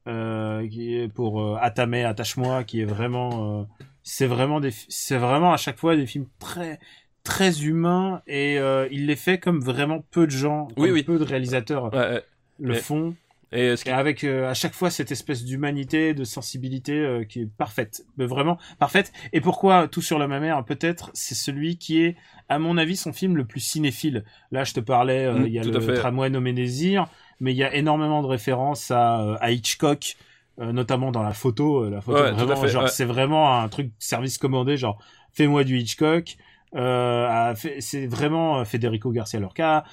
euh, 0.07 0.67
qui 0.67 0.95
est 0.95 1.07
pour 1.07 1.41
euh, 1.41 1.57
Atame 1.61 1.93
attache-moi 1.93 2.63
qui 2.63 2.81
est 2.81 2.85
vraiment 2.85 3.61
euh, 3.61 3.63
c'est 4.03 4.25
vraiment 4.25 4.59
des 4.59 4.71
c'est 4.89 5.17
vraiment 5.17 5.53
à 5.53 5.57
chaque 5.57 5.77
fois 5.77 5.95
des 5.95 6.05
films 6.07 6.27
très 6.39 6.79
très 7.23 7.61
humains 7.63 8.21
et 8.25 8.57
euh, 8.57 8.87
il 8.91 9.05
les 9.05 9.15
fait 9.15 9.37
comme 9.37 9.59
vraiment 9.61 10.03
peu 10.11 10.25
de 10.25 10.31
gens 10.31 10.67
Oui, 10.75 10.87
comme 10.87 10.93
oui. 10.93 11.03
peu 11.03 11.19
de 11.19 11.23
réalisateurs 11.23 11.93
Ouais, 11.93 12.23
le 12.59 12.73
font 12.73 13.15
et 13.53 13.75
ce 13.75 13.83
qui 13.83 13.89
Et 13.89 13.93
avec 13.93 14.23
à 14.23 14.53
chaque 14.53 14.73
fois 14.73 14.89
cette 14.89 15.11
espèce 15.11 15.43
d'humanité, 15.43 16.13
de 16.13 16.23
sensibilité 16.23 17.25
qui 17.27 17.41
est 17.41 17.45
parfaite, 17.45 18.05
mais 18.17 18.25
vraiment 18.25 18.57
parfaite. 18.79 19.11
Et 19.33 19.41
pourquoi 19.41 19.89
tout 19.89 20.01
sur 20.01 20.17
la 20.17 20.27
mamère 20.27 20.63
Peut-être 20.63 21.11
c'est 21.13 21.35
celui 21.35 21.77
qui 21.77 22.01
est, 22.01 22.15
à 22.47 22.59
mon 22.59 22.77
avis, 22.77 22.95
son 22.95 23.11
film 23.11 23.35
le 23.35 23.43
plus 23.43 23.59
cinéphile. 23.59 24.23
Là, 24.51 24.63
je 24.63 24.73
te 24.73 24.79
parlais, 24.79 25.29
Mm, 25.29 25.47
il 25.47 25.51
y 25.51 25.59
a 25.59 25.63
le 25.63 25.79
fait. 25.81 25.95
tramway 25.95 26.29
nommé 26.29 26.53
Désir, 26.53 27.07
mais 27.41 27.53
il 27.53 27.57
y 27.57 27.63
a 27.65 27.73
énormément 27.75 28.21
de 28.23 28.27
références 28.27 28.91
à, 28.91 29.21
euh, 29.21 29.37
à 29.41 29.51
Hitchcock. 29.51 30.15
euh, 30.59 30.71
notamment 30.73 31.11
dans 31.11 31.23
la 31.23 31.33
photo, 31.33 31.85
euh, 31.85 31.89
la 31.89 32.01
photo 32.01 32.23
Ouais, 32.23 32.35
tout 32.35 32.49
à 32.49 32.55
vraiment, 32.55 32.55
fait, 32.55 32.69
genre 32.69 32.85
ouais. 32.85 32.89
c'est 32.89 33.05
vraiment 33.05 33.59
un 33.61 33.69
truc 33.69 33.91
service 33.99 34.37
commandé, 34.37 34.77
genre 34.77 35.01
fais-moi 35.33 35.63
du 35.63 35.77
Hitchcock. 35.79 36.37
Euh, 36.75 37.53
c'est 37.79 38.07
vraiment 38.07 38.63
Federico 38.65 39.11
Garcia 39.11 39.39
Lorca. 39.39 39.83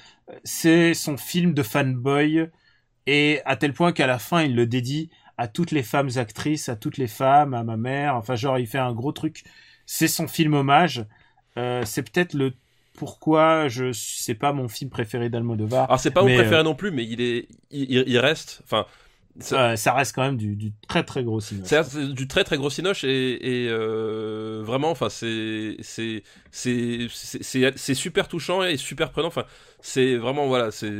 C'est 0.43 0.93
son 0.93 1.17
film 1.17 1.53
de 1.53 1.63
fanboy 1.63 2.49
et 3.07 3.41
à 3.45 3.55
tel 3.55 3.73
point 3.73 3.91
qu'à 3.93 4.07
la 4.07 4.19
fin 4.19 4.43
il 4.43 4.55
le 4.55 4.65
dédie 4.67 5.09
à 5.37 5.47
toutes 5.47 5.71
les 5.71 5.83
femmes 5.83 6.09
actrices, 6.17 6.69
à 6.69 6.75
toutes 6.75 6.97
les 6.97 7.07
femmes, 7.07 7.53
à 7.53 7.63
ma 7.63 7.77
mère. 7.77 8.15
Enfin, 8.15 8.35
genre, 8.35 8.59
il 8.59 8.67
fait 8.67 8.77
un 8.79 8.93
gros 8.93 9.13
truc. 9.13 9.43
C'est 9.85 10.07
son 10.09 10.27
film 10.27 10.53
hommage. 10.53 11.05
Euh, 11.57 11.83
c'est 11.85 12.03
peut-être 12.03 12.33
le 12.33 12.53
pourquoi 12.97 13.67
je 13.67 13.91
c'est 13.93 14.35
pas 14.35 14.51
mon 14.53 14.67
film 14.67 14.89
préféré 14.89 15.29
d'Almodovar. 15.29 15.85
Alors 15.85 15.99
c'est 15.99 16.11
pas 16.11 16.21
mon 16.21 16.27
préféré 16.35 16.63
non 16.63 16.75
plus, 16.75 16.91
mais 16.91 17.05
il 17.05 17.21
est, 17.21 17.47
il, 17.71 18.17
reste. 18.19 18.61
Enfin, 18.65 18.85
ça- 19.39 19.69
Euh, 19.71 19.75
ça 19.77 19.93
reste 19.93 20.13
quand 20.15 20.23
même 20.23 20.35
du, 20.37 20.55
du 20.57 20.73
très 20.87 21.03
très 21.03 21.23
gros 21.23 21.39
cinéma. 21.39 21.65
C'est 21.65 22.13
du 22.13 22.27
très 22.27 22.43
très 22.43 22.57
gros 22.57 22.69
cinoche 22.69 23.03
et, 23.05 23.65
et, 23.65 23.69
euh, 23.69 24.61
vraiment, 24.65 24.89
enfin 24.91 25.07
c'est 25.09 25.77
c'est 25.81 26.23
c'est 26.51 27.93
super 27.95 28.27
touchant 28.27 28.63
et 28.63 28.77
super 28.77 29.11
prenant. 29.11 29.27
Enfin, 29.27 29.45
c'est 29.81 30.17
vraiment 30.17 30.47
voilà, 30.47 30.71
c'est 30.71 30.91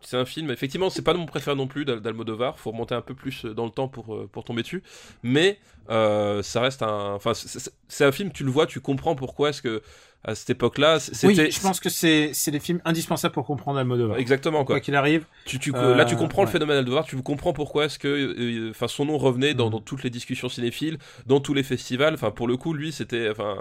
c'est 0.00 0.16
un 0.16 0.24
film. 0.24 0.50
Effectivement, 0.50 0.90
c'est 0.90 1.02
pas 1.02 1.14
mon 1.14 1.26
préféré 1.26 1.56
non 1.56 1.66
plus 1.66 1.84
d'Al- 1.84 2.00
d'Almodovar. 2.00 2.58
Faut 2.58 2.70
remonter 2.70 2.94
un 2.94 3.00
peu 3.02 3.14
plus 3.14 3.44
dans 3.44 3.64
le 3.64 3.70
temps 3.72 3.88
pour 3.88 4.14
euh, 4.14 4.28
pour 4.30 4.44
tomber 4.44 4.62
dessus, 4.62 4.82
mais 5.22 5.58
euh, 5.90 6.42
ça 6.42 6.60
reste 6.60 6.82
un. 6.82 7.14
Enfin, 7.14 7.32
c'est 7.34 8.04
un 8.04 8.12
film. 8.12 8.30
Tu 8.32 8.44
le 8.44 8.50
vois, 8.50 8.66
tu 8.66 8.80
comprends 8.80 9.16
pourquoi 9.16 9.50
est-ce 9.50 9.62
que 9.62 9.82
à 10.24 10.34
cette 10.36 10.50
époque-là, 10.50 10.98
Oui, 11.24 11.34
c'était 11.34 11.50
je 11.50 11.60
pense 11.60 11.80
que 11.80 11.88
c'est 11.88 12.30
c'est 12.32 12.52
des 12.52 12.60
films 12.60 12.80
indispensables 12.84 13.34
pour 13.34 13.44
comprendre 13.44 13.78
Almodovar. 13.80 14.18
exactement 14.18 14.64
quoi. 14.64 14.76
Quoi 14.76 14.80
qu'il 14.80 14.94
arrive, 14.94 15.26
Tu, 15.46 15.58
tu, 15.58 15.72
Euh, 15.74 15.96
là, 15.96 16.04
tu 16.04 16.14
comprends 16.14 16.42
le 16.44 16.48
phénomène 16.48 16.76
Almodovar, 16.76 17.04
tu 17.04 17.20
comprends 17.22 17.52
pourquoi 17.52 17.86
est-ce 17.86 17.98
que, 17.98 18.06
euh, 18.08 18.70
enfin, 18.70 18.86
son 18.86 19.04
nom 19.06 19.18
revenait 19.18 19.54
dans, 19.54 19.66
Mhm. 19.66 19.72
dans 19.72 19.80
toutes 19.80 20.04
les 20.04 20.10
discussions 20.10 20.48
cinéphiles, 20.48 20.98
dans 21.26 21.40
tous 21.40 21.54
les 21.54 21.64
festivals. 21.64 22.14
Enfin, 22.14 22.30
pour 22.30 22.46
le 22.46 22.56
coup, 22.56 22.72
lui, 22.72 22.92
c'était, 22.92 23.28
enfin, 23.30 23.56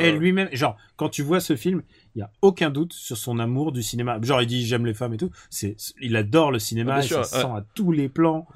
et 0.00 0.12
lui-même, 0.12 0.48
genre, 0.52 0.76
quand 0.96 1.10
tu 1.10 1.22
vois 1.22 1.40
ce 1.40 1.54
film, 1.54 1.82
il 2.14 2.20
y 2.20 2.22
a 2.22 2.30
aucun 2.40 2.70
doute 2.70 2.92
sur 2.94 3.16
son 3.18 3.38
amour 3.38 3.70
du 3.72 3.82
cinéma. 3.82 4.18
Genre, 4.22 4.40
il 4.40 4.46
dit 4.46 4.66
j'aime 4.66 4.86
les 4.86 4.94
femmes 4.94 5.12
et 5.14 5.18
tout. 5.18 5.30
C'est, 5.50 5.76
il 6.00 6.16
adore 6.16 6.50
le 6.50 6.58
cinéma. 6.58 6.94
Ah, 6.96 6.98
et 7.00 7.02
sûr, 7.02 7.24
ça 7.24 7.42
sent 7.42 7.46
à 7.48 7.64
tous 7.74 7.92
les 7.92 8.08
plans. 8.08 8.46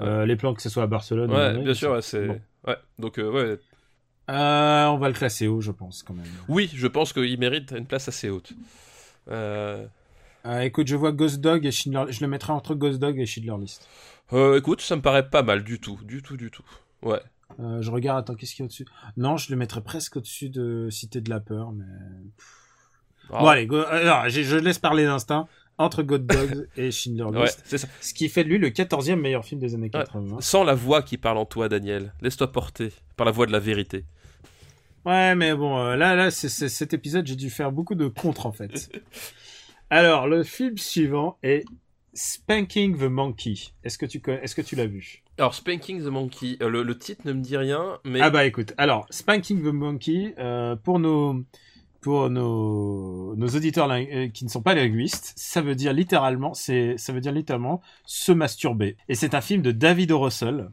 Euh, 0.00 0.24
les 0.26 0.34
plans 0.36 0.54
que 0.54 0.62
ce 0.62 0.68
soit 0.70 0.82
à 0.82 0.86
Barcelone. 0.88 1.30
ou 1.30 1.34
à 1.34 1.36
Ouais, 1.36 1.44
Madrid, 1.48 1.64
bien 1.64 1.74
sûr, 1.74 2.02
c'est- 2.02 2.18
c'est, 2.20 2.26
bon. 2.26 2.40
ouais. 2.66 2.76
Donc, 2.98 3.18
euh, 3.18 3.30
ouais. 3.30 3.58
Euh, 4.30 4.86
on 4.86 4.96
va 4.98 5.08
le 5.08 5.14
classer 5.14 5.46
haut, 5.48 5.60
je 5.60 5.70
pense, 5.70 6.02
quand 6.02 6.14
même? 6.14 6.24
Oui, 6.48 6.70
je 6.74 6.86
pense 6.86 7.12
qu'il 7.12 7.38
mérite 7.38 7.72
une 7.76 7.86
place 7.86 8.08
assez 8.08 8.30
haute. 8.30 8.52
Euh, 9.30 9.86
Euh, 10.46 10.60
écoute, 10.60 10.86
je 10.88 10.96
vois 10.96 11.12
Ghost 11.12 11.40
Dog 11.40 11.64
et 11.64 11.70
Schindler. 11.70 12.12
Je 12.12 12.20
le 12.20 12.28
mettrai 12.28 12.52
entre 12.52 12.74
Ghost 12.74 12.98
Dog 12.98 13.18
et 13.18 13.24
Schindler 13.26 13.54
List. 13.60 13.88
écoute, 14.56 14.80
ça 14.82 14.94
me 14.96 15.00
paraît 15.02 15.28
pas 15.30 15.42
mal 15.42 15.64
du 15.64 15.80
tout, 15.80 15.98
du 16.04 16.22
tout, 16.22 16.36
du 16.36 16.50
tout. 16.50 16.64
Ouais. 17.02 17.20
Je 17.58 17.90
regarde, 17.90 18.18
attends, 18.18 18.34
qu'est-ce 18.34 18.54
qu'il 18.54 18.62
y 18.62 18.64
a 18.64 18.66
au-dessus? 18.66 18.86
Non, 19.16 19.36
je 19.38 19.50
le 19.50 19.56
mettrais 19.56 19.80
presque 19.82 20.16
au-dessus 20.16 20.50
de 20.50 20.88
Cité 20.90 21.20
de 21.20 21.30
la 21.30 21.40
Peur, 21.40 21.72
mais... 21.72 21.84
Ah, 23.30 23.38
Bon, 23.40 23.46
allez, 23.46 23.66
go- 23.66 23.84
j'ai- 24.28 24.44
je 24.44 24.56
laisse 24.56 24.78
parler 24.78 25.04
d'instinct 25.04 25.48
entre 25.78 26.02
God 26.02 26.26
Dog 26.26 26.68
et 26.76 26.90
Schindler 26.90 27.26
List. 27.42 27.62
ça. 27.76 27.86
Ce 28.00 28.14
qui 28.14 28.28
fait 28.28 28.44
de 28.44 28.48
lui 28.48 28.58
le 28.58 28.70
14e 28.70 29.16
meilleur 29.16 29.44
film 29.44 29.60
des 29.60 29.74
années 29.74 29.90
Ouais. 29.94 30.00
80. 30.04 30.38
Sans 30.40 30.64
la 30.64 30.74
voix 30.74 31.02
qui 31.02 31.18
parle 31.18 31.38
en 31.38 31.46
toi, 31.46 31.68
Daniel. 31.68 32.12
Laisse-toi 32.20 32.52
porter 32.52 32.92
par 33.16 33.24
la 33.26 33.32
voix 33.32 33.46
de 33.46 33.52
la 33.52 33.58
vérité. 33.60 34.04
Ouais, 35.04 35.34
mais 35.34 35.54
bon, 35.54 35.76
euh, 35.78 35.96
là, 35.96 36.14
là, 36.14 36.30
c'est, 36.30 36.48
c'est- 36.48 36.68
cet 36.70 36.94
épisode, 36.94 37.26
j'ai 37.26 37.36
dû 37.36 37.50
faire 37.50 37.70
beaucoup 37.72 37.94
de 37.94 38.08
contre, 38.08 38.46
en 38.46 38.52
fait. 38.52 38.90
Alors, 39.90 40.26
le 40.28 40.42
film 40.44 40.78
suivant 40.78 41.38
est 41.42 41.64
Spanking 42.14 42.96
the 42.96 43.02
Monkey. 43.10 43.54
Est-ce 43.82 43.98
que 43.98 44.06
tu 44.06 44.22
est-ce 44.42 44.54
que 44.54 44.62
tu 44.62 44.76
l'as 44.76 44.86
vu? 44.86 45.22
Alors, 45.36 45.54
Spanking 45.54 46.00
the 46.02 46.06
Monkey, 46.06 46.56
euh, 46.62 46.68
le, 46.70 46.82
le 46.82 46.96
titre 46.98 47.22
ne 47.26 47.32
me 47.32 47.40
dit 47.42 47.56
rien, 47.56 47.98
mais 48.04 48.20
Ah 48.20 48.30
bah 48.30 48.44
écoute, 48.46 48.72
alors 48.78 49.06
Spanking 49.10 49.62
the 49.62 49.72
Monkey, 49.72 50.34
euh, 50.38 50.76
pour 50.76 50.98
nos 51.00 51.44
pour 52.04 52.28
nos, 52.28 53.34
nos 53.34 53.48
auditeurs 53.48 53.90
euh, 53.90 54.28
qui 54.28 54.44
ne 54.44 54.50
sont 54.50 54.60
pas 54.60 54.74
linguistes, 54.74 55.32
ça 55.36 55.62
veut 55.62 55.74
dire 55.74 55.94
littéralement, 55.94 56.52
c'est 56.52 56.96
ça 56.98 57.14
veut 57.14 57.20
dire 57.22 57.32
littéralement 57.32 57.80
se 58.04 58.30
masturber. 58.30 58.98
Et 59.08 59.14
c'est 59.14 59.32
un 59.34 59.40
film 59.40 59.62
de 59.62 59.72
David 59.72 60.12
O. 60.12 60.18
Russell. 60.20 60.68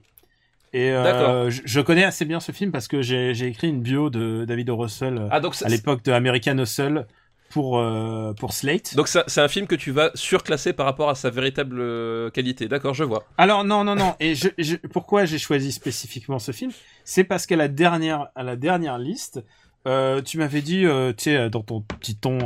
Et 0.73 0.91
euh, 0.91 1.03
D'accord. 1.03 1.49
je, 1.49 1.61
je 1.63 1.82
connais 1.82 2.03
assez 2.03 2.25
bien 2.25 2.41
ce 2.41 2.51
film 2.51 2.71
parce 2.71 2.88
que 2.89 3.01
j'ai 3.01 3.34
j'ai 3.34 3.47
écrit 3.47 3.69
une 3.69 3.82
bio 3.82 4.09
de 4.09 4.43
David 4.45 4.69
O. 4.71 4.75
Russell 4.75 5.27
ah 5.32 5.39
donc 5.39 5.55
à 5.63 5.69
l'époque 5.69 6.03
de 6.03 6.11
American 6.11 6.57
Hustle 6.57 7.07
pour 7.49 7.79
euh, 7.79 8.34
pour 8.34 8.51
Slate. 8.51 8.95
Donc 8.95 9.07
ça- 9.07 9.23
c'est 9.27 9.41
un 9.41 9.47
film 9.49 9.67
que 9.67 9.75
tu 9.75 9.91
vas 9.91 10.11
surclasser 10.15 10.73
par 10.73 10.86
rapport 10.86 11.09
à 11.09 11.15
sa 11.15 11.29
véritable 11.29 12.32
qualité. 12.32 12.67
D'accord, 12.67 12.93
je 12.93 13.05
vois. 13.05 13.23
Alors 13.38 13.63
non 13.63 13.84
non 13.86 13.95
non 13.95 14.15
et 14.19 14.36
je, 14.36 14.49
je- 14.57 14.77
pourquoi 14.95 15.23
j'ai 15.25 15.38
choisi 15.38 15.71
spécifiquement 15.71 16.39
ce 16.39 16.51
film? 16.51 16.71
C'est 17.05 17.25
parce 17.25 17.45
qu'à 17.45 17.55
la 17.57 17.69
dernière 17.69 18.27
à 18.36 18.43
la 18.43 18.55
dernière 18.57 18.97
liste 18.97 19.43
euh, 19.88 20.21
tu 20.21 20.38
m'avais 20.38 20.61
dit 20.61 20.86
euh, 20.86 21.11
tu 21.11 21.23
sais 21.25 21.49
dans 21.49 21.61
ton 21.61 21.82
petit 21.82 22.15
ton 22.15 22.38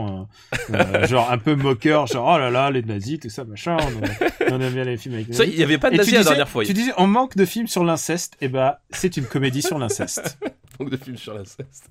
euh, 0.72 0.74
euh, 0.74 1.06
genre 1.08 1.30
un 1.32 1.38
peu 1.38 1.56
moqueur 1.56 2.08
genre 2.08 2.34
oh 2.36 2.38
là 2.40 2.50
là 2.50 2.72
les 2.72 2.82
nazis 2.82 3.20
tout 3.20 3.30
ça 3.30 3.44
machin 3.44 3.76
on, 3.82 4.54
on 4.54 4.62
aime 4.62 4.74
bien 4.74 4.86
les 4.86 4.96
films 4.96 5.16
avec 5.16 5.28
les 5.28 5.34
Ça, 5.34 5.44
il 5.44 5.48
nazis. 5.48 5.60
y 5.60 5.64
avait 5.64 5.78
pas 5.78 5.90
de 5.90 5.96
Et 5.96 5.98
nazi 5.98 6.10
tu 6.12 6.16
la 6.16 6.22
disais- 6.22 6.30
dernière 6.30 6.50
fois. 6.50 6.64
tu 6.64 6.74
disais 6.74 6.94
on 6.98 7.08
manque 7.08 7.36
de 7.36 7.44
films 7.46 7.68
sur 7.68 7.84
l'inceste 7.84 8.38
et 8.40 8.48
ben 8.48 8.76
c'est 8.90 9.18
une 9.18 9.26
comédie 9.26 9.62
sur 9.62 9.78
l'inceste 9.78 10.38
Donc 10.80 10.90
de 10.90 10.98
films 10.98 11.18
sur 11.18 11.34
l'inceste. 11.34 11.90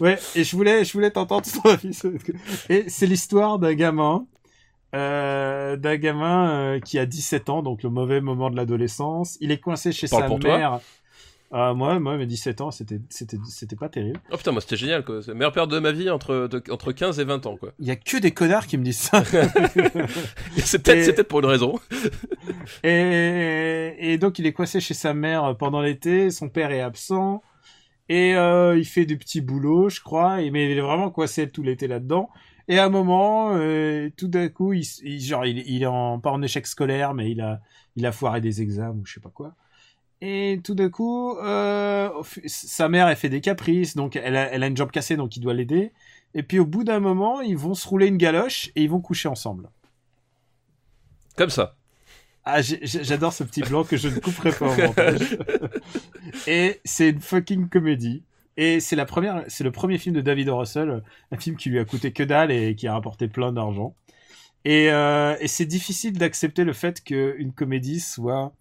ouais 0.00 0.18
et 0.34 0.42
je 0.44 0.56
voulais 0.56 0.84
je 0.84 0.92
voulais 0.92 1.10
t'entendre 1.12 1.46
sur- 1.46 1.76
et 2.68 2.84
c'est 2.88 3.06
l'histoire 3.06 3.58
d'un 3.60 3.74
gamin 3.74 4.26
euh, 4.94 5.76
d'un 5.76 5.96
gamin 5.96 6.48
euh, 6.50 6.80
qui 6.80 7.00
a 7.00 7.06
17 7.06 7.48
ans, 7.50 7.62
donc 7.62 7.82
le 7.82 7.90
mauvais 7.90 8.20
moment 8.20 8.48
de 8.48 8.54
l'adolescence. 8.54 9.36
Il 9.40 9.50
est 9.50 9.58
coincé 9.58 9.90
chez 9.90 10.06
sa 10.06 10.28
toi. 10.28 10.80
Ah, 11.56 11.72
moi, 11.72 12.00
moi, 12.00 12.16
mes 12.16 12.26
17 12.26 12.60
ans, 12.62 12.72
c'était, 12.72 12.98
c'était, 13.10 13.36
c'était 13.48 13.76
pas 13.76 13.88
terrible. 13.88 14.18
Oh 14.32 14.36
putain, 14.36 14.50
moi 14.50 14.60
c'était 14.60 14.76
génial 14.76 15.04
quoi. 15.04 15.22
C'est 15.22 15.28
la 15.28 15.34
meilleure 15.34 15.52
période 15.52 15.70
de 15.70 15.78
ma 15.78 15.92
vie 15.92 16.10
entre, 16.10 16.48
de- 16.48 16.62
entre 16.72 16.90
15 16.90 17.20
et 17.20 17.24
20 17.24 17.46
ans 17.46 17.56
quoi. 17.56 17.70
Il 17.78 17.86
y 17.86 17.92
a 17.92 17.96
que 17.96 18.16
des 18.16 18.32
connards 18.32 18.66
qui 18.66 18.76
me 18.76 18.82
disent 18.82 18.98
ça. 18.98 19.22
c'est 20.56 20.82
peut-être 20.82 20.98
Et- 20.98 21.04
c'est 21.04 21.12
peut-être 21.12 21.28
pour 21.28 21.38
une 21.38 21.46
raison. 21.46 21.78
et, 22.82 23.94
et 24.00 24.18
donc, 24.18 24.38
il 24.38 24.46
est 24.46 24.52
coincé 24.52 24.80
chez 24.80 24.94
sa 24.94 25.14
mère 25.14 25.56
pendant 25.56 25.80
l'été. 25.80 26.30
Son 26.30 26.48
père 26.48 26.70
est 26.72 26.80
absent. 26.80 27.42
Et 28.08 28.34
euh, 28.34 28.76
il 28.76 28.84
fait 28.84 29.06
du 29.06 29.16
petit 29.16 29.40
boulot, 29.40 29.88
je 29.88 30.00
crois. 30.00 30.42
Et, 30.42 30.50
mais 30.50 30.70
il 30.70 30.76
est 30.78 30.80
vraiment 30.80 31.10
coincé 31.10 31.48
tout 31.48 31.62
l'été 31.62 31.86
là-dedans. 31.86 32.30
Et 32.68 32.78
à 32.78 32.86
un 32.86 32.88
moment, 32.90 33.52
euh, 33.54 34.08
tout 34.16 34.28
d'un 34.28 34.48
coup, 34.48 34.72
il, 34.72 34.84
genre, 35.20 35.44
il, 35.46 35.58
il 35.68 35.82
est 35.82 35.86
en, 35.86 36.18
pas 36.18 36.30
en 36.30 36.42
échec 36.42 36.66
scolaire, 36.66 37.14
mais 37.14 37.30
il 37.30 37.40
a, 37.40 37.60
il 37.96 38.06
a 38.06 38.12
foiré 38.12 38.40
des 38.40 38.62
examens 38.62 38.90
ou 39.00 39.04
je 39.06 39.14
sais 39.14 39.20
pas 39.20 39.30
quoi. 39.32 39.54
Et 40.26 40.58
tout 40.64 40.74
d'un 40.74 40.88
coup, 40.88 41.36
euh, 41.36 42.08
sa 42.46 42.88
mère, 42.88 43.08
elle 43.08 43.16
fait 43.16 43.28
des 43.28 43.42
caprices, 43.42 43.94
donc 43.94 44.16
elle 44.16 44.36
a, 44.36 44.50
elle 44.50 44.62
a 44.62 44.68
une 44.68 44.76
jambe 44.76 44.90
cassée, 44.90 45.16
donc 45.16 45.36
il 45.36 45.40
doit 45.40 45.52
l'aider. 45.52 45.92
Et 46.34 46.42
puis 46.42 46.58
au 46.58 46.64
bout 46.64 46.82
d'un 46.82 46.98
moment, 46.98 47.42
ils 47.42 47.58
vont 47.58 47.74
se 47.74 47.86
rouler 47.86 48.06
une 48.06 48.16
galoche 48.16 48.70
et 48.74 48.82
ils 48.82 48.88
vont 48.88 49.02
coucher 49.02 49.28
ensemble. 49.28 49.68
Comme 51.36 51.50
ça. 51.50 51.76
Ah, 52.46 52.62
j'adore 52.62 53.34
ce 53.34 53.44
petit 53.44 53.60
blanc 53.60 53.84
que 53.84 53.98
je 53.98 54.08
ne 54.08 54.18
couperai 54.18 54.52
pas 54.52 54.72
au 54.72 54.76
montage. 54.86 55.36
et 56.46 56.80
c'est 56.86 57.10
une 57.10 57.20
fucking 57.20 57.68
comédie. 57.68 58.22
Et 58.56 58.80
c'est 58.80 58.96
la 58.96 59.04
première, 59.04 59.44
c'est 59.48 59.64
le 59.64 59.72
premier 59.72 59.98
film 59.98 60.14
de 60.14 60.22
David 60.22 60.48
O. 60.48 60.56
Russell, 60.56 61.02
un 61.32 61.36
film 61.36 61.56
qui 61.56 61.68
lui 61.68 61.78
a 61.78 61.84
coûté 61.84 62.12
que 62.12 62.22
dalle 62.22 62.50
et 62.50 62.74
qui 62.74 62.86
a 62.86 62.94
rapporté 62.94 63.28
plein 63.28 63.52
d'argent. 63.52 63.94
Et, 64.64 64.90
euh, 64.90 65.36
et 65.40 65.48
c'est 65.48 65.66
difficile 65.66 66.16
d'accepter 66.16 66.64
le 66.64 66.72
fait 66.72 67.04
qu'une 67.04 67.52
comédie 67.52 68.00
soit, 68.00 68.54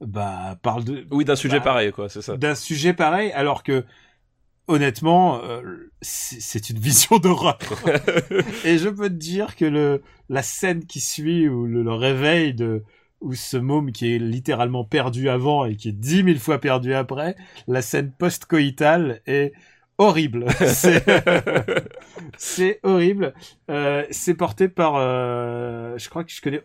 bah, 0.00 0.58
parle 0.62 0.84
de, 0.84 1.06
Oui, 1.10 1.24
d'un 1.24 1.36
sujet 1.36 1.58
Bah, 1.58 1.64
pareil 1.64 1.92
quoi, 1.92 2.08
c'est 2.08 2.22
ça. 2.22 2.36
d'un 2.36 2.54
sujet 2.54 2.92
pareil, 2.92 3.32
alors 3.32 3.62
que 3.62 3.84
honnêtement, 4.66 5.42
euh, 5.44 5.62
c'est 6.02 6.68
une 6.70 6.78
vision 6.78 7.18
d'horreur. 7.18 7.58
Et 8.64 8.78
je 8.78 8.88
peux 8.88 9.08
te 9.08 9.14
dire 9.14 9.56
que 9.56 9.64
le 9.64 10.02
la 10.28 10.42
scène 10.42 10.84
qui 10.84 11.00
suit 11.00 11.48
ou 11.48 11.66
le, 11.66 11.82
le 11.82 11.92
réveil 11.92 12.52
de 12.54 12.84
ou 13.20 13.34
ce 13.34 13.56
môme 13.56 13.90
qui 13.92 14.14
est 14.14 14.18
littéralement 14.18 14.84
perdu 14.84 15.28
avant 15.28 15.64
et 15.64 15.74
qui 15.74 15.88
est 15.88 15.92
dix 15.92 16.22
mille 16.22 16.38
fois 16.38 16.58
perdu 16.60 16.94
après, 16.94 17.34
la 17.66 17.82
scène 17.82 18.12
post-coïtale 18.16 19.22
est 19.26 19.52
horrible. 19.98 20.46
C'est- 22.36 22.80
horrible. 22.82 23.34
Euh, 23.70 24.04
c'est 24.10 24.34
porté 24.34 24.68
par, 24.68 24.94
euh, 24.96 25.96
je 25.98 26.08
crois 26.08 26.24
que 26.24 26.30
je 26.32 26.40
connais 26.40 26.60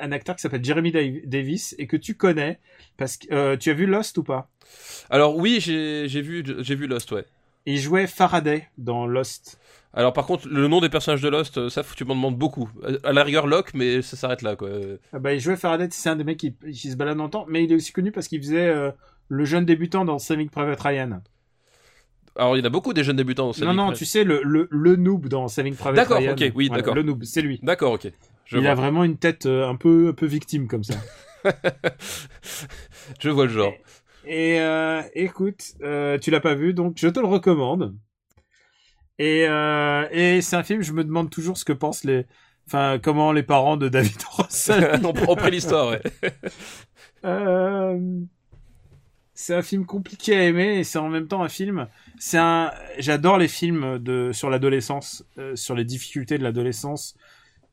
un 0.00 0.12
acteur 0.12 0.36
qui 0.36 0.42
s'appelle 0.42 0.64
Jeremy 0.64 0.90
Dav- 0.92 1.22
Davis 1.26 1.74
et 1.78 1.86
que 1.86 1.96
tu 1.96 2.14
connais 2.14 2.58
parce 2.96 3.16
que 3.16 3.32
euh, 3.32 3.56
tu 3.56 3.70
as 3.70 3.74
vu 3.74 3.86
Lost 3.86 4.18
ou 4.18 4.22
pas? 4.22 4.48
Alors 5.10 5.36
oui, 5.36 5.58
j'ai 5.60 6.08
j'ai 6.08 6.22
vu 6.22 6.44
j'ai 6.60 6.74
vu 6.74 6.86
Lost 6.86 7.10
ouais. 7.12 7.24
Il 7.66 7.78
jouait 7.78 8.06
Faraday 8.06 8.68
dans 8.78 9.06
Lost. 9.06 9.58
Alors 9.94 10.12
par 10.12 10.26
contre, 10.26 10.48
le 10.48 10.66
nom 10.68 10.80
des 10.80 10.88
personnages 10.88 11.20
de 11.20 11.28
Lost, 11.28 11.68
ça 11.68 11.82
tu 11.96 12.04
m'en 12.04 12.14
demandes 12.14 12.36
beaucoup. 12.38 12.70
À 13.04 13.12
la 13.12 13.22
rigueur 13.22 13.46
Locke, 13.46 13.74
mais 13.74 14.00
ça 14.02 14.16
s'arrête 14.16 14.42
là 14.42 14.56
quoi. 14.56 14.70
Ah 15.12 15.18
bah, 15.18 15.34
il 15.34 15.40
jouait 15.40 15.56
Faraday, 15.56 15.88
c'est 15.90 16.08
un 16.08 16.16
des 16.16 16.24
mecs 16.24 16.38
qui, 16.38 16.54
qui 16.54 16.90
se 16.90 16.96
balade 16.96 17.18
dans 17.18 17.24
le 17.24 17.30
temps, 17.30 17.44
mais 17.48 17.62
il 17.64 17.70
est 17.70 17.74
aussi 17.74 17.92
connu 17.92 18.10
parce 18.10 18.26
qu'il 18.28 18.40
faisait 18.40 18.72
le 19.28 19.44
jeune 19.44 19.64
débutant 19.66 20.04
dans 20.04 20.18
Saving 20.18 20.48
Private 20.48 20.80
Ryan. 20.80 21.20
Alors 22.36 22.56
il 22.56 22.60
y 22.60 22.62
en 22.62 22.66
a 22.66 22.70
beaucoup 22.70 22.92
des 22.92 23.04
jeunes 23.04 23.16
débutants 23.16 23.46
dans 23.46 23.52
cette 23.52 23.64
non, 23.64 23.74
non, 23.74 23.92
tu 23.92 24.04
sais, 24.04 24.24
le, 24.24 24.42
le, 24.42 24.68
le 24.70 24.96
noob 24.96 25.28
dans 25.28 25.48
Saving 25.48 25.74
Private 25.74 25.96
D'accord, 25.96 26.22
ok, 26.22 26.52
oui, 26.54 26.68
d'accord. 26.70 26.94
Le 26.94 27.02
noob, 27.02 27.24
c'est 27.24 27.42
lui. 27.42 27.60
D'accord, 27.62 27.92
ok. 27.92 28.10
Je 28.46 28.56
il 28.56 28.62
vois. 28.62 28.72
a 28.72 28.74
vraiment 28.74 29.04
une 29.04 29.16
tête 29.18 29.46
euh, 29.46 29.68
un 29.68 29.76
peu, 29.76 30.08
un 30.08 30.12
peu 30.14 30.26
victime 30.26 30.66
comme 30.66 30.84
ça. 30.84 30.94
Je 33.20 33.28
vois 33.28 33.46
le 33.46 33.52
genre. 33.52 33.72
Et 34.26 34.60
euh, 34.60 35.02
écoute, 35.14 35.74
euh, 35.82 36.18
tu 36.18 36.30
l'as 36.30 36.40
pas 36.40 36.54
vu, 36.54 36.74
donc 36.74 36.94
je 36.96 37.08
te 37.08 37.18
le 37.18 37.26
recommande. 37.26 37.94
Et, 39.18 39.42
et 39.42 40.40
c'est 40.40 40.56
un 40.56 40.62
film, 40.62 40.82
je 40.82 40.92
me 40.92 41.04
demande 41.04 41.30
toujours 41.30 41.56
ce 41.56 41.64
que 41.64 41.72
pensent 41.72 42.04
les, 42.04 42.26
Enfin, 42.66 42.98
comment 43.02 43.32
les 43.32 43.42
parents 43.42 43.76
de 43.76 43.88
David 43.88 44.22
Russell 44.38 45.00
on, 45.04 45.12
on 45.28 45.36
pris 45.36 45.50
l'histoire, 45.50 45.88
ouais. 45.90 46.00
Euh, 47.24 47.98
c'est 49.42 49.54
un 49.54 49.62
film 49.62 49.84
compliqué 49.86 50.36
à 50.36 50.44
aimer 50.44 50.78
et 50.78 50.84
c'est 50.84 51.00
en 51.00 51.08
même 51.08 51.26
temps 51.26 51.42
un 51.42 51.48
film. 51.48 51.88
C'est 52.16 52.38
un. 52.38 52.70
J'adore 52.98 53.38
les 53.38 53.48
films 53.48 53.98
de 53.98 54.30
sur 54.32 54.50
l'adolescence, 54.50 55.24
euh, 55.36 55.56
sur 55.56 55.74
les 55.74 55.84
difficultés 55.84 56.38
de 56.38 56.44
l'adolescence, 56.44 57.16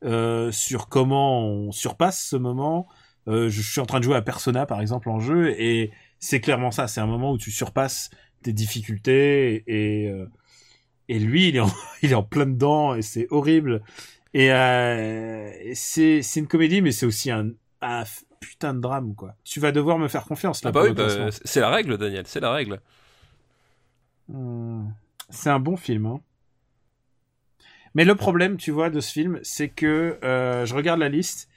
euh, 0.04 0.50
sur 0.50 0.88
comment 0.88 1.46
on 1.46 1.70
surpasse 1.70 2.26
ce 2.26 2.34
moment. 2.34 2.88
Euh, 3.28 3.48
je 3.50 3.62
suis 3.62 3.80
en 3.80 3.86
train 3.86 4.00
de 4.00 4.04
jouer 4.04 4.16
à 4.16 4.22
Persona 4.22 4.66
par 4.66 4.80
exemple 4.80 5.08
en 5.10 5.20
jeu 5.20 5.50
et 5.60 5.92
c'est 6.18 6.40
clairement 6.40 6.72
ça. 6.72 6.88
C'est 6.88 7.00
un 7.00 7.06
moment 7.06 7.30
où 7.30 7.38
tu 7.38 7.52
surpasses 7.52 8.10
tes 8.42 8.52
difficultés 8.52 9.62
et 9.68 10.12
et, 11.08 11.18
lui 11.20 11.48
il 11.50 11.56
est 11.56 11.60
en, 11.60 11.70
il 12.02 12.10
est 12.10 12.16
en 12.16 12.24
plein 12.24 12.46
dedans 12.46 12.96
et 12.96 13.02
c'est 13.02 13.28
horrible. 13.30 13.82
Et, 14.34 14.48
c'est 15.74 16.22
c'est 16.22 16.40
une 16.40 16.48
comédie 16.48 16.82
mais 16.82 16.90
c'est 16.90 17.06
aussi 17.06 17.30
un 17.30 17.52
putain 18.40 18.74
de 18.74 18.80
drame 18.80 19.14
quoi. 19.14 19.34
Tu 19.44 19.60
vas 19.60 19.70
devoir 19.70 19.98
me 19.98 20.08
faire 20.08 20.24
confiance 20.24 20.64
là. 20.64 20.68
Ah 20.70 20.72
bah 20.72 20.82
oui, 20.84 20.92
bah, 20.92 21.28
c'est 21.44 21.60
la 21.60 21.70
règle, 21.70 21.96
Daniel, 21.98 22.24
c'est 22.26 22.40
la 22.40 22.52
règle. 22.52 22.80
Hmm. 24.28 24.88
C'est 25.28 25.50
un 25.50 25.60
bon 25.60 25.76
film. 25.76 26.06
Hein. 26.06 26.20
Mais 27.94 28.04
le 28.04 28.14
problème, 28.14 28.56
tu 28.56 28.70
vois, 28.70 28.90
de 28.90 29.00
ce 29.00 29.12
film, 29.12 29.38
c'est 29.42 29.68
que 29.68 30.18
euh, 30.24 30.64
je 30.64 30.74
regarde 30.74 31.00
la 31.00 31.08
liste. 31.08 31.48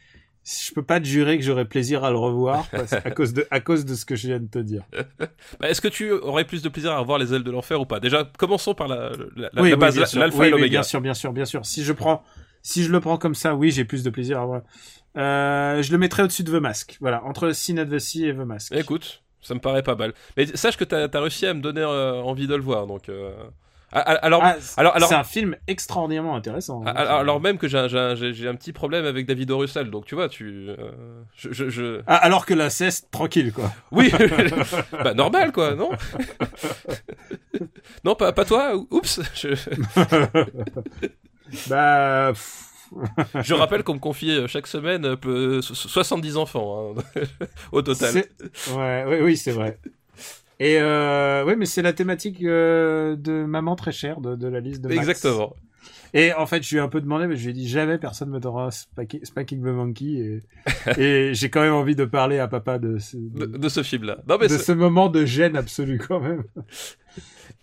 Je 0.46 0.74
peux 0.74 0.84
pas 0.84 1.00
te 1.00 1.06
jurer 1.06 1.38
que 1.38 1.44
j'aurai 1.44 1.64
plaisir 1.64 2.04
à 2.04 2.12
le 2.12 2.18
revoir 2.18 2.68
parce- 2.72 2.92
à 2.94 3.12
cause 3.12 3.34
de 3.34 3.48
à 3.50 3.62
cause 3.62 3.86
de 3.86 3.96
ce 3.96 4.06
que 4.06 4.16
je 4.18 4.28
viens 4.28 4.40
de 4.40 4.48
te 4.48 4.60
dire. 4.60 4.84
Bah, 5.60 5.70
Est-ce 5.70 5.80
que 5.80 5.88
tu 5.88 6.12
aurais 6.12 6.44
plus 6.44 6.62
de 6.62 6.70
plaisir 6.70 6.92
à 6.92 7.00
revoir 7.00 7.18
les 7.18 7.34
ailes 7.34 7.44
de 7.44 7.52
l'enfer 7.52 7.80
ou 7.80 7.86
pas? 7.86 8.00
Déjà, 8.00 8.30
commençons 8.38 8.74
par 8.74 8.88
la, 8.90 9.12
la, 9.36 9.50
la- 9.54 9.62
oui, 9.62 9.70
la 9.70 9.76
base, 9.78 10.14
l'alpha 10.16 10.40
Oui, 10.40 10.48
et 10.48 10.50
l'oméga. 10.50 10.80
bien 10.80 10.84
sûr, 10.84 11.00
bien 11.02 11.14
sûr, 11.14 11.32
bien 11.32 11.46
sûr. 11.46 11.66
Si 11.66 11.84
je 11.84 11.94
prends, 11.94 12.24
si 12.62 12.84
je 12.84 12.92
le 12.92 13.00
prends 13.00 13.18
comme 13.18 13.36
ça, 13.36 13.56
oui, 13.56 13.72
j'ai 13.72 13.86
plus 13.86 14.04
de 14.04 14.10
plaisir 14.10 14.40
à 14.42 14.46
voir. 14.46 14.62
Euh, 15.18 15.82
je 15.82 15.91
le 15.91 15.97
mettrai 15.97 16.24
au-dessus 16.24 16.43
de 16.43 16.51
The 16.57 16.61
Mask. 16.61 16.97
Voilà, 17.01 17.24
entre 17.24 17.51
Sin 17.51 17.78
Advocacy 17.78 18.28
et 18.28 18.34
The 18.34 18.38
Mask. 18.39 18.72
Écoute, 18.74 19.22
ça 19.41 19.53
me 19.53 19.59
paraît 19.59 19.84
pas 19.84 19.95
mal. 19.95 20.14
Mais 20.38 20.45
sache 20.55 20.78
que 20.78 20.84
t'as 20.84 21.07
as 21.11 21.20
réussi 21.22 21.45
à 21.45 21.53
me 21.53 21.61
donner 21.61 21.82
euh, 21.82 22.22
envie 22.22 22.47
de 22.47 22.55
le 22.55 22.61
voir, 22.64 22.88
donc. 22.88 23.09
euh, 23.09 23.32
Alors, 23.91 24.41
Ah, 24.43 24.55
c'est- 24.59 24.80
alors, 24.80 24.95
alors, 24.95 25.09
c'est 25.09 25.14
un 25.16 25.24
film 25.24 25.55
extraordinairement 25.68 26.36
intéressant. 26.36 26.82
hein. 26.84 26.93
alors, 26.95 27.20
alors 27.20 27.41
même 27.41 27.59
que 27.59 27.68
j'ai 27.68 27.78
un, 27.78 28.55
petit 28.55 28.74
problème 28.74 29.05
avec 29.05 29.28
David 29.28 29.51
O. 29.51 29.59
Russell, 29.59 29.91
donc 29.91 30.05
tu 30.05 30.16
vois, 30.16 30.30
tu. 30.30 30.70
euh, 30.70 30.76
je, 31.36 31.51
je, 31.51 31.70
je- 31.70 32.01
Ah, 32.07 32.16
alors 32.16 32.47
que 32.47 32.55
la 32.55 32.72
ceste, 32.72 33.11
tranquille 33.11 33.53
quoi. 33.53 33.72
Oui, 33.91 34.11
bah 35.03 35.14
normal 35.14 35.51
quoi, 35.51 35.76
non? 35.76 35.91
Non, 38.03 38.16
pas, 38.16 38.32
pas 38.32 38.45
toi. 38.45 38.74
Oups. 38.89 39.20
Bah. 41.70 42.32
pff, 42.34 42.70
je 43.41 43.54
rappelle 43.54 43.84
qu'on 43.84 43.96
me 43.96 44.00
confie 44.00 44.32
euh, 44.32 44.48
chaque 44.48 44.68
semaine 44.68 45.06
euh, 45.06 45.16
peu- 45.16 45.62
so- 45.62 45.74
70 45.76 46.38
enfants 46.38 46.96
hein, 46.98 47.22
au 47.72 47.82
total. 47.82 48.24
Ouais, 48.76 49.06
oui, 49.08 49.18
oui, 49.22 49.38
c'est 49.38 49.52
vrai. 49.52 49.80
Et 50.60 50.78
euh, 50.80 51.44
oui, 51.46 51.56
mais 51.58 51.66
c'est 51.66 51.82
la 51.82 51.94
thématique 51.94 52.41
euh, 52.44 53.16
de 53.16 53.44
Maman 53.44 53.76
très 53.76 53.91
chère 53.91 54.22
de, 54.22 54.36
de 54.36 54.48
la 54.48 54.60
liste 54.60 54.82
de 54.82 54.88
Max. 54.88 55.00
Exactement. 55.00 55.56
Et 56.16 56.32
en 56.32 56.46
fait, 56.46 56.62
je 56.62 56.70
lui 56.70 56.78
ai 56.78 56.80
un 56.80 56.88
peu 56.89 57.02
demandé, 57.02 57.26
mais 57.26 57.36
je 57.36 57.44
lui 57.44 57.50
ai 57.50 57.54
dit 57.54 57.68
jamais 57.68 57.98
personne 57.98 58.30
me 58.30 58.39
donnera 58.39 58.70
Spanking 58.72 59.62
the 59.62 59.66
Monkey. 59.66 60.06
Et, 60.06 60.41
et 61.02 61.34
j'ai 61.34 61.50
quand 61.50 61.62
même 61.62 61.74
envie 61.74 61.96
de 61.96 62.06
parler 62.06 62.38
à 62.38 62.48
papa 62.48 62.78
de 62.78 63.00
ce, 63.00 63.18
De, 63.18 63.46
de, 63.48 63.58
de 63.58 63.70
ce 63.70 63.82
film-là. 63.82 64.20
Non 64.30 64.38
mais 64.39 64.48
de 64.48 64.58
ce 64.58 64.72
moment 64.72 65.10
de 65.10 65.26
gêne 65.26 65.58
absolu 65.58 65.98
quand 65.98 66.20
même. 66.20 66.44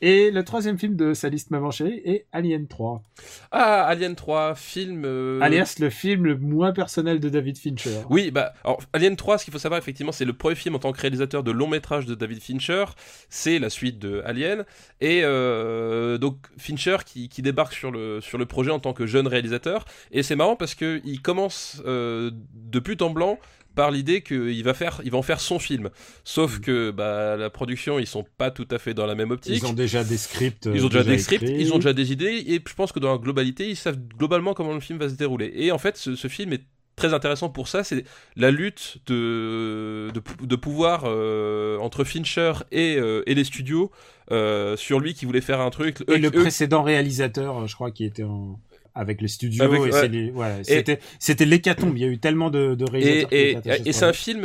Et 0.03 0.31
le 0.31 0.43
troisième 0.45 0.79
film 0.79 0.97
de 0.97 1.13
sa 1.13 1.29
liste 1.29 1.51
Maman 1.51 1.71
chérie 1.71 2.01
est 2.07 2.25
Alien 2.33 2.67
3. 2.67 3.03
ah 3.51 3.85
Alien 3.85 4.15
3 4.17 4.55
film. 4.55 5.03
euh, 5.05 5.39
Alias 5.43 5.77
le 5.79 5.91
film 5.91 6.25
le 6.25 6.39
moins 6.39 6.73
personnel 6.73 7.21
de 7.21 7.29
David 7.29 7.59
Fincher. 7.59 8.01
Oui, 8.09 8.31
bah, 8.31 8.55
alors, 8.65 8.81
Alien 8.95 9.15
3, 9.15 9.37
ce 9.39 9.45
qu'il 9.45 9.53
faut 9.53 9.59
savoir, 9.59 9.79
effectivement, 9.79 10.13
c'est 10.13 10.25
le 10.25 10.33
premier 10.33 10.55
film 10.55 10.75
en 10.75 10.79
tant 10.79 10.93
que 10.93 11.01
réalisateur 11.01 11.43
de 11.43 11.51
long 11.51 11.69
métrage 11.69 12.07
de 12.07 12.15
David 12.15 12.41
Fincher. 12.41 12.85
C'est 13.29 13.59
la 13.59 13.69
suite 13.69 13.99
de 13.99 14.23
Alien. 14.25 14.65
Et 15.03 15.21
euh, 15.23 16.17
donc, 16.17 16.37
Fincher 16.57 16.97
qui, 17.05 17.29
qui 17.29 17.43
débarque 17.43 17.75
sur 17.75 17.91
le, 17.91 18.23
sur 18.23 18.39
le 18.39 18.47
projet 18.47 18.71
en 18.71 18.81
tant 18.81 18.95
que 18.95 19.05
jeune 19.07 19.27
réalisateur. 19.27 19.85
Et 20.13 20.23
c'est 20.23 20.37
marrant 20.37 20.57
parce 20.57 20.75
qu'il 20.75 21.21
commence 21.21 21.83
euh, 21.85 22.31
de 22.55 22.81
but 22.81 23.03
en 23.03 23.11
blanc 23.11 23.39
par 23.81 23.91
l'idée 23.91 24.21
qu'il 24.21 24.63
va 24.63 24.75
faire, 24.75 25.01
il 25.05 25.11
va 25.11 25.17
en 25.17 25.23
faire 25.23 25.41
son 25.41 25.59
film. 25.59 25.89
Sauf 26.23 26.61
que 26.61 26.91
bah, 26.91 27.37
la 27.39 27.49
production, 27.49 27.99
ils 27.99 28.07
sont 28.07 28.27
pas 28.37 28.51
tout 28.51 28.69
à 28.71 28.79
fait 28.79 28.93
dans 28.93 29.07
la 29.07 29.15
même 29.15 29.31
optique. 29.31 29.55
Ils 29.63 29.67
ont 29.67 29.73
déjà 29.73 30.05
des 30.05 30.19
scripts. 30.19 30.67
euh, 30.67 30.73
Ils 30.75 30.85
ont 30.85 30.89
déjà, 30.91 31.03
des 31.05 31.17
scripts, 31.19 31.43
écrits. 31.45 31.61
ils 31.63 31.73
ont 31.73 31.77
déjà 31.79 31.95
des 31.95 32.13
idées, 32.13 32.45
et 32.47 32.63
je 32.69 32.75
pense 32.75 32.93
que 32.93 32.99
dans 33.01 33.13
la 33.13 33.17
globalité, 33.19 33.71
ils 33.71 33.77
savent 33.77 33.99
globalement 34.19 34.53
comment 34.53 34.75
le 34.75 34.81
film 34.81 34.99
va 34.99 35.09
se 35.09 35.15
dérouler. 35.15 35.51
Et 35.55 35.73
en 35.73 35.79
fait, 35.79 35.97
ce, 35.97 36.15
ce 36.15 36.29
film 36.29 36.53
est 36.53 36.63
très 36.95 37.15
intéressant 37.15 37.49
pour 37.49 37.69
ça, 37.69 37.83
c'est 37.83 38.05
la 38.37 38.51
lutte 38.51 38.99
de, 39.07 40.11
de, 40.13 40.21
de 40.47 40.57
pouvoir 40.57 41.05
euh, 41.07 41.79
entre 41.79 42.05
Fincher 42.05 42.53
et, 42.71 42.97
euh, 42.99 43.23
et 43.27 43.35
les 43.35 43.45
studios 43.45 43.91
euh, 44.31 44.77
sur 44.77 45.01
lui 45.01 45.15
qui 45.15 45.25
voulait 45.25 45.41
faire 45.41 45.61
un 45.63 45.71
truc. 45.71 46.03
Et 46.03 46.13
Eux- 46.13 46.19
le 46.19 46.29
eux- 46.29 46.43
précédent 46.43 46.83
réalisateur, 46.83 47.67
je 47.67 47.75
crois, 47.75 47.91
qui 47.91 48.05
était 48.05 48.25
en... 48.25 48.61
avec 48.95 49.21
les 49.21 49.29
studios. 49.29 49.63
Avec- 49.65 49.81
et 50.13 50.31
ouais. 50.33 50.61
c'était 50.63 50.99
c'était 51.19 51.45
l'hécatombe. 51.45 51.97
Il 51.97 52.03
y 52.03 52.05
a 52.05 52.09
eu 52.09 52.19
tellement 52.19 52.51
de, 52.51 52.75
de 52.75 52.85
Et, 52.97 53.25
réalisateurs. 53.27 53.87
et, 53.87 53.89
et 53.89 53.93
c'est 53.93 54.05
un 54.05 54.13
film, 54.13 54.45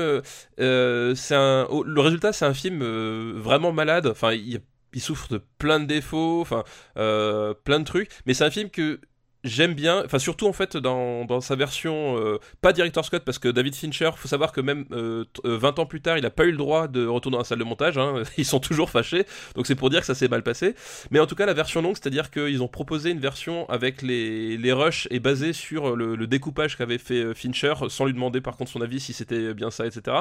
euh, 0.59 1.15
c'est 1.15 1.35
un, 1.35 1.67
oh, 1.69 1.83
le 1.83 2.01
résultat 2.01 2.33
c'est 2.33 2.45
un 2.45 2.53
film 2.53 2.81
euh, 2.81 3.33
vraiment 3.35 3.71
malade. 3.71 4.07
Enfin, 4.07 4.33
il, 4.33 4.59
il 4.93 5.01
souffre 5.01 5.27
de 5.29 5.41
plein 5.57 5.79
de 5.79 5.85
défauts, 5.85 6.41
enfin, 6.41 6.63
euh, 6.97 7.53
plein 7.63 7.79
de 7.79 7.85
trucs. 7.85 8.09
Mais 8.25 8.33
c'est 8.33 8.45
un 8.45 8.51
film 8.51 8.69
que 8.69 8.99
j'aime 9.45 9.73
bien, 9.73 10.03
enfin 10.03 10.19
surtout 10.19 10.47
en 10.47 10.53
fait 10.53 10.75
dans, 10.75 11.23
dans 11.25 11.39
sa 11.39 11.55
version 11.55 12.17
euh, 12.17 12.39
pas 12.61 12.73
director's 12.73 13.09
cut 13.09 13.19
parce 13.19 13.39
que 13.39 13.47
David 13.47 13.75
Fincher, 13.75 14.09
faut 14.15 14.27
savoir 14.27 14.51
que 14.51 14.59
même 14.59 14.85
euh, 14.91 15.23
t- 15.25 15.47
euh, 15.47 15.57
20 15.57 15.79
ans 15.79 15.85
plus 15.85 16.01
tard, 16.01 16.17
il 16.17 16.25
a 16.25 16.29
pas 16.29 16.45
eu 16.45 16.51
le 16.51 16.57
droit 16.57 16.87
de 16.87 17.05
retourner 17.05 17.35
dans 17.35 17.39
la 17.39 17.45
salle 17.45 17.59
de 17.59 17.63
montage. 17.63 17.97
hein. 17.97 18.23
Ils 18.37 18.45
sont 18.45 18.59
toujours 18.59 18.89
fâchés, 18.89 19.25
donc 19.55 19.67
c'est 19.67 19.75
pour 19.75 19.89
dire 19.89 20.01
que 20.01 20.05
ça 20.05 20.15
s'est 20.15 20.27
mal 20.27 20.43
passé. 20.43 20.75
Mais 21.11 21.19
en 21.19 21.27
tout 21.27 21.35
cas, 21.35 21.45
la 21.45 21.53
version 21.53 21.81
longue, 21.81 21.95
c'est-à-dire 21.95 22.31
qu'ils 22.31 22.61
ont 22.61 22.67
proposé 22.67 23.11
une 23.11 23.19
version 23.19 23.69
avec 23.69 24.01
les, 24.01 24.57
les 24.57 24.73
rushs 24.73 25.07
et 25.11 25.19
basée 25.19 25.53
sur 25.53 25.95
le, 25.95 26.25
découpage 26.25 26.75
qu'avait 26.75 26.97
fait 26.97 27.23
euh, 27.23 27.33
Fincher, 27.35 27.75
sans 27.89 28.05
lui 28.05 28.13
demander 28.13 28.41
par 28.41 28.57
contre 28.57 28.71
son 28.71 28.81
avis 28.81 28.99
si 28.99 29.13
c'était 29.13 29.53
bien 29.53 29.69
ça, 29.69 29.85
etc. 29.85 30.17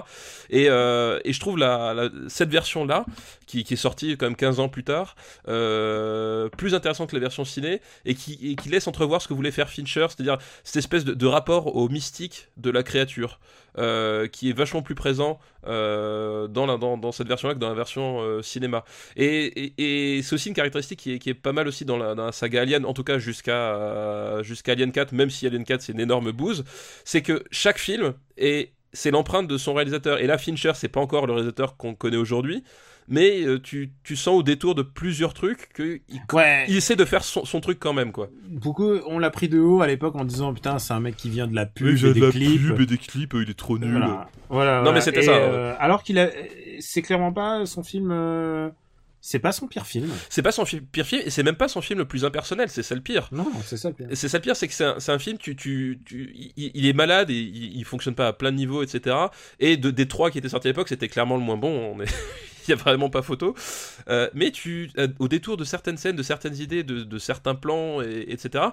Et, 0.51 0.64
et 0.64 1.33
je 1.33 1.41
trouve 1.41 1.57
la, 1.57 2.11
cette 2.29 2.51
version-là, 2.51 3.07
qui, 3.47 3.61
est 3.61 3.77
sortie 3.77 4.16
quand 4.18 4.27
même 4.27 4.37
15 4.37 4.61
ans 4.61 4.68
plus 4.68 4.85
tard, 4.85 5.16
plus 5.45 6.75
intéressante 6.75 7.11
que 7.11 7.16
la 7.16 7.20
version 7.20 7.45
ciné, 7.45 7.81
et 8.05 8.14
qui, 8.14 8.39
et 8.43 8.57
qui 8.57 8.68
laisse 8.68 8.87
entrevoir 8.87 9.14
ce 9.21 9.29
que 9.29 9.35
voulait 9.35 9.51
faire 9.51 9.69
Fincher, 9.69 10.07
c'est-à-dire 10.09 10.39
cette 10.62 10.77
espèce 10.77 11.05
de, 11.05 11.27
rapport 11.27 11.77
au 11.77 11.89
mystique 11.89 12.49
de 12.57 12.71
la 12.71 12.83
créature. 12.83 13.39
euh, 13.77 14.29
qui 14.29 14.51
est 14.51 14.53
vachement 14.53 14.83
plus 14.83 14.95
présent 14.95 15.41
euh, 15.67 16.47
dans, 16.47 17.11
cette 17.11 17.27
version-là 17.27 17.55
que 17.55 17.59
dans 17.59 17.69
la 17.69 17.75
version 17.75 18.21
euh, 18.21 18.41
cinéma. 18.41 18.85
Et, 19.17 20.21
c'est 20.23 20.33
aussi 20.33 20.49
une 20.49 20.55
caractéristique 20.55 21.01
qui 21.01 21.31
est, 21.31 21.35
pas 21.35 21.53
mal 21.53 21.67
aussi 21.67 21.85
dans 21.85 21.97
la, 21.97 22.31
saga 22.31 22.61
Alien, 22.61 22.87
en 22.87 22.95
tout 22.95 23.03
cas 23.03 23.19
jusqu'à 23.19 24.41
jusqu'à 24.43 24.73
Alien 24.73 24.93
4, 24.93 25.11
même 25.11 25.29
si 25.29 25.45
Alien 25.49 25.65
4 25.65 25.83
c'est 25.83 25.93
une 25.93 25.99
énorme 25.99 26.31
bouse, 26.31 26.62
c'est 27.05 27.23
que 27.23 27.43
chaque 27.51 27.79
film 27.79 28.15
est 28.37 28.71
c'est 28.93 29.11
l'empreinte 29.11 29.49
de 29.49 29.59
son 29.59 29.75
réalisateur. 29.75 30.21
Et 30.21 30.29
là, 30.29 30.39
Fincher, 30.39 30.73
c'est 30.77 30.89
pas 30.89 31.01
encore 31.01 31.27
le 31.27 31.33
réalisateur 31.33 31.77
qu'on 31.77 31.97
connaît 31.97 32.17
aujourd'hui, 32.17 32.62
mais 33.09 33.43
euh, 33.45 33.61
tu, 33.61 33.91
tu 34.03 34.17
sens 34.17 34.39
au 34.39 34.43
détour 34.43 34.75
de 34.75 34.83
plusieurs 34.83 35.35
trucs 35.35 35.73
qu'il 35.75 36.01
Ouais. 36.33 36.65
il 36.69 36.77
essaie 36.77 36.97
de 36.97 37.05
faire 37.05 37.25
son, 37.25 37.45
son 37.45 37.61
truc 37.61 37.79
quand 37.81 37.93
même, 37.93 38.13
quoi. 38.13 38.29
Beaucoup, 38.49 38.93
on 39.07 39.19
l'a 39.19 39.31
pris 39.31 39.49
de 39.49 39.59
haut 39.59 39.81
à 39.83 39.87
l'époque 39.87 40.15
en 40.17 40.25
disant 40.25 40.53
putain, 40.55 40.79
c'est 40.79 40.93
un 40.95 41.01
mec 41.01 41.17
qui 41.17 41.29
vient 41.31 41.47
de 41.47 41.55
la 41.55 41.67
pub, 41.67 41.89
et 42.05 42.13
des 42.13 42.31
clips. 42.31 42.81
et 42.81 42.87
des 42.87 42.99
clips, 42.99 43.35
il 43.35 43.51
est 43.51 43.55
trop 43.59 43.77
Voilà. 43.79 44.29
Voilà, 44.51 44.77
Non, 44.79 44.83
voilà. 44.83 44.93
mais 44.93 45.01
c'était 45.01 45.23
ça, 45.23 45.33
euh, 45.33 45.75
alors 45.79 46.03
qu'il 46.03 46.19
a, 46.19 46.29
c'est 46.81 47.03
clairement 47.03 47.33
pas 47.33 47.67
son 47.67 47.83
film. 47.83 48.11
euh, 48.13 48.69
C'est 49.21 49.39
pas 49.39 49.53
son 49.53 49.67
pire 49.69 49.87
film. 49.87 50.11
C'est 50.29 50.43
pas 50.43 50.53
son 50.53 50.65
fi- 50.67 50.81
pire 50.83 51.07
film, 51.07 51.23
et 51.25 51.31
c'est 51.31 51.43
même 51.43 51.57
pas 51.57 51.67
son 51.69 51.81
film 51.81 51.99
le 51.99 52.05
plus 52.05 52.25
impersonnel, 52.27 52.69
c'est 52.69 52.83
ça 52.83 52.95
le 52.95 53.01
pire. 53.01 53.29
Non, 53.33 53.51
c'est 53.65 53.79
ça 53.79 53.89
le 53.89 53.95
pire. 53.95 54.07
C'est 54.13 54.29
ça 54.29 54.37
le 54.39 54.43
pire, 54.43 54.55
c'est 54.55 54.69
que 54.69 54.75
c'est 54.75 54.85
un, 54.85 54.97
c'est 55.01 55.13
un 55.13 55.19
film, 55.19 55.39
tu, 55.39 55.57
tu, 55.57 55.99
tu, 56.05 56.31
il, 56.57 56.71
il 56.75 56.87
est 56.87 56.93
malade 56.93 57.31
et 57.31 57.35
il, 57.35 57.77
il 57.77 57.85
fonctionne 57.87 58.15
pas 58.15 58.29
à 58.29 58.33
plein 58.35 58.53
de 58.53 58.57
niveaux, 58.57 58.83
etc. 58.83 59.17
Et 59.61 59.77
de, 59.79 59.91
des 59.91 60.07
trois 60.07 60.31
qui 60.31 60.37
étaient 60.39 60.49
sortis 60.51 60.69
à 60.69 60.71
l'époque, 60.73 60.89
c'était 60.89 61.09
clairement 61.09 61.37
le 61.37 61.43
moins 61.43 61.57
bon. 61.57 61.95
On 61.97 62.01
est... 62.03 62.07
il 62.67 62.71
y 62.73 62.75
a 62.75 62.77
vraiment 62.77 63.11
pas 63.11 63.23
photo. 63.23 63.55
Euh, 64.09 64.29
mais 64.35 64.51
tu, 64.51 64.91
euh, 64.99 65.09
au 65.19 65.29
détour 65.29 65.57
de 65.57 65.65
certaines 65.65 65.97
scènes, 65.97 66.17
de 66.17 66.23
certaines 66.23 66.57
idées, 66.57 66.83
de, 66.85 67.03
de 67.05 67.19
certains 67.19 67.55
plans, 67.55 68.01
et, 68.03 68.27
etc. 68.29 68.65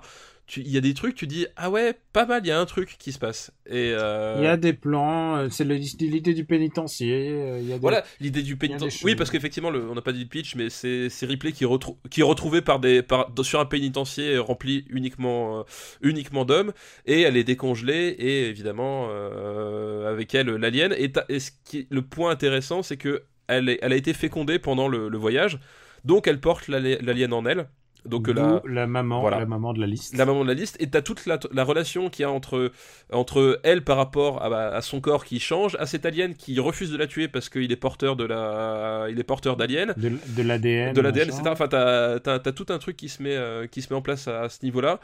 Il 0.57 0.67
y 0.69 0.75
a 0.77 0.81
des 0.81 0.93
trucs, 0.93 1.15
tu 1.15 1.27
dis 1.27 1.45
ah 1.55 1.69
ouais, 1.69 1.95
pas 2.11 2.25
mal, 2.25 2.41
il 2.43 2.49
y 2.49 2.51
a 2.51 2.59
un 2.59 2.65
truc 2.65 2.97
qui 2.99 3.13
se 3.13 3.19
passe. 3.19 3.51
Et 3.67 3.93
euh, 3.95 4.35
Il 4.39 4.43
y 4.43 4.47
a 4.47 4.57
des 4.57 4.73
plans, 4.73 5.49
c'est 5.49 5.63
l'idée 5.63 6.33
du 6.33 6.43
pénitencier. 6.43 7.57
Il 7.61 7.69
y 7.69 7.71
a 7.71 7.75
des... 7.75 7.79
Voilà, 7.79 8.03
l'idée 8.19 8.41
du 8.41 8.57
pénitencier. 8.57 9.05
Oui, 9.05 9.15
parce 9.15 9.29
qu'effectivement, 9.31 9.69
on 9.69 9.95
n'a 9.95 10.01
pas 10.01 10.11
dit 10.11 10.23
le 10.23 10.27
pitch, 10.27 10.55
mais 10.55 10.69
c'est 10.69 11.07
Ripley 11.25 11.53
qui, 11.53 11.63
retrou- 11.63 11.95
qui 12.09 12.19
est 12.19 12.23
retrouvé 12.25 12.61
par 12.61 12.81
des, 12.81 13.01
par, 13.01 13.31
sur 13.43 13.61
un 13.61 13.65
pénitencier 13.65 14.37
rempli 14.39 14.83
uniquement, 14.89 15.59
euh, 15.59 15.63
uniquement 16.01 16.43
d'hommes, 16.43 16.73
et 17.05 17.21
elle 17.21 17.37
est 17.37 17.45
décongelée, 17.45 18.13
et 18.19 18.49
évidemment, 18.49 19.07
euh, 19.09 20.11
avec 20.11 20.35
elle, 20.35 20.47
l'alien. 20.49 20.93
Et, 20.97 21.13
t'as- 21.13 21.25
et 21.29 21.39
ce 21.39 21.51
qui 21.63 21.77
est- 21.79 21.87
le 21.89 22.01
point 22.01 22.29
intéressant, 22.29 22.83
c'est 22.83 22.97
que 22.97 23.23
elle, 23.57 23.93
a 23.93 23.95
été 23.95 24.13
fécondée 24.13 24.59
pendant 24.59 24.87
le, 24.87 25.09
le 25.09 25.17
voyage, 25.17 25.59
donc 26.05 26.27
elle 26.27 26.39
porte 26.39 26.67
l'ali- 26.67 26.97
l'alien 27.01 27.33
en 27.33 27.45
elle. 27.45 27.67
Donc 28.05 28.23
D'où 28.27 28.33
la, 28.33 28.61
la 28.65 28.87
maman, 28.87 29.21
voilà. 29.21 29.39
la 29.39 29.45
maman 29.45 29.73
de 29.73 29.79
la 29.79 29.85
liste. 29.87 30.17
la 30.17 30.25
maman 30.25 30.41
de 30.43 30.47
la 30.47 30.55
liste 30.55 30.75
et 30.79 30.89
t'as 30.89 31.01
toute 31.03 31.25
la, 31.27 31.39
la 31.51 31.63
relation 31.63 32.09
qu'il 32.09 32.23
y 32.23 32.25
a 32.25 32.31
entre 32.31 32.71
entre 33.11 33.59
elle 33.63 33.83
par 33.83 33.97
rapport 33.97 34.41
à, 34.41 34.47
à 34.75 34.81
son 34.81 35.01
corps 35.01 35.23
qui 35.23 35.39
change, 35.39 35.75
à 35.79 35.85
cet 35.85 36.05
alien 36.05 36.33
qui 36.33 36.59
refuse 36.59 36.91
de 36.91 36.97
la 36.97 37.05
tuer 37.05 37.27
parce 37.27 37.47
qu'il 37.49 37.71
est 37.71 37.75
porteur 37.75 38.15
de 38.15 38.23
la, 38.23 39.05
il 39.09 39.19
est 39.19 39.23
porteur 39.23 39.55
d'alien, 39.55 39.93
De, 39.97 40.41
l'ADN. 40.41 40.93
de 40.93 41.01
l'ADN, 41.01 41.27
etc. 41.27 41.41
Enfin, 41.47 41.67
t'as, 41.67 42.19
t'as, 42.19 42.39
t'as 42.39 42.51
tout 42.51 42.65
un 42.69 42.79
truc 42.79 42.97
qui 42.97 43.07
se 43.09 43.21
met, 43.21 43.35
euh, 43.35 43.67
qui 43.67 43.81
se 43.83 43.93
met 43.93 43.97
en 43.97 44.01
place 44.01 44.27
à, 44.27 44.41
à 44.41 44.49
ce 44.49 44.65
niveau-là. 44.65 44.99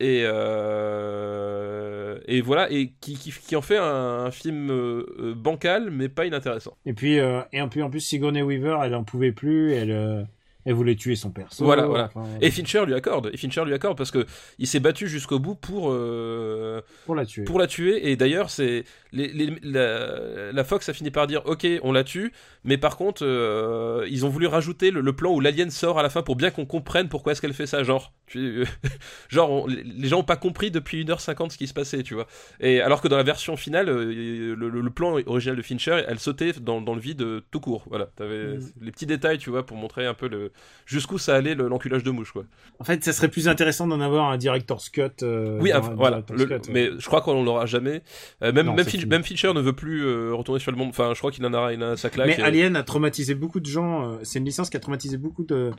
Et, 0.00 0.22
euh, 0.24 2.18
et 2.26 2.40
voilà, 2.40 2.70
et 2.70 2.92
qui, 3.00 3.14
qui, 3.16 3.32
qui 3.32 3.56
en 3.56 3.62
fait 3.62 3.76
un, 3.78 4.24
un 4.26 4.30
film 4.30 4.70
euh, 4.70 5.06
euh, 5.18 5.34
bancal, 5.34 5.90
mais 5.90 6.08
pas 6.08 6.24
inintéressant. 6.26 6.76
Et 6.86 6.92
puis, 6.92 7.18
euh, 7.18 7.40
et 7.52 7.60
en 7.60 7.68
plus, 7.68 7.82
en 7.82 7.90
plus, 7.90 8.00
Sigourney 8.00 8.42
Weaver, 8.42 8.78
elle 8.84 8.94
en 8.94 9.04
pouvait 9.04 9.32
plus, 9.32 9.72
elle, 9.72 9.90
euh, 9.90 10.22
elle 10.64 10.74
voulait 10.74 10.96
tuer 10.96 11.16
son 11.16 11.30
perso. 11.30 11.64
Voilà, 11.64 11.86
voilà. 11.86 12.10
enfin, 12.14 12.26
Et 12.40 12.50
Fincher 12.50 12.84
lui 12.84 12.94
accorde, 12.94 13.30
et 13.32 13.36
Fincher 13.36 13.64
lui 13.64 13.72
accorde 13.74 13.96
parce 13.96 14.10
que 14.10 14.26
il 14.58 14.66
s'est 14.66 14.80
battu 14.80 15.08
jusqu'au 15.08 15.38
bout 15.38 15.54
pour, 15.54 15.90
euh, 15.92 16.82
pour 17.06 17.14
la 17.14 17.24
tuer. 17.24 17.44
pour 17.44 17.58
la 17.58 17.66
tuer. 17.66 18.10
Et 18.10 18.16
d'ailleurs, 18.16 18.50
c'est 18.50 18.84
les, 19.12 19.28
les- 19.28 19.56
la, 19.62 20.52
la 20.52 20.64
Fox 20.64 20.88
a 20.88 20.92
fini 20.92 21.10
par 21.10 21.26
dire 21.26 21.42
ok, 21.46 21.66
on 21.82 21.92
la 21.92 22.04
tue, 22.04 22.32
mais 22.64 22.76
par 22.76 22.96
contre, 22.96 23.24
euh, 23.24 24.06
ils 24.10 24.26
ont 24.26 24.28
voulu 24.28 24.46
rajouter 24.46 24.90
le, 24.90 25.00
le 25.00 25.12
plan 25.14 25.32
où 25.32 25.40
l'alien 25.40 25.70
sort 25.70 25.98
à 25.98 26.02
la 26.02 26.10
fin 26.10 26.22
pour 26.22 26.36
bien 26.36 26.50
qu'on 26.50 26.66
comprenne 26.66 27.08
pourquoi 27.08 27.32
est-ce 27.32 27.40
qu'elle 27.40 27.54
fait 27.54 27.66
ça. 27.66 27.82
Genre, 27.82 28.12
tu- 28.26 28.64
genre 29.28 29.50
on- 29.50 29.66
les 29.66 30.08
gens 30.08 30.20
ont 30.20 30.24
pas 30.24 30.36
compris 30.36 30.70
depuis 30.70 31.04
1h50 31.04 31.50
ce 31.52 31.56
qui 31.58 31.66
se 31.66 31.74
passait, 31.74 32.02
tu 32.02 32.14
vois. 32.14 32.26
Et 32.60 32.80
alors 32.80 33.00
que 33.00 33.08
dans 33.08 33.16
la 33.16 33.22
version 33.22 33.56
finale, 33.56 33.88
euh, 33.88 34.54
le, 34.54 34.90
plan 34.90 35.16
original 35.26 35.56
de 35.56 35.62
Fincher, 35.62 36.02
elle 36.08 36.18
sautait 36.18 36.52
dans, 36.60 36.80
dans 36.80 36.94
le 36.94 37.00
vide 37.00 37.24
tout 37.50 37.60
court. 37.60 37.84
Voilà, 37.88 38.06
t'avais 38.16 38.38
Mm. 38.58 38.60
les 38.82 38.90
petits 38.92 39.06
détails, 39.06 39.38
tu 39.38 39.50
vois, 39.50 39.64
pour 39.64 39.76
montrer 39.76 40.06
un 40.06 40.14
peu 40.14 40.28
le 40.28 40.47
jusqu'où 40.86 41.18
ça 41.18 41.34
allait 41.36 41.54
le- 41.54 41.68
l'enculage 41.68 42.02
de 42.02 42.10
mouche, 42.10 42.32
quoi. 42.32 42.44
En 42.78 42.84
fait, 42.84 43.02
ça 43.04 43.12
serait 43.12 43.28
plus 43.28 43.48
intéressant 43.48 43.86
d'en 43.86 44.00
avoir 44.00 44.30
un 44.30 44.36
director's 44.36 44.88
cut. 44.90 45.02
euh, 45.22 45.58
Oui, 45.60 45.70
voilà. 45.96 46.22
Le- 46.30 46.44
cut, 46.46 46.70
mais 46.72 46.90
je 46.98 47.06
crois 47.06 47.20
qu'on 47.20 47.42
l'aura 47.44 47.66
jamais. 47.66 48.02
Euh, 48.42 48.52
même 48.52 48.66
Non, 48.66 48.74
même, 48.74 49.22
Fincher 49.24 49.52
ne 49.54 49.60
veut 49.60 49.72
plus 49.72 50.04
euh, 50.04 50.32
retourner 50.34 50.60
sur 50.60 50.70
le 50.72 50.76
monde. 50.78 50.88
Enfin, 50.90 51.12
je 51.14 51.18
crois 51.18 51.30
qu'il 51.30 51.44
en 51.46 51.54
a, 51.54 51.72
il 51.72 51.82
a 51.82 51.96
sa 51.96 52.10
claque. 52.10 52.26
Mais 52.28 52.36
et- 52.38 52.42
Alien 52.42 52.76
a 52.76 52.82
traumatisé 52.82 53.34
beaucoup 53.34 53.60
de 53.60 53.66
gens. 53.66 54.18
C'est 54.22 54.38
une 54.38 54.44
licence 54.44 54.70
qui 54.70 54.76
a 54.76 54.80
traumatisé 54.80 55.16
beaucoup 55.16 55.44
de, 55.44 55.70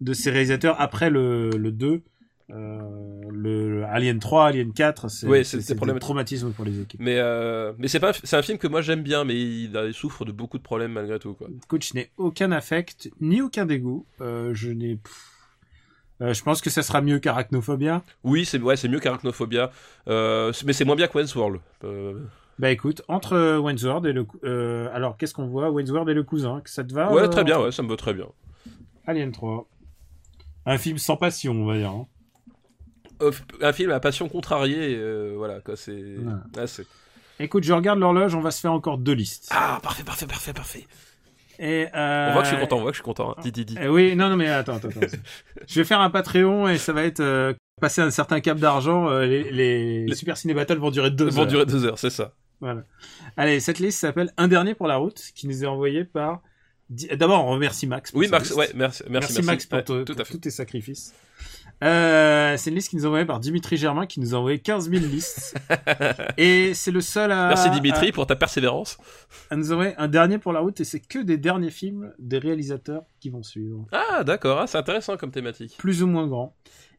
de 0.00 0.12
ses 0.12 0.30
réalisateurs 0.30 0.80
après 0.80 1.10
le, 1.10 1.50
le 1.50 1.72
2. 1.72 2.02
Euh, 2.50 2.80
le, 3.30 3.84
Alien 3.86 4.18
3, 4.20 4.46
Alien 4.46 4.72
4, 4.72 5.08
c'est 5.08 5.26
Ouais, 5.26 5.42
c'est- 5.42 5.58
des 5.72 5.98
traumatismes 5.98 6.52
pour 6.52 6.64
les 6.64 6.80
équipes. 6.80 7.00
Mais 7.00 7.18
euh, 7.18 7.72
mais 7.78 7.88
c'est 7.88 7.98
pas 8.00 8.12
c'est 8.12 8.36
un 8.36 8.42
film 8.42 8.58
que 8.58 8.68
moi 8.68 8.82
j'aime 8.82 9.02
bien, 9.02 9.24
mais 9.24 9.34
il, 9.34 9.90
souffre 9.92 10.24
de 10.24 10.32
beaucoup 10.32 10.58
de 10.58 10.62
problèmes 10.62 10.92
malgré 10.92 11.18
tout 11.18 11.34
quoi. 11.34 11.48
Écoute, 11.64 11.84
je 11.84 11.94
n'ai 11.94 12.10
aucun 12.16 12.52
affect, 12.52 13.10
ni 13.20 13.40
aucun 13.42 13.66
dégoût. 13.66 14.06
Euh, 14.20 14.54
je 14.54 14.70
n'ai. 14.70 14.98
je 16.20 16.42
pense 16.42 16.60
que 16.60 16.70
ça 16.70 16.82
sera 16.82 17.00
mieux 17.00 17.18
qu'Arachnophobia. 17.18 18.02
Oui, 18.22 18.44
c'est 18.44 18.60
ouais, 18.60 18.76
c'est 18.76 18.88
mieux 18.88 19.00
qu'Arachnophobia, 19.00 19.70
mais 20.06 20.72
c'est 20.72 20.84
moins 20.84 20.96
bien 20.96 21.08
que 21.08 21.16
Wayne's 21.18 21.34
World. 21.34 21.60
Euh, 21.84 22.20
Bah 22.60 22.70
écoute, 22.70 23.02
entre 23.08 23.32
euh, 23.34 23.58
Wayne's 23.58 23.82
World 23.82 24.06
et 24.06 24.12
le. 24.12 24.88
alors, 24.94 25.16
qu'est-ce 25.16 25.34
qu'on 25.34 25.46
voit? 25.48 25.70
Wayne's 25.70 25.90
World 25.90 26.08
et 26.08 26.14
le 26.14 26.22
cousin, 26.22 26.62
ça 26.64 26.84
te 26.84 26.94
va 26.94 27.12
ouais, 27.12 27.28
très 27.28 27.42
bien, 27.44 27.60
ouais, 27.60 27.72
ça 27.72 27.82
me 27.82 27.88
va 27.88 27.96
très 27.96 28.14
bien. 28.14 28.28
Alien 29.06 29.32
3. 29.32 29.68
Un 30.64 30.78
film 30.78 30.98
sans 30.98 31.16
passion, 31.16 31.52
on 31.52 31.66
va 31.66 31.76
dire. 31.76 31.90
hein. 31.90 32.06
Euh, 33.22 33.30
un 33.62 33.72
film 33.72 33.90
à 33.90 34.00
passion 34.00 34.28
contrariée, 34.28 34.94
euh, 34.96 35.34
voilà 35.36 35.60
quoi, 35.60 35.76
c'est. 35.76 35.92
Ouais. 35.92 36.66
Écoute, 37.38 37.64
je 37.64 37.72
regarde 37.72 37.98
l'horloge, 37.98 38.34
on 38.34 38.40
va 38.40 38.50
se 38.50 38.60
faire 38.60 38.72
encore 38.72 38.98
deux 38.98 39.12
listes. 39.12 39.48
Ah, 39.50 39.78
parfait, 39.82 40.02
parfait, 40.04 40.26
parfait, 40.26 40.52
parfait. 40.52 40.86
Et, 41.58 41.86
euh, 41.94 42.28
On 42.28 42.32
voit 42.34 42.42
que 42.42 42.48
je 42.48 42.52
suis 42.54 42.60
content, 42.60 42.76
on 42.76 42.80
voit 42.82 42.90
que 42.90 42.96
je 42.96 43.00
suis 43.02 43.04
content. 43.04 43.30
Hein. 43.32 43.40
Dis, 43.42 43.52
dis, 43.52 43.64
dis. 43.64 43.78
euh, 43.78 43.88
oui, 43.88 44.14
non, 44.16 44.28
non, 44.28 44.36
mais 44.36 44.48
attends, 44.48 44.76
attends, 44.76 44.88
attends. 44.88 45.00
je 45.66 45.80
vais 45.80 45.84
faire 45.84 46.00
un 46.00 46.10
Patreon 46.10 46.68
et 46.68 46.76
ça 46.78 46.92
va 46.92 47.02
être 47.04 47.20
euh, 47.20 47.54
passer 47.80 48.00
un 48.02 48.10
certain 48.10 48.40
cap 48.40 48.58
d'argent. 48.58 49.08
euh, 49.08 49.24
les, 49.26 49.50
les, 49.50 50.04
Les- 50.06 50.14
Super 50.14 50.36
Ciné 50.36 50.52
Battle 50.54 50.76
vont 50.78 50.90
durer 50.90 51.10
deux 51.10 51.26
Ils 51.28 51.32
vont 51.32 51.42
heures. 51.42 51.46
durer 51.46 51.66
deux 51.66 51.84
heures, 51.86 51.98
c'est 51.98 52.10
ça. 52.10 52.32
Voilà. 52.60 52.82
Allez, 53.38 53.60
cette 53.60 53.78
liste 53.78 53.98
s'appelle 54.00 54.32
Un 54.36 54.48
dernier 54.48 54.74
pour 54.74 54.86
la 54.86 54.96
route, 54.96 55.22
qui 55.34 55.46
nous 55.46 55.62
est 55.64 55.66
envoyé 55.66 56.04
par. 56.04 56.42
D'abord, 56.88 57.44
on 57.44 57.50
remercie 57.50 57.86
Max. 57.86 58.12
pour 58.12 58.20
Oui, 58.20 58.28
Max, 58.28 58.44
liste. 58.44 58.56
ouais, 58.58 58.68
merci, 58.74 59.02
merci, 59.08 59.32
Merci, 59.34 59.42
Max 59.42 59.66
pour, 59.66 59.76
Ouais, 59.78 59.82
tout 60.04 60.14
pour 60.14 60.26
tous 60.26 60.38
tes 60.38 60.50
sacrifices. 60.50 61.14
Euh, 61.84 62.56
c'est 62.56 62.70
une 62.70 62.76
liste 62.76 62.88
qui 62.90 62.96
nous 62.96 63.02
est 63.02 63.06
envoyée 63.06 63.26
par 63.26 63.40
Dimitri 63.40 63.76
Germain, 63.76 64.06
qui 64.06 64.20
nous 64.20 64.34
a 64.34 64.38
envoyé 64.38 64.58
15 64.58 64.90
000 64.90 65.04
listes. 65.04 65.54
et 66.38 66.72
c'est 66.74 66.90
le 66.90 67.00
seul 67.00 67.32
à. 67.32 67.48
Merci 67.48 67.70
Dimitri 67.70 68.12
pour 68.12 68.26
ta 68.26 68.36
persévérance. 68.36 68.98
À, 69.50 69.56
nous 69.56 69.72
envoyer 69.72 69.94
un 69.98 70.08
dernier 70.08 70.38
pour 70.38 70.52
la 70.52 70.60
route, 70.60 70.80
et 70.80 70.84
c'est 70.84 71.00
que 71.00 71.18
des 71.18 71.36
derniers 71.36 71.70
films 71.70 72.12
des 72.18 72.38
réalisateurs 72.38 73.04
qui 73.20 73.28
vont 73.28 73.42
suivre. 73.42 73.86
Ah, 73.92 74.24
d'accord, 74.24 74.60
ah, 74.60 74.66
c'est 74.66 74.78
intéressant 74.78 75.16
comme 75.16 75.30
thématique. 75.30 75.76
Plus 75.78 76.02
ou 76.02 76.06
moins 76.06 76.26
grands. 76.26 76.56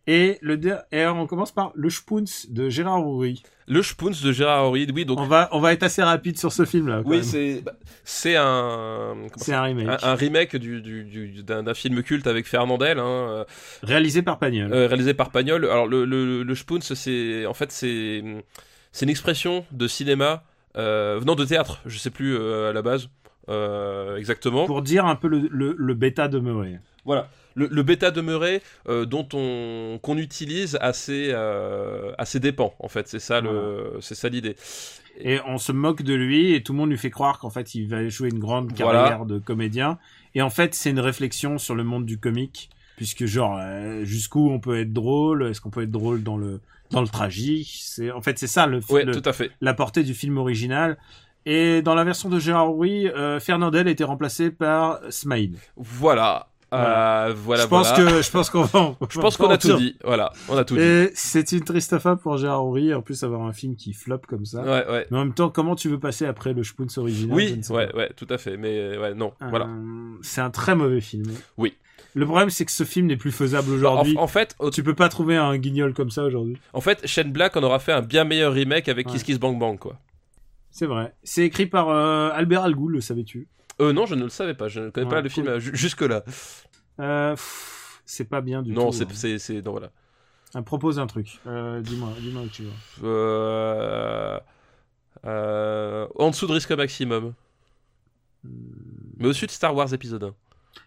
Et, 0.09 0.37
le 0.41 0.57
et 0.93 1.05
on 1.05 1.27
commence 1.27 1.51
par 1.51 1.71
Le 1.75 1.89
Spoons 1.89 2.23
de 2.49 2.69
Gérard 2.69 3.05
Houry. 3.05 3.43
Le 3.67 3.83
Spoons 3.83 4.13
de 4.23 4.31
Gérard 4.31 4.63
Horry, 4.63 4.87
oui, 4.95 5.03
donc 5.03 5.19
On 5.19 5.25
va, 5.27 5.49
on 5.51 5.59
va 5.59 5.73
être 5.73 5.83
assez 5.83 6.01
rapide 6.01 6.37
sur 6.39 6.53
ce 6.53 6.63
film-là. 6.63 7.01
Oui, 7.03 7.21
c'est 7.25 7.61
bah, 7.61 7.73
c'est 8.05 8.37
un, 8.37 9.15
C'est 9.35 9.51
un 9.53 9.61
remake. 9.63 9.87
un 9.89 9.97
un 10.07 10.15
remake 10.15 10.55
du, 10.55 10.81
du, 10.81 11.03
du- 11.03 11.43
d'un, 11.43 11.63
d'un 11.63 11.73
film 11.73 12.01
culte 12.03 12.27
avec 12.27 12.47
Fernandel, 12.47 12.97
hein, 12.99 13.45
Réalisé 13.83 14.21
par 14.21 14.39
Pagnol. 14.39 14.71
euh, 14.71 14.87
réalisé 14.87 15.13
par 15.13 15.31
Pagnol. 15.31 15.65
Alors 15.65 15.85
le 15.87 16.05
le, 16.05 16.43
le 16.43 16.55
Spoons, 16.55 16.79
c'est 16.79 17.45
en 17.45 17.53
fait 17.53 17.73
c'est 17.73 18.23
c'est 18.93 19.05
une 19.05 19.09
expression 19.11 19.65
de 19.73 19.87
cinéma 19.89 20.43
euh, 20.77 21.17
venant 21.19 21.35
de 21.35 21.43
théâtre. 21.43 21.81
Je 21.85 21.97
sais 21.97 22.11
plus 22.11 22.37
euh, 22.37 22.69
à 22.69 22.73
la 22.73 22.81
base 22.81 23.09
euh, 23.49 24.15
exactement. 24.15 24.65
Pour 24.65 24.81
dire 24.81 25.05
un 25.05 25.15
peu 25.17 25.27
le, 25.27 25.49
le, 25.51 25.75
le 25.77 25.93
bêta 25.93 26.29
demeuré. 26.29 26.79
Voilà. 27.03 27.27
Le, 27.57 27.67
le 27.71 27.83
bêta 27.83 28.11
demeuré 28.11 28.61
euh, 28.87 29.05
dont 29.05 29.27
on 29.33 29.99
qu'on 30.01 30.17
utilise 30.17 30.77
à 30.79 30.93
ses 30.93 31.29
euh, 31.31 32.11
à 32.19 32.25
ses 32.25 32.39
dépens 32.39 32.73
en 32.79 32.87
fait. 32.87 33.07
C'est 33.07 33.19
ça 33.19 33.41
le 33.41 33.97
c'est 33.99 34.15
ça 34.15 34.29
l'idée. 34.29 34.55
Et 35.19 35.39
on 35.47 35.57
se 35.57 35.71
moque 35.71 36.03
de 36.03 36.13
lui 36.13 36.53
et 36.53 36.61
tout 36.61 36.73
le 36.73 36.77
monde 36.77 36.91
lui 36.91 36.97
fait 36.99 37.09
croire 37.09 37.39
qu'en 37.39 37.49
fait 37.49 37.73
il 37.73 37.87
va 37.87 38.07
jouer 38.09 38.29
une 38.29 38.37
grande 38.37 38.71
Voilà. 38.77 38.99
carrière 39.09 39.25
de 39.25 39.39
comédien. 39.39 39.97
Et 40.35 40.41
en 40.43 40.51
fait 40.51 40.75
c'est 40.75 40.91
une 40.91 40.99
réflexion 40.99 41.57
sur 41.57 41.73
le 41.73 41.83
monde 41.83 42.05
du 42.05 42.19
comique. 42.19 42.69
Puisque 42.97 43.25
genre 43.25 43.57
euh, 43.59 44.03
jusqu'où 44.05 44.49
on 44.51 44.59
peut 44.59 44.79
être 44.79 44.93
drôle, 44.93 45.47
est-ce 45.47 45.59
qu'on 45.61 45.69
peut 45.71 45.83
être 45.83 45.91
drôle 45.91 46.21
dans 46.23 46.37
le 46.37 46.61
dans 46.91 47.01
le 47.01 47.07
tragique 47.07 47.75
C'est 47.81 48.11
en 48.11 48.21
fait 48.21 48.37
c'est 48.39 48.47
ça 48.47 48.65
le, 48.67 48.79
Ouais, 48.89 49.03
le- 49.03 49.19
tout 49.19 49.27
à 49.27 49.33
fait. 49.33 49.51
la 49.61 49.73
portée 49.73 50.03
du 50.03 50.13
film 50.13 50.37
original. 50.37 50.97
Et 51.45 51.81
dans 51.81 51.95
la 51.95 52.03
version 52.03 52.27
de 52.29 52.39
Gérard 52.39 52.67
Rouy, 52.69 53.07
euh, 53.07 53.39
Fernandel 53.39 53.87
était 53.87 54.03
remplacé 54.03 54.51
par 54.51 54.99
Smaïd. 55.09 55.57
Voilà. 55.77 56.49
Euh, 56.73 57.33
voilà. 57.35 57.63
je 57.63 57.67
pense 57.67 57.87
voilà. 57.95 58.11
que 58.11 58.21
je 58.21 58.29
pense 58.31 58.49
qu'on 58.49 58.63
va- 58.63 58.95
Je 59.09 59.19
pense 59.19 59.37
qu'on 59.37 59.49
a 59.49 59.57
tout 59.57 59.77
dit. 59.77 59.95
Voilà, 60.03 60.33
on 60.49 60.57
a 60.57 60.65
tout 60.65 60.75
dit. 60.75 60.81
Et 60.81 61.11
c'est 61.15 61.51
une 61.53 61.63
triste 61.63 61.97
fin 61.99 62.17
pour 62.17 62.35
Gérard 62.37 62.63
en 62.65 63.01
plus 63.01 63.23
avoir 63.23 63.43
un 63.43 63.53
film 63.53 63.75
qui 63.75 63.93
flop 63.93 64.19
comme 64.27 64.45
ça. 64.45 64.63
Ouais, 64.63 64.85
ouais. 64.91 65.07
Mais 65.09 65.17
en 65.17 65.23
même 65.25 65.33
temps, 65.33 65.49
comment 65.49 65.75
tu 65.75 65.87
veux 65.87 65.99
passer 65.99 66.25
après 66.25 66.53
le 66.53 66.63
Spoons 66.63 66.87
original 66.97 67.35
Oui, 67.35 67.61
ouais, 67.69 68.11
tout 68.17 68.27
à 68.29 68.37
fait. 68.37 68.57
Mais 68.57 68.77
euh, 68.77 69.01
ouais, 69.01 69.13
non, 69.13 69.31
Euh, 69.41 69.47
voilà. 69.49 69.69
C'est 70.21 70.41
un 70.41 70.49
très 70.49 70.75
mauvais 70.75 70.99
film. 71.01 71.25
Oui. 71.57 71.73
Le 72.13 72.25
problème, 72.25 72.49
c'est 72.49 72.65
que 72.65 72.71
ce 72.71 72.83
film 72.83 73.07
n'est 73.07 73.15
plus 73.17 73.31
faisable 73.31 73.71
En, 73.71 73.75
aujourd'hui. 73.75 74.15
en 74.17 74.27
fait, 74.27 74.55
au- 74.59 74.69
Tu 74.71 74.83
peux 74.83 74.95
pas 74.95 75.07
trouver 75.07 75.37
un 75.37 75.55
guignol 75.57 75.93
comme 75.93 76.09
ça 76.09 76.23
aujourd'hui. 76.23 76.57
en 76.73 76.81
fait, 76.81 77.05
Shane 77.07 77.31
Black 77.31 77.55
en 77.55 77.63
aura 77.63 77.79
fait 77.79 77.91
un 77.93 78.01
bien 78.01 78.23
meilleur 78.23 78.53
remake 78.53 78.89
avec 78.89 79.07
Ouais. 79.07 79.13
Kiss 79.13 79.23
Kiss 79.23 79.39
Bang 79.39 79.57
Bang, 79.59 79.77
quoi. 79.77 79.97
C'est 80.71 80.85
vrai. 80.87 81.13
C'est 81.23 81.43
écrit 81.43 81.65
par 81.67 81.89
euh, 81.89 82.29
Albert 82.33 82.63
Algoul, 82.63 82.93
le 82.93 83.01
savais-tu? 83.01 83.47
Euh, 83.79 83.93
non, 83.93 84.05
je 84.05 84.15
ne 84.15 84.23
le 84.23 84.29
savais 84.29 84.53
pas. 84.55 84.67
Je 84.67 84.79
ne 84.81 84.89
connais 84.89 85.05
Ouais, 85.05 85.11
pas 85.11 85.21
le 85.21 85.29
cool. 85.29 85.31
film 85.31 85.47
euh, 85.47 85.59
ju- 85.59 85.75
jusque-là. 85.75 86.23
euh, 86.99 87.35
C'est 88.05 88.25
pas 88.25 88.41
bien 88.41 88.61
du 88.61 88.71
Non, 88.71 88.87
tout. 88.91 88.93
c'est, 89.13 89.33
hein. 89.33 89.37
c'est, 89.39 89.61
non, 89.61 89.71
voilà. 89.71 89.91
Euh, 90.55 90.61
propose 90.61 90.97
un 90.99 91.07
truc. 91.07 91.39
Euh, 91.45 91.81
dis-moi, 91.81 92.09
dis-moi 92.19 92.41
où 92.43 92.47
tu 92.47 92.63
vas. 92.63 94.41
Euh, 95.25 96.07
en 96.15 96.29
dessous 96.29 96.47
de 96.47 96.53
risque 96.53 96.71
maximum. 96.71 97.33
Mais 98.43 99.25
au-dessus 99.27 99.45
de 99.47 99.51
Star 99.51 99.75
Wars 99.75 99.93
épisode 99.93 100.23
1. 100.23 100.35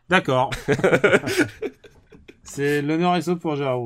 D'accord. 0.08 0.50
c'est 2.42 2.80
l'honneur 2.82 3.16
et 3.16 3.22
sauf 3.22 3.38
pour 3.38 3.56
Gérard. 3.56 3.80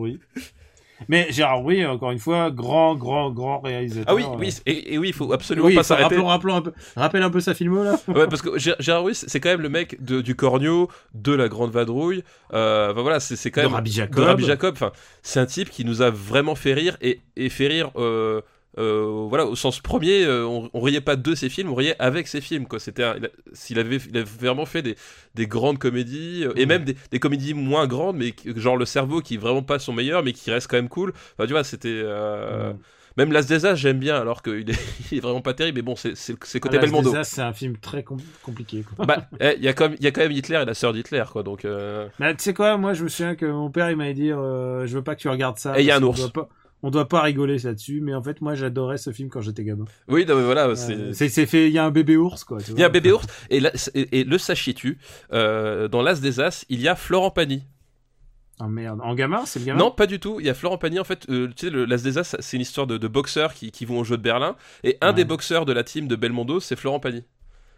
Mais 1.08 1.26
Gérard 1.30 1.58
Rouy, 1.58 1.84
encore 1.84 2.10
une 2.12 2.18
fois, 2.18 2.50
grand, 2.50 2.94
grand, 2.94 3.30
grand 3.30 3.60
réalisateur. 3.60 4.04
Ah 4.08 4.14
oui, 4.14 4.22
euh. 4.24 4.36
oui, 4.38 4.54
et, 4.66 4.94
et 4.94 4.98
oui, 4.98 5.08
il 5.08 5.12
faut 5.14 5.32
absolument 5.32 5.66
Oui, 5.66 5.74
pas 5.74 5.82
faut- 5.82 5.88
s'arrêter. 5.88 6.14
rappelons, 6.16 6.26
rappelons 6.26 6.54
un 6.56 6.62
peu, 6.62 6.72
rappelle 6.96 7.22
un 7.22 7.30
peu 7.30 7.40
sa 7.40 7.52
filmo 7.54 7.82
là. 7.84 7.96
Ouais, 8.08 8.26
parce 8.28 8.42
que 8.42 8.50
Gé- 8.58 8.76
Gérard 8.78 9.04
Ruiz, 9.04 9.24
c'est 9.26 9.40
quand 9.40 9.48
même 9.50 9.60
le 9.60 9.68
mec 9.68 10.02
de, 10.04 10.20
du 10.20 10.34
Cornio, 10.36 10.88
de 11.14 11.32
la 11.32 11.48
Grande 11.48 11.70
Vadrouille. 11.72 12.22
Euh, 12.52 12.92
voilà, 12.96 13.18
c'est, 13.20 13.36
c'est 13.36 13.50
quand 13.50 13.62
De 13.62 13.66
même 13.66 13.74
Rabbi 13.74 13.90
Jacob. 13.92 14.16
de 14.16 14.22
Rabbi 14.22 14.44
Jacob. 14.44 14.74
Enfin, 14.74 14.92
c'est 15.22 15.40
un 15.40 15.46
type 15.46 15.70
qui 15.70 15.84
nous 15.84 16.00
a 16.02 16.10
vraiment 16.10 16.54
fait 16.54 16.74
rire 16.74 16.96
et, 17.02 17.20
et 17.36 17.48
fait 17.48 17.66
rire. 17.66 17.90
Euh, 17.96 18.40
euh, 18.78 19.26
voilà, 19.28 19.46
au 19.46 19.54
sens 19.56 19.80
premier, 19.80 20.24
euh, 20.24 20.44
on, 20.46 20.68
on 20.74 20.80
riait 20.80 21.00
pas 21.00 21.16
de 21.16 21.34
ses 21.34 21.48
films, 21.48 21.70
on 21.70 21.74
riait 21.74 21.96
avec 21.98 22.26
ses 22.28 22.40
films. 22.40 22.66
Quoi. 22.66 22.80
C'était, 22.80 23.04
s'il 23.52 23.78
avait, 23.78 23.96
il 23.96 24.16
avait 24.16 24.24
vraiment 24.40 24.66
fait 24.66 24.82
des, 24.82 24.96
des 25.34 25.46
grandes 25.46 25.78
comédies 25.78 26.44
euh, 26.44 26.52
et 26.56 26.66
Mm. 26.66 26.68
même 26.68 26.84
des, 26.84 26.96
des 27.10 27.18
comédies 27.20 27.54
moins 27.54 27.86
grandes, 27.86 28.16
mais 28.16 28.34
genre 28.56 28.76
le 28.76 28.84
cerveau 28.86 29.20
qui 29.20 29.34
est 29.34 29.38
vraiment 29.38 29.62
pas 29.62 29.78
son 29.78 29.92
meilleur, 29.92 30.22
mais 30.24 30.32
qui 30.32 30.50
reste 30.50 30.68
quand 30.68 30.76
même 30.76 30.88
cool. 30.88 31.12
Enfin, 31.38 31.46
tu 31.46 31.52
vois, 31.52 31.64
c'était. 31.64 32.02
Mm. 32.02 32.76
Même 33.16 33.30
Las 33.30 33.46
des 33.46 33.64
As, 33.64 33.76
j'aime 33.76 34.00
bien, 34.00 34.16
alors 34.16 34.42
qu'il 34.42 34.68
est, 34.68 34.74
il 35.12 35.18
est 35.18 35.20
vraiment 35.20 35.40
pas 35.40 35.54
terrible, 35.54 35.76
mais 35.78 35.82
bon, 35.82 35.94
c'est 35.94 36.16
c'est 36.16 36.34
c'est 36.44 36.58
côté 36.58 36.78
Ah, 36.78 36.80
Las 36.80 36.90
Belmondo. 36.90 37.12
des 37.12 37.18
As, 37.18 37.22
c'est 37.22 37.42
un 37.42 37.52
film 37.52 37.76
très 37.76 38.02
com- 38.02 38.18
compliqué. 38.42 38.82
Quoi. 38.96 39.06
Bah, 39.06 39.28
eh, 39.38 39.54
il 39.56 39.62
y 39.62 39.68
a 39.68 39.72
quand 39.72 39.88
même, 39.88 39.96
il 40.00 40.04
y 40.04 40.08
a 40.08 40.10
quand 40.10 40.22
même 40.22 40.32
Hitler 40.32 40.58
et 40.62 40.64
la 40.64 40.74
sœur 40.74 40.92
d'Hitler, 40.92 41.22
quoi. 41.30 41.44
Donc, 41.44 41.64
Mais 42.18 42.34
tu 42.34 42.42
sais 42.42 42.54
quoi, 42.54 42.76
moi 42.76 42.92
je 42.92 43.04
me 43.04 43.08
souviens 43.08 43.36
que 43.36 43.46
mon 43.46 43.70
père 43.70 43.88
il 43.88 43.96
m'avait 43.96 44.14
dit 44.14 44.30
je 44.30 44.88
veux 44.92 45.02
pas 45.04 45.14
que 45.14 45.20
tu 45.20 45.28
regardes 45.28 45.58
ça. 45.58 45.78
Et 45.78 45.82
il 45.82 45.86
y 45.86 45.92
a 45.92 45.96
un 45.96 46.02
ours. 46.02 46.28
On 46.86 46.90
doit 46.90 47.08
pas 47.08 47.22
rigoler 47.22 47.56
là-dessus, 47.56 48.00
mais 48.02 48.14
en 48.14 48.22
fait 48.22 48.42
moi 48.42 48.54
j'adorais 48.54 48.98
ce 48.98 49.10
film 49.10 49.30
quand 49.30 49.40
j'étais 49.40 49.64
gamin. 49.64 49.86
oui, 50.08 50.26
non, 50.26 50.36
mais 50.36 50.44
voilà, 50.44 50.66
Euh, 50.68 51.12
c'est. 51.14 51.46
Fait, 51.46 51.66
il 51.68 51.72
y 51.72 51.78
a 51.78 51.84
un 51.86 51.90
bébé 51.90 52.16
ours 52.18 52.44
quoi. 52.44 52.58
Il 52.68 52.78
y 52.78 52.82
a 52.82 52.86
un 52.86 52.90
bébé 52.90 53.10
ours 53.10 53.24
et, 53.50 53.58
là, 53.60 53.70
et, 53.94 54.20
et 54.20 54.24
le 54.24 54.36
sachiez-tu, 54.36 54.98
euh, 55.32 55.88
dans 55.88 56.02
l'As 56.02 56.20
des 56.20 56.40
As, 56.40 56.66
il 56.68 56.82
y 56.82 56.88
a 56.88 56.94
Florent 56.94 57.30
Pagny. 57.30 57.62
Ah 58.60 58.68
merde, 58.68 59.00
en 59.02 59.14
gamin 59.14 59.46
c'est 59.46 59.58
le 59.60 59.64
gamin? 59.64 59.78
Non, 59.80 59.90
pas 59.90 60.06
du 60.06 60.20
tout. 60.20 60.38
Il 60.40 60.46
y 60.46 60.50
a 60.50 60.54
Florent 60.54 60.78
Pagny. 60.78 60.98
En 61.00 61.04
fait, 61.04 61.26
euh, 61.30 61.48
tu 61.56 61.68
sais, 61.68 61.70
l'As 61.74 62.02
des 62.02 62.18
As, 62.18 62.36
c'est 62.38 62.56
une 62.56 62.60
histoire 62.62 62.86
de, 62.86 62.98
de 62.98 63.08
boxeurs 63.08 63.52
qui, 63.54 63.70
qui 63.72 63.84
vont 63.84 63.98
au 63.98 64.04
jeu 64.04 64.16
de 64.16 64.22
Berlin. 64.22 64.54
Et 64.84 64.96
un 65.00 65.08
Ouais. 65.08 65.14
des 65.14 65.24
boxeurs 65.24 65.64
de 65.64 65.72
la 65.72 65.82
team 65.84 66.06
de 66.06 66.14
Belmondo, 66.16 66.60
c'est 66.60 66.76
Florent 66.76 67.00
Pagny. 67.00 67.24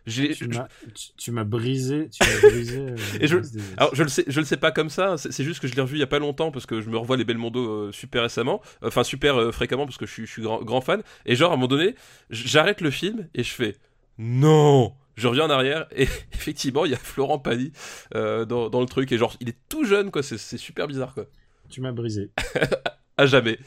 Tu 0.07 1.31
m'as- 1.33 1.45
brisé, 1.45 2.09
tu 2.11 2.23
m'as 2.29 2.51
brisé. 2.51 2.79
euh, 2.79 2.97
Et 3.21 3.27
je-. 3.27 3.39
Alors 3.77 3.95
je 3.95 4.03
le 4.05 4.09
sais, 4.09 4.25
je 4.27 4.39
le 4.41 4.47
sais 4.47 4.57
pas 4.57 4.71
comme 4.71 4.89
ça. 4.91 5.17
C'est 5.19 5.43
juste 5.45 5.61
que 5.61 5.67
je 5.69 5.75
l'ai 5.75 5.83
revu 5.83 5.97
il 5.97 6.01
y 6.01 6.03
a 6.05 6.07
pas 6.07 6.19
longtemps 6.21 6.51
parce 6.53 6.65
que 6.67 6.81
je 6.81 6.89
me 6.89 6.97
revois 6.97 7.17
les 7.17 7.25
Belmondo 7.25 7.61
euh, 7.89 7.93
super 7.93 8.23
récemment, 8.23 8.63
enfin 8.83 9.03
super 9.05 9.37
euh, 9.41 9.53
fréquemment 9.53 9.85
parce 9.85 9.99
que 9.99 10.07
je 10.07 10.13
suis, 10.13 10.27
je 10.27 10.31
suis 10.31 10.43
grand, 10.43 10.63
grand 10.63 10.81
fan. 10.81 11.03
Et 11.25 11.35
genre 11.37 11.51
à 11.51 11.55
un 11.55 11.57
moment 11.57 11.69
donné, 11.69 11.95
j'arrête 12.31 12.81
le 12.81 12.91
film 12.91 13.29
et 13.35 13.43
je 13.43 13.53
fais 13.53 13.77
non. 14.19 14.95
Je 15.17 15.29
reviens 15.29 15.45
en 15.47 15.51
arrière 15.51 15.87
et 15.97 16.03
effectivement 16.33 16.85
il 16.85 16.93
y 16.93 16.95
a 16.95 16.99
Florent 16.99 17.39
Pagny 17.39 17.73
euh, 18.15 18.45
dans, 18.45 18.69
dans 18.71 18.81
le 18.81 18.87
truc 18.87 19.11
et 19.13 19.19
genre 19.19 19.35
il 19.41 19.49
est 19.49 19.57
tout 19.69 19.85
jeune 19.85 20.11
quoi. 20.11 20.23
C'est 20.23 20.39
c'est 20.39 20.59
super 20.59 20.87
bizarre 20.87 21.15
quoi. 21.15 21.25
Tu 21.69 21.81
m'as 21.81 21.93
brisé. 21.93 22.31
À 23.19 23.25
jamais. 23.25 23.59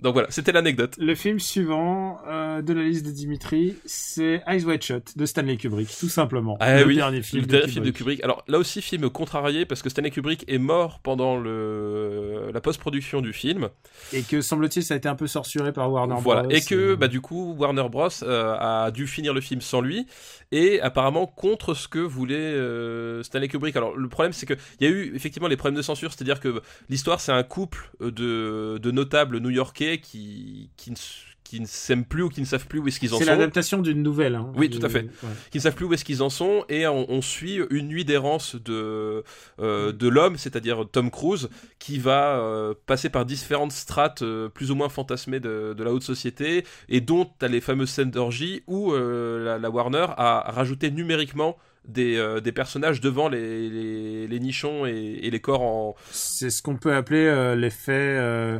Donc 0.00 0.12
voilà, 0.12 0.30
c'était 0.30 0.52
l'anecdote. 0.52 0.94
Le 0.98 1.14
film 1.16 1.40
suivant 1.40 2.20
euh, 2.28 2.62
de 2.62 2.72
la 2.72 2.82
liste 2.84 3.04
de 3.04 3.10
Dimitri, 3.10 3.74
c'est 3.84 4.42
Eyes 4.46 4.64
Wide 4.64 4.82
Shut 4.82 5.18
de 5.18 5.26
Stanley 5.26 5.56
Kubrick, 5.56 5.88
tout 5.98 6.08
simplement. 6.08 6.56
Ah 6.60 6.78
le 6.80 6.86
oui, 6.86 6.96
dernier 6.96 7.20
film. 7.22 7.42
le 7.42 7.46
de 7.46 7.50
dernier 7.50 7.66
Kubrick. 7.66 7.74
film 7.74 7.84
de 7.86 7.90
Kubrick. 7.90 8.24
Alors 8.24 8.44
là 8.46 8.58
aussi 8.58 8.80
film 8.80 9.10
contrarié 9.10 9.66
parce 9.66 9.82
que 9.82 9.88
Stanley 9.90 10.10
Kubrick 10.10 10.44
est 10.46 10.58
mort 10.58 11.00
pendant 11.00 11.36
le 11.36 12.50
la 12.54 12.60
post-production 12.60 13.20
du 13.20 13.32
film. 13.32 13.68
Et 14.12 14.22
que 14.22 14.40
semble-t-il, 14.40 14.84
ça 14.84 14.94
a 14.94 14.96
été 14.96 15.08
un 15.08 15.16
peu 15.16 15.26
censuré 15.26 15.72
par 15.72 15.90
Warner 15.92 16.16
Voilà, 16.20 16.42
Bros. 16.42 16.50
et 16.52 16.60
que 16.60 16.94
bah, 16.94 17.08
du 17.08 17.20
coup 17.20 17.54
Warner 17.58 17.88
Bros 17.90 18.08
euh, 18.22 18.54
a 18.58 18.90
dû 18.92 19.06
finir 19.08 19.34
le 19.34 19.40
film 19.40 19.60
sans 19.60 19.80
lui 19.80 20.06
et 20.52 20.80
apparemment 20.80 21.26
contre 21.26 21.74
ce 21.74 21.88
que 21.88 21.98
voulait 21.98 22.36
euh, 22.36 23.22
Stanley 23.24 23.48
Kubrick. 23.48 23.76
Alors 23.76 23.96
le 23.96 24.08
problème 24.08 24.32
c'est 24.32 24.46
que 24.46 24.54
il 24.80 24.88
y 24.88 24.90
a 24.90 24.94
eu 24.94 25.12
effectivement 25.14 25.48
les 25.48 25.56
problèmes 25.56 25.76
de 25.76 25.82
censure, 25.82 26.12
c'est-à-dire 26.12 26.38
que 26.40 26.62
l'histoire 26.88 27.20
c'est 27.20 27.32
un 27.32 27.42
couple 27.42 27.90
de, 28.00 28.78
de 28.80 28.90
notables 28.92 29.38
new-yorkais 29.38 29.87
qui 29.96 30.68
qui 30.76 30.90
ne, 30.90 30.96
s- 30.96 31.22
qui 31.44 31.60
ne 31.60 31.66
s'aiment 31.66 32.04
plus 32.04 32.24
ou 32.24 32.28
qui 32.28 32.42
ne 32.42 32.46
savent 32.46 32.66
plus 32.66 32.78
où 32.78 32.86
est-ce 32.88 33.00
qu'ils 33.00 33.14
en 33.14 33.18
c'est 33.18 33.24
sont. 33.24 33.30
l'adaptation 33.30 33.78
d'une 33.80 34.02
nouvelle. 34.02 34.34
Hein, 34.34 34.52
Oui, 34.54 34.68
tout 34.68 34.84
à 34.84 34.90
fait. 34.90 35.04
ouais. 35.04 35.30
qui 35.50 35.56
ne 35.56 35.62
savent 35.62 35.74
plus 35.74 35.86
où 35.86 35.94
est-ce 35.94 36.04
qu'ils 36.04 36.22
en 36.22 36.28
sont 36.28 36.66
et 36.68 36.86
on, 36.86 37.10
on 37.10 37.22
suit 37.22 37.58
une 37.70 37.88
nuit 37.88 38.04
d'errance 38.04 38.54
de 38.54 39.24
euh, 39.58 39.92
de 39.92 40.08
l'homme, 40.08 40.36
c'est-à-dire 40.36 40.84
Tom 40.92 41.10
Cruise, 41.10 41.48
qui 41.78 41.98
va 41.98 42.38
euh, 42.38 42.74
passer 42.84 43.08
par 43.08 43.24
différentes 43.24 43.72
strates 43.72 44.20
euh, 44.20 44.50
plus 44.50 44.70
ou 44.70 44.74
moins 44.74 44.90
fantasmées 44.90 45.40
de, 45.40 45.72
de 45.72 45.82
la 45.84 45.90
haute 45.90 46.02
société 46.02 46.64
et 46.90 47.00
dont 47.00 47.24
t'as 47.38 47.48
les 47.48 47.62
fameuses 47.62 47.88
scènes 47.90 48.10
d'orgie 48.10 48.62
où 48.66 48.92
la, 48.94 49.58
la 49.58 49.70
Warner 49.70 50.04
a 50.18 50.50
rajouté 50.52 50.90
numériquement 50.90 51.56
des, 51.86 52.16
euh, 52.18 52.40
des 52.40 52.52
personnages 52.52 53.00
devant 53.00 53.30
les, 53.30 53.70
les, 53.70 54.28
les 54.28 54.40
nichons 54.40 54.84
et, 54.84 54.92
et 55.22 55.30
les 55.30 55.40
corps 55.40 55.62
en 55.62 55.94
C'est 56.10 56.50
ce 56.50 56.60
qu'on 56.60 56.76
peut 56.76 56.94
appeler 56.94 57.24
euh, 57.24 57.54
l'effet 57.56 57.92
euh, 58.18 58.58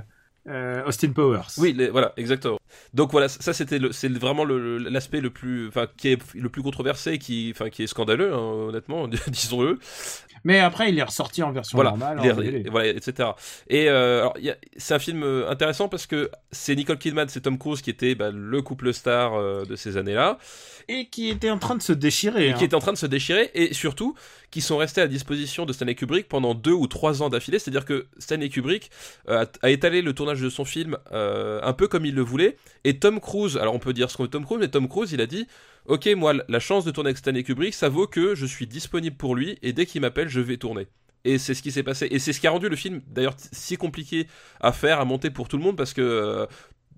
euh, 0.49 0.84
Austin 0.86 1.12
Powers. 1.12 1.42
oui 1.59 1.72
les- 1.76 1.88
voilà 1.90 2.12
exactement 2.16 2.59
donc 2.94 3.12
voilà 3.12 3.28
ça 3.28 3.53
c'était 3.53 3.78
le- 3.78 3.92
c'est 3.92 4.09
vraiment 4.09 4.44
le- 4.44 4.78
le- 4.78 4.88
l'aspect 4.90 5.20
le 5.20 5.30
plus 5.30 5.68
enfin 5.68 5.86
qui 5.96 6.09
est 6.09 6.18
le 6.34 6.49
plus 6.49 6.62
controversé 6.62 7.12
et 7.12 7.18
qui 7.18 7.53
enfin 7.55 7.70
qui 7.70 7.82
est 7.82 7.86
scandaleux 7.86 8.32
hein, 8.32 8.38
honnêtement 8.68 9.09
disons-le 9.28 9.78
Mais 10.44 10.61
après, 10.61 10.88
il 10.90 10.96
est 10.99 11.03
ressorti 11.03 11.42
en 11.42 11.51
version 11.51 11.76
voilà, 11.76 11.90
normale. 11.90 12.20
en 12.20 12.22
DVD. 12.22 12.62
et 12.64 12.70
voilà, 12.70 12.88
etc. 12.90 13.30
Et 13.68 13.88
euh, 13.90 14.20
alors, 14.20 14.34
il 14.38 14.44
y 14.44 14.51
a- 14.51 14.57
c'est 14.76 14.94
un 14.94 15.01
film 15.01 15.24
euh, 15.24 15.51
intéressant 15.51 15.88
parce 15.88 16.07
que 16.07 16.30
c'est 16.53 16.76
Nicole 16.76 16.96
Kidman, 16.99 17.28
c'est 17.28 17.40
Tom 17.40 17.59
Cruise 17.59 17.82
qui 17.82 17.90
était 17.90 18.14
bah, 18.14 18.30
le 18.32 18.62
couple 18.62 18.94
star 18.94 19.34
euh, 19.34 19.64
de 19.64 19.74
ces 19.74 19.96
années-là, 19.96 20.38
Et 20.88 21.09
qui 21.09 21.28
était 21.28 21.51
en 21.51 21.59
train 21.59 21.74
de 21.74 21.82
se 21.82 21.92
déchirer. 21.92 22.46
et 22.46 22.51
hein. 22.53 22.55
qui 22.57 22.64
était 22.64 22.76
en 22.76 22.80
train 22.80 22.92
de 22.92 22.99
se 22.99 23.07
déchirer, 23.07 23.51
et 23.55 23.74
surtout 23.74 24.14
qui 24.53 24.61
sont 24.61 24.76
restés 24.78 25.01
à 25.01 25.09
disposition 25.09 25.66
de 25.66 25.72
Stanley 25.72 25.96
Kubrick 25.96 26.28
pendant 26.28 26.55
deux 26.55 26.72
ou 26.72 26.86
trois 26.86 27.20
ans 27.20 27.28
d'affilée. 27.30 27.59
C'est-à-dire 27.59 27.84
que 27.84 28.07
Stanley 28.18 28.49
Kubrick 28.49 28.90
euh, 29.28 29.44
a, 29.44 29.66
a 29.66 29.70
étalé 29.70 30.03
le 30.03 30.12
tournage 30.14 30.38
de 30.43 30.51
son 30.51 30.64
film 30.64 30.97
euh, 31.12 31.61
un 31.62 31.72
peu 31.72 31.89
comme 31.89 32.05
il 32.07 32.14
le 32.14 32.22
voulait, 32.22 32.57
et 32.84 32.99
Tom 32.99 33.20
Cruise, 33.20 33.57
alors 33.57 33.74
on 33.74 33.78
peut 33.78 33.93
dire 33.93 34.11
ce 34.11 34.16
qu'on 34.16 34.24
veut 34.24 34.28
Tom 34.30 34.45
Cruise, 34.45 34.61
mais 34.61 34.68
Tom 34.68 34.89
Cruise, 34.89 35.12
il 35.12 35.20
a 35.20 35.26
dit. 35.26 35.47
Ok, 35.86 36.07
moi, 36.16 36.34
la 36.49 36.61
chance 36.61 36.84
de 36.84 36.91
tourner 36.91 37.09
avec 37.09 37.16
Stanley 37.18 37.43
Kubrick, 37.45 37.72
ça 37.72 37.89
vaut 37.89 38.07
que 38.07 38.34
je 38.34 38.45
suis 38.45 38.66
disponible 38.66 39.16
pour 39.16 39.34
lui 39.34 39.57
et 39.62 39.72
dès 39.72 39.86
qu'il 39.86 40.03
m'appelle, 40.03 40.28
je 40.28 40.41
vais 40.41 40.59
tourner. 40.59 40.86
Et 41.24 41.39
c'est 41.39 41.55
ce 41.55 41.62
qui 41.62 41.72
s'est 41.72 41.82
passé. 41.82 42.07
Et 42.11 42.18
c'est 42.18 42.34
ce 42.34 42.41
qui 42.41 42.47
a 42.47 42.51
rendu 42.51 42.68
le 42.68 42.76
film, 42.76 43.01
d'ailleurs, 43.07 43.34
si 43.53 43.78
compliqué 43.78 44.26
à 44.61 44.72
faire, 44.72 45.01
à 45.01 45.07
monter 45.07 45.30
pour 45.30 45.49
tout 45.49 45.57
le 45.57 45.62
monde, 45.62 45.76
parce 45.78 45.95
que 45.95 46.03
euh, 46.03 46.45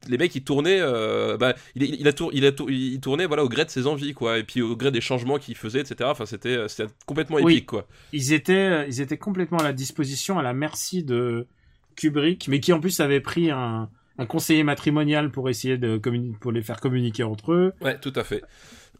les 0.08 0.18
mecs, 0.18 0.34
ils 0.34 0.42
tournaient, 0.42 0.80
euh, 0.80 1.36
bah, 1.36 1.54
il, 1.76 1.84
il 1.84 2.08
a 2.08 2.12
tour, 2.12 2.30
il 2.32 2.44
a 2.46 2.50
tour- 2.50 2.68
il 2.68 2.98
tournait, 3.00 3.26
voilà, 3.26 3.44
au 3.44 3.48
gré 3.48 3.64
de 3.64 3.70
ses 3.70 3.86
envies, 3.86 4.12
quoi, 4.12 4.38
et 4.38 4.42
puis 4.42 4.60
au 4.60 4.74
gré 4.74 4.90
des 4.90 5.00
changements 5.00 5.38
qu'il 5.38 5.54
faisait, 5.56 5.80
etc. 5.80 6.10
Enfin, 6.10 6.26
c'était, 6.26 6.58
complètement 7.06 7.36
Oui. 7.40 7.52
épique, 7.52 7.66
quoi. 7.66 7.86
ils 8.12 8.32
étaient, 8.32 8.88
ils 8.88 9.00
étaient 9.00 9.18
complètement 9.18 9.58
à 9.58 9.62
la 9.62 9.72
disposition, 9.72 10.36
à 10.36 10.42
la 10.42 10.52
merci 10.52 11.04
de 11.04 11.46
Kubrick, 11.96 12.48
mais 12.48 12.60
qui 12.60 12.72
en 12.72 12.80
plus 12.80 13.00
avait 13.00 13.20
pris 13.20 13.50
un, 13.50 13.88
un 14.18 14.26
conseiller 14.26 14.64
matrimonial 14.64 15.30
pour 15.30 15.48
essayer 15.48 15.78
de 15.78 16.00
pour 16.40 16.52
les 16.52 16.62
faire 16.62 16.80
communiquer 16.80 17.22
entre 17.22 17.52
eux. 17.52 17.72
Ouais, 17.80 17.98
tout 17.98 18.12
à 18.16 18.24
fait. 18.24 18.42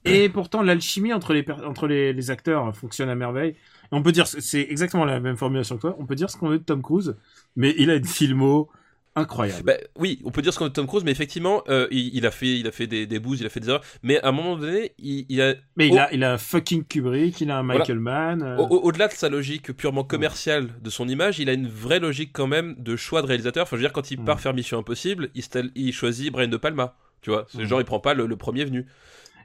Et 0.05 0.29
pourtant, 0.31 0.63
l'alchimie 0.63 1.13
entre 1.13 1.35
les 1.35 1.45
entre 1.67 1.87
les, 1.87 2.13
les 2.13 2.31
acteurs 2.31 2.75
fonctionne 2.75 3.11
à 3.11 3.15
merveille. 3.15 3.51
Et 3.51 3.57
on 3.93 4.03
peut 4.03 4.13
dire, 4.13 4.27
c'est 4.27 4.67
exactement 4.71 5.05
la 5.05 5.21
même 5.21 5.37
formulation 5.37 5.77
que 5.77 5.83
toi. 5.83 5.97
On 5.99 6.07
peut 6.07 6.15
dire 6.15 6.31
ce 6.31 6.37
qu'on 6.37 6.49
veut 6.49 6.59
de 6.59 6.65
Tom 6.65 6.83
Cruise, 6.83 7.17
mais 7.57 7.75
il 7.77 7.91
a 7.91 7.97
une 7.97 8.07
filmo 8.07 8.71
incroyable. 9.17 9.63
Bah, 9.65 9.75
oui, 9.97 10.21
on 10.25 10.31
peut 10.31 10.43
dire 10.43 10.53
ce 10.53 10.59
qu'on 10.59 10.67
de 10.69 10.73
Tom 10.73 10.87
Cruise, 10.87 11.05
mais 11.05 11.11
effectivement, 11.11 11.63
euh, 11.69 11.87
il, 11.91 12.15
il 12.15 12.27
a 12.27 12.31
fait, 12.31 12.59
il 12.59 12.67
a 12.67 12.73
fait 12.73 12.87
des, 12.87 13.07
des 13.07 13.19
bouses, 13.19 13.41
il 13.41 13.47
a 13.47 13.49
fait 13.49 13.61
des 13.61 13.69
erreurs, 13.69 13.83
mais 14.03 14.21
à 14.23 14.29
un 14.29 14.33
moment 14.33 14.57
donné, 14.57 14.93
il, 14.99 15.27
il 15.29 15.43
a, 15.43 15.55
mais 15.77 15.89
il 15.89 15.95
oh. 15.95 15.99
a, 15.99 16.13
il 16.13 16.23
a 16.25 16.33
un 16.33 16.39
fucking 16.39 16.85
Kubrick, 16.85 17.41
il 17.41 17.51
a 17.51 17.59
un 17.59 17.63
Michael 17.63 17.99
Mann. 17.99 18.43
euh, 18.43 18.57
Au- 18.59 18.67
au- 18.69 18.81
Au-delà 18.89 19.09
de 19.09 19.13
sa 19.13 19.29
logique 19.29 19.73
purement 19.73 20.05
commerciale 20.05 20.69
de 20.81 20.91
son 20.91 21.09
image, 21.09 21.39
il 21.41 21.49
a 21.51 21.53
une 21.53 21.69
vraie 21.69 22.01
logique 22.01 22.31
quand 22.33 22.47
même 22.47 22.75
de 22.79 22.97
choix 22.97 23.23
de 23.23 23.27
réalisateur. 23.27 23.65
Enfin, 23.65 23.77
je 23.77 23.83
veux 23.83 23.87
dire, 23.87 23.93
quand 23.93 24.11
il 24.11 24.19
part 24.19 24.41
faire 24.41 24.55
Mission 24.55 24.79
Impossible, 24.79 25.31
il, 25.75 25.93
choisit 25.93 26.31
Brian 26.33 26.49
De 26.49 26.57
Palma. 26.57 26.97
Tu 27.23 27.31
vois, 27.31 27.47
c'est 27.51 27.59
Mm. 27.63 27.67
genre 27.67 27.81
il 27.81 27.85
prend 27.85 28.01
pas 28.01 28.15
le, 28.15 28.27
le 28.27 28.37
premier 28.37 28.65
venu. 28.65 28.87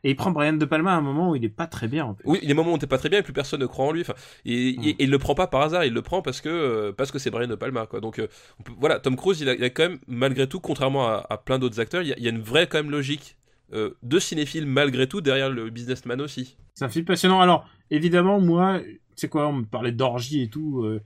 Et 0.05 0.11
il 0.11 0.15
prend 0.15 0.29
Brian 0.31 0.53
De 0.53 0.65
Palma 0.65 0.93
à 0.93 0.97
un 0.97 1.01
moment 1.01 1.31
où 1.31 1.35
il 1.35 1.43
est 1.43 1.49
pas 1.49 1.65
très 1.67 1.87
bien. 1.87 2.05
En 2.05 2.13
plus. 2.13 2.23
Oui, 2.29 2.37
il 2.41 2.43
y 2.43 2.45
a 2.45 2.49
des 2.49 2.53
moments 2.53 2.73
où 2.73 2.77
t'es 2.77 2.85
pas 2.87 2.97
très 2.99 3.09
bien 3.09 3.19
et 3.19 3.23
plus 3.23 3.33
personne 3.33 3.59
ne 3.59 3.65
croit 3.65 3.85
en 3.85 3.91
lui. 3.91 4.01
Enfin, 4.01 4.13
et, 4.45 4.75
Mm. 4.77 4.83
et- 4.83 4.89
et 4.91 5.03
il 5.05 5.09
le 5.09 5.17
prend 5.19 5.33
pas 5.35 5.47
par 5.47 5.61
hasard, 5.61 5.83
il 5.83 5.93
le 5.93 6.01
prend 6.03 6.21
parce 6.21 6.39
que 6.41 6.47
euh, 6.49 6.91
parce 6.93 7.11
que 7.11 7.17
c'est 7.19 7.31
Brian 7.31 7.47
De 7.47 7.55
Palma. 7.55 7.87
Quoi. 7.87 7.99
Donc 8.01 8.19
euh, 8.19 8.27
peut- 8.63 8.71
voilà, 8.79 8.99
Tom 8.99 9.15
Cruise, 9.17 9.41
il 9.41 9.49
a, 9.49 9.55
il 9.55 9.63
a 9.63 9.69
quand 9.71 9.89
même 9.89 9.97
malgré 10.07 10.47
tout, 10.47 10.59
contrairement 10.59 11.07
à, 11.07 11.25
à 11.29 11.37
plein 11.37 11.57
d'autres 11.59 11.79
acteurs, 11.79 12.03
il 12.03 12.09
y, 12.09 12.13
a, 12.13 12.17
il 12.17 12.23
y 12.23 12.27
a 12.27 12.29
une 12.29 12.41
vraie 12.41 12.67
quand 12.67 12.77
même 12.77 12.91
logique 12.91 13.35
euh, 13.73 13.89
de 14.03 14.19
cinéphile 14.19 14.67
malgré 14.67 15.07
tout 15.07 15.21
derrière 15.21 15.49
le 15.49 15.69
businessman 15.71 16.21
aussi. 16.21 16.55
C'est 16.75 16.85
un 16.85 16.89
film 16.89 17.03
passionnant. 17.05 17.41
Alors, 17.41 17.67
évidemment, 17.89 18.39
moi, 18.39 18.79
tu 18.85 18.99
sais 19.15 19.27
quoi, 19.27 19.47
on 19.47 19.53
me 19.53 19.65
parlait 19.65 19.91
d'orgie 19.91 20.43
et 20.43 20.49
tout. 20.49 20.83
euh, 20.83 21.01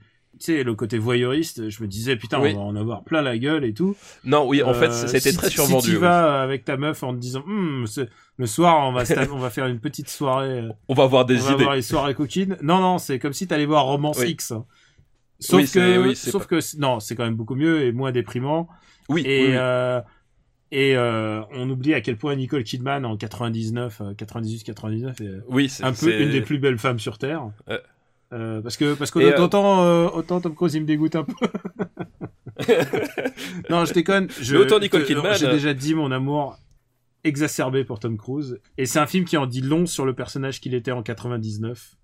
sais, 0.46 0.62
le 0.64 0.74
côté 0.74 0.98
voyeuriste, 0.98 1.68
je 1.70 1.82
me 1.82 1.88
disais, 1.88 2.16
putain, 2.16 2.40
Oui. 2.40 2.52
on 2.54 2.58
va 2.58 2.62
en 2.64 2.76
avoir 2.76 3.04
plein 3.04 3.22
la 3.22 3.36
gueule 3.38 3.64
et 3.64 3.74
tout. 3.74 3.96
Non, 4.24 4.46
oui, 4.48 4.62
en 4.62 4.74
fait, 4.74 4.86
Euh, 4.88 5.04
a 5.06 5.16
été 5.16 5.30
si- 5.32 5.36
très 5.36 5.50
survendu. 5.50 5.82
Si 5.84 5.90
tu 5.90 5.96
ouais. 5.96 6.00
vas 6.02 6.42
avec 6.42 6.64
ta 6.64 6.76
meuf 6.76 7.02
en 7.02 7.12
te 7.14 7.18
disant, 7.18 7.44
ce- 7.86 8.06
le 8.36 8.46
soir, 8.46 8.88
on 8.88 8.92
va, 8.92 9.02
on 9.32 9.38
va 9.38 9.50
faire 9.50 9.66
une 9.66 9.80
petite 9.80 10.08
soirée, 10.08 10.60
euh, 10.60 10.68
On 10.88 10.94
va 10.94 11.04
avoir 11.04 11.24
des 11.26 11.36
on 11.36 11.44
va 11.44 11.52
idées. 11.52 11.62
avoir 11.62 11.76
les 11.76 11.82
soirées 11.82 12.14
coquines. 12.14 12.56
Non, 12.62 12.80
non, 12.80 12.98
c'est 12.98 13.18
comme 13.18 13.32
si 13.32 13.46
t'allais 13.46 13.66
voir 13.66 13.84
Romance 13.84 14.18
Oui. 14.20 14.30
X. 14.30 14.52
Sauf 15.38 15.60
Oui, 15.60 15.70
que, 15.70 15.98
oui, 16.08 16.16
sauf 16.16 16.46
que, 16.46 16.58
non, 16.78 17.00
c'est 17.00 17.14
quand 17.16 17.24
même 17.24 17.34
beaucoup 17.36 17.54
mieux 17.54 17.82
et 17.84 17.92
moins 17.92 18.12
déprimant. 18.12 18.68
Oui, 19.08 19.22
Et, 19.24 19.40
oui, 19.42 19.46
oui. 19.48 19.54
euh, 19.56 20.00
et 20.72 20.96
euh, 20.96 21.40
on 21.52 21.68
oublie 21.70 21.94
à 21.94 22.00
quel 22.00 22.16
point 22.18 22.34
Nicole 22.36 22.62
Kidman 22.62 23.04
en 23.06 23.16
99, 23.16 24.02
98-99 24.16 25.20
est 25.22 25.30
oui, 25.48 25.68
c'est 25.68 25.82
un 25.84 25.92
peu 25.92 26.12
une 26.20 26.30
des 26.30 26.42
plus 26.42 26.58
belles 26.58 26.78
femmes 26.78 26.98
sur 26.98 27.16
Terre. 27.18 27.42
Ouais. 27.66 27.80
Euh, 28.32 28.60
parce 28.62 28.76
que 28.76 28.94
parce 28.94 29.10
que 29.10 29.18
Et, 29.18 29.34
euh, 29.34 29.42
autant 29.42 29.82
euh, 29.84 30.08
autant 30.08 30.40
Tom 30.40 30.54
Cruise 30.54 30.74
il 30.74 30.82
me 30.82 30.86
dégoûte 30.86 31.16
un 31.16 31.24
peu. 31.24 31.34
non, 33.70 33.84
je 33.84 33.92
déconne. 33.92 34.28
Je, 34.40 34.54
Mais 34.54 34.62
autant 34.62 34.78
Nicole 34.78 35.04
Kidman, 35.04 35.34
J'ai 35.38 35.48
déjà 35.48 35.74
dit 35.74 35.94
mon 35.94 36.10
amour 36.12 36.56
exacerbé 37.24 37.84
pour 37.84 37.98
Tom 38.00 38.16
Cruise. 38.16 38.60
Et 38.78 38.86
c'est 38.86 38.98
un 38.98 39.06
film 39.06 39.24
qui 39.24 39.36
en 39.36 39.46
dit 39.46 39.60
long 39.60 39.86
sur 39.86 40.04
le 40.04 40.14
personnage 40.14 40.60
qu'il 40.60 40.74
était 40.74 40.92
en 40.92 41.02
99. 41.02 41.96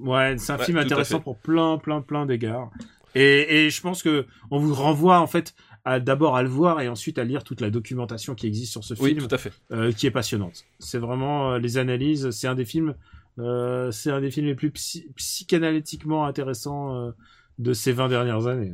Ouais, 0.00 0.36
c'est 0.38 0.52
un 0.52 0.58
Ouais, 0.58 0.64
film 0.64 0.78
intéressant 0.78 1.20
pour 1.20 1.38
plein, 1.38 1.78
plein, 1.78 2.00
plein 2.00 2.26
d'égards. 2.26 2.70
Et, 3.14 3.66
et 3.66 3.70
je 3.70 3.80
pense 3.82 4.02
que 4.02 4.26
on 4.50 4.58
vous 4.58 4.74
renvoie 4.74 5.20
en 5.20 5.26
fait 5.26 5.54
à 5.84 6.00
d'abord 6.00 6.36
à 6.36 6.42
le 6.42 6.48
voir 6.48 6.80
et 6.80 6.88
ensuite 6.88 7.18
à 7.18 7.24
lire 7.24 7.44
toute 7.44 7.60
la 7.60 7.70
documentation 7.70 8.34
qui 8.34 8.46
existe 8.46 8.72
sur 8.72 8.84
ce 8.84 8.94
Oui, 9.00 9.10
film, 9.14 9.26
tout 9.26 9.34
à 9.34 9.38
fait. 9.38 9.52
euh, 9.72 9.92
qui 9.92 10.06
est 10.06 10.10
passionnante. 10.12 10.64
C'est 10.78 10.98
vraiment 10.98 11.52
euh, 11.52 11.58
les 11.58 11.76
analyses. 11.76 12.30
C'est 12.30 12.46
un 12.46 12.54
des 12.54 12.64
films. 12.64 12.94
Euh, 13.38 13.90
c'est 13.90 14.10
un 14.10 14.20
des 14.20 14.30
films 14.30 14.46
les 14.46 14.54
plus 14.54 14.70
psy- 14.70 15.06
psychanalytiquement 15.16 16.26
intéressants 16.26 16.94
euh, 16.96 17.10
de 17.58 17.72
ces 17.72 17.92
20 17.92 18.08
dernières 18.08 18.46
années. 18.46 18.72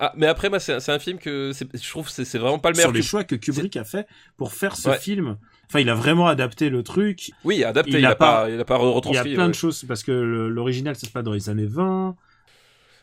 Ah, 0.00 0.12
mais 0.16 0.26
après, 0.26 0.48
moi, 0.48 0.58
c'est 0.58 0.88
un 0.90 0.98
film 0.98 1.18
que 1.18 1.52
je 1.54 1.88
trouve 1.88 2.08
c'est 2.08 2.24
c'est 2.24 2.38
vraiment 2.38 2.58
pas 2.58 2.70
le 2.70 2.76
meilleur. 2.76 2.88
sur 2.88 2.94
les 2.94 3.00
que- 3.00 3.06
choix 3.06 3.22
que 3.24 3.36
Kubrick 3.36 3.76
a 3.76 3.84
fait 3.84 4.06
pour 4.36 4.52
faire 4.52 4.74
ce 4.76 4.88
Ouais. 4.88 4.98
film. 4.98 5.36
Enfin, 5.68 5.78
il 5.80 5.88
a 5.88 5.94
vraiment 5.94 6.26
adapté 6.26 6.68
le 6.68 6.82
truc. 6.82 7.30
Oui, 7.44 7.62
adapté, 7.62 7.92
Il 7.92 7.98
il, 8.00 8.06
a 8.06 8.10
a 8.10 8.14
pas- 8.16 8.42
pas, 8.44 8.50
il 8.50 8.58
a 8.60 8.64
pas 8.64 8.74
Il 8.76 8.82
y 8.82 8.84
a 8.86 8.90
retranscrit. 8.90 9.34
plein 9.34 9.44
ouais. 9.44 9.50
de 9.50 9.54
choses 9.54 9.84
parce 9.86 10.02
que 10.02 10.10
l'original 10.12 10.96
ça 10.96 11.06
se 11.06 11.12
passe 11.12 11.22
dans 11.24 11.32
les 11.32 11.48
années 11.48 11.66
20. 11.66 12.16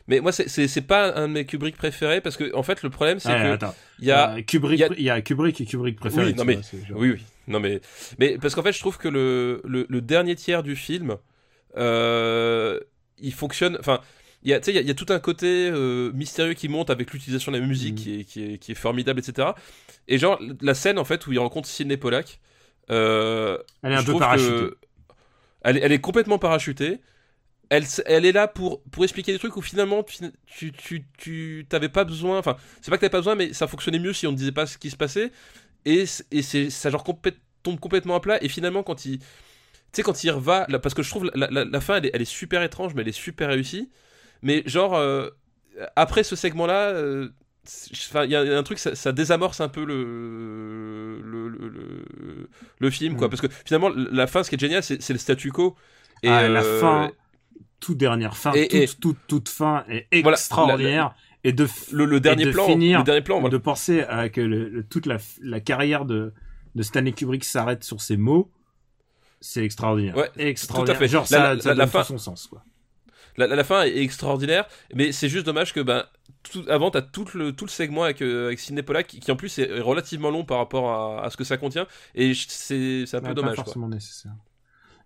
Mais 0.08 0.20
moi, 0.20 0.32
c'est- 0.32 0.80
pas 0.86 1.14
un 1.16 1.28
de 1.28 1.32
mes 1.32 1.46
Kubrick 1.46 1.76
préférés 1.76 2.20
parce 2.20 2.36
que, 2.36 2.54
en 2.54 2.62
fait, 2.62 2.82
le 2.82 2.90
problème, 2.90 3.20
c'est 3.20 3.28
Ouais, 3.30 3.56
que 3.58 3.66
il 4.00 4.06
y 4.06 4.10
a. 4.10 4.34
Euh, 4.34 4.42
Kubrick, 4.42 4.80
y 4.80 4.84
a- 4.84 4.88
il 4.98 5.04
y 5.04 5.10
a 5.10 5.20
Kubrick 5.22 5.60
et 5.60 5.64
Kubrick 5.64 5.98
préféré. 5.98 6.26
Oui, 6.26 6.34
non, 6.34 6.44
mais- 6.44 6.56
vois, 6.56 6.98
Oui, 7.00 7.10
oui. 7.12 7.22
Non, 7.48 7.60
mais, 7.60 7.80
mais 8.18 8.38
parce 8.38 8.54
qu'en 8.54 8.62
fait, 8.62 8.72
je 8.72 8.78
trouve 8.80 8.98
que 8.98 9.08
le, 9.08 9.60
le, 9.64 9.86
le 9.88 10.00
dernier 10.00 10.34
tiers 10.36 10.62
du 10.62 10.76
film, 10.76 11.16
euh, 11.76 12.78
il 13.18 13.32
fonctionne. 13.32 13.76
Enfin, 13.80 14.00
il 14.42 14.50
y 14.50 14.54
a, 14.54 14.60
tu 14.60 14.66
sais, 14.66 14.72
il 14.72 14.76
y 14.76 14.78
a- 14.78 14.82
y 14.82 14.90
a 14.90 14.94
tout 14.94 15.06
un 15.10 15.20
côté 15.20 15.68
euh, 15.70 16.10
mystérieux 16.12 16.54
qui 16.54 16.68
monte 16.68 16.90
avec 16.90 17.12
l'utilisation 17.12 17.52
de 17.52 17.58
la 17.58 17.66
musique 17.66 17.94
Mm. 17.94 17.98
qui, 18.02 18.20
est, 18.20 18.24
qui, 18.24 18.44
est, 18.54 18.58
qui 18.58 18.72
est 18.72 18.76
formidable, 18.76 19.20
etc. 19.20 19.48
Et 20.08 20.18
genre, 20.18 20.40
la 20.60 20.74
scène, 20.74 20.98
en 20.98 21.04
fait, 21.04 21.26
où 21.26 21.32
il 21.32 21.38
rencontre 21.38 21.68
Sidney 21.68 21.96
Pollack, 21.96 22.40
euh, 22.90 23.58
Elle 23.82 23.92
est 23.92 23.96
un 23.96 24.02
peu 24.04 24.18
parachutée. 24.18 24.74
Elle, 25.62 25.76
est- 25.76 25.80
elle 25.80 25.92
est 25.92 26.00
complètement 26.00 26.38
parachutée. 26.38 27.00
Elle, 27.70 27.84
elle 28.04 28.26
est 28.26 28.32
là 28.32 28.48
pour, 28.48 28.82
pour 28.84 29.02
expliquer 29.04 29.32
des 29.32 29.38
trucs 29.38 29.56
où 29.56 29.62
finalement 29.62 30.02
tu, 30.02 30.30
tu, 30.46 30.72
tu, 30.72 31.04
tu 31.16 31.66
t'avais 31.70 31.88
pas 31.88 32.04
besoin. 32.04 32.38
Enfin, 32.38 32.56
c'est 32.82 32.90
pas 32.90 32.96
que 32.98 33.00
t'avais 33.02 33.10
pas 33.10 33.18
besoin, 33.20 33.34
mais 33.34 33.54
ça 33.54 33.66
fonctionnait 33.66 33.98
mieux 33.98 34.12
si 34.12 34.26
on 34.26 34.32
ne 34.32 34.36
disait 34.36 34.52
pas 34.52 34.66
ce 34.66 34.76
qui 34.76 34.90
se 34.90 34.96
passait. 34.96 35.32
Et, 35.84 36.04
et 36.30 36.42
c'est, 36.42 36.70
ça 36.70 36.90
genre 36.90 37.04
complète- 37.04 37.38
tombe 37.62 37.78
complètement 37.80 38.14
à 38.16 38.20
plat. 38.20 38.42
Et 38.42 38.48
finalement, 38.48 38.82
quand 38.82 39.04
il. 39.04 39.18
Tu 39.18 39.26
sais, 39.92 40.02
quand 40.02 40.24
il 40.24 40.30
reva. 40.30 40.66
Là, 40.68 40.78
parce 40.78 40.94
que 40.94 41.02
je 41.02 41.10
trouve 41.10 41.30
la, 41.34 41.48
la, 41.50 41.64
la 41.64 41.80
fin, 41.80 41.96
elle 41.96 42.06
est, 42.06 42.10
elle 42.14 42.22
est 42.22 42.24
super 42.24 42.62
étrange, 42.62 42.94
mais 42.94 43.02
elle 43.02 43.08
est 43.08 43.12
super 43.12 43.48
réussie. 43.48 43.90
Mais 44.42 44.62
genre, 44.66 44.94
euh, 44.94 45.28
après 45.96 46.22
ce 46.24 46.36
segment-là. 46.36 46.88
euh, 46.90 47.28
c'est- 47.64 47.90
Enfin, 48.10 48.24
il 48.24 48.30
y 48.30 48.36
a 48.36 48.40
un 48.58 48.62
truc, 48.64 48.78
ça, 48.78 48.94
ça 48.96 49.12
désamorce 49.12 49.60
un 49.60 49.68
peu 49.68 49.84
le 49.84 51.20
le, 51.22 51.48
le, 51.48 51.68
le, 51.68 52.48
le 52.78 52.90
film, 52.90 53.16
quoi. 53.16 53.26
Mm. 53.26 53.30
Parce 53.30 53.40
que 53.42 53.48
finalement, 53.66 53.90
la 53.94 54.26
fin, 54.26 54.42
ce 54.42 54.48
qui 54.50 54.56
est 54.56 54.58
génial, 54.60 54.82
c'est 54.82 55.10
le 55.10 55.18
statu 55.18 55.52
quo. 55.52 55.76
Et 56.24 56.28
Ah, 56.28 56.48
la 56.48 56.62
euh, 56.62 56.80
fin, 56.80 57.12
toute 57.80 57.98
dernière 57.98 58.36
fin, 58.36 58.52
et- 58.52 58.68
toute, 58.68 58.80
et- 58.80 58.88
toute, 59.00 59.18
toute 59.28 59.48
fin 59.48 59.84
est 59.88 60.06
extraordinaire. 60.12 61.14
Et 61.44 61.52
de, 61.52 61.66
le, 61.92 62.04
le 62.04 62.20
dernier 62.20 62.44
de 62.46 62.52
plan, 62.52 62.66
finir- 62.66 62.98
le 62.98 63.04
dernier 63.04 63.22
plan, 63.22 63.40
voilà. 63.40 63.52
de 63.52 63.58
penser 63.58 64.02
à 64.02 64.28
que 64.28 64.40
le- 64.40 64.68
le- 64.68 64.84
toute 64.84 65.06
la, 65.06 65.18
carrière 65.60 66.04
de, 66.04 66.32
de 66.74 66.82
Stanley 66.82 67.12
Kubrick 67.12 67.44
s'arrête 67.44 67.82
sur 67.84 68.00
ces 68.00 68.16
mots, 68.16 68.50
c'est 69.40 69.64
extraordinaire. 69.64 70.16
Ouais, 70.16 70.30
extraordinaire. 70.36 70.96
tout 70.96 71.02
à 71.02 71.06
fait. 71.06 71.12
Genre, 71.12 71.22
La- 71.22 71.26
ça, 71.26 71.54
la- 71.54 71.60
ça 71.60 71.74
donne 71.74 71.88
fin- 71.88 72.00
tout 72.02 72.06
son 72.08 72.18
sens, 72.18 72.46
quoi. 72.46 72.62
La, 73.38 73.46
la- 73.46 73.64
fin 73.64 73.82
est 73.84 73.96
extraordinaire, 73.96 74.66
mais 74.94 75.10
c'est 75.10 75.28
juste 75.30 75.46
dommage 75.46 75.72
que 75.72 75.80
ben 75.80 76.04
tout, 76.42 76.64
avant 76.68 76.90
t'as 76.90 77.00
tout 77.00 77.24
le 77.34 77.52
tout 77.52 77.64
le 77.64 77.70
segment 77.70 78.02
avec 78.02 78.20
euh, 78.20 78.46
avec 78.48 78.58
Sidney 78.60 78.82
Pollack 78.82 79.06
qui, 79.06 79.20
qui 79.20 79.30
en 79.32 79.36
plus 79.36 79.58
est 79.58 79.80
relativement 79.80 80.30
long 80.30 80.44
par 80.44 80.58
rapport 80.58 80.90
à, 81.18 81.24
à 81.24 81.30
ce 81.30 81.38
que 81.38 81.44
ça 81.44 81.56
contient 81.56 81.86
et 82.14 82.34
c'est 82.34 83.06
un 83.14 83.20
peu 83.22 83.32
dommage 83.32 83.52
Pas 83.52 83.54
quoi. 83.56 83.64
forcément 83.64 83.88
nécessaire. 83.88 84.32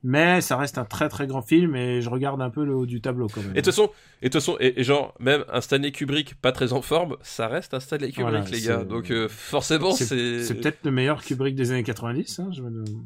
Mais 0.08 0.40
ça 0.40 0.56
reste 0.56 0.78
un 0.78 0.84
très 0.84 1.08
très 1.08 1.26
grand 1.26 1.42
film 1.42 1.74
et 1.74 2.00
je 2.00 2.08
regarde 2.08 2.40
un 2.40 2.48
peu 2.50 2.64
le 2.64 2.76
haut 2.76 2.86
du 2.86 3.00
tableau 3.00 3.26
quand 3.26 3.40
même. 3.40 3.50
Et 3.50 3.54
de 3.54 3.60
toute 3.60 3.66
façon, 3.66 3.90
et 4.22 4.30
façon, 4.30 4.56
et, 4.60 4.78
et 4.80 4.84
genre 4.84 5.14
même 5.18 5.44
un 5.52 5.60
Stanley 5.60 5.90
Kubrick 5.90 6.36
pas 6.40 6.52
très 6.52 6.72
en 6.72 6.80
forme, 6.80 7.16
ça 7.22 7.48
reste 7.48 7.74
un 7.74 7.80
Stanley 7.80 8.12
Kubrick 8.12 8.30
Voilà, 8.30 8.44
les 8.48 8.60
gars. 8.60 8.84
Donc 8.84 9.10
euh, 9.10 9.26
forcément 9.28 9.90
c'est 9.90 10.44
c'est 10.44 10.54
peut-être 10.54 10.78
le 10.84 10.92
meilleur 10.92 11.22
Kubrick 11.24 11.56
des 11.56 11.72
années 11.72 11.82
90. 11.82 12.38
Hein, 12.38 12.50
je 12.52 12.62
me 12.62 12.70
demande. 12.70 13.04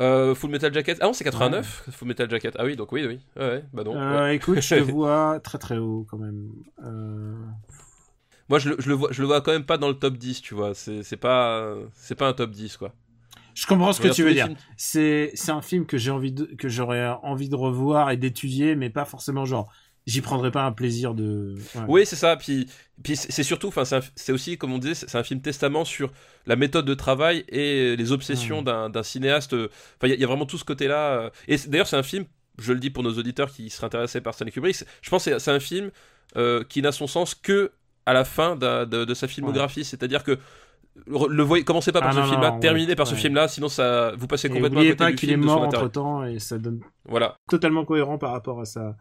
euh, 0.00 0.34
Full 0.34 0.50
Metal 0.50 0.72
Jacket. 0.72 0.96
Ah 1.02 1.06
non 1.06 1.12
c'est 1.12 1.24
89 1.24 1.88
Full 1.92 2.08
Metal 2.08 2.30
Jacket. 2.30 2.56
Ah 2.58 2.64
oui 2.64 2.76
donc 2.76 2.90
oui 2.92 3.04
oui 3.06 3.20
ouais 3.36 3.62
bah 3.74 3.84
non. 3.84 3.94
Euh, 3.94 4.22
ouais. 4.24 4.36
Écoute, 4.36 4.62
je 4.62 4.76
te 4.76 4.80
vois 4.90 5.38
très 5.40 5.58
très 5.58 5.76
haut 5.76 6.06
quand 6.10 6.16
même. 6.18 6.48
Euh, 6.82 7.34
Moi 8.48 8.58
je 8.58 8.70
le, 8.70 8.76
je 8.78 8.88
le 8.88 8.94
vois 8.94 9.08
je 9.12 9.20
le 9.20 9.26
vois 9.26 9.42
quand 9.42 9.52
même 9.52 9.64
pas 9.66 9.76
dans 9.78 9.88
le 9.88 9.94
top 9.94 10.16
10 10.16 10.40
tu 10.40 10.54
vois. 10.54 10.74
C'est 10.74 11.02
c'est 11.02 11.18
pas 11.18 11.74
c'est 11.94 12.14
pas 12.14 12.28
un 12.28 12.32
top 12.32 12.50
10 12.52 12.78
quoi. 12.78 12.94
Je 13.54 13.66
comprends 13.66 13.92
ce 13.92 14.00
que 14.00 14.08
tu 14.08 14.22
veux 14.22 14.32
dire. 14.34 14.48
C'est 14.76 15.30
c'est 15.34 15.52
un 15.52 15.62
film 15.62 15.86
que 15.86 15.98
j'ai 15.98 16.10
envie 16.10 16.32
de 16.32 16.44
que 16.58 16.68
j'aurais 16.68 17.06
envie 17.22 17.48
de 17.48 17.54
revoir 17.56 18.10
et 18.10 18.16
d'étudier, 18.16 18.74
mais 18.76 18.90
pas 18.90 19.04
forcément 19.04 19.44
genre. 19.44 19.72
J'y 20.04 20.20
prendrais 20.20 20.50
pas 20.50 20.64
un 20.64 20.72
plaisir 20.72 21.14
de. 21.14 21.54
ouais. 21.76 21.82
Oui, 21.86 22.06
c'est 22.06 22.16
ça. 22.16 22.36
Puis, 22.36 22.66
puis 23.04 23.14
c'est 23.14 23.44
surtout, 23.44 23.68
enfin, 23.68 23.84
c'est 24.16 24.32
aussi, 24.32 24.58
comme 24.58 24.72
on 24.72 24.78
disait, 24.78 24.94
c'est 24.94 25.16
un 25.16 25.22
film 25.22 25.40
testament 25.40 25.84
sur 25.84 26.10
la 26.44 26.56
méthode 26.56 26.84
de 26.86 26.94
travail 26.94 27.44
et 27.48 27.94
les 27.94 28.10
obsessions 28.10 28.62
d'un- 28.62 29.02
cinéaste. 29.04 29.52
Enfin, 29.54 29.68
il 30.02 30.08
y, 30.08 30.12
a- 30.12 30.14
il 30.16 30.20
y 30.20 30.24
a 30.24 30.26
vraiment 30.26 30.44
tout 30.44 30.58
ce 30.58 30.64
côté-là. 30.64 31.20
euh. 31.20 31.30
Et 31.46 31.56
d'ailleurs, 31.68 31.86
c'est 31.86 31.96
un 31.96 32.02
film. 32.02 32.24
Je 32.58 32.72
le 32.72 32.80
dis 32.80 32.90
pour 32.90 33.04
nos 33.04 33.12
auditeurs 33.16 33.52
qui 33.52 33.70
seraient 33.70 33.86
intéressés 33.86 34.20
par 34.20 34.34
Stanley 34.34 34.50
Kubrick. 34.50 34.74
Je 35.02 35.08
pense 35.08 35.24
que 35.26 35.38
c'est- 35.38 35.50
un 35.52 35.60
film 35.60 35.92
euh, 36.36 36.64
qui 36.68 36.82
n'a 36.82 36.90
son 36.90 37.06
sens 37.06 37.36
que 37.36 37.70
à 38.04 38.12
la 38.12 38.24
fin 38.24 38.56
de, 38.56 39.04
de 39.04 39.14
sa 39.14 39.28
filmographie. 39.28 39.84
C'est-à-dire 39.84 40.24
que 40.24 40.36
le, 41.06 41.42
voyez, 41.42 41.64
commencez 41.64 41.90
pas 41.92 42.00
par 42.00 42.10
Ah 42.10 42.12
ce 42.12 42.18
non, 42.20 42.26
film-là, 42.26 42.50
non, 42.52 42.60
terminez 42.60 42.88
ouais, 42.88 42.94
par 42.94 43.06
ce 43.06 43.14
ouais. 43.14 43.20
film-là, 43.20 43.48
sinon 43.48 43.68
ça 43.68 44.12
vous 44.16 44.26
passez 44.26 44.48
Et 44.48 44.50
complètement 44.50 44.80
à 44.80 44.84
côté 44.84 44.96
pas 44.96 45.10
du 45.10 45.16
qu'il 45.16 45.30
est 45.30 45.34
film 45.34 45.44
mort 45.46 45.62
entre 45.62 45.88
temps 45.88 46.24
et 46.24 46.38
ça 46.38 46.58
donne 46.58 46.80
Voilà. 47.06 47.36
totalement 47.48 47.84
cohérent 47.84 48.18
par 48.18 48.32
rapport 48.32 48.60
à 48.60 48.64
ça. 48.66 48.96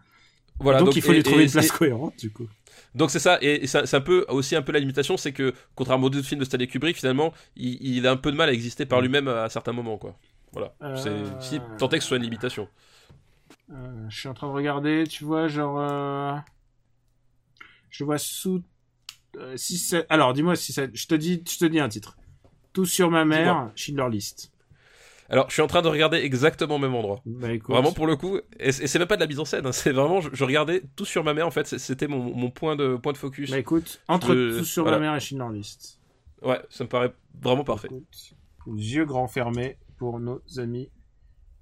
Voilà. 0.60 0.80
donc, 0.80 0.96
il 0.96 1.02
faut 1.02 1.12
et- 1.12 1.16
lui 1.16 1.24
trouver 1.24 1.42
et- 1.42 1.46
une 1.46 1.52
place 1.52 1.72
cohérente 1.72 2.18
du 2.20 2.32
coup. 2.32 2.48
Donc 2.96 3.10
c'est 3.10 3.20
ça, 3.20 3.38
et, 3.42 3.64
et 3.64 3.68
c'est 3.68 3.86
c'est 3.86 3.98
un 3.98 4.02
peu 4.02 4.26
aussi 4.30 4.56
un 4.56 4.62
peu 4.62 4.72
la 4.72 4.80
limitation, 4.80 5.18
c'est 5.18 5.32
que 5.32 5.54
contrairement 5.76 6.08
aux 6.08 6.10
deux 6.12 6.22
films 6.22 6.40
de 6.40 6.46
Stanley 6.46 6.68
Kubrick, 6.68 6.96
finalement, 6.98 7.34
il, 7.56 7.78
il 7.82 8.06
a 8.08 8.12
un 8.12 8.18
peu 8.18 8.32
de 8.32 8.38
mal 8.38 8.50
à 8.50 8.54
exister 8.54 8.86
par 8.86 9.02
lui-même 9.02 9.28
à, 9.28 9.50
certains 9.50 9.72
moments, 9.74 9.98
quoi. 9.98 10.16
Voilà. 10.54 10.74
C'est 10.98 11.10
Euh. 11.10 11.26
si 11.40 11.60
tant 11.78 11.90
est 11.90 11.98
que 11.98 12.04
ce 12.04 12.08
soit 12.10 12.18
une 12.18 12.24
limitation. 12.24 12.68
Euh, 13.72 14.06
je 14.10 14.20
suis 14.20 14.30
en 14.30 14.34
train 14.34 14.48
de 14.48 14.54
regarder, 14.54 15.06
tu 15.08 15.24
vois, 15.24 15.48
genre. 15.48 15.80
euh, 15.80 16.34
Je 17.90 18.04
vois 18.04 18.18
sous. 18.18 18.62
Euh, 19.38 19.54
si 19.58 19.94
Alors, 20.10 20.34
dis-moi 20.34 20.56
si 20.56 20.74
ça. 20.74 20.84
Je 20.94 21.08
te 21.08 21.16
dis, 21.16 21.44
je 21.50 21.58
te 21.58 21.66
dis 21.66 21.80
un 21.80 21.90
titre. 21.90 22.18
Tout 22.74 22.86
sur 22.86 23.10
ma 23.12 23.26
mère. 23.26 23.72
Schindler 23.76 24.08
List. 24.10 24.52
Alors, 25.30 25.48
je 25.48 25.54
suis 25.54 25.62
en 25.62 25.68
train 25.68 25.82
de 25.82 25.88
regarder 25.88 26.18
exactement 26.18 26.76
au 26.76 26.80
même 26.80 26.94
endroit. 26.94 27.22
Bah, 27.26 27.54
écoute, 27.54 27.74
Vraiment 27.74 27.94
pour 27.94 28.06
le 28.06 28.18
coup, 28.18 28.40
et 28.60 28.74
c'est 28.74 29.00
même 29.00 29.08
pas 29.08 29.16
de 29.16 29.22
la 29.22 29.28
mise 29.28 29.40
en 29.40 29.46
scène, 29.46 29.66
hein, 29.66 29.72
c'est 29.72 29.94
vraiment, 29.94 30.20
je, 30.20 30.30
je 30.34 30.44
regardais 30.44 30.84
tout 30.98 31.06
sur 31.06 31.24
ma 31.24 31.34
mère 31.34 31.48
en 31.48 31.52
fait, 31.52 31.68
c'était 31.68 32.08
mon, 32.08 32.36
mon 32.36 32.52
point 32.52 32.76
de 32.76 32.98
point 32.98 33.14
de 33.14 33.18
focus. 33.18 33.50
Bah 33.50 33.58
écoute, 33.58 34.02
entre 34.10 34.36
Je- 34.36 34.60
Tout 34.60 34.66
sur 34.66 34.84
voilà. 34.84 34.98
ma 35.00 35.06
mère 35.06 35.16
et 35.16 35.22
Schindler 35.22 35.58
List. 35.58 36.02
Ouais, 36.42 36.60
ça 36.70 36.84
me 36.84 36.90
paraît 36.90 37.14
vraiment 37.42 37.64
parfait. 37.64 37.88
Écoute, 37.88 38.34
yeux 38.76 39.06
grands 39.06 39.30
fermés 39.30 39.78
pour 39.98 40.20
nos 40.20 40.42
amis 40.58 40.90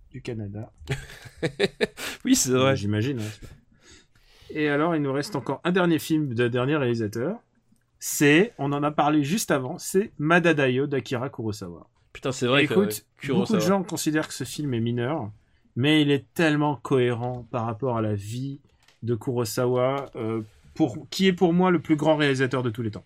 du 0.09 0.21
Canada. 0.23 0.71
Oui, 2.25 2.35
c'est 2.35 2.51
vrai. 2.51 2.75
J'imagine. 2.75 3.19
hein. 3.19 3.47
Et 4.49 4.67
alors, 4.67 4.95
il 4.95 5.01
nous 5.03 5.13
reste 5.13 5.35
encore 5.35 5.61
un 5.63 5.71
dernier 5.71 5.99
film 5.99 6.33
d'un 6.33 6.49
dernier 6.49 6.75
réalisateur. 6.75 7.37
C'est, 7.99 8.53
on 8.57 8.71
en 8.71 8.81
a 8.81 8.91
parlé 8.91 9.23
juste 9.23 9.51
avant, 9.51 9.77
c'est 9.77 10.11
Madadayo 10.17 10.87
d'Akira 10.87 11.29
Kurosawa. 11.29 11.85
Putain, 12.13 12.31
c'est 12.31 12.47
vrai 12.47 12.63
Écoute, 12.63 13.05
que 13.21 13.33
beaucoup 13.33 13.53
de 13.53 13.59
gens 13.59 13.83
considèrent 13.83 14.27
que 14.27 14.33
ce 14.33 14.45
film 14.45 14.73
est 14.73 14.79
mineur, 14.79 15.29
mais 15.75 16.01
il 16.01 16.09
est 16.09 16.25
tellement 16.33 16.77
cohérent 16.77 17.45
par 17.51 17.65
rapport 17.65 17.97
à 17.97 18.01
la 18.01 18.15
vie 18.15 18.59
de 19.03 19.15
Kurosawa, 19.15 20.09
euh, 20.15 20.41
pour, 20.73 21.07
qui 21.09 21.27
est 21.27 21.33
pour 21.33 21.53
moi 21.53 21.71
le 21.71 21.79
plus 21.79 21.97
grand 21.97 22.15
réalisateur 22.15 22.63
de 22.63 22.69
tous 22.69 22.81
les 22.81 22.91
temps. 22.91 23.05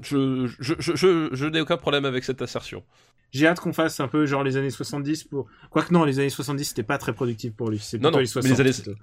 Je, 0.00 0.46
je, 0.60 0.74
je, 0.78 1.28
je, 1.32 1.46
n'ai 1.46 1.60
aucun 1.60 1.76
problème 1.76 2.04
avec 2.04 2.24
cette 2.24 2.42
assertion. 2.42 2.82
J'ai 3.30 3.46
hâte 3.46 3.60
qu'on 3.60 3.72
fasse 3.72 4.00
un 4.00 4.08
peu 4.08 4.26
genre 4.26 4.44
les 4.44 4.56
années 4.58 4.70
70 4.70 5.24
pour... 5.24 5.46
Quoique 5.70 5.92
non, 5.92 6.04
les 6.04 6.18
années 6.18 6.30
70 6.30 6.64
c'était 6.64 6.82
pas 6.82 6.98
très 6.98 7.14
productif 7.14 7.54
pour 7.54 7.70
lui, 7.70 7.78
c'est 7.78 7.98
Non, 7.98 8.10
non, 8.10 8.18
les 8.18 8.24
mais 8.24 8.26
60. 8.26 8.58
les 8.58 8.60
années-. 8.60 8.96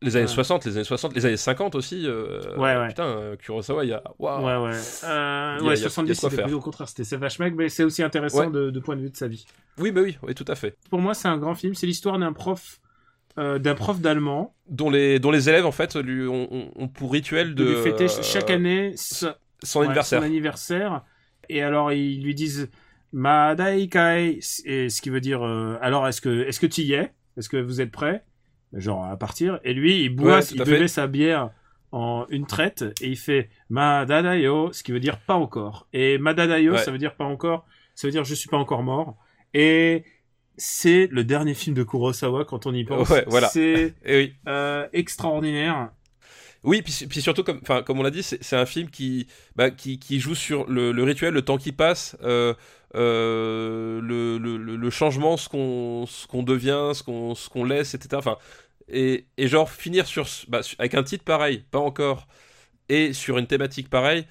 Les 0.00 0.14
années 0.16 0.26
Ouais. 0.26 0.32
60, 0.32 0.64
les 0.66 0.76
années 0.76 0.84
60, 0.84 1.14
les 1.16 1.26
années 1.26 1.36
50 1.36 1.74
aussi. 1.74 2.04
euh, 2.06 2.40
Ouais, 2.56 2.76
ouais. 2.76 2.88
Putain, 2.88 3.34
Kurosawa, 3.38 3.84
il 3.84 3.88
y 3.88 3.92
a. 3.92 4.02
Waouh. 4.18 4.44
Ouais, 4.46 4.68
ouais. 4.70 4.76
Euh, 5.04 5.58
ouais, 5.60 5.74
il 5.74 5.80
y 5.80 5.84
a- 5.84 5.88
70 5.88 6.08
il 6.08 6.08
y 6.08 6.12
a 6.12 6.14
de 6.14 6.20
quoi 6.20 6.30
c'était 6.30 6.42
plutôt 6.44 6.58
au 6.58 6.60
contraire, 6.60 6.88
c'était 6.88 7.18
Mec, 7.40 7.54
mais 7.56 7.68
c'est 7.68 7.82
aussi 7.82 8.02
intéressant 8.04 8.46
Ouais. 8.46 8.50
de, 8.50 8.70
de 8.70 8.80
point 8.80 8.94
de 8.94 9.00
vue 9.02 9.10
de 9.10 9.16
sa 9.16 9.26
vie. 9.26 9.44
Oui, 9.78 9.90
mais 9.90 10.00
oui, 10.00 10.16
oui, 10.22 10.34
tout 10.34 10.44
à 10.46 10.54
fait. 10.54 10.76
Pour 10.90 11.00
moi, 11.00 11.14
c'est 11.14 11.26
un 11.28 11.36
grand 11.38 11.54
film, 11.56 11.74
c'est 11.74 11.86
l'histoire 11.86 12.16
d'un 12.18 12.32
prof, 12.32 12.78
euh, 13.38 13.58
d'un 13.58 13.74
prof 13.74 14.00
d'allemand, 14.00 14.54
Dont 14.68 14.88
les, 14.90 15.18
dont 15.18 15.30
les 15.32 15.48
élèves, 15.48 15.66
en 15.66 15.72
fait, 15.72 15.96
lui 15.96 16.28
ont, 16.28 16.46
ont- 16.52 16.70
ont 16.76 16.88
pour 16.88 17.12
rituel 17.12 17.54
de 17.56 17.64
de. 17.64 17.70
lui 17.70 17.82
fêter 17.82 18.04
euh, 18.04 18.22
chaque 18.22 18.50
année 18.50 18.94
son 18.96 19.80
anniversaire. 19.82 20.20
son 20.20 20.26
anniversaire. 20.26 21.02
Et 21.48 21.60
alors, 21.62 21.90
ils 21.92 22.22
lui 22.22 22.34
disent 22.36 22.68
Madaikai, 23.12 24.38
et 24.64 24.88
ce 24.90 25.00
qui 25.02 25.10
veut 25.10 25.20
dire 25.20 25.42
alors 25.80 26.06
est-ce 26.08 26.20
que 26.20 26.44
est-ce 26.46 26.60
que 26.60 26.66
tu 26.66 26.82
y 26.82 26.92
es? 26.92 27.12
Est-ce 27.36 27.48
que 27.48 27.56
vous 27.56 27.80
êtes 27.80 27.90
prêts 27.90 28.24
Genre 28.72 29.04
à 29.04 29.16
partir. 29.16 29.58
Et 29.64 29.72
lui, 29.74 30.02
il 30.04 30.10
boit, 30.10 30.38
Ouais, 30.38 30.44
il 30.44 30.64
fait. 30.64 30.88
sa 30.88 31.06
bière 31.06 31.50
en 31.90 32.26
une 32.28 32.46
traite 32.46 32.84
et 33.00 33.08
il 33.08 33.16
fait 33.16 33.48
Madadayo, 33.70 34.72
ce 34.72 34.82
qui 34.82 34.92
veut 34.92 35.00
dire 35.00 35.18
pas 35.18 35.34
encore. 35.34 35.88
Et 35.92 36.18
Madadayo, 36.18 36.72
Ouais. 36.72 36.78
ça 36.78 36.90
veut 36.90 36.98
dire 36.98 37.14
pas 37.14 37.24
encore. 37.24 37.66
Ça 37.94 38.06
veut 38.06 38.12
dire 38.12 38.24
je 38.24 38.34
suis 38.34 38.48
pas 38.48 38.58
encore 38.58 38.82
mort. 38.82 39.16
Et 39.54 40.04
c'est 40.58 41.08
le 41.10 41.24
dernier 41.24 41.54
film 41.54 41.74
de 41.74 41.82
Kurosawa 41.82 42.44
quand 42.44 42.66
on 42.66 42.74
y 42.74 42.84
pense. 42.84 43.08
Ouais, 43.08 43.24
voilà. 43.26 43.48
C'est 43.48 43.94
oui. 44.06 44.34
euh, 44.46 44.86
extraordinaire. 44.92 45.90
Oui, 46.64 46.82
puis, 46.82 47.06
puis 47.08 47.22
surtout, 47.22 47.44
comme, 47.44 47.60
enfin, 47.62 47.82
comme 47.82 48.00
on 48.00 48.02
l'a 48.02 48.10
dit, 48.10 48.22
c'est 48.24 48.56
un 48.56 48.66
film 48.66 48.90
qui, 48.90 49.28
bah, 49.54 49.70
qui, 49.70 49.98
qui 50.00 50.18
joue 50.18 50.34
sur 50.34 50.68
le, 50.68 50.90
le 50.90 51.02
rituel, 51.04 51.32
le 51.32 51.42
temps 51.42 51.56
qui 51.56 51.70
passe, 51.70 52.16
euh, 52.22 52.52
le, 52.94 54.38
le, 54.38 54.76
le- 54.76 54.90
changement, 54.90 55.36
ce 55.36 55.48
qu'on 55.48 56.06
ce 56.06 56.26
qu'on 56.26 56.42
devient, 56.42 56.92
ce 56.94 57.02
qu'on 57.02 57.34
ce 57.34 57.48
qu'on 57.48 57.64
laisse, 57.64 57.94
etc. 57.94 58.16
Enfin, 58.18 58.36
et, 58.88 59.26
et 59.36 59.48
genre 59.48 59.70
finir 59.70 60.06
sur, 60.06 60.26
bah, 60.48 60.60
avec 60.78 60.94
un 60.94 61.02
titre 61.02 61.24
pareil, 61.24 61.64
pas 61.70 61.78
encore, 61.78 62.26
et 62.88 63.12
sur 63.12 63.38
une 63.38 63.46
thématique 63.46 63.90
pareille, 63.90 64.26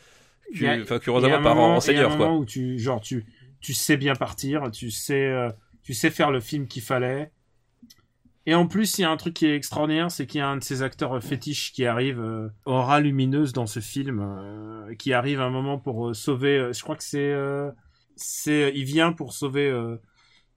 que, 0.58 0.82
enfin, 0.84 1.00
Kurosawa 1.00 1.40
part 1.42 1.60
en 1.60 1.80
seigneur, 1.80 2.16
quoi. 2.18 2.34
où 2.34 2.46
tu, 2.46 2.80
genre, 2.80 3.02
tu, 3.02 3.26
tu 3.62 3.74
sais 3.74 3.98
bien 3.98 4.16
partir, 4.16 4.72
tu 4.72 4.90
sais, 4.92 5.26
euh, 5.28 5.50
tu 5.84 5.94
sais 5.94 6.10
faire 6.10 6.32
le 6.32 6.40
film 6.40 6.68
qu'il 6.68 6.82
fallait. 6.82 7.32
Et 8.46 8.56
en 8.56 8.66
plus, 8.66 8.98
il 8.98 9.02
y 9.02 9.04
a 9.04 9.12
un 9.12 9.18
truc 9.18 9.34
qui 9.34 9.46
est 9.46 9.56
extraordinaire, 9.56 10.10
c'est 10.10 10.26
qu'il 10.26 10.40
y 10.40 10.42
a 10.42 10.48
un 10.48 10.56
de 10.58 10.64
ces 10.64 10.82
acteurs 10.82 11.22
fétiches 11.22 11.74
qui 11.74 11.86
arrive, 11.86 12.22
euh, 12.22 12.48
aura 12.66 13.02
lumineuse 13.02 13.52
dans 13.52 13.68
ce 13.68 13.82
film, 13.82 14.22
euh, 14.22 14.96
qui 14.96 15.12
arrive 15.12 15.42
à 15.42 15.44
un 15.44 15.50
moment 15.50 15.78
pour 15.78 16.08
euh, 16.10 16.14
sauver. 16.14 16.58
euh, 16.58 16.74
je 16.74 16.82
crois 16.82 16.96
que 16.96 17.04
c'est, 17.04 17.20
euh, 17.20 17.70
c'est, 18.18 18.74
il 18.76 18.84
vient 18.84 19.14
pour 19.14 19.34
sauver, 19.34 19.70
euh, 19.70 19.96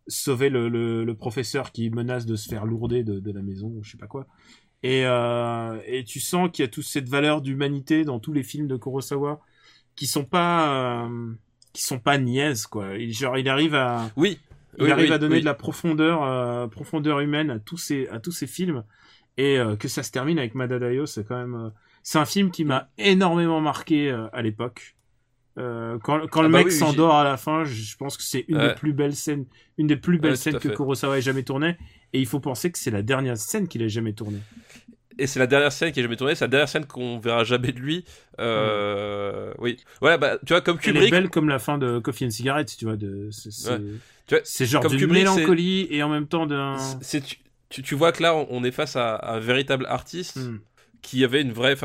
sauver 0.08 0.50
le, 0.50 0.68
le, 0.68 1.04
le 1.04 1.14
professeur 1.14 1.70
qui 1.72 1.88
menace 1.90 2.26
de 2.26 2.34
se 2.36 2.48
faire 2.48 2.66
lourder 2.66 3.04
de, 3.04 3.20
de 3.20 3.32
la 3.32 3.42
maison, 3.42 3.68
ou 3.68 3.82
je 3.84 3.92
sais 3.92 3.98
pas 3.98 4.08
quoi. 4.08 4.26
Et, 4.82 5.04
euh, 5.04 5.78
et 5.86 6.04
tu 6.04 6.20
sens 6.20 6.50
qu'il 6.50 6.62
y 6.64 6.66
a 6.66 6.70
toute 6.70 6.84
cette 6.84 7.08
valeur 7.08 7.42
d'humanité 7.42 8.04
dans 8.04 8.18
tous 8.18 8.32
les 8.32 8.42
films 8.42 8.66
de 8.66 8.76
Kurosawa 8.76 9.40
qui 9.94 10.06
sont 10.06 10.24
pas 10.24 11.04
euh, 11.04 11.32
qui 11.74 11.82
sont 11.82 11.98
pas 11.98 12.16
niaises 12.18 12.66
quoi. 12.66 12.96
Il, 12.96 13.12
genre 13.12 13.36
il 13.36 13.48
arrive 13.48 13.74
à 13.74 14.10
Oui. 14.16 14.38
il 14.78 14.84
oui, 14.84 14.90
arrive 14.90 15.08
oui, 15.08 15.12
à 15.12 15.18
donner 15.18 15.34
oui. 15.36 15.40
de 15.40 15.44
la 15.44 15.54
profondeur 15.54 16.22
euh, 16.24 16.66
profondeur 16.66 17.20
humaine 17.20 17.50
à 17.50 17.58
tous 17.58 17.76
ces 17.76 18.08
à 18.08 18.20
tous 18.20 18.32
ces 18.32 18.46
films 18.46 18.82
et 19.36 19.58
euh, 19.58 19.76
que 19.76 19.88
ça 19.88 20.02
se 20.02 20.10
termine 20.10 20.38
avec 20.38 20.54
Madadayo, 20.54 21.04
c'est 21.06 21.24
quand 21.24 21.36
même 21.36 21.54
euh, 21.54 21.70
c'est 22.02 22.18
un 22.18 22.24
film 22.24 22.50
qui 22.50 22.64
m'a 22.64 22.88
énormément 22.96 23.60
marqué 23.60 24.10
euh, 24.10 24.28
à 24.32 24.40
l'époque. 24.40 24.96
Euh, 25.58 25.98
quand 26.02 26.26
quand 26.28 26.40
Ah 26.40 26.44
le 26.44 26.48
bah 26.48 26.58
mec 26.58 26.68
oui, 26.68 26.72
s'endort 26.72 27.16
à 27.16 27.24
la 27.24 27.36
fin, 27.36 27.64
je, 27.64 27.96
pense 27.96 28.16
que 28.16 28.22
c'est 28.22 28.44
une 28.48 28.56
Ouais. 28.56 28.68
des 28.68 28.74
plus 28.74 28.92
belles 28.92 29.16
scènes, 29.16 29.46
une 29.78 29.88
des 29.88 29.96
plus 29.96 30.18
belles 30.18 30.30
Ouais, 30.32 30.36
scènes 30.36 30.58
que. 30.58 30.68
Kurosawa 30.68 31.18
ait 31.18 31.22
jamais 31.22 31.42
tournée. 31.42 31.76
Et 32.12 32.20
il 32.20 32.26
faut 32.26 32.40
penser 32.40 32.70
que 32.72 32.78
c'est 32.78 32.90
la 32.90 33.02
dernière 33.02 33.36
scène 33.36 33.68
qu'il 33.68 33.82
ait 33.82 33.88
jamais 33.88 34.12
tournée. 34.12 34.40
Et 35.18 35.26
c'est 35.26 35.38
la 35.38 35.46
dernière 35.46 35.70
scène 35.72 35.92
qui 35.92 36.00
est 36.00 36.02
jamais 36.02 36.16
tournée, 36.16 36.34
c'est 36.34 36.44
la 36.44 36.48
dernière 36.48 36.68
scène 36.68 36.86
qu'on 36.86 37.18
verra 37.18 37.44
jamais 37.44 37.72
de 37.72 37.78
lui. 37.80 38.04
Euh, 38.40 39.52
Oui. 39.58 39.76
Voilà, 40.00 40.18
bah, 40.18 40.38
tu 40.46 40.52
vois, 40.52 40.60
comme 40.60 40.78
Elle 40.82 40.90
est 40.90 40.92
Kubrick, 40.94 41.10
belle 41.10 41.30
comme 41.30 41.48
la 41.48 41.58
fin 41.58 41.78
de 41.78 41.98
Coffee 41.98 42.26
and 42.26 42.30
Cigarette, 42.30 42.74
tu 42.78 42.84
vois. 42.84 42.96
De, 42.96 43.28
c'est, 43.30 43.50
c'est- 43.52 43.70
Ouais. 43.70 43.78
Tu 44.26 44.34
vois, 44.34 44.40
c'est 44.44 44.66
genre 44.66 44.82
comme 44.82 44.92
Kubrick, 44.96 45.24
mélancolie 45.24 45.86
et 45.90 46.02
en 46.02 46.08
même 46.08 46.26
temps 46.26 46.46
d'un. 46.46 46.76
tu, 47.70 47.94
vois 47.94 48.12
que 48.12 48.22
là, 48.22 48.34
on, 48.34 48.64
est 48.64 48.70
face 48.70 48.96
à, 48.96 49.14
à 49.16 49.36
un 49.36 49.40
véritable 49.40 49.86
artiste 49.86 50.36
Hmm. 50.38 50.58
qui 51.02 51.24
avait 51.24 51.42
une 51.42 51.52
vraie, 51.52 51.76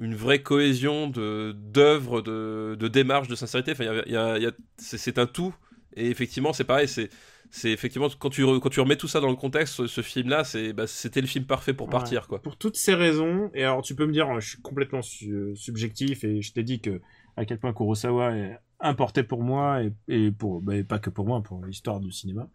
une 0.00 0.14
vraie 0.14 0.42
cohésion 0.42 1.08
de 1.08 1.52
d'œuvre, 1.56 2.22
de, 2.22 2.76
de 2.78 2.88
démarche, 2.88 3.28
de 3.28 3.34
sincérité. 3.36 3.72
Enfin, 3.72 3.84
il 4.06 4.12
y 4.12 4.16
a- 4.16 4.34
a- 4.34 4.52
c'est, 4.78 5.18
un 5.18 5.26
tout. 5.26 5.54
Et 5.94 6.08
effectivement, 6.08 6.52
c'est 6.52 6.64
pareil. 6.64 6.88
C'est, 6.88 7.10
c'est 7.50 7.70
effectivement 7.70 8.08
quand 8.18 8.30
tu 8.30 8.44
quand 8.60 8.70
tu 8.70 8.80
remets 8.80 8.96
tout 8.96 9.08
ça 9.08 9.20
dans 9.20 9.28
le 9.30 9.36
contexte, 9.36 9.74
ce, 9.74 9.86
ce 9.86 10.00
film-là, 10.02 10.44
c'est, 10.44 10.72
bah, 10.72 10.86
c'était 10.86 11.20
le 11.20 11.26
film 11.26 11.44
parfait 11.46 11.74
pour 11.74 11.86
Ouais. 11.88 11.92
partir, 11.92 12.26
quoi. 12.28 12.40
Pour 12.40 12.56
toutes 12.56 12.76
ces 12.76 12.94
raisons, 12.94 13.50
et 13.54 13.62
alors 13.64 13.82
tu 13.82 13.94
peux 13.94 14.06
me 14.06 14.12
dire, 14.12 14.40
je 14.40 14.48
suis 14.50 14.62
complètement 14.62 15.02
su- 15.02 15.54
subjectif 15.56 16.24
et 16.24 16.42
je 16.42 16.52
t'ai 16.52 16.62
dit 16.62 16.80
que 16.80 17.00
à 17.36 17.44
quel 17.44 17.58
point 17.58 17.72
Kurosawa 17.72 18.36
est 18.36 18.58
importé 18.80 19.22
pour 19.22 19.42
moi 19.42 19.82
et, 19.82 19.92
et 20.08 20.30
pour, 20.30 20.60
bah, 20.62 20.76
et 20.76 20.84
pas 20.84 20.98
que 20.98 21.10
pour 21.10 21.26
moi, 21.26 21.42
pour 21.42 21.64
l'histoire 21.64 22.00
du 22.00 22.10
cinéma. 22.12 22.48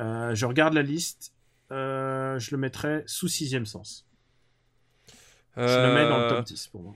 Euh, 0.00 0.34
je 0.34 0.46
regarde 0.46 0.74
la 0.74 0.82
liste, 0.82 1.32
euh, 1.72 2.38
je 2.38 2.50
le 2.52 2.56
mettrais 2.58 3.04
sous 3.06 3.28
sixième 3.28 3.66
sens. 3.66 4.06
Je 5.68 5.86
le 5.86 5.94
mets 5.94 6.08
dans 6.08 6.18
le 6.18 6.24
Euh, 6.24 6.28
top 6.30 6.44
10 6.44 6.66
pour 6.68 6.82
moi. 6.82 6.94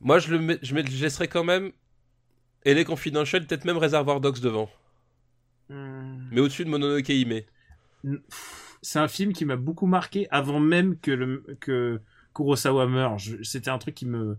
Moi, 0.00 0.18
je 0.18 0.30
le 0.32 0.38
mets, 0.38 0.58
je, 0.62 0.74
mets- 0.74 0.86
je 0.86 1.02
laisserai 1.02 1.28
quand 1.28 1.44
même. 1.44 1.72
Et 2.64 2.74
les 2.74 2.84
Confidential, 2.84 3.46
peut-être 3.46 3.64
même 3.66 3.76
Reservoir 3.76 4.20
Dogs 4.20 4.40
devant. 4.40 4.70
Hmm. 5.68 6.28
Mais 6.30 6.40
au-dessus 6.40 6.64
de 6.64 6.70
Mononoke 6.70 7.08
Hime. 7.08 7.40
c'est 8.82 8.98
un 8.98 9.08
film 9.08 9.32
qui 9.32 9.44
m'a 9.44 9.56
beaucoup 9.56 9.86
marqué 9.86 10.26
avant 10.30 10.60
même 10.60 10.98
que 10.98 11.10
le 11.10 11.44
que 11.60 12.00
Kurosawa 12.34 12.86
meure. 12.86 13.16
C'était 13.42 13.70
un 13.70 13.78
truc 13.78 13.94
qui 13.94 14.06
me 14.06 14.36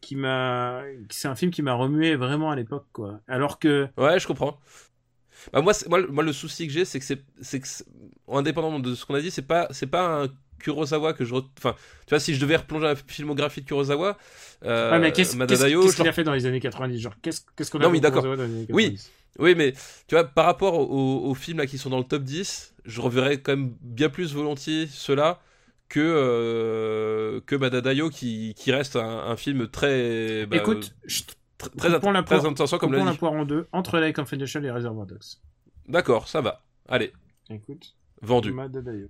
qui 0.00 0.16
m'a 0.16 0.82
c'est 1.10 1.28
un 1.28 1.34
film 1.34 1.50
qui 1.50 1.62
m'a 1.62 1.72
remué 1.74 2.14
vraiment 2.16 2.50
à 2.50 2.56
l'époque 2.56 2.86
quoi. 2.92 3.20
Alors 3.26 3.58
que 3.58 3.88
Ouais, 3.96 4.18
je 4.18 4.26
comprends. 4.26 4.60
Bah, 5.52 5.60
moi, 5.62 5.72
moi, 5.88 6.00
le- 6.00 6.06
moi, 6.08 6.22
le 6.24 6.32
souci 6.32 6.66
que 6.66 6.72
j'ai, 6.72 6.84
c'est 6.84 6.98
que 7.00 7.04
c'est, 7.04 7.22
c'est 7.40 7.60
que, 7.60 7.66
c'est- 7.68 7.84
indépendamment 8.28 8.78
de 8.80 8.94
ce 8.94 9.04
qu'on 9.04 9.14
a 9.14 9.20
dit, 9.20 9.30
c'est 9.30 9.42
pas, 9.42 9.66
c'est 9.72 9.86
pas 9.88 10.24
un 10.24 10.28
Kurosawa 10.58 11.12
que 11.12 11.24
je, 11.24 11.34
re- 11.34 11.46
enfin, 11.58 11.74
tu 12.06 12.10
vois, 12.10 12.20
si 12.20 12.34
je 12.34 12.40
devais 12.40 12.56
replonger 12.56 12.86
la 12.86 12.96
filmographie 12.96 13.60
de 13.62 13.66
Kurosawa, 13.66 14.16
euh, 14.64 14.92
Ouais, 14.92 14.98
mais 14.98 15.12
qu'est-ce 15.12 15.36
qu'il 15.96 16.08
a 16.08 16.12
fait 16.12 16.24
dans 16.24 16.32
les 16.34 16.46
années 16.46 16.60
90 16.60 16.98
Genre 17.00 17.14
qu'est-ce 17.22 17.70
qu'on 17.70 17.80
a 17.80 17.84
Non, 17.84 17.90
pour 17.90 18.00
d'accord. 18.00 18.22
Kurosawa 18.22 18.36
dans 18.46 18.52
les 18.52 18.58
années 18.58 18.66
Oui. 18.70 18.84
90 18.84 19.10
oui, 19.40 19.54
mais 19.56 19.72
tu 20.06 20.14
vois, 20.14 20.22
par 20.22 20.46
rapport 20.46 20.74
aux, 20.78 21.24
aux 21.28 21.34
films 21.34 21.58
là 21.58 21.66
qui 21.66 21.76
sont 21.76 21.90
dans 21.90 21.98
le 21.98 22.04
top 22.04 22.22
10, 22.22 22.74
je 22.84 23.00
reverrais 23.00 23.38
quand 23.40 23.56
même 23.56 23.74
bien 23.80 24.08
plus 24.08 24.32
volontiers 24.32 24.86
ceux-là 24.86 25.40
que 25.88 25.98
euh, 26.00 27.40
que 27.46 27.56
Madadayo 27.56 28.10
qui, 28.10 28.54
qui 28.56 28.70
reste 28.70 28.94
un, 28.96 29.02
un 29.26 29.36
film 29.36 29.66
très, 29.68 30.46
bah, 30.46 30.58
Écoute, 30.58 30.94
je 31.04 31.22
très, 31.58 31.68
très, 31.70 31.92
coupons 31.94 32.12
la 32.12 32.22
très 32.22 32.44
intéressant 32.46 32.78
comme 32.78 32.92
l'a 32.92 33.12
poire 33.14 33.32
en 33.32 33.44
deux 33.44 33.66
entre 33.72 33.98
Lake 33.98 34.14
Confidential 34.16 34.64
et 34.64 34.70
Reservoir 34.70 35.06
Dogs. 35.06 35.18
D'accord, 35.88 36.28
ça 36.28 36.40
va. 36.40 36.62
Allez, 36.88 37.12
Écoute, 37.50 37.96
vendu. 38.22 38.52
Madadayo. 38.52 39.08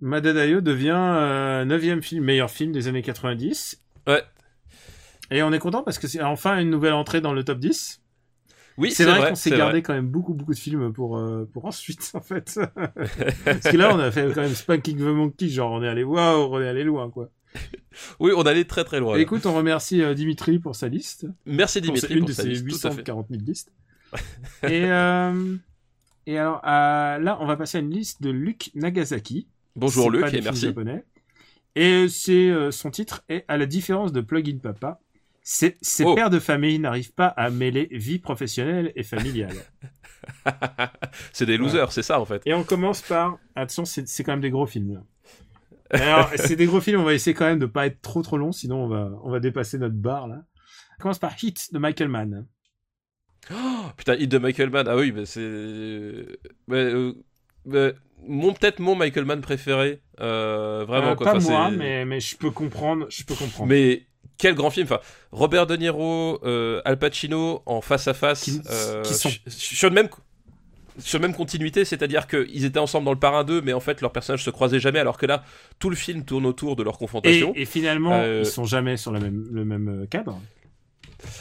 Madadayo 0.00 0.60
devient 0.60 0.94
euh, 0.96 1.64
neuvième 1.64 2.02
film, 2.02 2.24
meilleur 2.24 2.50
film 2.50 2.72
des 2.72 2.88
années 2.88 3.02
90. 3.02 3.82
Ouais. 4.06 4.22
Et 5.30 5.42
on 5.42 5.52
est 5.52 5.58
content 5.58 5.82
parce 5.82 5.98
que 5.98 6.06
c'est 6.08 6.22
enfin 6.22 6.58
une 6.58 6.70
nouvelle 6.70 6.94
entrée 6.94 7.20
dans 7.20 7.32
le 7.32 7.44
top 7.44 7.58
10. 7.58 8.02
Oui, 8.78 8.92
c'est 8.92 9.04
vrai, 9.04 9.28
qu'on 9.28 9.34
c'est 9.34 9.50
s'est 9.50 9.56
gardé 9.56 9.72
vrai. 9.72 9.82
quand 9.82 9.92
même 9.92 10.06
beaucoup 10.08 10.32
beaucoup 10.32 10.54
de 10.54 10.58
films 10.58 10.92
pour 10.92 11.18
euh, 11.18 11.48
pour 11.52 11.66
ensuite 11.66 12.10
en 12.14 12.20
fait. 12.20 12.58
parce 13.44 13.60
que 13.60 13.76
là 13.76 13.94
on 13.94 13.98
a 13.98 14.10
fait 14.10 14.32
quand 14.34 14.40
même 14.40 14.54
Spanking 14.54 14.96
the 14.98 15.02
Monkey, 15.02 15.48
genre 15.48 15.72
on 15.72 15.82
est 15.82 15.88
allé 15.88 16.02
waouh, 16.02 16.48
on 16.54 16.60
est 16.60 16.68
allé 16.68 16.84
loin 16.84 17.10
quoi. 17.10 17.28
Oui, 18.20 18.30
on 18.34 18.42
allait 18.42 18.64
très 18.64 18.84
très 18.84 19.00
loin. 19.00 19.18
Écoute, 19.18 19.44
on 19.44 19.52
remercie 19.52 20.00
euh, 20.02 20.14
Dimitri 20.14 20.60
pour 20.60 20.76
sa 20.76 20.86
liste. 20.86 21.26
Merci 21.44 21.80
Pour 21.80 21.88
Dimitri 21.88 22.14
une 22.14 22.20
pour 22.20 22.28
de 22.28 22.32
sa 22.32 22.42
ses 22.42 22.48
liste, 22.48 22.68
tout 22.68 22.86
à 22.86 22.90
fait. 22.90 22.98
840 22.98 23.26
000 23.30 23.42
listes. 23.44 23.72
et 24.62 24.84
euh, 24.86 25.56
et 26.26 26.38
alors 26.38 26.60
là 26.64 27.38
on 27.40 27.46
va 27.46 27.56
passer 27.56 27.78
à 27.78 27.80
une 27.80 27.90
liste 27.90 28.22
de 28.22 28.30
Luc 28.30 28.70
Nagasaki. 28.74 29.48
Bonjour 29.76 30.10
Luc 30.10 30.32
et 30.34 30.40
merci. 30.40 30.66
japonais. 30.66 31.04
Et 31.76 32.08
c'est 32.08 32.48
euh, 32.50 32.70
son 32.70 32.90
titre 32.90 33.22
est 33.28 33.44
à 33.48 33.56
la 33.56 33.66
différence 33.66 34.12
de 34.12 34.20
Plug 34.20 34.48
in 34.48 34.58
Papa, 34.58 35.00
ces, 35.42 35.76
ces 35.80 36.04
Oh. 36.04 36.14
pères 36.14 36.30
de 36.30 36.38
famille 36.40 36.78
n'arrivent 36.78 37.12
pas 37.14 37.28
à 37.28 37.50
mêler 37.50 37.88
vie 37.92 38.18
professionnelle 38.18 38.92
et 38.96 39.02
familiale. 39.04 39.56
c'est 41.32 41.46
des 41.46 41.56
losers, 41.56 41.92
c'est 41.92 42.02
ça 42.02 42.20
en 42.20 42.24
fait. 42.24 42.42
et 42.44 42.54
on 42.54 42.64
commence 42.64 43.02
par 43.02 43.38
attention, 43.54 43.84
c'est 43.84 44.24
quand 44.24 44.32
même 44.32 44.40
des 44.40 44.50
gros 44.50 44.66
films. 44.66 45.02
Alors 45.90 46.28
c'est 46.36 46.56
des 46.56 46.66
gros 46.66 46.80
films, 46.80 47.00
on 47.00 47.04
va 47.04 47.14
essayer 47.14 47.34
quand 47.34 47.46
même 47.46 47.58
de 47.58 47.66
pas 47.66 47.86
être 47.86 48.00
trop 48.02 48.22
trop 48.22 48.36
long, 48.36 48.52
sinon 48.52 48.84
on 48.84 48.88
va 48.88 49.10
on 49.24 49.30
va 49.30 49.40
dépasser 49.40 49.78
notre 49.78 49.94
barre 49.96 50.28
là. 50.28 50.44
On 50.98 51.02
commence 51.02 51.18
par 51.18 51.32
Hit 51.42 51.72
de 51.72 51.78
Michael 51.78 52.08
Mann. 52.08 52.46
Oh, 53.50 53.54
putain, 53.96 54.14
Hit 54.16 54.28
de 54.30 54.38
Michael 54.38 54.70
Mann. 54.70 54.86
Ah 54.86 54.96
oui, 54.96 55.12
bah 55.12 55.24
c'est. 55.24 56.26
bah, 56.68 56.76
euh, 56.76 57.14
bah, 57.64 57.92
mon 58.26 58.52
peut-être 58.52 58.78
mon 58.78 58.94
Michael 58.94 59.24
Mann 59.24 59.40
préféré. 59.40 60.00
euh, 60.20 60.84
vraiment 60.86 61.12
Euh, 61.12 61.14
quoi. 61.14 61.26
pas 61.32 61.36
Enfin, 61.38 61.50
moi, 61.50 61.70
mais 61.70 62.04
mais 62.04 62.20
je 62.20 62.36
peux 62.36 62.50
comprendre, 62.50 63.06
je 63.08 63.24
peux 63.24 63.34
comprendre. 63.34 63.68
Mais 63.70 64.02
quel 64.38 64.54
grand 64.54 64.70
film. 64.70 64.86
Enfin, 64.86 65.00
Robert 65.32 65.66
De 65.66 65.76
Niro, 65.76 66.38
euh, 66.44 66.82
Al 66.84 66.98
Pacino 66.98 67.62
en 67.66 67.80
face 67.80 68.06
à 68.08 68.14
face, 68.14 68.42
Qui- 68.42 68.60
qui 69.04 69.14
sont- 69.14 69.30
sur- 69.48 69.88
le 69.88 69.94
même 69.94 70.08
sur 70.98 71.18
la 71.18 71.26
même 71.28 71.36
continuité, 71.36 71.84
c'est-à-dire 71.86 72.26
qu'ils 72.26 72.64
étaient 72.66 72.78
ensemble 72.78 73.06
dans 73.06 73.12
le 73.12 73.18
Parrain 73.18 73.44
2, 73.44 73.62
mais 73.62 73.72
en 73.72 73.80
fait 73.80 74.02
leurs 74.02 74.12
personnages 74.12 74.44
se 74.44 74.50
croisaient 74.50 74.80
jamais, 74.80 74.98
alors 74.98 75.16
que 75.16 75.24
là, 75.24 75.42
tout 75.78 75.88
le 75.88 75.96
film 75.96 76.24
tourne 76.24 76.44
autour 76.44 76.76
de 76.76 76.82
leur 76.82 76.96
et, 76.96 76.98
confrontation. 76.98 77.52
et 77.56 77.64
finalement, 77.64 78.12
Euh, 78.12 78.40
ils 78.44 78.46
sont 78.46 78.64
jamais 78.64 78.96
sur 78.98 79.10
la 79.12 79.20
même, 79.20 79.46
le 79.50 79.64
même 79.64 80.06
cadre. 80.10 80.38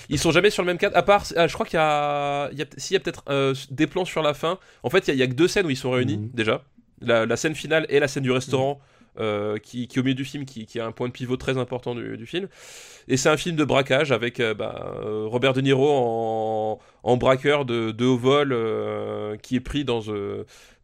Ils 0.09 0.19
sont 0.19 0.31
jamais 0.31 0.49
sur 0.49 0.63
le 0.63 0.67
même 0.67 0.77
cadre, 0.77 0.95
à 0.97 1.03
part, 1.03 1.23
ah, 1.35 1.47
je 1.47 1.53
crois 1.53 1.65
qu'il 1.65 1.77
y 1.77 1.81
a, 1.81 2.49
il 2.51 2.57
y 2.59 2.61
a, 2.61 2.65
s'il 2.77 2.93
y 2.93 2.97
a 2.97 2.99
peut-être 2.99 3.23
euh, 3.29 3.53
des 3.71 3.87
plans 3.87 4.05
sur 4.05 4.21
la 4.21 4.33
fin. 4.33 4.57
En 4.83 4.89
fait, 4.89 5.07
il 5.07 5.09
y 5.09 5.11
a, 5.11 5.13
il 5.15 5.19
y 5.19 5.23
a 5.23 5.27
que 5.27 5.33
deux 5.33 5.47
scènes 5.47 5.65
où 5.65 5.69
ils 5.69 5.77
sont 5.77 5.91
réunis 5.91 6.17
Mhm. 6.17 6.29
déjà. 6.33 6.63
La, 7.01 7.25
la 7.25 7.37
scène 7.37 7.55
finale 7.55 7.85
et 7.89 7.99
la 7.99 8.07
scène 8.07 8.23
du 8.23 8.31
restaurant, 8.31 8.79
euh, 9.19 9.57
qui, 9.57 9.87
qui 9.87 9.97
est 9.97 10.01
au 10.01 10.03
milieu 10.03 10.15
du 10.15 10.25
film, 10.25 10.45
qui, 10.45 10.65
qui 10.65 10.79
a 10.79 10.85
un 10.85 10.91
point 10.91 11.07
de 11.07 11.13
pivot 11.13 11.35
très 11.37 11.57
important 11.57 11.95
du, 11.95 12.17
du 12.17 12.25
film. 12.25 12.47
Et 13.07 13.17
c'est 13.17 13.29
un 13.29 13.37
film 13.37 13.55
de 13.55 13.63
braquage 13.63 14.11
avec 14.11 14.39
euh, 14.39 14.53
bah, 14.53 14.93
Robert 15.25 15.53
De 15.53 15.61
Niro 15.61 15.89
en, 15.89 16.79
en 17.03 17.17
braqueur 17.17 17.65
de, 17.65 17.91
de 17.91 18.05
haut 18.05 18.17
vol, 18.17 18.51
euh, 18.53 19.35
qui 19.37 19.55
est 19.55 19.61
pris 19.61 19.83
dans, 19.85 20.01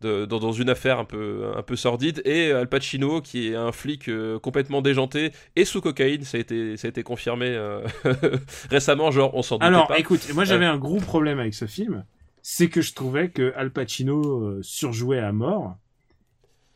de- 0.01 0.25
dans, 0.25 0.39
dans 0.39 0.51
une 0.51 0.69
affaire 0.69 0.99
un 0.99 1.05
peu, 1.05 1.51
un 1.55 1.63
peu 1.63 1.75
sordide, 1.75 2.21
et 2.25 2.51
Al 2.51 2.67
Pacino 2.69 3.21
qui 3.21 3.49
est 3.49 3.55
un 3.55 3.71
flic 3.71 4.09
euh, 4.09 4.39
complètement 4.39 4.81
déjanté 4.81 5.31
et 5.55 5.65
sous 5.65 5.81
cocaïne. 5.81 6.23
Ça 6.23 6.37
a 6.37 6.41
été, 6.41 6.77
ça 6.77 6.87
a 6.87 6.89
été 6.89 7.03
confirmé 7.03 7.47
euh, 7.47 7.81
récemment, 8.69 9.11
genre 9.11 9.33
on 9.35 9.41
s'en 9.41 9.59
doutait 9.59 9.65
Alors, 9.65 9.87
pas. 9.87 9.99
écoute, 9.99 10.27
moi 10.33 10.43
j'avais 10.45 10.65
un 10.65 10.77
gros 10.77 10.99
problème 10.99 11.39
avec 11.39 11.53
ce 11.53 11.65
film, 11.65 12.05
c'est 12.41 12.69
que 12.69 12.81
je 12.81 12.93
trouvais 12.93 13.29
que 13.29 13.53
Al 13.55 13.71
Pacino 13.71 14.41
euh, 14.43 14.59
surjouait 14.61 15.19
à 15.19 15.31
mort. 15.31 15.77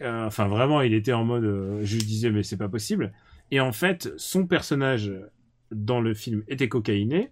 Euh, 0.02 0.26
enfin, 0.26 0.48
vraiment, 0.48 0.82
il 0.82 0.94
était 0.94 1.12
en 1.14 1.26
mode, 1.26 1.44
euh, 1.44 1.82
je 1.84 1.98
disais 1.98 2.32
mais 2.32 2.44
c'est 2.44 2.58
pas 2.58 2.70
possible. 2.70 3.14
Et 3.52 3.60
en 3.60 3.72
fait, 3.74 4.10
son 4.18 4.46
personnage 4.48 5.12
dans 5.72 6.00
le 6.02 6.14
film 6.14 6.44
était 6.48 6.70
cocaïné, 6.70 7.32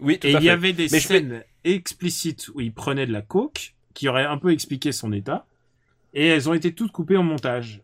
Oui, 0.00 0.18
tout 0.18 0.26
et 0.28 0.36
à 0.36 0.38
il 0.38 0.44
y 0.44 0.50
avait 0.50 0.72
des 0.72 0.88
Mais 0.92 1.00
scènes 1.00 1.42
explicites 1.64 2.48
où 2.54 2.60
il 2.60 2.72
prenait 2.72 3.06
de 3.06 3.12
la 3.12 3.22
coke, 3.22 3.74
qui 3.94 4.08
auraient 4.08 4.24
un 4.24 4.38
peu 4.38 4.52
expliqué 4.52 4.92
son 4.92 5.12
état, 5.12 5.46
et 6.12 6.26
elles 6.26 6.48
ont 6.48 6.54
été 6.54 6.74
toutes 6.74 6.92
coupées 6.92 7.16
en 7.16 7.22
montage. 7.22 7.82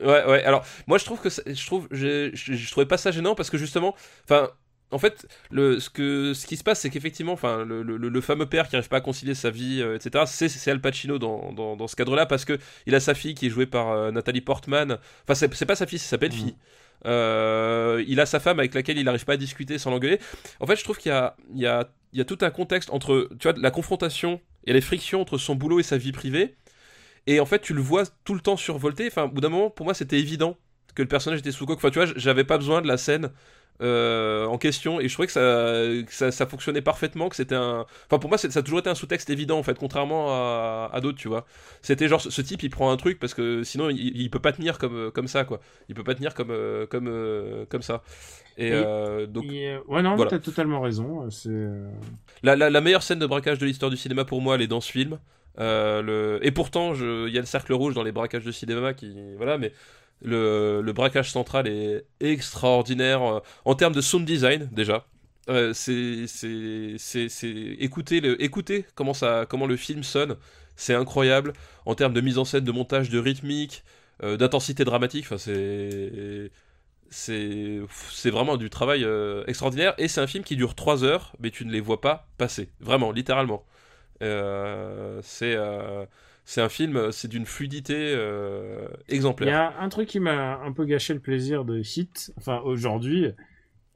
Ouais, 0.00 0.24
ouais. 0.26 0.44
Alors, 0.44 0.64
moi, 0.86 0.98
je 0.98 1.04
trouve 1.04 1.20
que 1.20 1.28
je 1.28 1.66
trouve, 1.66 1.88
je, 1.90 2.30
je, 2.32 2.70
trouvais 2.70 2.86
pas 2.86 2.96
ça 2.96 3.10
gênant 3.10 3.34
parce 3.34 3.50
que 3.50 3.58
justement, 3.58 3.94
enfin, 4.24 4.48
en 4.92 4.98
fait, 4.98 5.26
le, 5.50 5.78
ce 5.78 5.90
que, 5.90 6.32
ce 6.34 6.46
qui 6.46 6.56
se 6.56 6.64
passe, 6.64 6.80
c'est 6.80 6.90
qu'effectivement, 6.90 7.32
enfin, 7.32 7.64
le, 7.64 7.82
le, 7.82 7.96
le 7.96 8.20
fameux 8.20 8.46
père 8.46 8.68
qui 8.68 8.76
arrive 8.76 8.88
pas 8.88 8.98
à 8.98 9.00
concilier 9.00 9.34
sa 9.34 9.50
vie, 9.50 9.80
euh, 9.82 9.96
etc. 9.96 10.24
C'est, 10.26 10.70
Al 10.70 10.80
Pacino 10.80 11.18
dans, 11.18 11.52
dans, 11.52 11.86
ce 11.86 11.96
cadre-là 11.96 12.26
parce 12.26 12.44
que 12.44 12.58
il 12.86 12.94
a 12.94 13.00
sa 13.00 13.14
fille 13.14 13.34
qui 13.34 13.46
est 13.46 13.50
jouée 13.50 13.66
par 13.66 13.90
euh, 13.90 14.10
Nathalie 14.10 14.40
Portman. 14.40 14.98
Enfin, 15.24 15.34
c'est, 15.34 15.66
pas 15.66 15.76
sa 15.76 15.86
fille, 15.86 15.98
c'est 15.98 16.08
sa 16.08 16.16
belle-fille. 16.16 16.56
Euh, 17.06 18.04
il 18.08 18.20
a 18.20 18.26
sa 18.26 18.40
femme 18.40 18.58
avec 18.58 18.74
laquelle 18.74 18.98
il 18.98 19.04
n'arrive 19.04 19.24
pas 19.24 19.34
à 19.34 19.38
discuter 19.38 19.78
sans 19.78 19.90
l'engueuler. 19.90 20.18
En 20.60 20.66
fait, 20.66 20.76
je 20.76 20.84
trouve 20.84 20.98
qu'il 20.98 21.12
y 21.54 21.64
y 21.64 21.68
y 22.12 22.20
a 22.20 22.24
tout 22.24 22.38
un 22.40 22.50
contexte 22.50 22.90
entre, 22.90 23.28
tu 23.38 23.48
vois, 23.48 23.56
la 23.58 23.70
confrontation 23.70 24.40
et 24.64 24.72
les 24.72 24.80
frictions 24.80 25.20
entre 25.20 25.38
son 25.38 25.54
boulot 25.54 25.80
et 25.80 25.82
sa 25.82 25.98
vie 25.98 26.12
privée. 26.12 26.56
Et 27.26 27.40
en 27.40 27.46
fait, 27.46 27.60
tu 27.60 27.74
le 27.74 27.82
vois 27.82 28.04
tout 28.24 28.34
le 28.34 28.40
temps 28.40 28.56
survolté. 28.56 29.06
Enfin, 29.06 29.24
au 29.24 29.28
bout 29.28 29.40
d'un 29.40 29.48
moment, 29.48 29.70
pour 29.70 29.84
moi, 29.84 29.94
c'était 29.94 30.18
évident 30.18 30.56
que 30.94 31.02
le 31.02 31.08
personnage 31.08 31.40
était 31.40 31.52
sous 31.52 31.66
coque. 31.66 31.78
Enfin, 31.78 31.90
tu 31.90 31.98
vois, 31.98 32.12
j'avais 32.16 32.44
pas 32.44 32.58
besoin 32.58 32.82
de 32.82 32.88
la 32.88 32.96
scène 32.96 33.30
euh, 33.80 34.44
en 34.46 34.58
question 34.58 35.00
et 35.00 35.08
je 35.08 35.12
trouvais 35.14 35.26
que 35.26 35.32
ça, 35.32 35.40
que 36.06 36.12
ça, 36.12 36.30
ça 36.30 36.46
fonctionnait 36.46 36.82
parfaitement. 36.82 37.28
Que 37.28 37.36
c'était 37.36 37.54
un. 37.54 37.86
Enfin, 38.06 38.18
pour 38.18 38.28
moi, 38.28 38.38
ça 38.38 38.48
a 38.58 38.62
toujours 38.62 38.80
été 38.80 38.90
un 38.90 38.94
sous-texte 38.94 39.30
évident 39.30 39.58
en 39.58 39.62
fait, 39.62 39.78
contrairement 39.78 40.28
à, 40.30 40.90
à 40.92 41.00
d'autres, 41.00 41.18
tu 41.18 41.28
vois. 41.28 41.46
C'était 41.82 42.08
genre 42.08 42.20
ce, 42.20 42.42
type, 42.42 42.62
il 42.62 42.70
prend 42.70 42.90
un 42.92 42.96
truc 42.96 43.18
parce 43.18 43.34
que 43.34 43.62
sinon, 43.62 43.88
il, 43.90 44.20
il 44.20 44.30
peut 44.30 44.38
pas 44.38 44.52
tenir 44.52 44.78
comme, 44.78 45.10
comme 45.12 45.28
ça, 45.28 45.44
quoi. 45.44 45.60
Il 45.88 45.94
peut 45.94 46.04
pas 46.04 46.14
tenir 46.14 46.34
comme, 46.34 46.50
euh, 46.50 46.86
comme, 46.86 47.08
euh, 47.08 47.64
comme 47.68 47.82
ça. 47.82 48.02
Et, 48.58 48.68
Et- 48.68 48.72
euh, 48.74 49.26
donc, 49.26 49.44
Et, 49.44 49.76
ouais, 49.88 50.02
non, 50.02 50.16
voilà. 50.16 50.30
t'as 50.32 50.38
totalement 50.40 50.80
raison. 50.80 51.30
C'est. 51.30 51.50
La, 52.42 52.56
la, 52.56 52.70
la 52.70 52.80
meilleure 52.80 53.02
scène 53.02 53.18
de 53.18 53.26
braquage 53.26 53.58
de 53.58 53.66
l'histoire 53.66 53.90
du 53.90 53.96
cinéma 53.96 54.24
pour 54.24 54.40
moi, 54.40 54.54
elle 54.56 54.62
est 54.62 54.66
dans 54.66 54.80
ce 54.80 54.90
film. 54.90 55.18
Euh, 55.58 56.00
le... 56.02 56.38
Et 56.46 56.52
pourtant, 56.52 56.94
je- 56.94 57.26
il 57.28 57.34
y 57.34 57.38
a 57.38 57.40
le 57.40 57.46
cercle 57.46 57.72
rouge 57.72 57.94
dans 57.94 58.02
les 58.02 58.12
braquages 58.12 58.44
de 58.44 58.52
cinéma 58.52 58.94
qui. 58.94 59.14
Voilà, 59.36 59.58
mais 59.58 59.72
le, 60.22 60.92
braquage 60.92 61.30
central 61.30 61.66
est 61.68 62.04
extraordinaire 62.20 63.22
euh, 63.22 63.40
en 63.64 63.74
termes 63.74 63.94
de 63.94 64.00
sound 64.00 64.26
design, 64.26 64.68
déjà. 64.72 65.06
Euh, 65.50 65.72
c'est. 65.74 66.26
Écoutez, 67.80 68.20
le... 68.20 68.42
Écoutez 68.42 68.84
comment, 68.94 69.14
ça... 69.14 69.46
comment 69.48 69.66
le 69.66 69.76
film 69.76 70.02
sonne, 70.02 70.36
c'est 70.76 70.94
incroyable. 70.94 71.52
En 71.86 71.94
termes 71.94 72.12
de 72.12 72.20
mise 72.20 72.38
en 72.38 72.44
scène, 72.44 72.64
de 72.64 72.72
montage, 72.72 73.10
de 73.10 73.18
rythmique, 73.18 73.82
euh, 74.22 74.36
d'intensité 74.36 74.84
dramatique, 74.84 75.24
enfin, 75.26 75.38
c'est. 75.38 76.50
C'est 77.12 78.30
vraiment 78.30 78.56
du 78.56 78.70
travail 78.70 79.02
euh, 79.02 79.42
extraordinaire 79.48 79.94
et 79.98 80.06
c'est 80.06 80.20
un 80.20 80.28
film 80.28 80.44
qui 80.44 80.54
dure 80.54 80.76
3 80.76 81.02
heures 81.02 81.32
mais 81.40 81.50
tu 81.50 81.64
ne 81.64 81.72
les 81.72 81.80
vois 81.80 82.00
pas 82.00 82.28
passer 82.38 82.68
vraiment 82.78 83.10
littéralement 83.10 83.66
c'est 84.20 85.56
c'est 86.50 86.60
un 86.60 86.68
film 86.68 87.12
c'est 87.12 87.28
d'une 87.28 87.46
fluidité 87.46 87.94
euh, 87.96 88.88
Il 89.08 89.14
y 89.14 89.16
exemplaire 89.16 89.56
a 89.78 89.80
un 89.84 89.88
truc 89.88 90.08
qui 90.08 90.18
m'a 90.18 90.58
un 90.58 90.72
peu 90.72 90.84
gâché 90.84 91.14
le 91.14 91.20
plaisir 91.20 91.64
de 91.64 91.78
Hit, 91.78 92.32
enfin 92.38 92.60
aujourd'hui, 92.64 93.28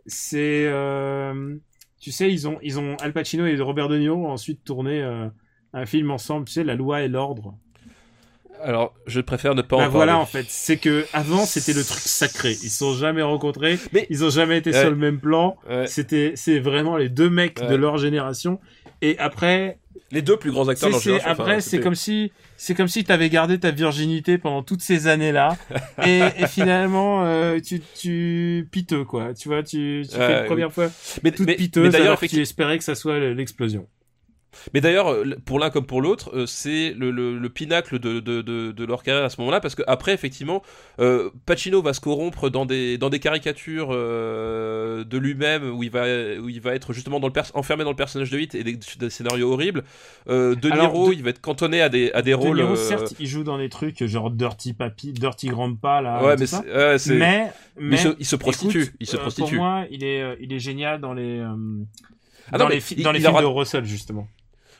c'est, 0.06 0.66
euh, 0.68 1.56
tu 2.00 2.12
sais, 2.12 2.30
ils 2.32 2.46
ont, 2.46 2.58
ils 2.62 2.78
ont 2.78 2.96
Al 3.00 3.12
Pacino 3.12 3.44
et 3.44 3.60
Robert 3.60 3.88
De 3.88 3.98
Niro 3.98 4.24
ont 4.24 4.30
ensuite 4.30 4.62
tourné 4.62 5.02
euh, 5.02 5.26
un 5.72 5.84
film 5.84 6.12
ensemble, 6.12 6.46
tu 6.46 6.52
sais, 6.52 6.62
La 6.62 6.76
Loi 6.76 7.02
et 7.02 7.08
l'Ordre. 7.08 7.58
alors 8.62 8.94
je 9.08 9.20
préfère 9.20 9.56
ne 9.56 9.62
pas 9.62 9.76
Bah 9.78 9.86
en 9.86 9.88
voilà, 9.88 10.12
parler 10.12 10.22
en 10.22 10.26
fait, 10.26 10.46
c'est 10.46 10.76
que 10.76 11.06
avant 11.12 11.46
c'était 11.46 11.72
le 11.72 11.82
truc 11.82 12.02
sacré. 12.02 12.52
Ils 12.52 12.70
se 12.70 12.78
sont 12.78 12.94
jamais 12.94 13.22
rencontrés, 13.22 13.80
Mais- 13.92 14.06
ils 14.10 14.24
ont 14.24 14.30
jamais 14.30 14.58
été 14.58 14.70
Ouais. 14.70 14.80
sur 14.80 14.90
le 14.90 14.96
même 14.96 15.18
plan. 15.18 15.56
Ouais. 15.68 15.88
C'était, 15.88 16.34
c'est 16.36 16.60
vraiment 16.60 16.96
les 16.98 17.08
deux 17.08 17.30
mecs 17.30 17.60
de 17.60 17.74
leur 17.74 17.98
génération. 17.98 18.60
Et 19.02 19.18
après, 19.18 19.80
les 20.10 20.22
deux 20.22 20.36
plus 20.36 20.50
grands 20.52 20.68
acteurs 20.68 20.90
le 20.90 20.98
génération, 20.98 21.30
après, 21.30 21.42
enfin, 21.52 21.60
c'est 21.60 21.80
comme 21.80 21.94
si, 21.94 22.32
c'est 22.56 22.74
comme 22.74 22.88
si 22.88 23.04
t'avais 23.04 23.30
gardé 23.30 23.58
ta 23.58 23.70
virginité 23.70 24.38
pendant 24.38 24.62
toutes 24.62 24.82
ces 24.82 25.06
années-là, 25.06 25.56
et, 26.06 26.20
et 26.38 26.46
finalement, 26.46 27.24
euh, 27.24 27.58
tu, 27.60 27.80
tu 27.98 28.68
piteux 28.70 29.04
quoi. 29.04 29.34
Tu 29.34 29.48
vois, 29.48 29.62
tu, 29.62 30.04
tu 30.08 30.16
fais 30.16 30.32
la 30.32 30.42
première 30.44 30.72
fois 30.72 30.90
mais, 31.22 31.32
toute 31.32 31.46
mais- 31.46 31.56
piteuse 31.56 31.84
mais 31.84 31.90
d'ailleurs 31.90 32.06
alors 32.06 32.20
que 32.20 32.26
tu 32.26 32.40
espérais 32.40 32.78
que 32.78 32.84
ça 32.84 32.94
soit 32.94 33.18
l'explosion. 33.18 33.86
Mais 34.72 34.80
d'ailleurs, 34.80 35.12
euh, 35.12 35.24
pour 35.44 35.58
l'un 35.58 35.70
comme 35.70 35.86
pour 35.86 36.00
l'autre, 36.02 36.30
euh, 36.34 36.46
c'est 36.46 36.92
le, 36.96 37.10
le, 37.10 37.38
le 37.38 37.48
pinacle 37.48 37.98
de, 37.98 38.20
de, 38.20 38.42
de, 38.42 38.72
de 38.72 38.84
leur 38.84 39.02
carrière 39.02 39.24
à 39.24 39.30
ce 39.30 39.40
moment-là, 39.40 39.60
parce 39.60 39.74
que 39.74 39.82
après, 39.86 40.12
effectivement, 40.14 40.62
euh, 41.00 41.30
Pacino 41.46 41.82
va 41.82 41.92
se 41.92 42.00
corrompre 42.00 42.50
dans 42.50 42.66
des, 42.66 42.98
dans 42.98 43.10
des 43.10 43.18
caricatures 43.20 43.88
euh, 43.92 45.04
de 45.04 45.18
lui-même, 45.18 45.70
où 45.74 45.82
il 45.82 45.90
va, 45.90 46.04
où 46.40 46.48
il 46.48 46.60
va 46.60 46.74
être 46.74 46.92
justement 46.92 47.20
dans 47.20 47.28
le 47.28 47.32
enfermé 47.54 47.84
dans 47.84 47.90
le 47.90 47.96
personnage 47.96 48.30
de 48.30 48.38
Hit 48.38 48.54
et 48.54 48.64
des, 48.64 48.78
des 48.98 49.10
scénarios 49.10 49.52
horribles. 49.52 49.84
Euh, 50.28 50.54
de 50.54 50.70
Alors, 50.70 50.92
Niro, 50.92 51.08
De- 51.08 51.14
il 51.14 51.22
va 51.22 51.30
être 51.30 51.40
cantonné 51.40 51.80
à 51.80 51.88
des, 51.88 52.10
à 52.12 52.22
des 52.22 52.30
De 52.30 52.36
rôles. 52.36 52.56
Niro, 52.56 52.76
certes, 52.76 53.14
il 53.18 53.26
joue 53.26 53.44
dans 53.44 53.58
des 53.58 53.68
trucs 53.68 54.04
genre 54.04 54.30
Dirty 54.30 54.72
Papi, 54.72 55.12
Dirty 55.12 55.48
Grandpa 55.48 56.00
là. 56.00 56.22
ouais, 56.24 56.36
mais 56.38 56.46
ça. 56.46 56.62
mais, 56.66 57.50
il 57.90 57.98
se, 57.98 58.08
il 58.18 58.26
se 58.26 58.36
prostitue. 58.36 58.82
écoute, 58.82 58.94
il 59.00 59.06
se 59.06 59.16
prostitue. 59.16 59.56
Pour 59.56 59.64
moi, 59.64 59.84
il 59.90 60.04
est, 60.04 60.36
il 60.40 60.52
est 60.52 60.58
génial 60.58 61.00
dans 61.00 61.12
les, 61.12 61.40
Ah 62.52 62.58
dans 62.58 62.64
non, 62.64 62.70
les, 62.70 62.82
il- 62.92 63.02
dans 63.02 63.12
les 63.12 63.18
il 63.18 63.22
films 63.22 63.32
aura- 63.34 63.42
de 63.42 63.46
Russell 63.46 63.84
justement. 63.84 64.28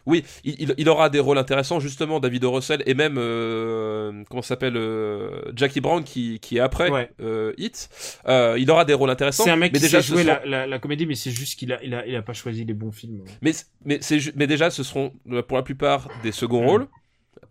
Oui, 0.07 0.23
il, 0.45 0.75
il- 0.77 0.89
aura 0.89 1.09
des 1.11 1.19
rôles 1.21 1.39
intéressants, 1.39 1.81
justement, 1.81 2.21
David 2.21 2.45
O. 2.45 2.53
Russell 2.53 2.83
et 2.87 2.95
même, 2.95 3.17
euh, 3.19 4.23
comment 4.29 4.43
ça 4.43 4.49
s'appelle, 4.49 4.77
euh, 4.77 5.41
Jackie 5.57 5.81
Brown 5.81 6.05
qui, 6.05 6.39
qui 6.41 6.59
est 6.59 6.61
après 6.61 6.91
Ouais. 6.91 7.11
euh, 7.23 7.53
Hit. 7.57 7.89
Euh, 8.29 8.57
il 8.59 8.71
aura 8.71 8.85
des 8.85 8.95
rôles 8.95 9.11
intéressants. 9.11 9.45
C'est 9.45 9.51
un 9.51 9.57
mec 9.57 9.73
mais 9.73 9.79
qui 9.79 9.85
déjà, 9.85 10.03
seront- 10.03 10.23
la, 10.23 10.43
la, 10.45 10.67
la 10.67 10.79
comédie, 10.79 11.07
mais 11.07 11.15
c'est 11.15 11.31
juste 11.31 11.59
qu'il 11.59 11.73
a, 11.73 11.83
il 11.83 11.95
a, 11.95 12.07
il 12.07 12.15
a 12.17 12.23
pas 12.23 12.35
choisi 12.35 12.65
les 12.65 12.75
bons 12.75 12.93
films. 12.93 13.23
Mais, 13.43 13.53
mais, 13.85 13.99
mais 14.37 14.47
déjà, 14.47 14.71
ce 14.71 14.83
seront 14.83 15.13
pour 15.49 15.57
la 15.57 15.63
plupart 15.63 16.09
des 16.23 16.33
seconds 16.33 16.67
rôles. 16.67 16.87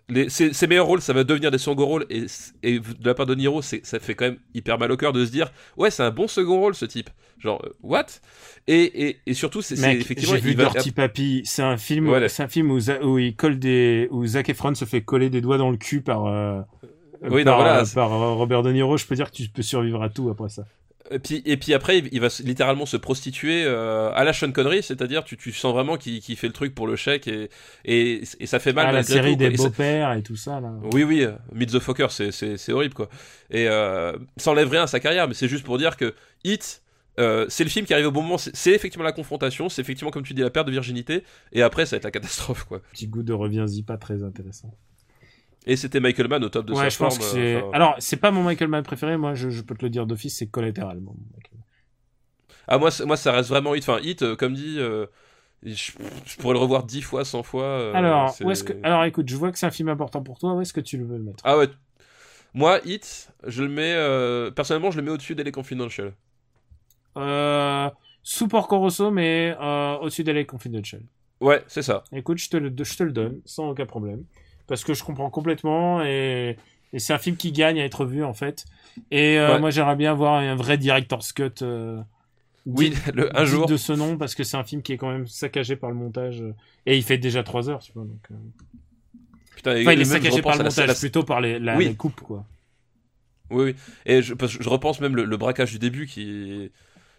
Les, 0.10 0.28
ces, 0.30 0.52
ces 0.54 0.68
meilleurs 0.68 0.86
rôles, 0.86 1.02
ça 1.02 1.14
va 1.14 1.24
devenir 1.24 1.50
des 1.50 1.58
second 1.58 1.86
rôles. 1.86 2.06
Et, 2.10 2.26
et 2.62 2.80
de 2.80 3.06
la 3.06 3.14
part 3.14 3.26
de 3.26 3.36
Niro, 3.36 3.62
c'est- 3.62 3.86
ça 3.86 4.00
fait 4.00 4.16
quand 4.16 4.26
même 4.26 4.38
hyper 4.54 4.78
mal 4.78 4.92
au 4.92 4.98
cœur 4.98 5.14
de 5.14 5.26
se 5.26 5.32
dire 5.32 5.52
Ouais, 5.78 5.90
c'est 5.92 6.04
un 6.04 6.12
bon 6.12 6.28
second 6.28 6.60
rôle 6.60 6.76
ce 6.76 6.86
type. 6.86 7.10
Genre, 7.40 7.62
euh, 7.66 7.70
what? 7.84 8.06
Et, 8.68 9.08
et, 9.08 9.18
et 9.26 9.34
surtout, 9.34 9.62
c'est 9.62 9.76
effectivement. 9.76 10.36
j'ai 10.36 10.42
vu 10.42 10.54
va- 10.56 10.70
Dirty 10.70 10.92
Papi. 10.92 11.42
C'est 11.46 11.64
un 11.64 11.78
film, 11.78 12.08
Voilà. 12.08 12.28
c'est 12.30 12.44
un 12.44 12.48
film 12.48 12.72
où, 12.72 12.80
où 13.04 13.18
il 13.18 13.36
colle 13.36 13.60
des, 13.60 14.08
où 14.12 14.26
Zac 14.26 14.50
Efron 14.50 14.76
se 14.76 14.86
fait 14.86 15.02
coller 15.02 15.30
des 15.30 15.42
doigts 15.42 15.58
dans 15.58 15.72
le 15.72 15.78
cul 15.78 16.02
par, 16.02 16.26
euh, 16.28 16.62
Oui, 17.30 17.44
par, 17.44 17.58
non, 17.58 17.64
voilà, 17.64 17.82
euh, 17.82 17.86
par 17.96 18.10
Robert 18.10 18.62
De 18.64 18.72
Niro. 18.74 18.98
Je 18.98 19.06
peux 19.06 19.16
dire 19.16 19.32
que 19.32 19.36
tu 19.36 19.48
peux 19.50 19.62
survivre 19.62 20.04
à 20.04 20.10
tout 20.10 20.30
après 20.30 20.50
ça. 20.50 20.66
Et 21.14 21.20
puis, 21.20 21.42
et 21.46 21.58
puis 21.58 21.74
après, 21.74 22.00
il 22.12 22.20
va 22.20 22.28
littéralement 22.44 22.86
se 22.86 22.98
prostituer 22.98 23.64
euh, 23.66 24.12
à 24.14 24.24
la 24.24 24.34
Sean 24.34 24.52
Connery, 24.52 24.82
c'est-à-dire 24.84 25.24
tu, 25.24 25.38
tu 25.38 25.52
sens 25.52 25.74
vraiment 25.74 25.96
qu'il 25.98 26.22
fait 26.36 26.48
le 26.48 26.54
truc 26.54 26.74
pour 26.74 26.88
le 26.88 26.96
chèque 26.96 27.28
et, 27.28 27.50
et, 27.86 28.24
et 28.40 28.46
ça 28.48 28.60
fait 28.60 28.74
mal 28.74 28.88
Ah, 28.90 28.92
la 28.92 29.04
série 29.04 29.34
tout, 29.34 29.38
des 29.38 29.50
beaux-pères 29.52 30.14
et 30.14 30.24
tout 30.24 30.36
ça, 30.36 30.60
là. 30.60 30.74
Oui, 30.92 31.04
oui, 31.04 31.24
euh, 31.24 31.34
Meet 31.54 31.72
the 31.72 31.80
Fucker, 31.80 32.08
c'est- 32.10 32.72
horrible 32.72 32.94
quoi. 32.96 33.10
Et 33.52 33.68
euh, 33.68 34.14
ça 34.38 34.52
enlève 34.52 34.70
rien 34.70 34.84
à 34.84 34.88
sa 34.88 35.00
carrière, 35.00 35.28
mais 35.28 35.34
c'est 35.34 35.48
juste 35.48 35.64
pour 35.66 35.78
dire 35.78 35.98
que 35.98 36.16
Hit, 36.44 36.82
euh, 37.20 37.46
c'est 37.50 37.64
le 37.64 37.70
film 37.70 37.86
qui 37.86 37.94
arrive 37.94 38.08
au 38.08 38.12
bon 38.12 38.24
moment, 38.24 38.40
c'est 38.40 38.56
c'est 38.56 38.72
effectivement 38.72 39.04
la 39.06 39.12
confrontation, 39.12 39.70
c'est 39.70 39.82
effectivement 39.82 40.10
comme 40.12 40.24
tu 40.24 40.34
dis 40.34 40.42
la 40.42 40.50
perte 40.50 40.66
de 40.66 40.72
virginité, 40.72 41.24
et 41.52 41.62
après 41.62 41.86
ça 41.86 41.92
va 41.96 41.98
être 41.98 42.06
la 42.06 42.12
catastrophe 42.12 42.64
quoi. 42.64 42.82
Petit 42.92 43.08
goût 43.08 43.22
de 43.22 43.34
reviens-y 43.34 43.84
pas 43.84 43.98
très 43.98 44.24
intéressant. 44.24 44.74
Et 45.66 45.76
c'était 45.78 46.00
Michael 46.00 46.28
Mann 46.28 46.44
au 46.44 46.50
top 46.50 46.66
de 46.66 46.74
ouais, 46.74 46.84
sa 46.84 46.90
je 46.90 46.98
pense 46.98 47.18
forme. 47.18 47.20
que 47.20 47.26
c'est. 47.26 47.56
euh, 47.56 47.60
enfin- 47.60 47.78
Alors, 47.78 47.96
c'est 48.00 48.18
pas 48.18 48.32
mon 48.32 48.44
Michael 48.44 48.68
Mann 48.68 48.84
préféré. 48.84 49.18
Moi, 49.18 49.34
je, 49.34 49.50
je 49.50 49.62
peux 49.62 49.76
te 49.76 49.84
le 49.84 49.90
dire 49.90 50.06
d'office, 50.06 50.38
c'est 50.38 50.50
mon 50.56 50.64
Mann. 50.84 51.16
Ah 52.68 52.78
moi, 52.78 52.90
moi 53.06 53.18
ça 53.18 53.32
reste 53.32 53.50
vraiment 53.50 53.76
Hit, 53.76 53.84
enfin 53.84 54.00
Hit, 54.02 54.22
euh, 54.22 54.36
comme 54.36 54.54
dit, 54.54 54.78
euh, 54.80 55.06
je, 55.64 55.92
je 56.26 56.38
pourrais 56.38 56.54
le 56.54 56.60
revoir 56.60 56.84
dix 56.84 57.02
fois, 57.02 57.26
cent 57.26 57.44
fois. 57.44 57.64
euh, 57.64 57.94
Alors, 57.94 58.36
où 58.44 58.52
est-ce 58.52 58.64
que. 58.64 58.74
Alors, 58.84 59.04
écoute, 59.06 59.28
je 59.30 59.36
vois 59.36 59.52
que 59.52 59.58
c'est 59.60 59.66
un 59.66 59.72
film 59.72 59.90
important 59.90 60.22
pour 60.22 60.40
toi. 60.40 60.54
Où 60.54 60.62
est-ce 60.62 60.74
que 60.74 60.82
tu 60.82 60.98
le 60.98 61.06
veux 61.06 61.18
le 61.18 61.24
mettre? 61.24 61.44
Ah 61.46 61.58
ouais. 61.58 61.68
Moi, 62.54 62.80
Hit, 62.86 63.30
je 63.48 63.64
le 63.64 63.70
mets. 63.70 63.94
euh, 63.96 64.52
personnellement, 64.52 64.92
je 64.92 64.98
le 64.98 65.04
mets 65.04 65.12
au-dessus 65.12 65.36
d'Elle 65.36 65.52
Confidential. 65.52 66.14
euh, 67.18 67.90
Sous 68.24 68.48
Porco 68.48 68.80
Rosso, 68.80 69.12
mais 69.12 69.56
au-dessus 70.02 70.24
d'L.A. 70.24 70.46
Confidential. 70.46 71.02
Ouais, 71.42 71.64
c'est 71.68 71.82
ça. 71.82 72.04
Écoute, 72.14 72.38
je 72.38 72.50
te, 72.50 72.58
le, 72.58 72.74
je 72.84 72.96
te 72.96 73.04
le 73.04 73.12
donne, 73.12 73.42
sans 73.46 73.70
aucun 73.70 73.86
problème. 73.86 74.24
Parce 74.68 74.84
que 74.84 74.94
je 74.94 75.04
comprends 75.04 75.30
complètement 75.30 76.04
et, 76.04 76.58
et 76.94 77.00
c'est 77.00 77.14
un 77.14 77.18
film 77.18 77.36
qui 77.36 77.52
gagne 77.52 77.80
à 77.80 77.86
être 77.86 78.06
vu, 78.06 78.24
en 78.24 78.34
fait. 78.34 78.66
Et 79.12 79.38
euh, 79.38 79.54
Ouais. 79.56 79.60
moi, 79.60 79.70
j'aimerais 79.72 79.96
bien 79.96 80.14
voir 80.14 80.36
un 80.36 80.56
vrai 80.56 80.78
director's 80.78 81.34
cut. 81.34 81.52
euh, 81.62 82.02
Oui, 82.66 82.94
le, 83.14 83.36
un 83.38 83.46
jour. 83.46 83.66
de 83.68 83.76
ce 83.78 83.92
nom, 83.94 84.18
parce 84.18 84.36
que 84.36 84.44
c'est 84.44 84.58
un 84.58 84.64
film 84.64 84.82
qui 84.82 84.94
est 84.94 84.98
quand 84.98 85.12
même 85.12 85.28
saccagé 85.28 85.76
par 85.76 85.90
le 85.90 85.96
montage. 85.96 86.42
euh, 86.42 86.54
Et 86.86 86.96
il 86.98 87.04
fait 87.04 87.18
déjà 87.18 87.44
3 87.44 87.70
heures, 87.70 87.80
tu 87.80 87.92
vois. 87.94 88.04
Donc, 88.06 88.22
euh. 88.32 88.36
Putain, 89.56 89.72
Enfin, 89.82 89.92
il 89.94 90.02
est 90.02 90.06
saccagé 90.06 90.42
par 90.42 90.58
le 90.58 90.64
montage, 90.64 90.88
la- 90.88 90.94
plutôt 90.96 91.24
par 91.24 91.42
les, 91.42 91.60
la, 91.60 91.78
Oui. 91.78 91.86
les 91.88 91.96
coupes, 91.96 92.22
quoi. 92.22 92.46
Oui, 93.52 93.66
oui. 93.66 93.76
Et 94.06 94.22
je, 94.22 94.34
parce 94.34 94.58
que 94.58 94.64
je 94.64 94.70
repense 94.70 95.00
même 95.02 95.16
le, 95.16 95.26
le 95.26 95.38
braquage 95.38 95.72
du 95.72 95.80
début 95.80 96.08
qui. 96.08 96.72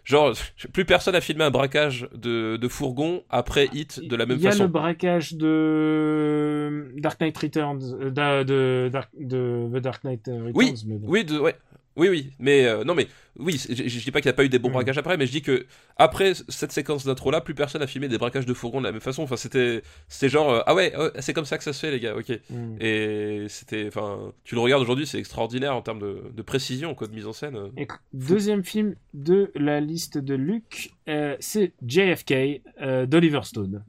Genre, 0.05 0.33
plus 0.73 0.85
personne 0.85 1.15
a 1.15 1.21
filmé 1.21 1.43
un 1.43 1.51
braquage 1.51 2.07
de, 2.13 2.55
de 2.57 2.67
fourgon 2.67 3.23
après 3.29 3.69
Hit 3.73 3.99
de 4.07 4.15
la 4.15 4.25
même 4.25 4.37
Il 4.37 4.43
y 4.43 4.47
a 4.47 4.51
façon. 4.51 4.63
le 4.63 4.69
braquage 4.69 5.33
de 5.33 6.93
Dark 6.97 7.19
Knight 7.19 7.37
Returns, 7.37 7.81
euh, 7.99 8.11
de, 8.11 8.43
de, 8.43 8.91
de 9.19 9.79
The 9.79 9.81
Dark 9.81 10.03
Knight 10.03 10.27
Returns. 10.27 10.51
Oui, 10.53 10.73
mais 10.87 10.95
bon. 10.97 11.07
Oui, 11.09 11.25
de, 11.25 11.37
ouais. 11.39 11.55
Oui, 11.97 12.09
oui, 12.09 12.31
mais 12.39 12.65
euh, 12.65 12.83
non, 12.83 12.93
mais 12.93 13.07
oui, 13.37 13.57
je, 13.69 13.73
je 13.87 14.03
dis 14.03 14.11
pas 14.11 14.19
qu'il 14.19 14.27
n'y 14.29 14.33
a 14.33 14.35
pas 14.35 14.43
eu 14.43 14.49
des 14.49 14.59
bons 14.59 14.67
Mm. 14.69 14.73
braquages 14.73 14.97
après, 14.97 15.15
mais 15.15 15.25
je 15.27 15.31
dis 15.31 15.41
que 15.41 15.65
après 15.95 16.33
cette 16.49 16.73
séquence 16.73 17.05
d'intro 17.05 17.31
là, 17.31 17.39
plus 17.39 17.55
personne 17.55 17.81
a 17.81 17.87
filmé 17.87 18.09
des 18.09 18.17
braquages 18.17 18.45
de 18.45 18.53
fourgon 18.53 18.79
de 18.81 18.85
la 18.85 18.91
même 18.91 18.99
façon. 19.01 19.23
Enfin, 19.23 19.37
c'était, 19.37 19.81
c'était 20.09 20.27
genre 20.27 20.49
euh, 20.51 20.61
ah 20.65 20.75
ouais, 20.75 20.93
ouais, 20.97 21.11
c'est 21.19 21.33
comme 21.33 21.45
ça 21.45 21.57
que 21.57 21.63
ça 21.63 21.71
se 21.71 21.79
fait, 21.79 21.91
les 21.91 22.01
gars. 22.01 22.15
Ok. 22.15 22.37
Mm. 22.49 22.75
Et 22.81 23.45
c'était, 23.47 23.85
enfin, 23.87 24.33
tu 24.43 24.55
le 24.55 24.61
regardes 24.61 24.81
aujourd'hui, 24.81 25.07
c'est 25.07 25.19
extraordinaire 25.19 25.73
en 25.75 25.81
termes 25.81 25.99
de, 25.99 26.23
de 26.33 26.41
précision, 26.41 26.95
quoi, 26.95 27.07
de 27.07 27.13
mise 27.13 27.27
en 27.27 27.33
scène. 27.33 27.55
euh. 27.55 27.69
Et 27.77 27.87
deuxième 28.13 28.63
film 28.65 28.95
de 29.13 29.51
la 29.55 29.79
liste 29.79 30.17
de 30.17 30.35
Luc, 30.35 30.91
euh, 31.07 31.37
c'est 31.39 31.71
JFK 31.87 32.61
d'Oliver 33.07 33.41
Stone. 33.43 33.85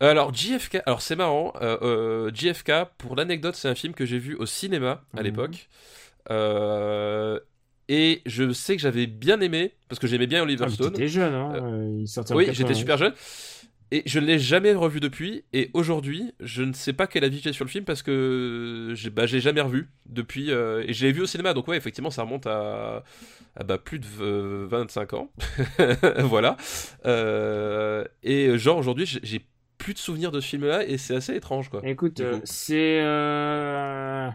Alors 0.00 0.34
JFK, 0.34 0.78
alors 0.84 1.00
c'est 1.00 1.14
marrant, 1.14 1.52
JFK, 2.34 2.72
pour 2.98 3.14
l'anecdote, 3.14 3.54
c'est 3.54 3.68
un 3.68 3.76
film 3.76 3.94
que 3.94 4.04
j'ai 4.04 4.18
vu 4.18 4.34
au 4.34 4.46
cinéma 4.46 5.04
à 5.14 5.18
Mhm. 5.18 5.22
l'époque. 5.22 5.68
Euh, 6.30 7.38
et 7.88 8.22
je 8.26 8.52
sais 8.52 8.76
que 8.76 8.82
j'avais 8.82 9.06
bien 9.06 9.40
aimé, 9.40 9.74
parce 9.88 9.98
que 9.98 10.06
j'aimais 10.06 10.26
bien 10.26 10.42
Oliver 10.42 10.64
Ah, 10.66 10.70
Stone. 10.70 10.92
T'étais 10.92 11.08
jeune, 11.08 11.34
hein 11.34 11.52
euh, 11.54 11.96
il 12.00 12.08
sortait 12.08 12.32
en 12.32 12.36
Oui, 12.36 12.46
80, 12.46 12.56
j'étais 12.58 12.74
super 12.78 12.96
jeune. 12.96 13.12
Et 13.94 14.02
je 14.06 14.20
ne 14.20 14.24
l'ai 14.26 14.38
jamais 14.38 14.72
revu 14.72 15.00
depuis. 15.00 15.44
Et 15.52 15.68
aujourd'hui, 15.74 16.32
je 16.40 16.62
ne 16.62 16.72
sais 16.72 16.94
pas 16.94 17.06
quel 17.06 17.24
avis 17.24 17.40
j'ai 17.40 17.52
sur 17.52 17.66
le 17.66 17.70
film 17.70 17.84
parce 17.84 18.02
que 18.02 18.92
j'ai 18.94 19.10
bah, 19.10 19.26
j'ai 19.26 19.40
jamais 19.40 19.60
revu 19.60 19.90
depuis. 20.06 20.50
euh, 20.50 20.82
et 20.88 20.94
je 20.94 21.04
l'ai 21.04 21.12
vu 21.12 21.20
au 21.20 21.26
cinéma. 21.26 21.52
Donc, 21.52 21.68
ouais, 21.68 21.76
effectivement, 21.76 22.10
ça 22.10 22.22
remonte 22.22 22.46
à, 22.46 23.04
à, 23.54 23.64
bah, 23.64 23.76
plus 23.76 23.98
de 23.98 24.06
euh, 24.22 24.66
25 24.70 25.12
ans. 25.12 25.30
voilà. 26.20 26.56
Euh, 27.04 28.04
et 28.22 28.56
genre, 28.56 28.78
aujourd'hui, 28.78 29.04
j'ai- 29.04 29.44
plus 29.76 29.94
de 29.94 29.98
souvenirs 29.98 30.30
de 30.30 30.40
ce 30.40 30.46
film-là. 30.46 30.86
Et 30.86 30.96
c'est 30.96 31.16
assez 31.16 31.34
étrange, 31.34 31.68
quoi. 31.68 31.80
Écoute, 31.84 32.20
euh, 32.20 32.40
c'est 32.44 33.00
euh, 33.02 34.30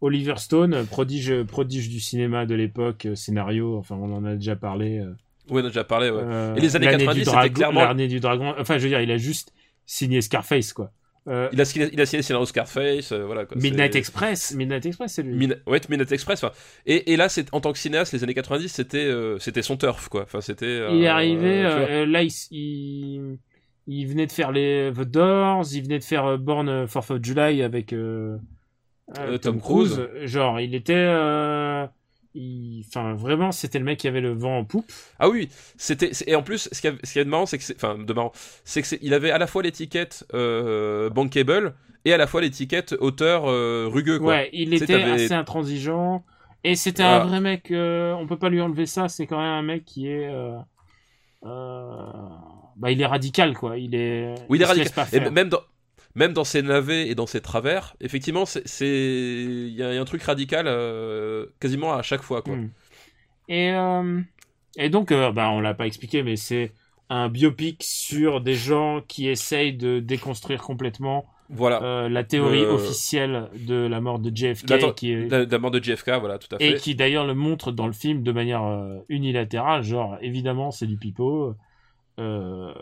Oliver 0.00 0.34
Stone, 0.36 0.84
prodige, 0.86 1.42
prodige 1.44 1.88
du 1.88 2.00
cinéma 2.00 2.46
de 2.46 2.54
l'époque, 2.54 3.06
euh, 3.06 3.14
scénario, 3.14 3.76
enfin 3.78 3.96
on 3.96 4.12
en 4.14 4.24
a 4.24 4.34
déjà 4.34 4.56
parlé. 4.56 4.98
euh, 4.98 5.10
Ouais, 5.50 5.62
on 5.62 5.64
a 5.64 5.68
déjà 5.68 5.84
parlé, 5.84 6.10
ouais. 6.10 6.20
euh, 6.22 6.54
Et 6.56 6.60
les 6.60 6.76
années 6.76 6.86
l'année 6.86 7.04
90, 7.04 7.18
du 7.24 7.24
c'était 7.30 7.50
clairement- 7.50 7.84
L'année 7.84 8.06
du 8.08 8.20
dragon, 8.20 8.54
enfin 8.58 8.76
je 8.78 8.82
veux 8.84 8.88
dire, 8.90 9.00
il 9.00 9.10
a 9.10 9.16
juste 9.16 9.52
signé 9.86 10.20
Scarface, 10.20 10.72
quoi. 10.72 10.92
Euh, 11.26 11.48
Il 11.52 11.60
a, 11.60 11.64
signé- 11.66 11.90
il 11.92 12.00
a 12.00 12.06
signé 12.06 12.22
scénario 12.22 12.46
Scarface, 12.46 13.12
euh, 13.12 13.24
voilà. 13.26 13.44
Quoi, 13.44 13.56
Midnight 13.60 13.94
Express, 13.96 14.54
Midnight 14.54 14.86
Express, 14.86 15.12
c'est 15.14 15.22
lui. 15.22 15.34
Min- 15.46 15.56
ouais, 15.66 15.80
Midnight 15.90 16.10
Express. 16.12 16.42
enfin. 16.42 16.54
Et, 16.86 17.12
et 17.12 17.16
là, 17.16 17.28
c'est 17.28 17.52
en 17.52 17.60
tant 17.60 17.72
que 17.72 17.78
cinéaste, 17.78 18.12
les 18.14 18.22
années 18.24 18.32
90, 18.34 18.68
c'était 18.68 18.98
euh, 19.04 19.38
c'était 19.38 19.60
son 19.62 19.76
turf, 19.76 20.08
quoi. 20.08 20.22
Enfin, 20.22 20.40
c'était. 20.40 20.64
euh, 20.64 20.90
il 20.92 21.02
est 21.02 21.08
arrivé, 21.08 21.64
euh, 21.66 22.06
là 22.06 22.22
il, 22.22 22.30
il, 22.50 23.38
il 23.86 24.06
venait 24.06 24.26
de 24.26 24.32
faire 24.32 24.52
les 24.52 24.90
The 24.94 25.00
Doors, 25.02 25.66
il 25.74 25.82
venait 25.82 25.98
de 25.98 26.04
faire 26.04 26.24
euh, 26.26 26.36
Born 26.38 26.86
4th 26.86 27.12
of 27.12 27.18
July 27.22 27.62
avec 27.62 27.92
euh, 27.92 28.36
euh, 29.16 29.34
Euh, 29.34 29.38
Tom 29.38 29.60
Cruise. 29.60 30.00
Genre, 30.24 30.60
il 30.60 30.74
était, 30.74 30.92
euh, 30.94 31.86
il- 32.34 32.84
enfin 32.88 33.14
vraiment, 33.14 33.52
c'était 33.52 33.78
le 33.78 33.84
mec 33.84 33.98
qui 33.98 34.08
avait 34.08 34.20
le 34.20 34.32
vent 34.32 34.58
en 34.58 34.64
poupe. 34.64 34.90
Ah 35.18 35.28
oui, 35.28 35.48
c'était 35.76 36.10
et 36.26 36.34
en 36.34 36.42
plus 36.42 36.68
ce 36.72 36.80
qui 36.80 36.86
est 36.88 36.94
ce 37.06 37.20
marrant 37.24 37.46
c'est 37.46 37.58
que 37.58 37.64
enfin 37.74 37.96
de 37.98 38.12
marrant, 38.12 38.32
c'est 38.64 38.82
que 38.82 38.96
il 39.00 39.14
avait 39.14 39.30
à 39.30 39.38
la 39.38 39.46
fois 39.46 39.62
l'étiquette 39.62 40.26
euh, 40.34 41.08
bankable 41.10 41.74
et 42.04 42.12
à 42.12 42.16
la 42.16 42.26
fois 42.26 42.40
l'étiquette 42.42 42.94
auteur 43.00 43.44
euh, 43.46 43.88
rugueux 43.90 44.18
quoi. 44.18 44.34
Ouais, 44.34 44.50
il 44.52 44.74
était 44.74 44.94
assez 45.02 45.32
intransigeant. 45.32 46.24
Et 46.64 46.74
c'était 46.74 47.02
Voilà. 47.04 47.22
un 47.22 47.26
vrai 47.26 47.40
mec, 47.40 47.70
euh, 47.70 48.12
on 48.14 48.26
peut 48.26 48.36
pas 48.38 48.48
lui 48.50 48.60
enlever 48.60 48.86
ça, 48.86 49.08
c'est 49.08 49.26
quand 49.28 49.38
même 49.38 49.46
un 49.52 49.62
mec 49.62 49.84
qui 49.84 50.08
est. 50.08 50.28
bah, 51.42 52.90
il 52.90 53.00
est 53.00 53.06
radical, 53.06 53.54
quoi. 53.54 53.78
Il 53.78 53.94
est. 53.94 54.34
Oui, 54.48 54.58
il 54.58 54.62
est 54.62 54.66
radical. 54.66 55.06
Et 55.12 55.20
même 55.30 55.48
dans 55.48 55.60
même 56.14 56.32
dans 56.32 56.44
ses 56.44 56.62
navets 56.62 57.08
et 57.08 57.14
dans 57.14 57.26
ses 57.26 57.40
travers, 57.40 57.94
effectivement, 58.00 58.44
c'est 58.46 58.62
il 58.86 59.68
y, 59.74 59.82
a 59.82 59.92
il 59.92 59.94
y 59.94 59.98
a 59.98 60.00
un 60.00 60.04
truc 60.04 60.22
radical 60.22 60.66
euh, 60.68 61.46
quasiment 61.60 61.94
à 61.94 62.02
chaque 62.02 62.22
fois 62.22 62.42
quoi. 62.42 62.56
Mm. 62.56 62.70
Et, 63.48 63.70
euh, 63.72 64.20
et 64.76 64.90
donc, 64.90 65.10
euh, 65.12 65.32
bah, 65.32 65.50
on 65.50 65.60
l'a 65.60 65.74
pas 65.74 65.86
expliqué, 65.86 66.22
mais 66.22 66.36
c'est 66.36 66.72
un 67.10 67.28
biopic 67.30 67.82
sur 67.82 68.40
des 68.42 68.54
gens 68.54 69.00
qui 69.08 69.28
essayent 69.28 69.72
de 69.72 69.98
déconstruire 70.00 70.60
complètement 70.62 71.24
Voilà. 71.48 71.82
euh, 71.82 72.08
la 72.10 72.22
théorie 72.24 72.60
Le- 72.60 72.68
officielle 72.72 73.48
de 73.66 73.74
la 73.86 74.02
mort 74.02 74.18
de 74.18 74.30
JFK, 74.34 74.94
qui 74.94 75.12
est, 75.12 75.28
La, 75.30 75.46
la 75.46 75.58
mort 75.58 75.70
de 75.70 75.82
JFK, 75.82 76.10
voilà, 76.20 76.36
tout 76.38 76.54
à 76.54 76.62
et 76.62 76.72
fait. 76.72 76.76
qui 76.78 76.94
d'ailleurs 76.94 77.26
le 77.26 77.32
montre 77.34 77.72
dans 77.72 77.86
le 77.86 77.94
film 77.94 78.22
de 78.22 78.32
manière 78.32 78.62
euh, 78.64 78.98
unilatérale, 79.08 79.82
genre 79.82 80.18
évidemment 80.20 80.70
c'est 80.70 80.86
du 80.86 80.98
pipeau, 80.98 81.54
euh, 82.18 82.72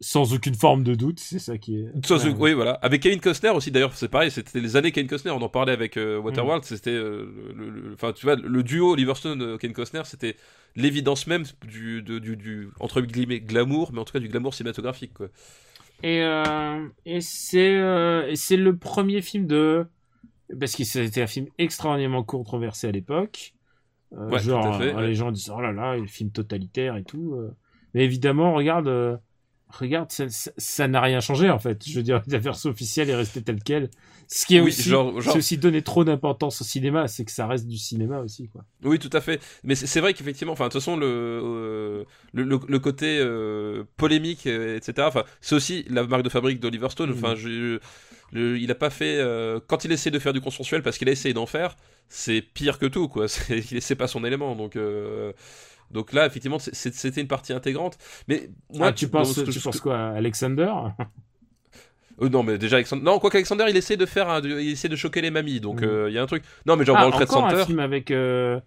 sans 0.00 0.32
aucune 0.34 0.54
forme 0.54 0.84
de 0.84 0.94
doute, 0.94 1.18
c'est 1.20 1.38
ça 1.38 1.58
qui 1.58 1.76
est. 1.76 2.06
Sans- 2.06 2.24
Ouais. 2.24 2.34
Oui, 2.38 2.52
voilà. 2.52 2.72
Avec 2.74 3.02
Kevin 3.02 3.20
Costner 3.20 3.50
aussi, 3.50 3.70
d'ailleurs, 3.70 3.92
c'est 3.94 4.08
pareil, 4.08 4.30
c'était 4.30 4.60
les 4.60 4.76
années 4.76 4.92
Kevin 4.92 5.08
Costner, 5.08 5.32
on 5.32 5.42
en 5.42 5.48
parlait 5.48 5.72
avec 5.72 5.96
euh, 5.96 6.18
Waterworld, 6.18 6.64
c'était, 6.64 6.90
euh, 6.90 7.92
enfin, 7.94 8.12
tu 8.12 8.24
vois, 8.24 8.36
le 8.36 8.62
duo 8.62 8.92
Oliver 8.92 9.14
Stone 9.14 9.42
euh, 9.42 9.56
Kevin 9.56 9.74
Costner, 9.74 10.02
c'était 10.04 10.36
l'évidence 10.76 11.26
même 11.26 11.44
du, 11.66 12.02
du, 12.02 12.20
du, 12.36 12.68
entre 12.78 13.00
guillemets, 13.00 13.40
glamour, 13.40 13.92
mais 13.92 14.00
en 14.00 14.04
tout 14.04 14.12
cas 14.12 14.20
du 14.20 14.28
glamour 14.28 14.54
cinématographique, 14.54 15.14
quoi. 15.14 15.28
Et, 16.04 16.20
et 17.04 17.20
c'est 17.20 17.76
le 18.56 18.76
premier 18.76 19.22
film 19.22 19.46
de 19.46 19.86
parce 20.60 20.76
que 20.76 20.84
c'était 20.84 21.22
un 21.22 21.26
film 21.26 21.46
extraordinairement 21.58 22.22
controversé 22.22 22.88
à 22.88 22.92
l'époque. 22.92 23.54
Ouais, 24.12 24.38
genre 24.38 24.62
tout 24.62 24.68
à 24.68 24.78
fait, 24.78 25.06
les 25.06 25.14
gens 25.14 25.30
disent 25.32 25.50
oh 25.54 25.60
là 25.60 25.72
là, 25.72 25.96
le 25.96 26.06
film 26.06 26.30
totalitaire 26.30 26.96
et 26.96 27.04
tout. 27.04 27.36
Mais 27.94 28.04
évidemment, 28.04 28.54
regarde, 28.54 28.88
euh, 28.88 29.16
regarde, 29.68 30.10
ça- 30.10 30.88
n'a 30.88 31.00
rien 31.00 31.20
changé 31.20 31.50
en 31.50 31.58
fait. 31.58 31.82
Je 31.88 31.94
veux 31.96 32.02
dire, 32.02 32.22
la 32.28 32.38
version 32.38 32.70
officielle 32.70 33.10
est 33.10 33.14
restée 33.16 33.42
telle 33.42 33.62
quelle. 33.62 33.90
Ce 34.30 34.44
qui 34.44 34.56
est 34.56 34.60
Oui, 34.60 34.68
aussi, 34.68 34.82
genre- 34.82 35.20
genre- 35.22 35.32
c'est 35.32 35.38
aussi 35.38 35.56
donner 35.56 35.80
trop 35.80 36.04
d'importance 36.04 36.60
au 36.60 36.64
cinéma, 36.64 37.08
c'est 37.08 37.24
que 37.24 37.30
ça 37.32 37.46
reste 37.46 37.66
du 37.66 37.78
cinéma 37.78 38.18
aussi 38.18 38.48
quoi. 38.48 38.62
Oui, 38.84 38.98
tout 38.98 39.08
à 39.14 39.22
fait. 39.22 39.40
Mais 39.64 39.74
c'est 39.74 40.00
vrai 40.00 40.12
qu'effectivement, 40.12 40.52
enfin, 40.52 40.64
de 40.64 40.70
toute 40.72 40.82
façon, 40.82 40.98
le, 40.98 41.06
euh, 41.06 42.04
le, 42.34 42.42
le, 42.44 42.60
le 42.68 42.78
côté 42.78 43.18
euh, 43.20 43.84
polémique, 43.96 44.44
etc., 44.46 44.92
enfin, 45.08 45.24
c'est 45.40 45.54
aussi 45.54 45.86
la 45.88 46.02
marque 46.06 46.24
de 46.24 46.28
fabrique 46.28 46.60
d'Oliver 46.60 46.90
Stone. 46.90 47.10
Enfin, 47.12 47.34
je- 47.36 47.78
le- 48.32 48.58
il 48.58 48.70
a 48.70 48.74
pas 48.74 48.90
fait. 48.90 49.16
euh, 49.18 49.60
quand 49.66 49.86
il 49.86 49.92
essaie 49.92 50.10
de 50.10 50.18
faire 50.18 50.34
du 50.34 50.42
consensuel 50.42 50.82
parce 50.82 50.98
qu'il 50.98 51.08
a 51.08 51.12
essayé 51.12 51.32
d'en 51.32 51.46
faire, 51.46 51.76
c'est 52.10 52.42
pire 52.42 52.78
que 52.78 52.84
tout, 52.84 53.08
quoi. 53.08 53.26
Il 53.72 53.80
c'est 53.80 53.96
pas 53.96 54.08
son 54.08 54.24
élément. 54.26 54.54
Donc. 54.54 54.76
Donc 55.90 56.12
là, 56.12 56.26
effectivement, 56.26 56.58
c'était 56.58 57.20
une 57.20 57.28
partie 57.28 57.52
intégrante. 57.52 57.96
Mais 58.28 58.50
moi, 58.74 58.88
Ah, 58.88 58.92
tu 58.92 59.08
penses, 59.08 59.34
ce 59.34 59.40
que- 59.42 59.46
tu 59.50 59.58
ce 59.58 59.64
penses 59.64 59.76
que- 59.78 59.82
quoi, 59.82 59.98
Alexander? 60.10 60.72
Euh, 62.20 62.28
non, 62.28 62.42
mais 62.42 62.58
déjà, 62.58 62.76
Alexander... 62.76 63.02
non, 63.04 63.20
quoi 63.20 63.30
qu'Alexander, 63.30 63.66
il 63.68 63.76
essaie 63.76 63.96
de 63.96 64.04
faire, 64.04 64.28
un- 64.28 64.40
il 64.40 64.70
essaie 64.72 64.88
de 64.88 64.96
choquer 64.96 65.20
les 65.20 65.30
mamies. 65.30 65.60
Donc, 65.60 65.82
euh, 65.82 66.06
il 66.10 66.14
y 66.14 66.18
a 66.18 66.22
un 66.22 66.26
truc. 66.26 66.42
Non, 66.66 66.74
mais 66.74 66.84
genre 66.84 66.96
Ah, 66.98 67.02
World 67.06 67.14
Trade 67.14 67.30
encore 67.30 67.44
un 67.46 67.50
Center. 67.50 67.64
film 67.66 67.78
avec. 67.78 68.10
euh, 68.10 68.58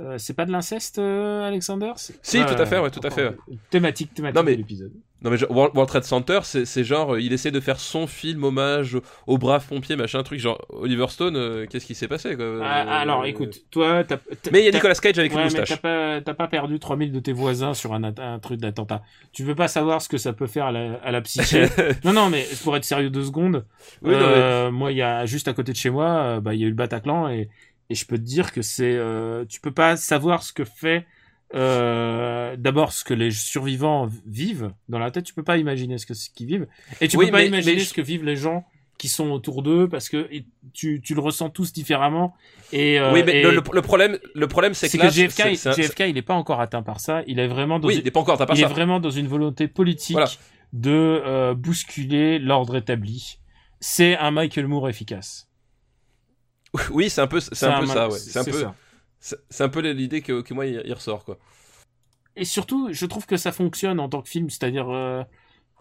euh, 0.00 0.16
c'est 0.18 0.34
pas 0.34 0.44
de 0.46 0.52
l'inceste, 0.52 0.98
euh, 0.98 1.46
Alexander? 1.46 1.92
Si, 1.96 2.12
tout 2.44 2.54
à 2.54 2.66
fait, 2.66 2.78
ouais, 2.78 2.90
tout 2.90 3.00
à 3.02 3.10
fait, 3.10 3.34
Thématique, 3.70 4.12
thématique 4.14 4.36
Non, 4.36 4.42
mais- 4.42 4.52
de 4.52 4.58
l'épisode. 4.58 4.92
Non 5.22 5.30
mais 5.30 5.42
World, 5.44 5.72
World 5.74 5.88
Trade 5.88 6.04
Center, 6.04 6.40
c'est 6.42 6.84
genre, 6.84 7.14
euh, 7.14 7.20
il 7.20 7.32
essaie 7.32 7.50
de 7.50 7.58
faire 7.60 7.80
son 7.80 8.06
film 8.06 8.44
hommage 8.44 8.98
aux 9.26 9.38
braves 9.38 9.66
pompiers, 9.66 9.96
machin 9.96 10.22
truc, 10.22 10.38
genre 10.38 10.62
Oliver 10.68 11.06
Stone, 11.08 11.34
euh, 11.36 11.64
qu'est-ce 11.66 11.86
qui 11.86 11.94
s'est 11.94 12.08
passé 12.08 12.36
quoi 12.36 12.58
Ah, 12.62 12.82
Euh, 12.82 13.02
alors, 13.02 13.24
écoute, 13.24 13.62
toi, 13.70 14.04
t'as. 14.04 14.18
Mais 14.52 14.60
il 14.60 14.64
y 14.66 14.68
a 14.68 14.70
Nicolas 14.72 14.92
Cage 14.96 15.18
avec 15.18 15.32
Ouais, 15.32 15.38
une 15.38 15.44
mais 15.44 15.50
t'as 15.50 15.60
moustache. 15.60 15.80
pas, 15.80 16.20
t'as 16.20 16.34
pas 16.34 16.46
perdu 16.46 16.78
3000 16.78 17.10
de 17.10 17.20
tes 17.20 17.32
voisins 17.32 17.72
sur 17.72 17.94
un, 17.94 18.12
truc 18.38 18.60
d'attentat. 18.60 19.00
Tu 19.32 19.44
veux 19.44 19.54
pas 19.54 19.68
savoir 19.68 20.02
ce 20.02 20.10
que 20.10 20.18
ça 20.18 20.34
peut 20.34 20.46
faire 20.46 20.66
à 20.66 20.72
la, 20.72 20.96
à 21.02 21.10
la 21.10 21.22
psyché. 21.22 21.68
non, 22.04 22.12
non, 22.12 22.28
mais 22.28 22.46
pour 22.62 22.76
être 22.76 22.84
sérieux 22.84 23.08
deux 23.08 23.24
secondes, 23.24 23.64
Oui, 24.02 24.12
non, 24.12 24.18
mais- 24.28 24.70
moi, 24.72 24.92
il 24.92 24.98
y 24.98 25.02
a 25.02 25.24
juste 25.24 25.48
à 25.48 25.54
côté 25.54 25.72
de 25.72 25.78
chez 25.78 25.88
moi, 25.88 26.38
bah, 26.42 26.52
il 26.52 26.60
y 26.60 26.64
a 26.64 26.66
eu 26.66 26.70
le 26.70 26.76
Bataclan 26.76 27.30
et, 27.30 27.48
et 27.90 27.94
je 27.94 28.06
peux 28.06 28.16
te 28.18 28.22
dire 28.22 28.52
que 28.52 28.62
c'est, 28.62 28.94
euh, 28.96 29.44
tu 29.46 29.60
peux 29.60 29.72
pas 29.72 29.96
savoir 29.96 30.42
ce 30.42 30.52
que 30.52 30.64
fait, 30.64 31.06
euh, 31.54 32.56
d'abord 32.56 32.92
ce 32.92 33.04
que 33.04 33.14
les 33.14 33.30
survivants 33.30 34.08
vivent 34.26 34.72
dans 34.88 34.98
la 34.98 35.10
tête. 35.10 35.24
Tu 35.24 35.34
peux 35.34 35.42
pas 35.42 35.56
imaginer 35.58 35.98
ce 35.98 36.06
que 36.06 36.14
ce 36.14 36.30
qu'ils 36.30 36.46
vivent 36.46 36.66
et 37.00 37.08
tu 37.08 37.16
Oui, 37.16 37.26
peux 37.26 37.32
pas 37.32 37.44
imaginer 37.44 37.74
mais 37.76 37.80
ce 37.80 37.94
que 37.94 38.00
vivent 38.00 38.24
les 38.24 38.36
gens 38.36 38.64
qui 38.98 39.08
sont 39.08 39.30
autour 39.30 39.62
d'eux 39.62 39.88
parce 39.88 40.08
que 40.08 40.28
tu, 40.72 41.00
tu 41.02 41.14
le 41.14 41.20
ressens 41.20 41.50
tous 41.50 41.72
différemment 41.72 42.34
et 42.72 42.98
euh, 43.00 43.12
oui, 43.12 43.22
mais 43.24 43.40
et- 43.40 43.42
le, 43.42 43.60
problème, 43.82 44.18
le 44.34 44.48
problème, 44.48 44.72
c'est 44.74 44.88
que, 44.88 44.96
que 44.96 45.02
là, 45.02 45.10
JFK, 45.74 46.00
il 46.08 46.16
est 46.16 46.22
pas 46.22 46.34
encore 46.34 46.60
atteint 46.60 46.82
par 46.82 47.00
ça. 47.00 47.22
Il 47.26 47.38
est 47.38 47.46
vraiment 47.48 47.78
dans 47.78 47.88
oui, 47.88 47.94
une, 47.94 48.00
il 48.00 48.06
est 48.08 48.10
pas 48.12 48.20
encore, 48.20 48.38
t'as 48.38 48.46
pas 48.46 48.54
il 48.54 48.60
est 48.60 48.62
ça. 48.62 48.68
vraiment 48.68 49.00
dans 49.00 49.10
une 49.10 49.26
volonté 49.28 49.68
politique 49.68 50.14
Voilà. 50.14 50.30
de 50.72 50.90
euh, 50.90 51.54
bousculer 51.54 52.38
l'ordre 52.38 52.76
établi. 52.76 53.38
C'est 53.80 54.16
un 54.16 54.30
Michael 54.30 54.66
Moore 54.68 54.88
efficace. 54.88 55.48
Oui, 56.90 57.10
c'est 57.10 57.20
un 57.20 57.26
peu, 57.26 57.40
c'est 57.40 57.66
un 57.66 57.80
peu 57.80 57.86
ça, 57.86 58.08
ouais. 58.08 58.18
C'est 58.18 58.38
un 58.38 58.44
peu, 58.44 58.64
c'est 59.20 59.62
un 59.64 59.68
peu 59.68 59.80
l'idée 59.80 60.20
que, 60.20 60.42
que 60.42 60.52
moi 60.54 60.66
il, 60.66 60.92
ressort 60.92 61.24
quoi. 61.24 61.38
Et 62.36 62.44
surtout, 62.44 62.88
je 62.92 63.06
trouve 63.06 63.26
que 63.26 63.36
ça 63.36 63.52
fonctionne 63.52 64.00
en 64.00 64.08
tant 64.08 64.20
que 64.22 64.28
film, 64.28 64.50
c'est-à-dire 64.50 64.88
euh, 64.90 65.22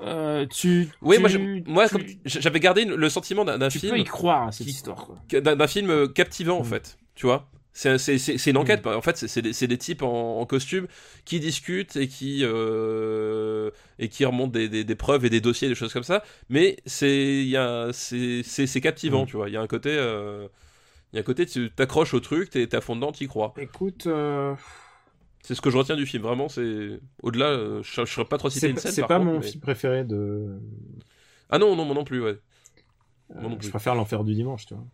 euh, 0.02 0.46
tu, 0.46 0.90
Oui, 1.02 1.18
tu- 1.30 1.64
moi, 1.68 1.88
j'avais 2.26 2.60
gardé 2.60 2.86
le 2.86 3.10
sentiment 3.10 3.44
d'un 3.46 3.58
d'un 3.58 3.70
tu 3.70 3.80
film, 3.80 3.94
peux 3.94 4.00
y 4.00 4.04
croire 4.04 4.48
à 4.48 4.52
cette 4.52 4.68
histoire. 4.68 5.10
D'un 5.30 5.68
film 5.68 5.90
euh, 5.90 6.08
captivant 6.08 6.60
en 6.60 6.64
Mm. 6.64 6.66
fait, 6.66 6.98
tu 7.16 7.26
vois. 7.26 7.50
C'est 7.76 8.46
une 8.48 8.58
enquête, 8.58 8.86
Mm. 8.86 8.90
en 8.90 9.02
fait, 9.02 9.18
c'est- 9.18 9.68
des, 9.68 9.78
types 9.80 10.04
en, 10.04 10.40
en 10.40 10.46
costume 10.46 10.88
qui 11.26 11.40
discutent 11.40 11.96
et 11.96 12.08
qui, 12.08 12.42
euh, 12.44 13.72
et 13.98 14.10
qui 14.10 14.24
remontent 14.26 14.52
des, 14.52 14.70
des- 14.70 14.84
des 14.84 14.96
preuves 14.96 15.26
et 15.26 15.30
des 15.32 15.42
dossiers, 15.42 15.70
des 15.70 15.76
choses 15.76 15.92
comme 15.94 16.04
ça. 16.04 16.24
Mais 16.50 16.78
c'est 16.86 17.52
c'est 17.92 18.82
captivant, 18.82 19.24
Mm. 19.24 19.28
tu 19.28 19.38
vois. 19.38 19.50
Il 19.50 19.54
y 19.54 19.58
a 19.58 19.62
un 19.62 19.68
côté. 19.68 19.90
euh, 19.92 20.48
Il 21.14 21.18
y 21.18 21.20
a 21.20 21.22
un 21.22 21.24
côté, 21.24 21.46
tu 21.46 21.70
t'accroches 21.72 22.14
au 22.16 22.20
truc, 22.20 22.50
t'es 22.50 22.74
à 22.76 22.82
fond 22.82 22.96
dedans, 22.96 23.12
t'y 23.12 23.28
crois. 23.28 23.54
Écoute, 23.58 24.08
euh, 24.08 24.56
C'est 25.44 25.54
ce 25.54 25.62
que 25.62 25.70
je 25.70 25.78
retiens 25.78 25.96
du 25.96 26.06
film, 26.08 26.24
vraiment. 26.24 26.50
C'est 26.50 27.00
au-delà, 27.22 27.50
euh, 27.52 27.84
je, 27.84 28.04
je 28.04 28.12
serais 28.12 28.26
pas 28.26 28.38
trop 28.40 28.50
cité 28.50 28.62
c'est 28.68 28.72
une 28.72 28.78
scène. 28.78 28.92
c'est 28.92 29.02
pas 29.02 29.20
contre, 29.20 29.26
mon 29.26 29.40
mais- 29.40 29.46
film 29.48 29.62
préféré 29.62 30.04
de. 30.04 30.60
Ah 31.50 31.60
non, 31.60 31.76
non, 31.76 31.86
moi 31.86 31.94
non 31.94 32.04
plus, 32.04 32.22
ouais. 32.24 32.40
Non 33.36 33.58
je 33.60 33.70
préfère 33.70 33.96
l'enfer 33.96 34.24
du 34.24 34.34
dimanche, 34.34 34.66
tu 34.66 34.74
vois. 34.74 34.86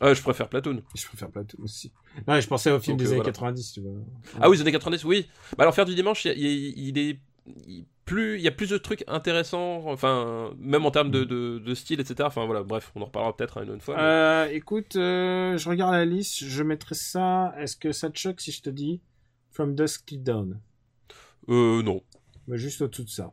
Ah, 0.00 0.12
je 0.12 0.20
préfère 0.22 0.48
Platoon. 0.48 0.82
Je 0.94 1.06
préfère 1.06 1.30
Platoon 1.30 1.62
aussi. 1.62 1.92
Non, 2.26 2.38
je 2.40 2.46
pensais 2.46 2.70
au 2.70 2.78
film 2.80 2.96
Donc, 2.96 3.06
des 3.06 3.12
euh, 3.12 3.14
années 3.14 3.22
voilà. 3.22 3.32
90, 3.32 3.72
tu 3.72 3.80
vois. 3.80 3.92
Ah 4.40 4.50
oui, 4.50 4.56
les 4.56 4.62
années 4.62 4.72
90, 4.72 5.04
oui. 5.04 5.28
Bah, 5.56 5.70
faire 5.72 5.84
du 5.86 5.94
dimanche, 5.94 6.24
il, 6.26 6.98
est. 6.98 7.18
il- 7.66 7.86
plus, 8.04 8.36
il 8.36 8.42
y 8.42 8.48
a 8.48 8.50
plus 8.52 8.70
de 8.70 8.76
trucs 8.78 9.04
intéressants, 9.08 9.82
enfin, 9.86 10.52
même 10.58 10.84
en 10.86 10.90
termes 10.90 11.10
de, 11.10 11.24
de, 11.24 11.58
de 11.58 11.74
style, 11.74 12.00
etc. 12.00 12.16
Enfin 12.26 12.44
voilà, 12.46 12.62
bref, 12.62 12.92
on 12.94 13.02
en 13.02 13.06
reparlera 13.06 13.36
peut-être 13.36 13.62
une 13.62 13.70
autre 13.70 13.82
fois. 13.82 13.96
mais- 13.96 14.02
Euh, 14.02 14.48
écoute, 14.52 14.96
euh, 14.96 15.56
je 15.56 15.68
regarde 15.68 15.92
la 15.94 16.04
liste, 16.04 16.44
je 16.44 16.62
mettrai 16.62 16.94
ça. 16.94 17.54
Est-ce 17.58 17.76
que 17.76 17.92
ça 17.92 18.10
te 18.10 18.18
choque 18.18 18.40
si 18.40 18.52
je 18.52 18.62
te 18.62 18.70
dis 18.70 19.00
From 19.50 19.74
Dusk 19.74 20.04
Till 20.06 20.22
Dawn? 20.22 20.60
Euh, 21.48 21.82
non. 21.82 22.02
Mais 22.46 22.58
juste 22.58 22.80
au-dessous 22.82 23.04
de 23.04 23.08
ça. 23.10 23.30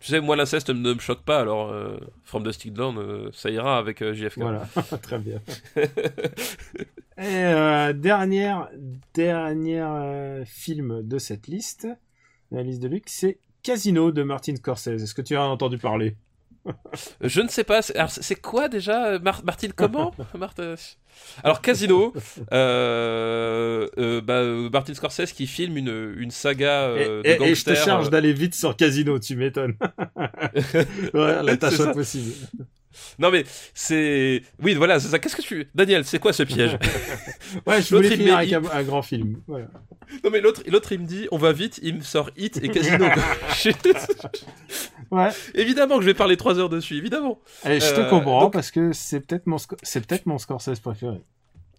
Tu 0.00 0.08
sais, 0.08 0.20
moi, 0.20 0.34
l'inceste 0.34 0.70
ne 0.70 0.94
me 0.94 0.98
choque 0.98 1.24
pas, 1.24 1.40
alors 1.40 1.70
euh, 1.70 1.98
From 2.24 2.50
Stick 2.52 2.72
Down, 2.72 2.96
euh, 2.98 3.30
ça 3.32 3.50
ira 3.50 3.76
avec 3.78 4.02
JFK. 4.02 4.38
Voilà, 4.40 4.66
très 5.02 5.18
bien. 5.18 5.40
Et 7.18 7.92
dernière, 7.94 8.70
dernière 9.12 10.42
film 10.46 11.02
de 11.06 11.18
cette 11.18 11.48
liste, 11.48 11.86
la 12.50 12.62
liste 12.62 12.82
de 12.82 12.88
Luc, 12.88 13.04
c'est 13.06 13.38
Casino 13.62 14.10
de 14.12 14.22
Martin 14.22 14.56
Scorsese. 14.56 15.02
Est-ce 15.02 15.14
que 15.14 15.22
tu 15.22 15.36
as 15.36 15.42
entendu 15.42 15.78
parler? 15.78 16.16
Je 17.22 17.40
ne 17.40 17.48
sais 17.48 17.64
pas, 17.64 17.80
c'est- 17.80 17.94
quoi 18.40 18.68
déjà 18.68 19.06
euh, 19.12 19.18
Mar- 19.18 19.42
Martin 19.44 19.68
comment? 19.74 20.14
Marthe- 20.38 20.96
Alors 21.42 21.62
Casino, 21.62 22.12
euh, 22.52 23.88
euh, 23.98 24.20
bah, 24.20 24.34
euh, 24.40 24.68
Martin 24.70 24.92
Scorsese 24.92 25.32
qui 25.32 25.46
filme 25.46 25.78
une, 25.78 26.14
une 26.18 26.30
saga 26.30 26.88
euh, 26.88 27.22
et, 27.24 27.38
de 27.38 27.44
et- 27.44 27.50
et 27.50 27.54
je 27.54 27.64
te 27.64 27.74
charge 27.74 28.08
euh, 28.08 28.10
d'aller 28.10 28.32
vite 28.34 28.54
sur 28.54 28.76
Casino, 28.76 29.18
tu 29.18 29.36
m'étonnes. 29.36 29.76
ouais, 31.14 31.42
la 31.42 31.56
tâche 31.56 31.80
impossible. 31.80 32.34
Non 33.18 33.30
mais 33.30 33.44
c'est... 33.74 34.42
Oui 34.62 34.74
voilà, 34.74 34.98
c'est 35.00 35.08
ça. 35.08 35.18
Qu'est-ce 35.18 35.36
que 35.36 35.42
tu... 35.42 35.68
Daniel, 35.74 36.04
c'est 36.04 36.18
quoi 36.18 36.32
ce 36.32 36.42
piège? 36.42 36.76
Ouais, 37.66 37.82
je 37.82 37.94
L'autre, 37.94 38.06
voulais 38.06 38.16
finir 38.16 38.36
avec 38.36 38.50
il- 38.50 38.54
un, 38.54 38.62
un 38.72 38.82
grand 38.82 39.02
film. 39.02 39.40
Voilà. 39.46 39.66
Non 40.24 40.30
mais 40.30 40.40
l'autre, 40.40 40.62
l'autre 40.66 40.90
il 40.92 41.00
me 41.00 41.06
dit, 41.06 41.28
on 41.30 41.38
va 41.38 41.52
vite, 41.52 41.78
il 41.82 41.96
me 41.96 42.00
sort 42.02 42.30
Hit 42.36 42.58
et 42.62 42.68
Casino. 42.68 43.06
Ouais. 45.10 45.28
évidemment 45.54 45.96
que 45.96 46.02
je 46.02 46.06
vais 46.06 46.14
parler 46.14 46.36
trois 46.36 46.58
heures 46.60 46.68
dessus, 46.68 46.96
évidemment. 46.96 47.40
Allez, 47.64 47.80
je 47.80 47.92
te 47.94 48.00
Euh, 48.00 48.08
comprends 48.10 48.42
donc- 48.42 48.52
parce 48.52 48.70
que 48.70 48.92
c'est 48.92 49.20
peut-être 49.20 49.46
mon, 49.48 49.56
Sco- 49.58 49.76
c'est 49.82 50.06
peut-être 50.06 50.26
mon 50.26 50.38
Scorsese 50.38 50.78
préféré. 50.80 51.20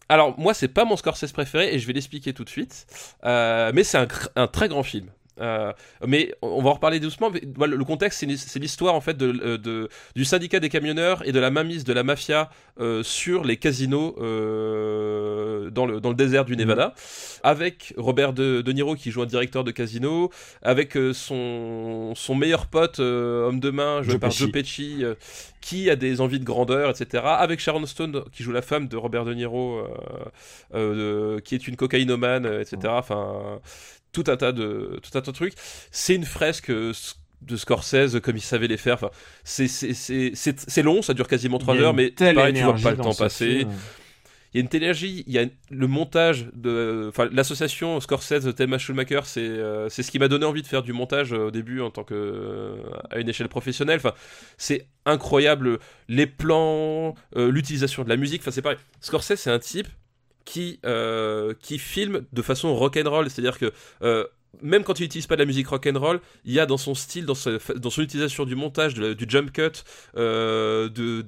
Alors 0.09 0.37
moi 0.37 0.53
c'est 0.53 0.67
pas 0.67 0.83
mon 0.83 0.97
Scorsese 0.97 1.31
préféré 1.31 1.73
et 1.73 1.79
je 1.79 1.87
vais 1.87 1.93
l'expliquer 1.93 2.33
tout 2.33 2.43
de 2.43 2.49
suite. 2.49 2.85
Euh, 3.23 3.71
mais 3.73 3.85
c'est 3.85 3.97
un, 3.97 4.03
cr- 4.05 4.27
un 4.35 4.47
très 4.47 4.67
grand 4.67 4.83
film. 4.83 5.07
Euh, 5.41 5.73
mais 6.05 6.33
on 6.41 6.61
va 6.61 6.69
en 6.69 6.73
reparler 6.73 6.99
doucement. 6.99 7.29
mais, 7.31 7.41
voilà, 7.55 7.75
le 7.75 7.83
contexte, 7.83 8.23
c'est 8.37 8.59
l'histoire 8.59 8.93
en 8.95 9.01
fait 9.01 9.17
de, 9.17 9.27
euh, 9.43 9.57
de- 9.57 9.89
du 10.15 10.23
syndicat 10.23 10.59
des 10.59 10.69
camionneurs 10.69 11.27
et 11.27 11.31
de 11.31 11.39
la 11.39 11.49
mainmise 11.51 11.83
de 11.83 11.93
la 11.93 12.03
mafia 12.03 12.49
euh, 12.79 13.01
sur 13.03 13.43
les 13.43 13.57
casinos 13.57 14.15
euh, 14.21 15.69
dans, 15.71 15.85
le, 15.85 15.99
dans 15.99 16.09
le 16.09 16.15
désert 16.15 16.45
du 16.45 16.55
Nevada, 16.55 16.93
avec 17.43 17.93
Robert 17.97 18.33
de, 18.33 18.61
de 18.61 18.71
Niro 18.71 18.95
qui 18.95 19.11
joue 19.11 19.21
un 19.21 19.25
directeur 19.25 19.63
de 19.63 19.71
casino, 19.71 20.29
avec 20.61 20.97
son, 21.13 22.13
son 22.15 22.35
meilleur 22.35 22.67
pote, 22.67 22.99
homme 22.99 23.59
de 23.59 23.69
main, 23.71 24.01
joué 24.03 24.11
Joe 24.13 24.19
par 24.19 24.29
Pesci. 24.29 24.43
Joe 24.43 24.51
Pesci, 24.51 25.03
qui 25.61 25.89
a 25.89 25.95
des 25.95 26.21
envies 26.21 26.39
de 26.39 26.45
grandeur, 26.45 26.89
etc. 26.89 27.23
Avec 27.25 27.59
Sharon 27.59 27.85
Stone 27.85 28.23
qui 28.31 28.43
joue 28.43 28.51
la 28.51 28.61
femme 28.61 28.87
de 28.87 28.97
Robert 28.97 29.25
De 29.25 29.33
Niro, 29.33 29.81
qui 31.43 31.55
est 31.55 31.67
une 31.67 31.75
cocaïnomane, 31.75 32.45
etc. 32.45 32.77
Enfin, 32.87 33.59
tout 34.11 34.23
un 34.27 34.37
tas 34.37 34.51
de 34.51 34.99
tout 35.01 35.17
un 35.17 35.21
tas 35.21 35.31
de 35.31 35.35
trucs. 35.35 35.53
C'est 35.91 36.15
une 36.15 36.25
fresque 36.25 36.69
euh, 36.69 36.93
de 37.41 37.57
Scorsese 37.57 38.19
comme 38.21 38.37
il 38.37 38.41
savait 38.41 38.67
les 38.67 38.77
faire. 38.77 38.95
Enfin, 38.95 39.09
c'est 39.43 40.83
long, 40.83 41.01
ça 41.01 41.13
dure 41.13 41.27
quasiment 41.27 41.57
3 41.57 41.75
Il 41.75 41.77
y 41.77 41.83
a 41.83 41.85
heures, 41.87 41.93
mais 41.93 42.11
pareil, 42.11 42.53
tu 42.53 42.63
vois 42.63 42.75
pas 42.75 42.91
le 42.91 42.97
temps 42.97 43.13
passer. 43.13 43.59
film. 43.59 43.71
Il 44.53 44.57
y 44.57 44.59
a 44.59 44.63
une 44.63 44.67
telle 44.67 44.83
énergie, 44.83 45.23
il 45.27 45.33
y 45.33 45.39
a 45.39 45.45
le 45.69 45.87
montage 45.87 46.47
de, 46.53 47.05
enfin 47.07 47.29
l'association 47.31 48.01
Scorsese 48.01 48.53
Thelma 48.53 48.77
Schumacher, 48.77 49.21
c'est 49.23 49.39
euh, 49.39 49.87
c'est 49.87 50.03
ce 50.03 50.11
qui 50.11 50.19
m'a 50.19 50.27
donné 50.27 50.45
envie 50.45 50.61
de 50.61 50.67
faire 50.67 50.83
du 50.83 50.91
montage 50.91 51.31
euh, 51.31 51.47
au 51.47 51.51
début 51.51 51.79
en 51.79 51.89
tant 51.89 52.03
que 52.03 52.13
euh, 52.13 52.75
à 53.09 53.19
une 53.19 53.29
échelle 53.29 53.47
professionnelle. 53.47 53.97
Enfin, 53.97 54.13
c'est 54.57 54.87
incroyable 55.05 55.79
les 56.09 56.27
plans, 56.27 57.15
l'utilisation 57.35 58.03
de 58.03 58.09
la 58.09 58.17
musique. 58.17 58.41
Enfin, 58.41 58.51
c'est 58.51 58.61
pareil. 58.61 58.77
Scorsese, 58.99 59.35
c'est 59.35 59.49
un 59.49 59.59
type 59.59 59.87
qui 60.45 60.79
euh, 60.85 61.53
qui 61.61 61.77
filme 61.79 62.21
de 62.31 62.41
façon 62.41 62.73
rock'n'roll, 62.75 63.29
c'est-à-dire 63.29 63.57
que 63.59 63.71
euh, 64.01 64.25
même 64.61 64.83
quand 64.83 64.99
il 64.99 65.03
n'utilise 65.03 65.27
pas 65.27 65.35
de 65.35 65.41
la 65.41 65.45
musique 65.45 65.67
rock'n'roll, 65.67 66.19
il 66.45 66.51
y 66.53 66.59
a 66.59 66.65
dans 66.65 66.77
son 66.77 66.93
style, 66.93 67.25
dans, 67.25 67.35
sa- 67.35 67.57
dans 67.75 67.89
son 67.89 68.01
utilisation 68.01 68.43
du 68.45 68.55
montage, 68.55 68.93
de 68.95 69.13
du 69.13 69.25
jump 69.27 69.51
cut, 69.53 69.83
euh, 70.17 70.89
de, 70.89 71.21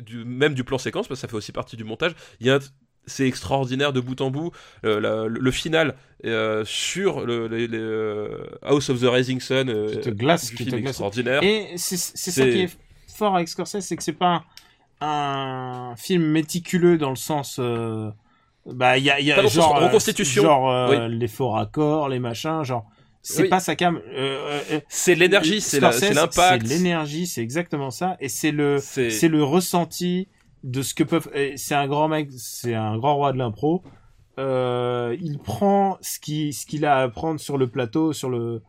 du, 0.00 0.24
même 0.24 0.52
du 0.54 0.64
plan 0.64 0.76
séquence, 0.78 1.08
parce 1.08 1.18
que 1.20 1.22
ça 1.22 1.28
fait 1.28 1.36
aussi 1.36 1.52
partie 1.52 1.76
du 1.76 1.84
montage, 1.84 2.12
il 2.40 2.46
y 2.46 2.50
a 2.50 2.56
un- 2.56 2.60
c'est 3.06 3.26
extraordinaire 3.26 3.94
de 3.94 4.00
bout 4.00 4.20
en 4.20 4.30
bout. 4.30 4.50
Euh, 4.84 5.00
la- 5.00 5.26
le, 5.28 5.40
le 5.40 5.50
final 5.50 5.94
euh, 6.26 6.62
sur 6.66 7.24
le, 7.24 8.42
House 8.62 8.90
of 8.90 9.00
the 9.00 9.04
Rising 9.04 9.40
Sun, 9.40 9.70
euh, 9.70 9.88
Qui 9.88 10.00
te 10.00 10.10
glace, 10.10 10.50
qui 10.50 10.56
film 10.58 10.70
te 10.72 10.76
glace. 10.76 10.90
extraordinaire. 10.90 11.42
Et 11.42 11.72
c'est 11.76 11.96
ça 11.96 12.44
qui 12.44 12.60
est 12.62 12.76
fort 13.16 13.34
avec 13.34 13.48
Scorsese, 13.48 13.80
c'est 13.80 13.96
que 13.96 14.02
c'est 14.02 14.12
pas 14.12 14.44
un, 15.00 15.92
un 15.92 15.96
film 15.96 16.22
méticuleux 16.24 16.98
dans 16.98 17.10
le 17.10 17.16
sens. 17.16 17.58
Euh, 18.66 18.72
bah, 18.74 18.98
il 18.98 19.04
y 19.04 19.10
a, 19.10 19.20
y 19.20 19.32
a 19.32 19.46
genre, 19.46 19.76
euh, 19.76 19.86
reconstitution. 19.86 20.42
genre 20.42 20.70
euh, 20.70 21.08
les 21.08 21.28
faux 21.28 21.50
raccords, 21.50 22.08
les 22.08 22.18
machins, 22.18 22.62
genre. 22.64 22.86
C'est 23.20 23.42
Oui. 23.42 23.48
pas 23.48 23.60
sa 23.60 23.74
cam. 23.76 23.96
euh, 23.96 24.60
euh, 24.70 24.80
C'est 24.88 25.14
l'énergie, 25.14 25.60
c'est 25.60 25.80
la- 25.80 25.90
Scorsese, 25.92 26.08
c'est 26.08 26.14
l'impact. 26.14 26.66
C'est 26.66 26.74
l'énergie, 26.74 27.26
c'est 27.26 27.42
exactement 27.42 27.90
ça. 27.90 28.16
Et 28.20 28.28
c'est 28.28 28.52
le, 28.52 28.78
C'est- 28.78 29.28
le 29.28 29.42
ressenti 29.42 30.28
de 30.64 30.82
ce 30.82 30.94
que 30.94 31.02
peuvent. 31.04 31.28
C'est 31.56 31.74
un 31.74 31.86
grand 31.88 32.08
mec, 32.08 32.28
c'est 32.36 32.74
un 32.74 32.96
grand 32.96 33.16
roi 33.16 33.32
de 33.32 33.38
l'impro. 33.38 33.82
Euh, 34.38 35.16
il 35.20 35.38
prend 35.40 35.98
ce 36.00 36.20
qui, 36.20 36.52
ce 36.52 36.64
qu'il 36.64 36.84
a 36.86 36.98
à 36.98 37.02
apprendre 37.02 37.40
sur 37.40 37.58
le 37.58 37.66
plateau, 37.66 38.12
sur 38.12 38.30
le 38.30 38.62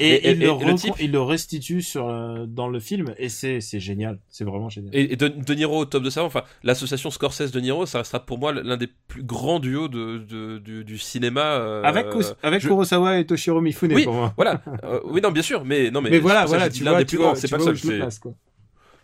et, 0.00 0.08
Et- 0.08 0.28
et- 0.28 0.32
il, 0.32 0.38
le 0.40 0.66
le 0.66 0.74
type- 0.74 0.94
il 1.00 1.12
le 1.12 1.20
restitue 1.20 1.82
sur 1.82 2.08
euh, 2.08 2.44
dans 2.46 2.68
le 2.68 2.80
film 2.80 3.14
et 3.18 3.28
c'est 3.28 3.60
génial, 3.80 4.18
c'est 4.28 4.44
vraiment 4.44 4.68
génial. 4.68 4.94
Et, 4.94 5.16
de, 5.16 5.28
de 5.28 5.54
Niro 5.54 5.78
au 5.80 5.84
top 5.84 6.02
de 6.02 6.10
ça, 6.10 6.24
enfin, 6.24 6.42
l'association 6.62 7.10
Scorsese 7.10 7.50
de 7.52 7.60
Niro, 7.60 7.84
ça 7.86 7.98
restera 7.98 8.24
pour 8.24 8.38
moi 8.38 8.52
l'un 8.52 8.76
des 8.76 8.88
plus 9.08 9.22
grands 9.22 9.60
duos 9.60 9.88
de, 9.88 10.18
de- 10.18 10.58
du, 10.58 10.84
du 10.84 10.98
cinéma. 10.98 11.42
euh, 11.56 11.82
avec 11.82 12.06
avec 12.42 12.60
je- 12.62 12.68
Kurosawa 12.68 13.18
et 13.18 13.26
Toshiro 13.26 13.60
Mifune 13.60 13.92
Oui, 13.94 14.04
pour 14.04 14.14
moi. 14.14 14.32
Voilà. 14.36 14.62
Euh, 14.84 15.00
oui, 15.04 15.20
non, 15.20 15.30
bien 15.30 15.42
sûr, 15.42 15.64
mais 15.64 15.90
non, 15.90 16.00
mais. 16.00 16.10
Mais, 16.10 16.18
voilà, 16.18 16.40
ça 16.40 16.44
que 16.44 16.48
voilà, 16.50 16.70
tu 16.70 16.84
l'un 16.84 16.98
des 16.98 17.04
plus 17.04 17.18
grands, 17.18 17.34
c'est 17.34 17.48
pas 17.50 17.58
place, 17.58 18.18
quoi. 18.18 18.34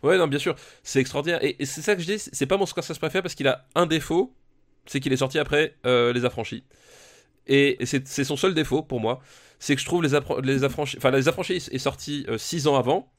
Ouais, 0.02 0.16
non, 0.16 0.28
bien 0.28 0.38
sûr, 0.38 0.54
c'est 0.82 1.00
extraordinaire. 1.00 1.42
Et, 1.44 1.56
c'est 1.66 1.82
ça 1.82 1.96
que 1.96 2.02
je 2.02 2.06
dis, 2.06 2.18
c'est 2.18 2.46
pas 2.46 2.56
mon 2.56 2.66
Scorsese 2.66 2.98
préféré 2.98 3.20
parce 3.22 3.34
qu'il 3.34 3.48
a 3.48 3.66
un 3.74 3.86
défaut, 3.86 4.32
c'est 4.86 5.00
qu'il 5.00 5.12
est 5.12 5.16
sorti 5.16 5.38
après 5.38 5.74
Les 5.84 6.24
Affranchis. 6.24 6.62
Et, 7.46 7.78
c'est 7.84 8.24
son 8.24 8.36
seul 8.36 8.54
défaut 8.54 8.82
pour 8.82 9.00
moi, 9.00 9.20
c'est 9.58 9.74
que 9.74 9.80
je 9.80 9.86
trouve 9.86 10.02
Les, 10.02 10.64
Affranchis, 10.64 10.96
enfin 10.98 11.10
Les 11.10 11.28
Affranchis 11.28 11.68
est 11.70 11.78
sorti 11.78 12.26
6 12.36 12.66
ans 12.66 12.76
avant, 12.76 13.10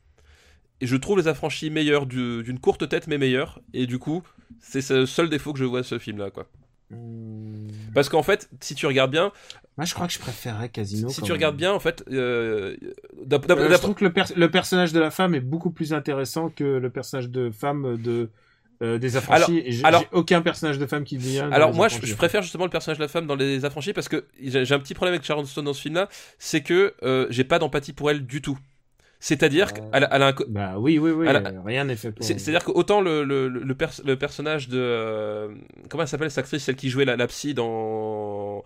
et 0.81 0.87
je 0.87 0.95
trouve 0.95 1.17
Les 1.19 1.27
Affranchis 1.27 1.69
meilleurs 1.69 2.05
du- 2.05 2.43
d'une 2.43 2.59
courte 2.59 2.87
tête 2.89 3.07
mais 3.07 3.17
meilleurs, 3.17 3.59
et 3.73 3.85
du 3.87 3.99
coup, 3.99 4.23
c'est 4.59 4.81
ce 4.81 5.05
seul 5.05 5.29
défaut 5.29 5.53
que 5.53 5.59
je 5.59 5.65
vois 5.65 5.79
à 5.79 5.83
ce 5.83 5.99
film-là, 5.99 6.29
quoi. 6.31 6.47
Hmm. 6.91 7.67
Parce 7.93 8.09
qu'en 8.09 8.23
fait, 8.23 8.49
si 8.61 8.73
tu 8.73 8.87
regardes 8.87 9.11
bien, 9.11 9.31
Moi, 9.77 9.85
je 9.85 9.93
crois 9.93 10.07
que 10.07 10.13
je 10.13 10.19
préférerais 10.19 10.69
Casino. 10.69 11.07
si 11.09 11.17
tu 11.17 11.21
même. 11.23 11.31
regardes 11.33 11.55
bien, 11.57 11.71
en 11.71 11.79
fait, 11.79 12.03
euh, 12.11 12.75
Euh, 13.31 13.69
je 13.71 13.77
trouve 13.77 13.93
que 13.95 14.03
le, 14.05 14.11
per- 14.11 14.33
le 14.35 14.49
personnage 14.49 14.91
de 14.91 14.99
la 14.99 15.11
femme 15.11 15.35
est 15.35 15.39
beaucoup 15.39 15.69
plus 15.69 15.93
intéressant 15.93 16.49
que 16.49 16.63
le 16.63 16.89
personnage 16.89 17.29
de 17.29 17.51
femme 17.51 17.97
de 18.01 18.29
euh, 18.81 18.97
des 18.97 19.17
affranchis. 19.17 19.43
Alors- 19.43 19.49
et 19.51 19.79
alors- 19.83 20.03
aucun 20.11 20.41
personnage 20.41 20.77
de 20.79 20.85
femme 20.85 21.03
qui 21.03 21.17
vient. 21.17 21.51
Alors 21.51 21.73
moi, 21.73 21.87
je, 21.89 22.15
préfère 22.15 22.41
justement 22.41 22.63
le 22.65 22.69
personnage 22.69 22.97
de 22.97 23.03
la 23.03 23.07
femme 23.09 23.27
dans 23.27 23.35
Les 23.35 23.65
Affranchis 23.65 23.93
parce 23.93 24.07
que 24.09 24.25
j'ai 24.41 24.73
un 24.73 24.79
petit 24.79 24.93
problème 24.93 25.13
avec 25.15 25.25
Sharon 25.25 25.45
Stone 25.45 25.65
dans 25.65 25.73
ce 25.73 25.81
film-là, 25.81 26.07
c'est 26.37 26.61
que 26.61 26.93
euh, 27.03 27.27
j'ai 27.29 27.43
pas 27.43 27.59
d'empathie 27.59 27.93
pour 27.93 28.09
elle 28.09 28.25
du 28.25 28.41
tout. 28.41 28.57
C'est-à-dire 29.21 29.73
qu'elle 29.73 30.05
a- 30.05 30.27
un, 30.29 30.33
Bah 30.47 30.75
oui, 30.77 30.97
oui, 30.97 31.11
oui. 31.11 31.27
Euh, 31.27 31.41
rien 31.65 31.83
n'est 31.83 31.97
fait 31.97 32.13
pour. 32.13 32.25
c'est- 32.25 32.39
C'est-à-dire 32.39 32.63
qu'autant 32.63 33.01
le, 33.01 33.25
le, 33.25 33.49
le, 33.49 33.75
pers- 33.75 33.99
le 34.05 34.15
personnage 34.15 34.69
de... 34.69 34.77
euh, 34.79 35.49
comment 35.89 36.03
elle 36.03 36.07
s'appelle 36.09 36.31
cette 36.31 36.45
actrice, 36.45 36.63
celle 36.63 36.77
qui 36.77 36.89
jouait 36.89 37.03
la, 37.03 37.17
la 37.17 37.27
psy 37.27 37.53
dans... 37.53 38.63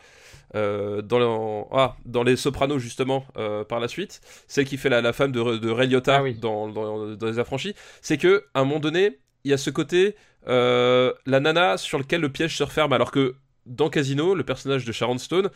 euh, 0.55 1.01
dans, 1.01 1.17
le- 1.17 1.65
ah, 1.75 1.95
dans 2.05 2.21
Les 2.21 2.35
Sopranos 2.35 2.77
justement 2.77 3.25
euh, 3.37 3.63
par 3.63 3.79
la 3.79 3.87
suite, 3.87 4.21
celle 4.47 4.65
qui 4.65 4.77
fait 4.77 4.89
la, 4.89 5.01
la 5.01 5.11
femme 5.11 5.31
de, 5.31 5.57
de 5.57 5.69
Ray 5.71 5.87
Liotta 5.87 6.17
Ah 6.17 6.23
oui. 6.23 6.35
dans, 6.35 6.67
dans, 6.69 7.15
dans 7.15 7.27
Les 7.27 7.39
Affranchis, 7.39 7.73
c'est 8.01 8.17
que 8.17 8.45
à 8.53 8.59
un 8.59 8.65
moment 8.65 8.79
donné, 8.79 9.17
il 9.43 9.51
y 9.51 9.53
a 9.53 9.57
ce 9.57 9.69
côté 9.69 10.15
euh, 10.47 11.13
la 11.25 11.39
nana 11.39 11.77
sur 11.77 11.97
lequel 11.97 12.21
le 12.21 12.29
piège 12.29 12.57
se 12.57 12.63
referme, 12.63 12.93
alors 12.93 13.11
que 13.11 13.35
dans 13.65 13.89
Casino, 13.89 14.35
le 14.35 14.43
personnage 14.43 14.83
de 14.85 14.91
Sharon 14.91 15.17
Stone, 15.17 15.49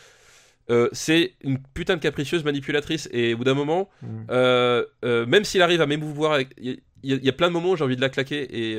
euh, 0.70 0.90
c'est 0.92 1.34
une 1.44 1.60
putain 1.74 1.96
de 1.96 2.02
capricieuse 2.02 2.44
manipulatrice 2.44 3.08
et 3.12 3.34
au 3.34 3.38
bout 3.38 3.44
d'un 3.46 3.54
moment, 3.54 3.90
Mm. 4.02 4.08
euh, 4.30 4.86
euh, 5.06 5.26
même 5.26 5.44
s'il 5.46 5.62
arrive 5.62 5.82
à 5.82 5.86
m'émouvoir, 5.86 6.40
il 6.58 6.80
y, 7.04 7.30
a- 7.30 7.34
plein 7.34 7.48
de 7.48 7.54
moments 7.54 7.72
où 7.72 7.76
j'ai 7.78 7.84
envie 7.84 7.96
de 7.96 8.02
la 8.02 8.10
claquer 8.10 8.44
et, 8.44 8.74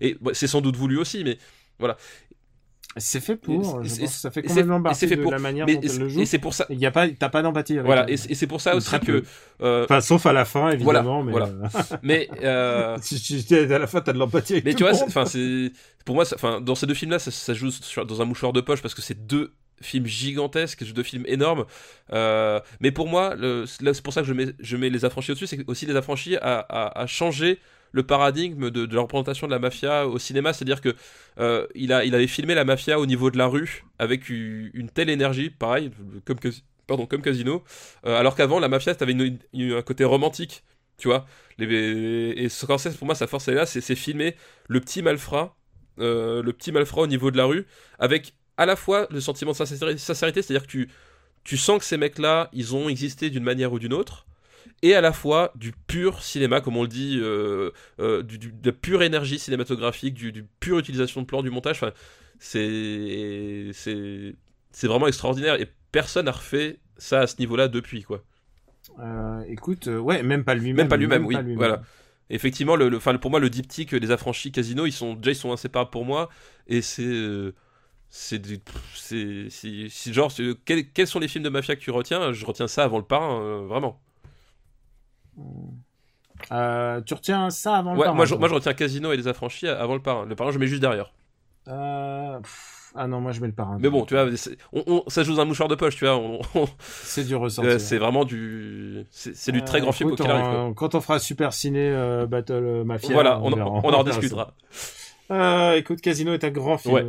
et 0.00 0.16
bon, 0.20 0.30
c'est 0.34 0.46
sans 0.46 0.60
doute 0.60 0.76
voulu 0.76 0.98
aussi, 0.98 1.24
mais 1.24 1.38
C'est 2.96 3.20
fait 3.20 3.36
pour. 3.36 3.80
Et 3.84 3.88
je 3.88 3.90
pense 3.90 4.00
et 4.00 4.06
ça 4.08 4.30
fait 4.30 4.42
complètement 4.42 4.80
et 4.80 4.82
partie 4.82 5.06
fait 5.06 5.16
de 5.16 5.22
pour- 5.22 5.30
la 5.30 5.38
manière 5.38 5.66
dont 5.66 5.72
elle 5.80 5.98
le 5.98 6.06
et 6.06 6.10
joue. 6.10 6.24
c'est 6.24 6.38
pour 6.38 6.54
ça. 6.54 6.66
Il 6.70 6.78
y 6.78 6.86
a 6.86 6.90
pas, 6.90 7.08
t'as 7.08 7.28
pas 7.28 7.42
d'empathie 7.42 7.78
Voilà, 7.78 8.04
elle. 8.08 8.14
et 8.14 8.16
c'est 8.16 8.42
et 8.42 8.46
pour 8.48 8.60
ça 8.60 8.74
aussi 8.74 8.98
que. 9.00 9.22
euh, 9.60 9.84
Enfin, 9.84 10.00
sauf 10.00 10.26
à 10.26 10.32
la 10.32 10.44
fin, 10.44 10.70
évidemment, 10.72 11.22
mais. 11.22 11.30
voilà. 11.32 11.46
euh, 11.46 11.68
mais 12.02 12.28
euh, 12.42 12.96
si 13.00 13.20
tu 13.20 13.34
dis 13.34 13.54
à 13.54 13.78
la 13.78 13.86
fin, 13.86 14.00
t'as 14.00 14.12
de 14.12 14.18
l'empathie 14.18 14.54
avec 14.54 14.64
Mais 14.64 14.72
tout 14.72 14.78
tu 14.78 14.84
vois, 14.84 14.94
enfin 15.04 15.26
c'est 15.26 15.70
pour 16.04 16.14
moi, 16.16 16.24
enfin 16.34 16.60
dans 16.60 16.74
ces 16.74 16.86
deux 16.86 16.94
films-là, 16.94 17.18
ça, 17.20 17.30
ça 17.30 17.54
joue 17.54 17.70
sur- 17.70 18.04
dans 18.06 18.20
un 18.22 18.24
mouchoir 18.24 18.52
de 18.52 18.60
poche 18.60 18.82
parce 18.82 18.94
que 18.94 19.02
c'est 19.02 19.26
deux 19.26 19.52
films 19.80 20.06
gigantesques, 20.06 20.90
deux 20.92 21.02
films 21.04 21.24
énormes. 21.28 21.66
Euh, 22.12 22.58
mais 22.80 22.90
pour 22.90 23.06
moi, 23.06 23.36
le- 23.36 23.64
c'est 23.66 24.02
pour 24.02 24.12
ça 24.12 24.22
que 24.22 24.26
je 24.26 24.32
mets, 24.32 24.46
je 24.58 24.76
mets 24.76 24.90
les 24.90 25.04
affranchis 25.04 25.30
au-dessus, 25.30 25.46
c'est 25.46 25.68
aussi 25.68 25.86
les 25.86 25.94
affranchis 25.94 26.36
a 26.40 27.04
changé 27.06 27.60
le 27.92 28.02
paradigme 28.02 28.70
de, 28.70 28.94
la 28.94 29.00
représentation 29.00 29.46
de 29.46 29.52
la 29.52 29.58
mafia 29.58 30.06
au 30.06 30.18
cinéma, 30.18 30.52
c'est-à-dire 30.52 30.80
que 30.80 30.94
euh, 31.38 31.66
il, 31.74 31.92
a, 31.92 32.04
il 32.04 32.14
avait 32.14 32.26
filmé 32.26 32.54
la 32.54 32.64
mafia 32.64 32.98
au 32.98 33.06
niveau 33.06 33.30
de 33.30 33.38
la 33.38 33.46
rue 33.46 33.84
avec 33.98 34.28
une 34.28 34.90
telle 34.92 35.10
énergie, 35.10 35.50
pareil, 35.50 35.90
comme, 36.24 36.38
pardon, 36.86 37.06
comme 37.06 37.22
Casino, 37.22 37.62
euh, 38.06 38.18
alors 38.18 38.34
qu'avant 38.34 38.58
la 38.58 38.68
mafia, 38.68 38.94
avait 39.00 39.14
un 39.14 39.82
côté 39.82 40.04
romantique, 40.04 40.64
tu 40.98 41.08
vois. 41.08 41.26
Les, 41.58 42.34
et 42.36 42.48
Scorsese, 42.48 42.96
pour 42.96 43.06
moi, 43.06 43.14
sa 43.14 43.26
force 43.26 43.48
elle 43.48 43.54
est 43.54 43.58
là, 43.58 43.66
c'est 43.66 43.94
filmer 43.94 44.34
le 44.68 44.80
petit 44.80 45.02
malfrat, 45.02 45.56
euh, 46.00 46.42
le 46.42 46.52
petit 46.52 46.72
malfrat 46.72 47.02
au 47.02 47.06
niveau 47.06 47.30
de 47.30 47.36
la 47.36 47.44
rue, 47.44 47.66
avec 47.98 48.34
à 48.56 48.66
la 48.66 48.76
fois 48.76 49.06
le 49.10 49.20
sentiment 49.20 49.52
de 49.52 49.56
sincéri- 49.56 49.98
sincérité, 49.98 50.42
c'est-à-dire 50.42 50.66
que 50.66 50.70
tu, 50.70 50.88
tu 51.44 51.56
sens 51.56 51.78
que 51.78 51.84
ces 51.84 51.96
mecs-là, 51.96 52.50
ils 52.52 52.74
ont 52.74 52.88
existé 52.88 53.30
d'une 53.30 53.44
manière 53.44 53.72
ou 53.72 53.78
d'une 53.78 53.92
autre, 53.92 54.26
et 54.82 54.94
à 54.94 55.00
la 55.00 55.12
fois 55.12 55.52
du 55.56 55.72
pur 55.72 56.22
cinéma, 56.22 56.60
comme 56.60 56.76
on 56.76 56.82
le 56.82 56.88
dit, 56.88 57.18
euh, 57.20 57.70
euh, 58.00 58.22
du, 58.22 58.38
du- 58.38 58.52
de 58.52 58.70
la 58.70 58.72
pure 58.72 59.02
énergie 59.02 59.38
cinématographique, 59.38 60.14
du, 60.14 60.32
du 60.32 60.44
pure 60.60 60.78
utilisation 60.78 61.22
de 61.22 61.26
plan, 61.26 61.42
du 61.42 61.50
montage. 61.50 61.76
Enfin, 61.76 61.92
c'est 62.38 63.70
c'est 63.72 64.34
c'est 64.72 64.86
vraiment 64.86 65.08
extraordinaire 65.08 65.60
et 65.60 65.66
personne 65.92 66.26
n'a 66.26 66.32
refait 66.32 66.78
ça 66.96 67.20
à 67.20 67.26
ce 67.26 67.36
niveau-là 67.38 67.68
depuis 67.68 68.02
quoi. 68.02 68.22
Euh, 68.98 69.42
écoute, 69.48 69.86
ouais, 69.86 70.22
même 70.22 70.44
pas 70.44 70.54
lui-même. 70.54 70.76
Même 70.76 70.88
pas 70.88 70.96
lui-même, 70.96 71.26
oui, 71.26 71.36
pas 71.36 71.42
voilà. 71.54 71.82
Effectivement, 72.30 72.76
le, 72.76 72.88
le- 72.88 72.96
enfin, 72.98 73.16
pour 73.16 73.30
moi, 73.30 73.40
le 73.40 73.48
diptyque 73.50 73.94
des 73.94 74.10
affranchis 74.10 74.52
Casino, 74.52 74.86
ils 74.86 74.92
sont 74.92 75.14
déjà 75.14 75.30
ils 75.32 75.34
sont 75.34 75.52
inséparables 75.52 75.90
pour 75.90 76.04
moi 76.04 76.28
et 76.66 76.82
c'est 76.82 77.52
c'est 78.10 78.40
c'est 79.50 80.12
genre 80.12 80.32
quels, 80.64 80.90
quels 80.92 81.06
sont 81.06 81.18
les 81.20 81.28
films 81.28 81.44
de 81.44 81.48
mafia 81.50 81.76
que 81.76 81.80
tu 81.80 81.90
retiens? 81.90 82.32
Je 82.32 82.44
retiens 82.46 82.68
ça 82.68 82.84
avant 82.84 82.98
le 82.98 83.04
parrain, 83.04 83.62
vraiment. 83.66 84.00
Euh, 86.52 87.00
tu 87.02 87.14
retiens 87.14 87.50
ça 87.50 87.76
avant 87.76 87.92
le 87.94 87.98
Ouais, 87.98 88.04
parrain, 88.04 88.16
moi, 88.16 88.24
je, 88.24 88.30
toi 88.30 88.38
moi 88.38 88.48
je 88.48 88.54
retiens 88.54 88.72
Casino 88.74 89.12
et 89.12 89.16
les 89.16 89.26
affranchis 89.28 89.66
avant 89.68 89.94
le 89.94 90.00
parrain. 90.02 90.24
Le 90.24 90.34
parrain, 90.36 90.50
je 90.52 90.58
mets 90.58 90.66
juste 90.68 90.80
derrière. 90.80 91.12
Euh, 91.66 92.38
pff, 92.38 92.92
Ah 92.94 93.06
non, 93.08 93.20
moi 93.20 93.32
je 93.32 93.40
mets 93.40 93.48
le 93.48 93.52
parrain. 93.52 93.76
Mais 93.80 93.90
bon, 93.90 94.04
tu 94.04 94.14
vois, 94.14 94.26
on, 94.72 94.82
on- 94.86 95.04
ça 95.08 95.22
joue 95.24 95.34
dans 95.34 95.42
un 95.42 95.44
mouchoir 95.44 95.68
de 95.68 95.74
poche, 95.74 95.96
tu 95.96 96.04
vois. 96.06 96.16
on- 96.16 96.40
C'est 96.80 97.24
du 97.24 97.34
ressenti. 97.34 97.68
euh, 97.68 97.78
c'est 97.78 97.98
vraiment 97.98 98.24
du, 98.24 99.04
c'est 99.10 99.52
du 99.52 99.62
très 99.62 99.80
grand 99.80 99.92
film 99.92 100.14
qu'il 100.14 100.26
arrive. 100.30 100.44
quoi. 100.44 100.72
Quand 100.76 100.94
on 100.94 101.00
fera 101.00 101.18
Super 101.18 101.52
Ciné 101.52 101.90
euh, 101.92 102.26
Battle 102.26 102.84
Mafia, 102.84 103.12
Voilà, 103.12 103.40
on, 103.42 103.52
en. 103.52 103.82
Euh, 105.30 105.72
écoute, 105.74 106.00
Casino 106.00 106.32
est 106.32 106.42
un 106.44 106.50
grand 106.50 106.78
film. 106.78 106.94
Ouais. 106.94 107.06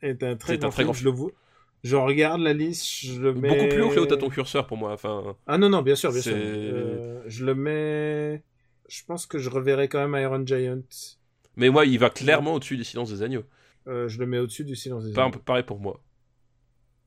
Est 0.00 0.22
un 0.22 0.36
très 0.36 0.56
grand 0.56 0.68
un 0.68 0.70
très 0.70 0.76
film. 0.84 0.86
grand 0.86 0.92
Je 0.94 1.04
le 1.04 1.10
vois. 1.10 1.30
Je 1.82 1.96
regarde 1.96 2.40
la 2.40 2.52
liste, 2.52 2.86
je 3.04 3.20
le 3.20 3.34
mets. 3.34 3.48
Beaucoup 3.48 3.66
plus 3.68 3.82
haut 3.82 3.88
que 3.90 3.96
là 3.96 4.02
où 4.02 4.06
t'as 4.06 4.16
ton 4.16 4.28
curseur 4.28 4.66
pour 4.68 4.76
moi. 4.76 4.92
Enfin, 4.92 5.36
Ah 5.46 5.58
non, 5.58 5.68
non, 5.68 5.82
bien 5.82 5.96
sûr, 5.96 6.12
bien 6.12 6.22
sûr. 6.22 6.34
Euh, 6.36 7.22
je 7.26 7.44
le 7.44 7.54
mets. 7.56 8.42
Je 8.88 9.02
pense 9.04 9.26
que 9.26 9.38
je 9.38 9.50
reverrai 9.50 9.88
quand 9.88 10.06
même 10.06 10.20
Iron 10.22 10.44
Giant. 10.46 10.82
mais 11.56 11.70
moi, 11.70 11.84
il 11.86 11.98
va 11.98 12.10
clairement 12.10 12.54
au-dessus 12.54 12.76
du 12.76 12.84
silence 12.84 13.10
des 13.10 13.22
agneaux. 13.22 13.44
Euh, 13.88 14.06
je 14.08 14.18
le 14.20 14.26
mets 14.26 14.38
au-dessus 14.38 14.64
du 14.64 14.76
silence 14.76 15.04
des 15.04 15.18
Agneaux. 15.18 15.32
peu 15.32 15.38
pareil 15.40 15.64
pour 15.64 15.80
moi. 15.80 16.00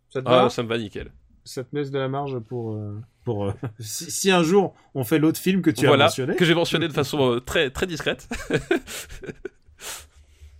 Ça 0.09 0.21
te 0.21 0.27
Ah, 0.27 0.43
va? 0.43 0.49
ça 0.49 0.61
me 0.61 0.67
va 0.67 0.77
nickel. 0.77 1.11
Ça 1.45 1.63
te 1.63 1.73
laisse 1.75 1.89
de 1.91 1.99
la 1.99 2.09
marge 2.09 2.37
pour. 2.39 2.73
euh, 2.73 2.99
pour 3.23 3.45
euh, 3.45 3.53
si, 3.79 4.11
si 4.11 4.29
un 4.31 4.43
jour 4.43 4.75
on 4.93 5.03
fait 5.05 5.19
l'autre 5.19 5.39
film 5.39 5.61
que 5.61 5.69
tu 5.71 5.85
voilà, 5.85 6.05
as 6.05 6.07
mentionné, 6.07 6.35
que 6.35 6.43
j'ai 6.43 6.53
mentionné 6.55 6.87
de 6.89 6.93
façon 6.93 7.35
euh, 7.35 7.39
très 7.39 7.69
très 7.69 7.87
discrète. 7.87 8.27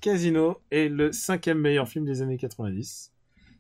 Casino 0.02 0.62
est 0.72 0.88
le 0.88 1.12
cinquième 1.12 1.60
meilleur 1.60 1.88
film 1.88 2.06
des 2.06 2.22
années 2.22 2.38
90. 2.38 3.12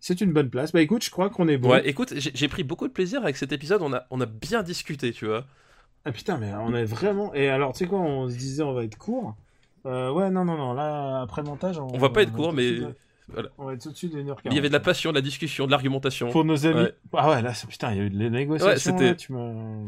C'est 0.07 0.21
une 0.21 0.33
bonne 0.33 0.51
place. 0.51 0.71
Bah 0.71 0.81
écoute, 0.81 1.03
je 1.03 1.09
crois 1.09 1.31
qu'on 1.31 1.47
est 1.47 1.57
bon. 1.57 1.71
Ouais, 1.71 1.89
écoute, 1.89 2.13
j'ai 2.15 2.47
pris 2.47 2.61
beaucoup 2.63 2.87
de 2.87 2.93
plaisir 2.93 3.23
avec 3.23 3.37
cet 3.37 3.51
épisode. 3.51 3.81
On 3.81 3.91
a 3.91 4.05
on 4.11 4.21
a 4.21 4.27
bien 4.27 4.61
discuté, 4.61 5.11
tu 5.11 5.25
vois. 5.25 5.45
Ah 6.05 6.11
putain, 6.11 6.37
mais 6.37 6.53
on 6.53 6.75
est 6.75 6.85
vraiment. 6.85 7.33
Et 7.33 7.49
alors, 7.49 7.73
tu 7.73 7.79
sais 7.79 7.87
quoi, 7.87 8.01
on 8.01 8.29
se 8.29 8.35
disait 8.35 8.61
on 8.61 8.73
va 8.73 8.83
être 8.83 8.99
court. 8.99 9.35
Euh, 9.87 10.11
ouais, 10.11 10.29
non, 10.29 10.45
non, 10.45 10.57
non. 10.57 10.73
Là, 10.73 11.21
après 11.21 11.41
le 11.41 11.47
montage, 11.47 11.79
on, 11.79 11.87
On 11.91 11.97
va 11.97 12.09
pas 12.09 12.21
être 12.21 12.33
court, 12.33 12.53
mais 12.53 12.71
de- 12.73 12.95
voilà. 13.29 13.49
On 13.57 13.65
va 13.65 13.73
être 13.73 13.81
tout 13.81 13.89
de 13.91 13.95
suite 13.97 14.13
de 14.13 14.21
1h40. 14.21 14.41
Il 14.45 14.53
y 14.53 14.59
avait 14.59 14.67
de 14.67 14.73
la 14.73 14.79
passion, 14.79 15.09
de 15.09 15.15
la 15.15 15.21
discussion, 15.23 15.65
de 15.65 15.71
l'argumentation. 15.71 16.29
Pour 16.29 16.45
nos 16.45 16.67
amis. 16.67 16.81
Ouais. 16.81 16.93
Ah 17.13 17.31
ouais, 17.31 17.41
là, 17.41 17.53
putain, 17.67 17.91
il 17.93 17.97
y 17.97 18.01
a 18.01 18.03
eu 18.03 18.09
de 18.11 18.23
la 18.23 18.29
négociation. 18.29 18.93
Ouais, 18.95 19.15
c'était- 19.15 19.33
là, 19.33 19.85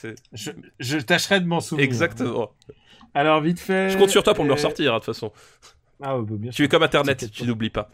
tu 0.00 0.14
je, 0.32 0.50
je 0.78 0.98
tâcherai 0.98 1.40
de 1.40 1.46
m'en 1.46 1.58
souvenir. 1.58 1.86
Exactement. 1.86 2.52
Alors, 3.14 3.40
vite 3.40 3.58
fait. 3.58 3.90
Je 3.90 3.98
compte 3.98 4.10
sur 4.10 4.22
toi 4.22 4.34
pour 4.34 4.44
me 4.44 4.48
le 4.50 4.54
ressortir, 4.54 4.92
hein, 4.94 4.98
de 5.00 5.04
toute 5.04 5.12
façon. 5.12 5.32
Ah 6.02 6.18
bah, 6.18 6.36
bien 6.38 6.50
Tu 6.50 6.64
es 6.64 6.68
comme 6.68 6.82
Internet, 6.82 7.30
tu 7.30 7.44
n'oublies 7.44 7.70
pas. 7.70 7.90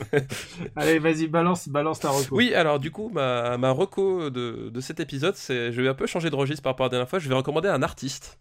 Allez, 0.76 0.98
vas-y, 0.98 1.26
balance, 1.28 1.68
balance 1.68 2.00
ta 2.00 2.10
reco. 2.10 2.34
Oui, 2.36 2.54
alors 2.54 2.78
du 2.78 2.90
coup, 2.90 3.10
ma, 3.12 3.58
ma 3.58 3.70
reco 3.70 4.30
de, 4.30 4.70
de 4.70 4.80
cet 4.80 5.00
épisode, 5.00 5.36
c'est 5.36 5.72
je 5.72 5.82
vais 5.82 5.88
un 5.88 5.94
peu 5.94 6.06
changer 6.06 6.30
de 6.30 6.36
registre 6.36 6.62
par 6.62 6.72
rapport 6.72 6.84
à 6.84 6.88
la 6.88 6.90
dernière 6.92 7.08
fois. 7.08 7.18
Je 7.18 7.28
vais 7.28 7.34
recommander 7.34 7.68
un 7.68 7.82
artiste 7.82 8.38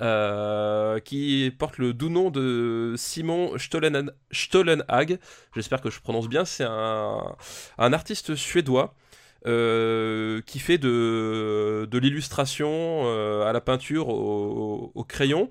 euh, 0.00 1.00
qui 1.00 1.52
porte 1.58 1.78
le 1.78 1.92
doux 1.92 2.08
nom 2.08 2.30
de 2.30 2.94
Simon 2.96 3.58
Stollen, 3.58 4.10
Stollenhag. 4.32 5.18
J'espère 5.54 5.80
que 5.82 5.90
je 5.90 6.00
prononce 6.00 6.28
bien. 6.28 6.44
C'est 6.44 6.64
un, 6.64 7.36
un 7.78 7.92
artiste 7.92 8.34
suédois. 8.36 8.94
euh, 9.46 10.40
qui 10.46 10.58
fait 10.58 10.78
de, 10.78 11.86
de 11.90 11.98
l'illustration 11.98 12.68
euh, 13.04 13.44
à 13.46 13.52
la 13.52 13.60
peinture 13.60 14.08
au, 14.08 14.90
au 14.94 15.04
crayon 15.04 15.50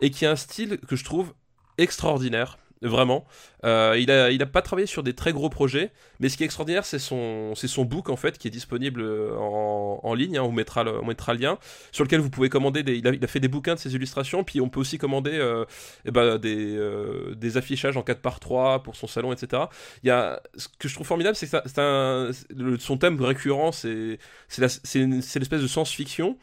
et 0.00 0.10
qui 0.10 0.26
a 0.26 0.32
un 0.32 0.36
style 0.36 0.78
que 0.78 0.96
je 0.96 1.04
trouve 1.04 1.32
extraordinaire 1.78 2.58
vraiment 2.82 3.24
Euh, 3.64 3.96
il 3.98 4.10
a 4.10 4.30
il 4.30 4.42
a 4.42 4.46
pas 4.46 4.60
travaillé 4.62 4.86
sur 4.86 5.02
des 5.02 5.14
très 5.14 5.32
gros 5.32 5.48
projets 5.48 5.90
mais 6.20 6.28
ce 6.28 6.36
qui 6.36 6.42
est 6.42 6.46
extraordinaire, 6.46 6.84
c'est 6.84 6.98
son, 6.98 7.54
c'est 7.54 7.68
son 7.68 7.84
book 7.84 8.08
en 8.10 8.16
fait 8.16 8.38
qui 8.38 8.48
est 8.48 8.50
disponible 8.50 9.02
en, 9.38 10.00
en 10.02 10.14
ligne. 10.14 10.38
hein, 10.38 10.42
on, 10.42 10.52
mettra 10.52 10.84
le, 10.84 11.00
on 11.00 11.06
mettra 11.06 11.34
le 11.34 11.40
lien 11.40 11.58
sur 11.92 12.04
lequel 12.04 12.20
vous 12.20 12.30
pouvez 12.30 12.48
commander. 12.48 12.82
Des, 12.82 12.96
il, 12.96 13.06
a, 13.06 13.26
fait 13.26 13.40
des 13.40 13.48
bouquins 13.48 13.74
de 13.74 13.80
ses 13.80 13.94
illustrations, 13.94 14.44
puis 14.44 14.60
on 14.60 14.68
peut 14.68 14.80
aussi 14.80 14.98
commander 14.98 15.32
euh, 15.34 15.64
eh 16.04 16.10
ben, 16.10 16.38
des, 16.38 16.76
euh, 16.76 17.34
des 17.34 17.56
affichages 17.56 17.96
en 17.96 18.02
4 18.02 18.20
par 18.20 18.40
3 18.40 18.82
pour 18.82 18.96
son 18.96 19.06
salon, 19.06 19.32
etc. 19.32 19.64
Il 20.02 20.08
y 20.08 20.10
a, 20.10 20.40
ce 20.56 20.68
que 20.78 20.88
je 20.88 20.94
trouve 20.94 21.06
formidable, 21.06 21.36
c'est 21.36 21.50
que 21.50 21.80
un, 21.80 22.30
son 22.78 22.98
thème 22.98 23.20
récurrent, 23.20 23.72
c'est, 23.72 24.18
c'est 24.48 24.60
l'espèce 24.60 25.62
de 25.62 25.66
science-fiction. 25.66 26.36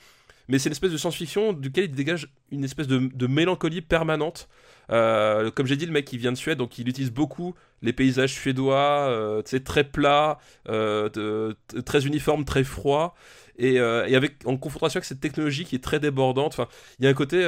Mais 0.48 0.60
c'est 0.60 0.70
l'espèce 0.70 0.92
de 0.92 0.98
science-fiction 0.98 1.54
duquel 1.54 1.86
il 1.86 1.92
dégage 1.92 2.28
une 2.52 2.64
espèce 2.64 2.88
de, 2.88 3.28
mélancolie 3.28 3.82
permanente. 3.82 4.50
Euh, 4.92 5.50
comme 5.52 5.66
j'ai 5.66 5.78
dit, 5.78 5.86
le 5.86 5.92
mec 5.92 6.12
il 6.12 6.20
vient 6.20 6.32
de 6.32 6.38
Suède, 6.38 6.58
donc 6.58 6.78
il 6.78 6.88
utilise 6.90 7.12
beaucoup 7.12 7.56
les 7.84 7.94
paysages 7.94 8.34
suédois, 8.34 9.08
euh, 9.10 9.42
très 9.42 9.84
plats, 9.84 10.40
euh, 10.70 11.54
très 11.86 12.06
uniformes, 12.06 12.46
très 12.46 12.64
froids, 12.64 13.14
et, 13.58 13.80
euh, 13.80 14.08
et 14.08 14.16
avec 14.16 14.38
en 14.46 14.58
confrontation 14.58 14.98
avec 14.98 15.06
cette 15.06 15.20
technologie 15.20 15.66
qui 15.66 15.76
est 15.76 15.84
très 15.84 16.00
débordante. 16.00 16.60
Il 17.00 17.06
y 17.06 17.08
a 17.08 17.12
un 17.12 17.14
côté, 17.14 17.42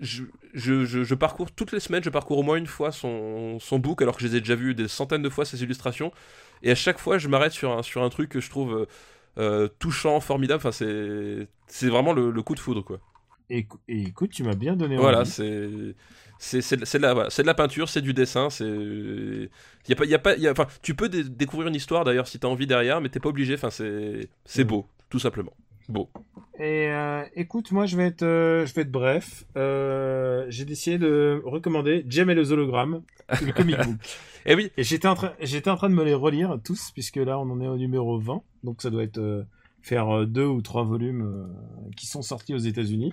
je, 0.00 0.24
je 0.52 1.14
parcours 1.14 1.50
toutes 1.50 1.72
les 1.72 1.80
semaines, 1.80 2.04
je 2.04 2.10
parcours 2.10 2.38
au 2.38 2.42
moins 2.42 2.56
une 2.56 2.66
fois 2.66 2.92
son, 2.92 3.58
son 3.60 3.78
book, 3.78 4.02
alors 4.02 4.16
que 4.16 4.22
je 4.22 4.28
les 4.28 4.36
ai 4.36 4.40
déjà 4.40 4.56
vus 4.56 4.74
des 4.74 4.88
centaines 4.88 5.22
de 5.22 5.30
fois 5.30 5.44
ses 5.44 5.62
illustrations, 5.62 6.12
et 6.62 6.70
à 6.70 6.74
chaque 6.74 6.98
fois 6.98 7.18
je 7.18 7.28
m'arrête 7.28 7.52
sur 7.52 7.76
un, 7.76 7.82
sur 7.82 8.02
un 8.02 8.08
truc 8.08 8.28
que 8.28 8.40
je 8.40 8.50
trouve 8.50 8.86
euh, 9.38 9.68
touchant, 9.78 10.20
formidable. 10.20 10.58
Enfin, 10.58 10.72
c'est 10.72 11.48
c'est 11.66 11.88
vraiment 11.88 12.12
le, 12.12 12.30
le 12.30 12.42
coup 12.42 12.54
de 12.54 12.60
foudre, 12.60 12.82
quoi. 12.84 13.00
Et, 13.48 13.66
et 13.88 14.02
écoute, 14.02 14.30
tu 14.32 14.42
m'as 14.44 14.54
bien 14.54 14.76
donné 14.76 14.98
Voilà, 14.98 15.24
envie. 15.24 15.26
c'est 15.26 15.94
c'est 16.38 16.62
c'est 16.62 16.76
de, 16.78 16.84
c'est 16.86 16.98
de 16.98 17.02
la 17.02 17.12
voilà, 17.14 17.30
c'est 17.30 17.42
de 17.42 17.46
la 17.46 17.54
peinture, 17.54 17.88
c'est 17.88 18.00
du 18.00 18.14
dessin, 18.14 18.48
c'est 18.50 18.64
y 19.88 19.92
a 19.92 19.96
pas 19.96 20.04
y 20.06 20.14
a 20.14 20.18
pas 20.18 20.36
y 20.36 20.46
a- 20.48 20.52
enfin 20.52 20.66
tu 20.82 20.94
peux 20.94 21.08
dé- 21.10 21.24
découvrir 21.24 21.68
une 21.68 21.74
histoire 21.74 22.04
d'ailleurs 22.04 22.28
si 22.28 22.38
t'as 22.38 22.48
envie 22.48 22.66
derrière, 22.66 23.00
mais 23.00 23.08
t'es 23.10 23.20
pas 23.20 23.28
obligé. 23.28 23.54
Enfin 23.54 23.70
c'est 23.70 24.30
c'est 24.46 24.64
Mm. 24.64 24.64
beau, 24.64 24.86
tout 25.10 25.18
simplement. 25.18 25.52
Beau. 25.88 26.08
Et 26.58 26.88
euh, 26.88 27.24
écoute, 27.34 27.70
moi 27.70 27.86
je 27.86 27.96
vais 27.96 28.06
être, 28.06 28.22
euh, 28.22 28.66
je 28.66 28.74
vais 28.74 28.82
être 28.82 28.90
bref. 28.90 29.44
Euh, 29.56 30.46
j'ai 30.48 30.64
décidé 30.64 30.98
de 30.98 31.42
recommander 31.44 32.04
Jem 32.08 32.30
et 32.30 32.34
les 32.34 32.52
hologrammes, 32.52 33.02
le 33.42 33.52
comic 33.52 33.76
book. 33.76 33.96
Et 34.48 34.54
oui, 34.54 34.70
Et 34.76 34.84
j'étais 34.84 35.08
en 35.08 35.16
train, 35.16 35.32
j'étais 35.40 35.70
en 35.70 35.76
train 35.76 35.88
de 35.88 35.94
me 35.94 36.04
les 36.04 36.14
relire 36.14 36.56
tous, 36.64 36.92
puisque 36.92 37.16
là 37.16 37.36
on 37.40 37.50
en 37.50 37.60
est 37.60 37.66
au 37.66 37.76
numéro 37.76 38.16
20, 38.16 38.42
donc 38.62 38.80
ça 38.80 38.90
doit 38.90 39.02
être 39.02 39.44
faire 39.82 40.24
deux 40.24 40.46
ou 40.46 40.62
trois 40.62 40.84
volumes 40.84 41.48
qui 41.96 42.06
sont 42.06 42.22
sortis 42.22 42.54
aux 42.54 42.58
États-Unis. 42.58 43.12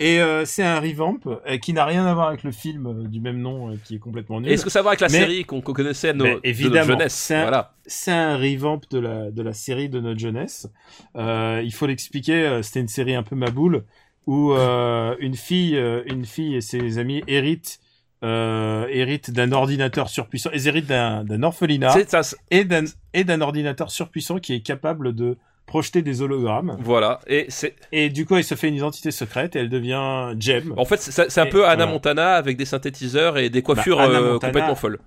Et 0.00 0.20
euh, 0.20 0.44
c'est 0.44 0.62
un 0.64 0.80
revamp 0.80 1.20
euh, 1.26 1.56
qui 1.58 1.72
n'a 1.72 1.84
rien 1.84 2.04
à 2.04 2.14
voir 2.14 2.28
avec 2.28 2.42
le 2.42 2.50
film 2.50 2.86
euh, 2.86 3.06
du 3.06 3.20
même 3.20 3.38
nom 3.40 3.70
euh, 3.70 3.74
qui 3.84 3.94
est 3.96 3.98
complètement 3.98 4.40
nul. 4.40 4.50
Est-ce 4.50 4.64
que 4.64 4.70
ça 4.70 4.82
va 4.82 4.90
avec 4.90 5.00
la 5.00 5.06
Mais- 5.08 5.18
série 5.20 5.44
qu'on 5.44 5.60
connaissait 5.60 6.12
de, 6.12 6.18
nos, 6.18 6.24
de 6.24 6.68
notre 6.68 6.84
jeunesse 6.86 7.14
c'est 7.14 7.34
un- 7.36 7.42
Voilà. 7.42 7.74
C'est 7.86 8.10
un 8.12 8.36
revamp 8.36 8.80
de 8.90 8.98
la, 8.98 9.30
de 9.30 9.42
la 9.42 9.52
série 9.52 9.88
de 9.88 10.00
notre 10.00 10.18
jeunesse. 10.18 10.68
Euh, 11.16 11.60
il 11.64 11.72
faut 11.72 11.86
l'expliquer, 11.86 12.44
euh, 12.46 12.62
c'était 12.62 12.80
une 12.80 12.88
série 12.88 13.14
un 13.14 13.22
peu 13.22 13.36
maboule 13.36 13.84
où 14.26 14.52
euh, 14.52 15.14
une 15.20 15.34
fille, 15.36 15.76
euh, 15.76 16.02
une 16.06 16.24
fille 16.24 16.56
et 16.56 16.60
ses 16.60 16.98
amis 16.98 17.22
héritent, 17.28 17.78
euh, 18.24 18.86
héritent 18.90 19.30
d'un 19.30 19.52
ordinateur 19.52 20.08
surpuissant, 20.08 20.50
ils 20.54 20.66
héritent 20.66 20.86
d'un, 20.86 21.24
d'un 21.24 21.42
orphelinat 21.42 21.90
ça, 22.08 22.22
c'est- 22.22 22.36
et 22.50 22.64
d'un, 22.64 22.84
et 23.12 23.22
d'un 23.24 23.40
ordinateur 23.42 23.90
surpuissant 23.90 24.38
qui 24.38 24.54
est 24.54 24.60
capable 24.60 25.14
de 25.14 25.36
projeter 25.66 26.02
des 26.02 26.20
hologrammes. 26.22 26.76
voilà. 26.80 27.20
Et 27.26 27.46
c'est, 27.48 27.74
Et 27.92 28.10
du 28.10 28.26
coup, 28.26 28.36
elle 28.36 28.44
se 28.44 28.54
fait 28.54 28.68
une 28.68 28.74
identité 28.74 29.10
secrète 29.10 29.56
et 29.56 29.60
elle 29.60 29.70
devient 29.70 30.34
Jem. 30.38 30.74
en 30.76 30.84
fait, 30.84 31.00
c'est 31.00 31.38
un 31.40 31.46
Et 31.46 31.48
peu 31.48 31.64
Anna 31.64 31.76
voilà. 31.84 31.92
Montana 31.92 32.34
avec 32.34 32.56
des 32.56 32.64
synthétiseurs 32.66 33.38
et 33.38 33.48
des 33.50 33.62
coiffures 33.62 33.96
Bah, 33.98 34.04
Hannah 34.04 34.18
euh, 34.18 34.38
complètement 34.38 34.74
folles. 34.74 34.98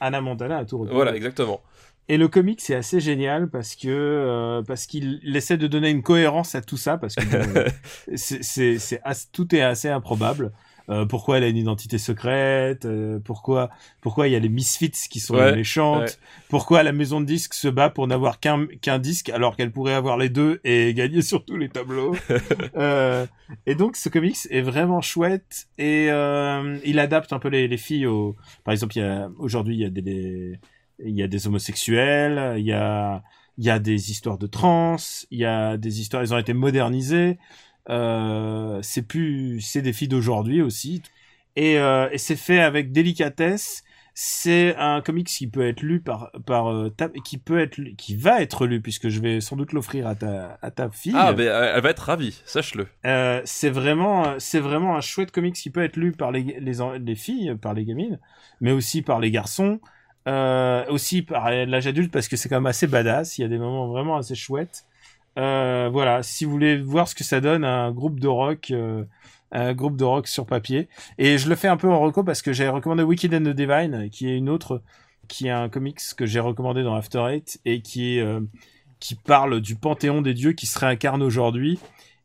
Anna 0.00 0.20
Montana 0.20 0.58
a 0.58 0.64
tout 0.64 0.78
repris. 0.78 0.94
Voilà, 0.94 1.14
exactement. 1.14 1.60
Et 2.08 2.16
le 2.18 2.26
comic 2.26 2.60
c'est 2.60 2.74
assez 2.74 2.98
génial 2.98 3.48
parce 3.48 3.76
que 3.76 3.86
euh, 3.88 4.62
parce 4.66 4.86
qu'il 4.86 5.20
essaie 5.36 5.56
de 5.56 5.68
donner 5.68 5.88
une 5.90 6.02
cohérence 6.02 6.56
à 6.56 6.60
tout 6.60 6.76
ça 6.76 6.98
parce 6.98 7.14
que 7.14 7.24
bon, 7.24 7.70
c'est 8.16 8.42
c'est 8.42 8.78
c'est 8.80 9.00
as- 9.04 9.30
tout 9.30 9.54
est 9.54 9.62
assez 9.62 9.88
improbable. 9.88 10.50
Euh, 10.92 11.06
pourquoi 11.06 11.38
elle 11.38 11.44
a 11.44 11.48
une 11.48 11.56
identité 11.56 11.98
secrète 11.98 12.84
euh, 12.84 13.18
Pourquoi 13.24 13.70
pourquoi 14.00 14.28
il 14.28 14.32
y 14.32 14.36
a 14.36 14.38
les 14.38 14.48
misfits 14.48 14.90
qui 15.10 15.20
sont 15.20 15.34
Ouais, 15.36 15.54
méchantes 15.54 16.00
ouais. 16.00 16.46
Pourquoi 16.48 16.82
la 16.82 16.92
maison 16.92 17.20
de 17.20 17.26
disques 17.26 17.54
se 17.54 17.68
bat 17.68 17.90
pour 17.90 18.06
n'avoir 18.06 18.40
qu'un 18.40 18.66
qu'un 18.80 18.98
disque 18.98 19.30
alors 19.30 19.56
qu'elle 19.56 19.72
pourrait 19.72 19.94
avoir 19.94 20.16
les 20.18 20.28
deux 20.28 20.60
et 20.64 20.92
gagner 21.00 21.22
sur 21.22 21.44
tous 21.44 21.56
les 21.56 21.68
tableaux 21.68 22.14
Euh, 22.76 23.26
Et 23.66 23.74
donc 23.74 23.96
ce 23.96 24.08
comics 24.08 24.36
est 24.50 24.60
vraiment 24.62 25.00
chouette 25.00 25.66
et 25.78 26.06
il 26.84 26.98
adapte 26.98 27.32
un 27.32 27.38
peu 27.38 27.48
les, 27.48 27.68
les 27.68 27.76
filles 27.76 28.06
au. 28.06 28.36
Par 28.64 28.72
exemple, 28.72 28.94
aujourd'hui 29.38 29.74
il 29.76 29.80
y 29.80 29.84
a 29.84 29.90
des- 29.90 30.02
des 30.02 30.58
il 31.04 31.16
y 31.16 31.22
a 31.22 31.26
des 31.28 31.46
homosexuels, 31.46 32.54
il 32.58 32.64
y 32.66 32.72
a, 32.72 33.22
il 33.58 33.64
y 33.64 33.70
a 33.70 33.78
des 33.80 34.10
histoires 34.10 34.38
de 34.38 34.46
trans, 34.46 34.96
il 35.30 35.38
y 35.38 35.44
a 35.44 35.76
des 35.76 36.00
histoires, 36.00 36.22
elles 36.22 36.32
ont 36.34 36.38
été 36.38 36.52
modernisées. 36.54 37.38
Euh, 37.90 38.78
c'est 38.82 39.02
plus, 39.02 39.60
c'est 39.60 39.82
des 39.82 39.92
filles 39.92 40.08
d'aujourd'hui 40.08 40.62
aussi. 40.62 41.02
Et, 41.56 41.78
euh, 41.78 42.08
et 42.12 42.18
c'est 42.18 42.36
fait 42.36 42.60
avec 42.60 42.92
délicatesse. 42.92 43.82
C'est 44.14 44.76
un 44.76 45.00
comics 45.00 45.26
qui 45.26 45.46
peut 45.46 45.66
être 45.66 45.80
lu 45.80 46.00
par, 46.00 46.30
par, 46.46 46.70
euh, 46.70 46.90
ta- 46.90 47.08
qui 47.08 47.38
peut 47.38 47.58
être, 47.58 47.78
lu- 47.78 47.94
qui 47.96 48.14
va 48.14 48.42
être 48.42 48.66
lu 48.66 48.82
puisque 48.82 49.08
je 49.08 49.20
vais 49.20 49.40
sans 49.40 49.56
doute 49.56 49.72
l'offrir 49.72 50.06
à 50.06 50.14
ta, 50.14 50.58
à 50.60 50.70
ta 50.70 50.90
fille. 50.90 51.14
Ah, 51.16 51.32
ben, 51.32 51.48
elle 51.48 51.80
va 51.80 51.90
être 51.90 52.00
ravie, 52.00 52.38
sache-le. 52.44 52.88
Euh, 53.06 53.40
c'est 53.46 53.70
vraiment, 53.70 54.34
c'est 54.38 54.60
vraiment 54.60 54.96
un 54.96 55.00
chouette 55.00 55.30
comics 55.30 55.54
qui 55.54 55.70
peut 55.70 55.82
être 55.82 55.96
lu 55.96 56.12
par 56.12 56.30
les, 56.30 56.42
les, 56.60 56.72
les 57.00 57.14
filles, 57.14 57.54
par 57.60 57.72
les 57.72 57.86
gamines, 57.86 58.18
mais 58.60 58.72
aussi 58.72 59.00
par 59.00 59.18
les 59.18 59.30
garçons, 59.30 59.80
euh, 60.28 60.84
aussi 60.88 61.22
par 61.22 61.50
l'âge 61.50 61.86
adulte 61.86 62.12
parce 62.12 62.28
que 62.28 62.36
c'est 62.36 62.50
quand 62.50 62.56
même 62.56 62.66
assez 62.66 62.86
badass. 62.86 63.38
Il 63.38 63.42
y 63.42 63.44
a 63.44 63.48
des 63.48 63.58
moments 63.58 63.88
vraiment 63.88 64.18
assez 64.18 64.34
chouettes. 64.34 64.84
Euh, 65.38 65.88
voilà, 65.92 66.22
si 66.22 66.44
vous 66.44 66.50
voulez 66.50 66.76
voir 66.76 67.08
ce 67.08 67.14
que 67.14 67.24
ça 67.24 67.40
donne 67.40 67.64
un 67.64 67.90
groupe 67.90 68.20
de 68.20 68.28
rock, 68.28 68.70
euh, 68.70 69.04
un 69.50 69.72
groupe 69.74 69.96
de 69.96 70.04
rock 70.04 70.28
sur 70.28 70.46
papier. 70.46 70.88
Et 71.18 71.38
je 71.38 71.48
le 71.48 71.54
fais 71.54 71.68
un 71.68 71.76
peu 71.76 71.88
en 71.88 72.00
reco 72.00 72.22
parce 72.22 72.42
que 72.42 72.52
j'ai 72.52 72.68
recommandé 72.68 73.02
Wicked 73.02 73.32
and 73.34 73.50
the 73.50 73.54
Divine, 73.54 74.08
qui 74.10 74.28
est 74.28 74.36
une 74.36 74.48
autre, 74.48 74.82
qui 75.28 75.46
est 75.46 75.50
un 75.50 75.68
comics 75.68 76.00
que 76.16 76.26
j'ai 76.26 76.40
recommandé 76.40 76.82
dans 76.82 76.94
After 76.94 77.24
Eight 77.30 77.60
et 77.64 77.80
qui 77.80 78.20
euh, 78.20 78.40
qui 79.00 79.14
parle 79.16 79.60
du 79.60 79.74
panthéon 79.74 80.22
des 80.22 80.34
dieux 80.34 80.52
qui 80.52 80.66
se 80.66 80.78
réincarnent 80.78 81.22
aujourd'hui 81.22 81.80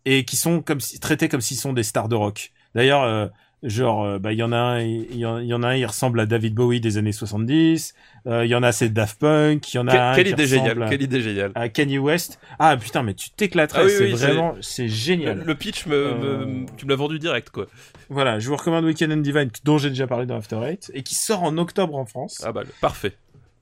et 0.05 0.25
qui 0.25 0.35
sont 0.35 0.61
comme 0.61 0.79
si, 0.79 0.99
traités 0.99 1.27
comme 1.27 1.41
s'ils 1.41 1.57
sont 1.57 1.73
des 1.73 1.83
stars 1.83 2.07
de 2.07 2.15
rock. 2.15 2.51
D'ailleurs, 2.75 3.03
euh, 3.03 3.27
genre, 3.63 4.03
euh, 4.05 4.19
bah 4.19 4.33
il 4.33 4.39
y 4.39 4.43
en 4.43 4.51
a 4.51 4.57
un, 4.57 4.79
il 4.81 5.15
y, 5.15 5.19
y 5.19 5.25
en 5.25 5.63
a 5.63 5.67
un, 5.69 5.75
il 5.75 5.85
ressemble 5.85 6.19
à 6.19 6.25
David 6.25 6.53
Bowie 6.53 6.79
des 6.79 6.97
années 6.97 7.11
70. 7.11 7.93
Euh, 8.27 8.45
Il 8.45 8.49
y 8.49 8.55
en 8.55 8.63
a 8.63 8.71
c'est 8.71 8.89
Daft 8.89 9.19
Punk. 9.19 9.73
Il 9.73 9.77
y 9.77 9.79
en 9.79 9.87
a 9.87 9.91
Que- 9.91 9.97
un 9.97 10.15
quelle 10.15 10.25
qui 10.27 10.31
idée 10.33 10.43
ressemble 10.43 10.59
géniale, 10.69 10.83
à, 10.83 10.89
quelle 10.89 11.01
idée 11.01 11.21
géniale. 11.21 11.51
à 11.55 11.69
Kanye 11.69 11.97
West. 11.97 12.39
Ah 12.59 12.77
putain, 12.77 13.03
mais 13.03 13.13
tu 13.13 13.29
t'éclaterais. 13.31 13.81
Ah 13.81 13.85
oui, 13.85 13.91
c'est 13.97 14.03
oui, 14.05 14.11
vraiment, 14.13 14.55
c'est 14.61 14.87
génial. 14.87 15.43
le 15.45 15.55
pitch, 15.55 15.85
me, 15.87 15.95
Euh, 15.95 16.45
me- 16.45 16.65
tu 16.77 16.85
me 16.85 16.89
l'as 16.91 16.95
vendu 16.97 17.19
direct, 17.19 17.49
quoi. 17.49 17.65
Voilà, 18.09 18.39
je 18.39 18.47
vous 18.49 18.55
recommande 18.55 18.85
Weekend 18.85 19.11
and 19.11 19.17
Divine, 19.17 19.49
dont 19.63 19.77
j'ai 19.77 19.89
déjà 19.89 20.07
parlé 20.07 20.25
dans 20.25 20.35
After 20.37 20.59
Eight, 20.63 20.91
et 20.93 21.03
qui 21.03 21.15
sort 21.15 21.43
en 21.43 21.57
octobre 21.57 21.95
en 21.95 22.05
France. 22.05 22.41
Ah 22.45 22.51
bah, 22.51 22.63
parfait. 22.81 23.13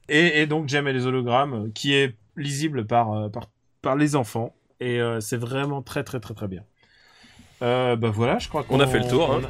Et, 0.10 0.42
et 0.42 0.46
donc 0.46 0.68
J'aime 0.70 0.88
et 0.88 0.94
les 0.94 1.06
hologrammes, 1.08 1.72
qui 1.74 1.94
est 1.96 2.16
lisible 2.38 2.86
par, 2.86 3.30
par, 3.32 3.50
par 3.82 3.96
les 3.96 4.16
enfants. 4.16 4.54
Et 4.82 5.00
euh, 5.00 5.20
c'est 5.22 5.38
vraiment 5.38 5.82
très 5.82 6.04
très 6.04 6.20
très 6.20 6.34
très 6.34 6.48
bien. 6.48 6.64
Euh, 7.62 7.96
bah 7.96 8.10
voilà, 8.14 8.38
je 8.40 8.50
crois 8.50 8.64
qu'on 8.64 8.76
On 8.76 8.80
a 8.82 8.88
fait 8.88 9.00
le 9.00 9.08
tour, 9.08 9.32
hein. 9.34 9.42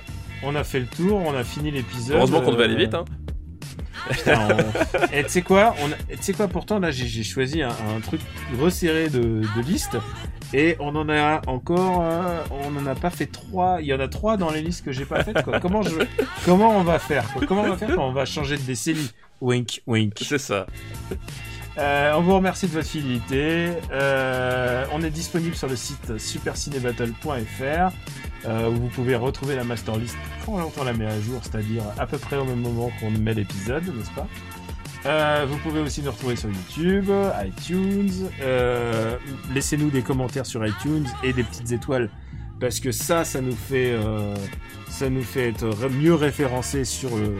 On 0.44 0.56
a, 0.56 0.64
fait 0.64 0.80
le 0.80 0.86
tour, 0.88 1.22
on 1.26 1.34
a 1.34 1.44
fini 1.44 1.72
l'épisode. 1.72 2.18
Heureusement 2.18 2.42
qu'on 2.42 2.52
devait 2.52 2.64
Euh, 2.64 2.66
aller 2.66 2.86
vite, 2.86 2.94
hein. 2.94 3.06
Putain, 4.12 4.48
on- 4.50 5.14
Et 5.16 5.24
tu 5.24 5.30
sais 5.30 5.42
quoi 5.42 5.74
on 5.84 5.92
a- 5.92 5.96
et 6.10 6.18
Tu 6.18 6.24
sais 6.24 6.34
quoi 6.34 6.48
Pourtant 6.48 6.80
là, 6.80 6.92
j'ai 6.92 7.24
choisi 7.24 7.62
un, 7.64 7.70
un 7.70 8.00
truc 8.04 8.22
resserré 8.60 9.10
de, 9.10 9.20
de 9.42 9.62
liste. 9.66 9.98
Et 10.54 10.76
on 10.80 10.96
en 10.96 11.10
a 11.10 11.42
encore, 11.48 12.02
euh, 12.04 12.40
on 12.52 12.78
en 12.78 12.86
a 12.86 12.94
pas 12.94 13.10
fait 13.10 13.26
trois. 13.26 13.78
Il 13.82 13.88
y 13.88 13.94
en 13.94 14.00
a 14.00 14.08
trois 14.08 14.38
dans 14.38 14.52
les 14.52 14.62
listes 14.62 14.86
que 14.86 14.92
j'ai 14.92 15.06
pas 15.06 15.24
faites. 15.24 15.42
Quoi. 15.44 15.60
Comment 15.60 15.82
je, 15.82 15.90
comment 16.46 16.78
on 16.78 16.84
va 16.84 17.00
faire 17.00 17.26
quoi? 17.34 17.42
Comment 17.48 17.64
on 17.64 17.70
va 17.70 17.78
faire 17.78 17.96
quand 17.96 18.08
on 18.08 18.12
va 18.14 18.26
changer 18.26 18.58
de 18.58 18.62
décennie? 18.62 19.10
Wink, 19.42 19.82
wink. 19.88 20.14
C'est 20.22 20.38
ça. 20.38 20.68
Euh, 21.78 22.14
on 22.16 22.22
vous 22.22 22.36
remercie 22.36 22.68
de 22.68 22.72
votre 22.72 22.88
fidélité. 22.88 23.70
Euh, 23.92 24.86
on 24.94 25.04
est 25.04 25.10
disponible 25.10 25.56
sur 25.56 25.68
le 25.68 25.76
site 25.76 26.18
supercinébattle.fr 26.18 27.94
euh, 28.46 28.70
où 28.70 28.76
vous 28.76 28.88
pouvez 28.88 29.16
retrouver 29.16 29.56
la 29.56 29.64
master 29.64 29.98
list 29.98 30.16
quand 30.46 30.72
on 30.80 30.84
la 30.84 30.94
met 30.94 31.06
à 31.08 31.20
jour, 31.20 31.42
c'est-à-dire 31.44 31.84
à 31.98 32.06
peu 32.08 32.18
près 32.18 32.38
au 32.38 32.46
même 32.46 32.62
moment 32.62 32.92
qu'on 33.00 33.12
met 33.12 33.34
l'épisode, 33.34 33.84
n'est-ce 33.84 34.12
pas? 34.12 34.28
Euh, 35.06 35.46
Vous 35.50 35.58
pouvez 35.58 35.82
aussi 35.82 36.02
nous 36.02 36.12
retrouver 36.12 36.36
sur 36.36 36.50
YouTube, 36.50 37.12
iTunes. 37.46 38.30
Euh, 38.42 39.18
Laissez-nous 39.54 39.90
des 39.90 40.02
commentaires 40.02 40.46
sur 40.46 40.66
iTunes 40.66 41.06
et 41.24 41.34
des 41.34 41.44
petites 41.44 41.72
étoiles 41.72 42.10
parce 42.60 42.80
que 42.80 42.92
ça, 42.92 43.26
ça 43.26 43.42
nous 43.42 43.56
fait, 43.56 43.92
euh, 43.92 44.34
ça 44.90 45.10
nous 45.10 45.24
fait 45.24 45.50
être 45.50 45.90
mieux 45.90 46.14
référencés 46.16 46.86
sur 46.86 47.10
le 47.18 47.38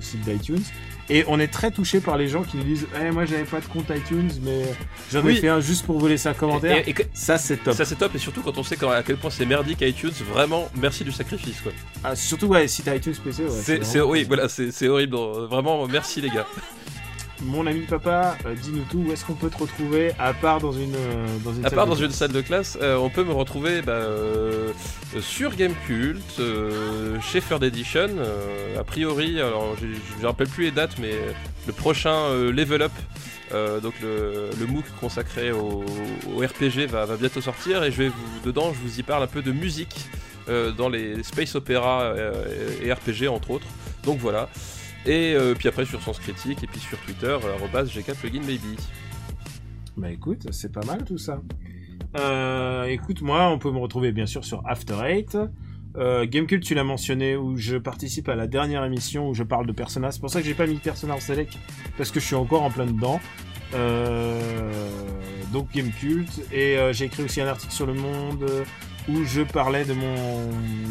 site 0.00 0.20
d'iTunes. 0.20 0.62
Et 1.10 1.24
on 1.26 1.40
est 1.40 1.48
très 1.48 1.70
touché 1.70 2.00
par 2.00 2.18
les 2.18 2.28
gens 2.28 2.42
qui 2.42 2.56
nous 2.58 2.64
disent 2.64 2.86
Eh, 3.00 3.10
Moi, 3.10 3.24
j'avais 3.24 3.44
pas 3.44 3.60
de 3.60 3.64
compte 3.66 3.86
iTunes, 3.90 4.30
mais 4.42 4.62
j'en 5.10 5.26
ai 5.26 5.36
fait 5.36 5.48
un 5.48 5.60
juste 5.60 5.86
pour 5.86 5.98
vous 5.98 6.06
laisser 6.06 6.28
un 6.28 6.34
commentaire. 6.34 6.78
Et- 6.86 6.90
et 6.90 6.92
que- 6.92 7.02
Ça, 7.14 7.38
c'est 7.38 7.56
top. 7.56 7.74
Ça 7.74 7.84
c'est 7.86 7.94
top 7.96 8.14
et 8.14 8.18
surtout 8.18 8.42
quand 8.42 8.58
on 8.58 8.62
sait 8.62 8.76
quand- 8.76 8.90
à 8.90 9.02
quel 9.02 9.16
point 9.16 9.30
c'est 9.30 9.46
merdique 9.46 9.80
iTunes, 9.80 10.12
vraiment 10.30 10.68
merci 10.74 11.04
du 11.04 11.12
sacrifice 11.12 11.60
quoi. 11.62 11.72
Ah, 12.04 12.14
surtout, 12.14 12.46
ouais, 12.48 12.68
si 12.68 12.82
t'as 12.82 12.94
iTunes 12.96 13.14
PC, 13.24 13.42
ouais. 13.44 13.48
c'est 13.50 13.76
vraiment- 13.78 14.10
oui 14.10 14.24
voilà 14.28 14.48
c'est 14.48 14.88
horrible 14.88 15.16
vraiment 15.48 15.86
merci 15.86 16.20
les 16.20 16.28
gars. 16.30 16.46
Mon 17.42 17.66
ami 17.66 17.82
papa, 17.82 18.36
euh, 18.46 18.54
dis-nous 18.54 18.84
tout, 18.90 18.98
où 18.98 19.12
est-ce 19.12 19.24
qu'on 19.24 19.34
peut 19.34 19.50
te 19.50 19.58
retrouver, 19.58 20.12
à 20.18 20.34
part 20.34 20.60
dans 20.60 20.72
une, 20.72 20.94
euh, 20.94 21.26
dans 21.44 21.52
une 21.54 21.64
À 21.64 21.68
salle 21.68 21.76
part 21.76 21.86
de 21.86 21.90
dans 21.90 21.96
classe 21.96 22.06
une 22.08 22.12
salle 22.12 22.32
de 22.32 22.40
classe, 22.40 22.78
euh, 22.82 22.96
on 22.96 23.10
peut 23.10 23.22
me 23.22 23.32
retrouver 23.32 23.80
bah, 23.80 24.02
sur 25.20 25.54
Gamecult, 25.54 26.40
chez 27.22 27.40
Third 27.40 27.62
Edition, 27.62 28.08
a 28.78 28.84
priori, 28.84 29.40
alors 29.40 29.76
je 29.80 29.86
ne 30.20 30.26
rappelle 30.26 30.48
plus 30.48 30.64
les 30.64 30.70
dates, 30.72 30.98
mais 30.98 31.12
le 31.66 31.72
prochain 31.72 32.34
Level 32.34 32.82
Up, 32.82 32.92
donc 33.82 33.94
le, 34.02 34.50
le 34.58 34.66
MOOC 34.66 34.84
consacré 35.00 35.52
au, 35.52 35.84
au 36.34 36.38
RPG 36.40 36.88
va, 36.88 37.06
va 37.06 37.16
bientôt 37.16 37.40
sortir 37.40 37.84
et 37.84 37.92
je 37.92 37.98
vais 37.98 38.08
vous, 38.08 38.40
dedans 38.44 38.72
je 38.72 38.78
vous 38.86 38.98
y 38.98 39.02
parle 39.02 39.22
un 39.22 39.28
peu 39.28 39.42
de 39.42 39.52
musique 39.52 40.06
dans 40.76 40.88
les 40.88 41.22
space 41.22 41.54
opéra 41.54 42.14
et 42.82 42.92
RPG 42.92 43.28
entre 43.28 43.52
autres. 43.52 43.66
Donc 44.04 44.18
voilà. 44.18 44.48
Et 45.08 45.34
euh, 45.34 45.54
puis 45.54 45.68
après 45.68 45.86
sur 45.86 46.02
Sens 46.02 46.18
Critique 46.18 46.62
et 46.62 46.66
puis 46.66 46.80
sur 46.80 46.98
Twitter, 46.98 47.36
euh, 47.44 47.84
gk-plugin-maybe. 47.84 48.78
Bah 49.96 50.10
écoute, 50.10 50.46
c'est 50.52 50.70
pas 50.70 50.84
mal 50.84 51.04
tout 51.04 51.18
ça. 51.18 51.40
Euh, 52.16 52.84
écoute, 52.84 53.22
moi, 53.22 53.48
on 53.48 53.58
peut 53.58 53.70
me 53.70 53.78
retrouver 53.78 54.12
bien 54.12 54.26
sûr 54.26 54.44
sur 54.44 54.62
After 54.66 54.96
Eight. 55.04 55.36
Euh, 55.96 56.26
Gamecult, 56.26 56.62
tu 56.62 56.74
l'as 56.74 56.84
mentionné, 56.84 57.36
où 57.36 57.56
je 57.56 57.76
participe 57.76 58.28
à 58.28 58.36
la 58.36 58.46
dernière 58.46 58.84
émission 58.84 59.28
où 59.28 59.34
je 59.34 59.42
parle 59.42 59.66
de 59.66 59.72
Persona. 59.72 60.12
C'est 60.12 60.20
pour 60.20 60.30
ça 60.30 60.40
que 60.40 60.46
j'ai 60.46 60.54
pas 60.54 60.66
mis 60.66 60.76
Persona 60.76 61.14
en 61.14 61.20
select, 61.20 61.54
parce 61.96 62.10
que 62.10 62.20
je 62.20 62.26
suis 62.26 62.36
encore 62.36 62.62
en 62.62 62.70
plein 62.70 62.86
dedans. 62.86 63.20
Euh, 63.74 64.40
donc 65.52 65.72
Gamecult. 65.74 66.28
Et 66.52 66.78
euh, 66.78 66.92
j'ai 66.92 67.06
écrit 67.06 67.22
aussi 67.22 67.40
un 67.40 67.48
article 67.48 67.72
sur 67.72 67.86
Le 67.86 67.94
Monde 67.94 68.46
où 69.08 69.24
je 69.24 69.40
parlais 69.40 69.84
de 69.84 69.94
mon 69.94 70.50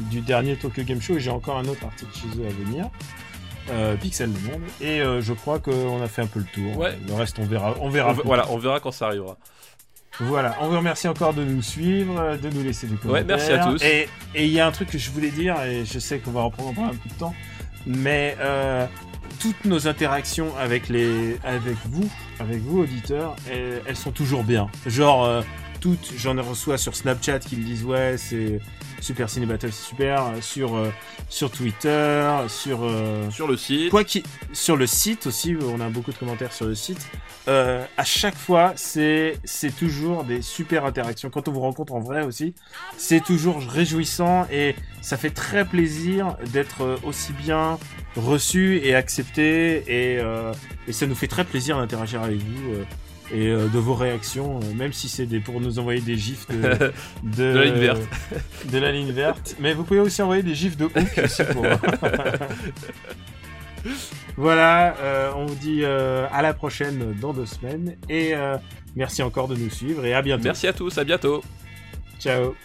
du 0.10 0.22
dernier 0.22 0.56
Tokyo 0.56 0.84
Game 0.84 1.00
Show 1.00 1.18
et 1.18 1.20
j'ai 1.20 1.30
encore 1.30 1.58
un 1.58 1.66
autre 1.66 1.86
article 1.86 2.12
chez 2.14 2.42
eux 2.42 2.46
à 2.46 2.66
venir. 2.66 2.90
Euh, 3.70 3.96
Pixel 3.96 4.32
Le 4.32 4.52
Monde. 4.52 4.62
Et 4.82 5.02
euh, 5.02 5.22
je 5.22 5.34
crois 5.34 5.60
qu'on 5.60 6.02
a 6.02 6.08
fait 6.08 6.22
un 6.22 6.28
peu 6.28 6.40
le 6.40 6.46
tour. 6.46 6.78
Ouais. 6.78 6.98
Le 7.08 7.14
reste, 7.14 7.40
on 7.40 7.46
verra. 7.46 7.76
On 7.82 7.90
verra. 7.90 8.12
On 8.12 8.28
voilà, 8.28 8.46
on 8.50 8.58
verra 8.58 8.80
quand 8.80 8.92
ça 8.92 9.08
arrivera. 9.08 9.38
voilà, 10.20 10.56
on 10.62 10.70
vous 10.70 10.78
remercie 10.78 11.08
encore 11.08 11.34
de 11.34 11.44
nous 11.44 11.62
suivre, 11.62 12.38
de 12.38 12.50
nous 12.50 12.64
laisser 12.64 12.88
des 12.88 12.96
commentaires. 12.96 13.26
merci 13.26 13.52
à 13.52 13.66
tous. 13.66 13.84
Et 13.84 14.08
et 14.36 14.46
il 14.46 14.52
y 14.52 14.60
a 14.60 14.68
un 14.68 14.72
truc 14.72 14.90
que 14.90 14.98
je 14.98 15.10
voulais 15.10 15.32
dire, 15.32 15.60
et 15.64 15.84
je 15.86 16.00
sais 16.00 16.20
qu'on 16.20 16.32
va 16.32 16.44
reprendre 16.44 16.70
encore 16.70 16.86
un 16.86 16.90
peu 16.90 17.10
de 17.10 17.14
temps, 17.16 17.34
mais 17.86 18.36
euh, 18.40 18.86
toutes 19.40 19.66
nos 19.66 19.88
interactions 19.88 20.56
avec 20.58 20.90
les, 20.90 21.38
avec 21.44 21.76
vous, 21.86 22.08
avec 22.40 22.60
vous 22.60 22.82
auditeurs, 22.82 23.36
elles, 23.50 23.82
elles 23.88 23.96
sont 23.96 24.12
toujours 24.12 24.44
bien. 24.44 24.68
Genre, 24.86 25.26
euh, 25.26 25.42
toutes, 25.80 26.14
j'en 26.18 26.36
reçois 26.42 26.78
sur 26.78 26.96
Snapchat 26.96 27.40
qui 27.40 27.56
me 27.56 27.64
disent 27.64 27.84
ouais, 27.84 28.16
c'est 28.18 28.60
Super 29.02 29.30
Ciné 29.30 29.46
Battle, 29.46 29.72
c'est 29.72 29.88
super. 29.90 30.32
Sur 30.42 30.76
euh, 30.76 30.92
sur 31.30 31.52
Twitter, 31.52 32.30
sur 32.48 32.80
euh, 32.84 33.30
Sur 33.32 33.48
le 33.48 33.58
site. 33.58 33.90
quoi 33.90 34.04
qui 34.04 34.24
sur 34.54 34.76
le 34.76 34.88
site 34.88 35.28
aussi, 35.28 35.56
on 35.62 35.80
a 35.80 35.90
beaucoup 35.90 36.12
de 36.12 36.18
commentaires 36.18 36.54
sur 36.54 36.66
le 36.66 36.76
site. 36.76 37.08
Euh, 37.48 37.86
à 37.96 38.04
chaque 38.04 38.36
fois, 38.36 38.74
c'est 38.76 39.40
c'est 39.46 39.74
toujours 39.76 40.24
des 40.26 40.42
super 40.42 40.86
interactions. 40.86 41.30
Quand 41.30 41.48
on 41.48 41.52
vous 41.52 41.62
rencontre 41.62 41.94
en 41.94 42.00
vrai 42.00 42.26
aussi, 42.26 42.54
c'est 42.98 43.24
toujours 43.24 43.62
réjouissant 43.62 44.46
et 44.52 44.76
ça 45.02 45.16
fait 45.16 45.30
très 45.30 45.64
plaisir 45.64 46.36
d'être 46.52 46.82
euh, 46.82 46.98
aussi 47.04 47.32
bien 47.34 47.80
reçu 48.18 48.82
et 48.84 48.96
accepté 48.96 49.84
et 49.88 50.20
euh, 50.20 50.52
et 50.88 50.92
ça 50.92 51.06
nous 51.06 51.16
fait 51.16 51.28
très 51.28 51.46
plaisir 51.46 51.78
d'interagir 51.78 52.22
avec 52.24 52.38
vous. 52.40 52.74
Et 53.34 53.48
euh, 53.48 53.68
de 53.68 53.78
vos 53.78 53.94
réactions, 53.94 54.60
euh, 54.60 54.74
même 54.74 54.94
si 54.94 55.10
c'est 55.10 55.26
pour 55.40 55.60
nous 55.60 55.80
envoyer 55.80 56.02
des 56.02 56.18
gifs 56.18 56.48
de, 56.48 56.62
de, 57.24 57.38
De 57.38 57.44
la 57.44 57.66
ligne 57.66 57.76
verte. 57.76 58.02
de 58.72 58.78
la 58.78 58.92
ligne 58.92 59.12
verte. 59.12 59.56
Mais 59.60 59.74
vous 59.74 59.84
pouvez 59.84 60.00
aussi 60.00 60.22
envoyer 60.22 60.44
des 60.44 60.56
gifs 60.56 60.78
de 60.78 60.86
hook 60.86 61.20
aussi 61.24 61.44
pour. 61.52 61.66
voilà, 64.38 64.96
euh, 64.98 65.32
on 65.36 65.46
vous 65.46 65.56
dit 65.56 65.82
euh, 65.84 66.28
à 66.32 66.42
la 66.42 66.54
prochaine 66.54 67.14
dans 67.20 67.34
deux 67.34 67.46
semaines 67.46 67.96
et 68.10 68.34
euh, 68.34 68.58
merci 68.96 69.24
encore 69.24 69.48
de 69.48 69.56
nous 69.56 69.70
suivre 69.70 70.06
et 70.06 70.14
à 70.14 70.22
bientôt. 70.22 70.44
Merci 70.46 70.68
à 70.68 70.74
tous, 70.74 70.98
à 70.98 71.04
bientôt. 71.04 71.44
Ciao. 72.20 72.56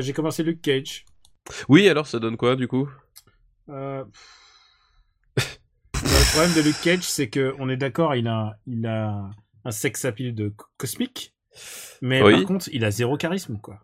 Euh, 0.00 0.02
J'ai 0.02 0.12
commencé 0.12 0.42
Luke 0.42 0.62
Cage. 0.62 1.04
Oui, 1.68 1.88
alors 1.88 2.06
ça 2.06 2.18
donne 2.18 2.36
quoi 2.36 2.56
du 2.56 2.66
coup? 2.68 2.88
Euh, 3.68 4.04
le 5.36 6.32
problème 6.32 6.54
de 6.54 6.60
Luke 6.62 6.80
Cage, 6.82 7.02
c'est 7.02 7.28
que 7.28 7.54
on 7.58 7.68
est 7.68 7.76
d'accord, 7.76 8.14
il 8.14 8.26
a, 8.28 8.56
il 8.66 8.86
a 8.86 9.30
un 9.64 9.70
sex 9.70 10.04
appeal 10.04 10.34
de 10.34 10.48
co- 10.48 10.66
cosmique, 10.76 11.34
mais 12.02 12.22
Oui. 12.22 12.32
par 12.32 12.44
contre, 12.44 12.68
il 12.72 12.84
a 12.84 12.90
zéro 12.90 13.16
charisme, 13.16 13.58
quoi. 13.60 13.80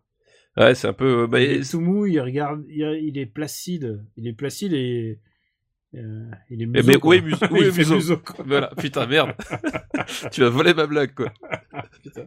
Ouais, 0.56 0.74
c'est 0.74 0.88
un 0.88 0.92
peu. 0.94 1.22
euh, 1.22 1.26
bah, 1.26 1.40
il 1.40 1.50
est 1.50 1.70
tout 1.70 1.80
mou, 1.80 2.06
il 2.06 2.18
regarde, 2.20 2.64
il, 2.68 3.18
est 3.18 3.26
placide, 3.26 4.02
il 4.16 4.26
est 4.26 4.32
placide 4.32 4.72
et 4.72 5.20
euh, 5.94 6.30
il 6.50 6.62
est 6.62 6.66
mais 6.66 6.82
museau, 6.82 6.98
quoi. 7.00 7.10
oui, 7.16 7.20
mus- 7.22 7.34
oui, 7.50 7.60
il 7.66 7.72
fait 7.72 7.78
museau. 7.80 7.94
museau, 7.96 8.16
quoi. 8.18 8.44
Voilà, 8.46 8.68
putain, 8.78 9.06
merde. 9.06 9.34
tu 10.32 10.40
vas 10.40 10.48
voler 10.48 10.72
ma 10.72 10.86
blague, 10.86 11.14
quoi. 11.14 11.32
Putain. 12.02 12.24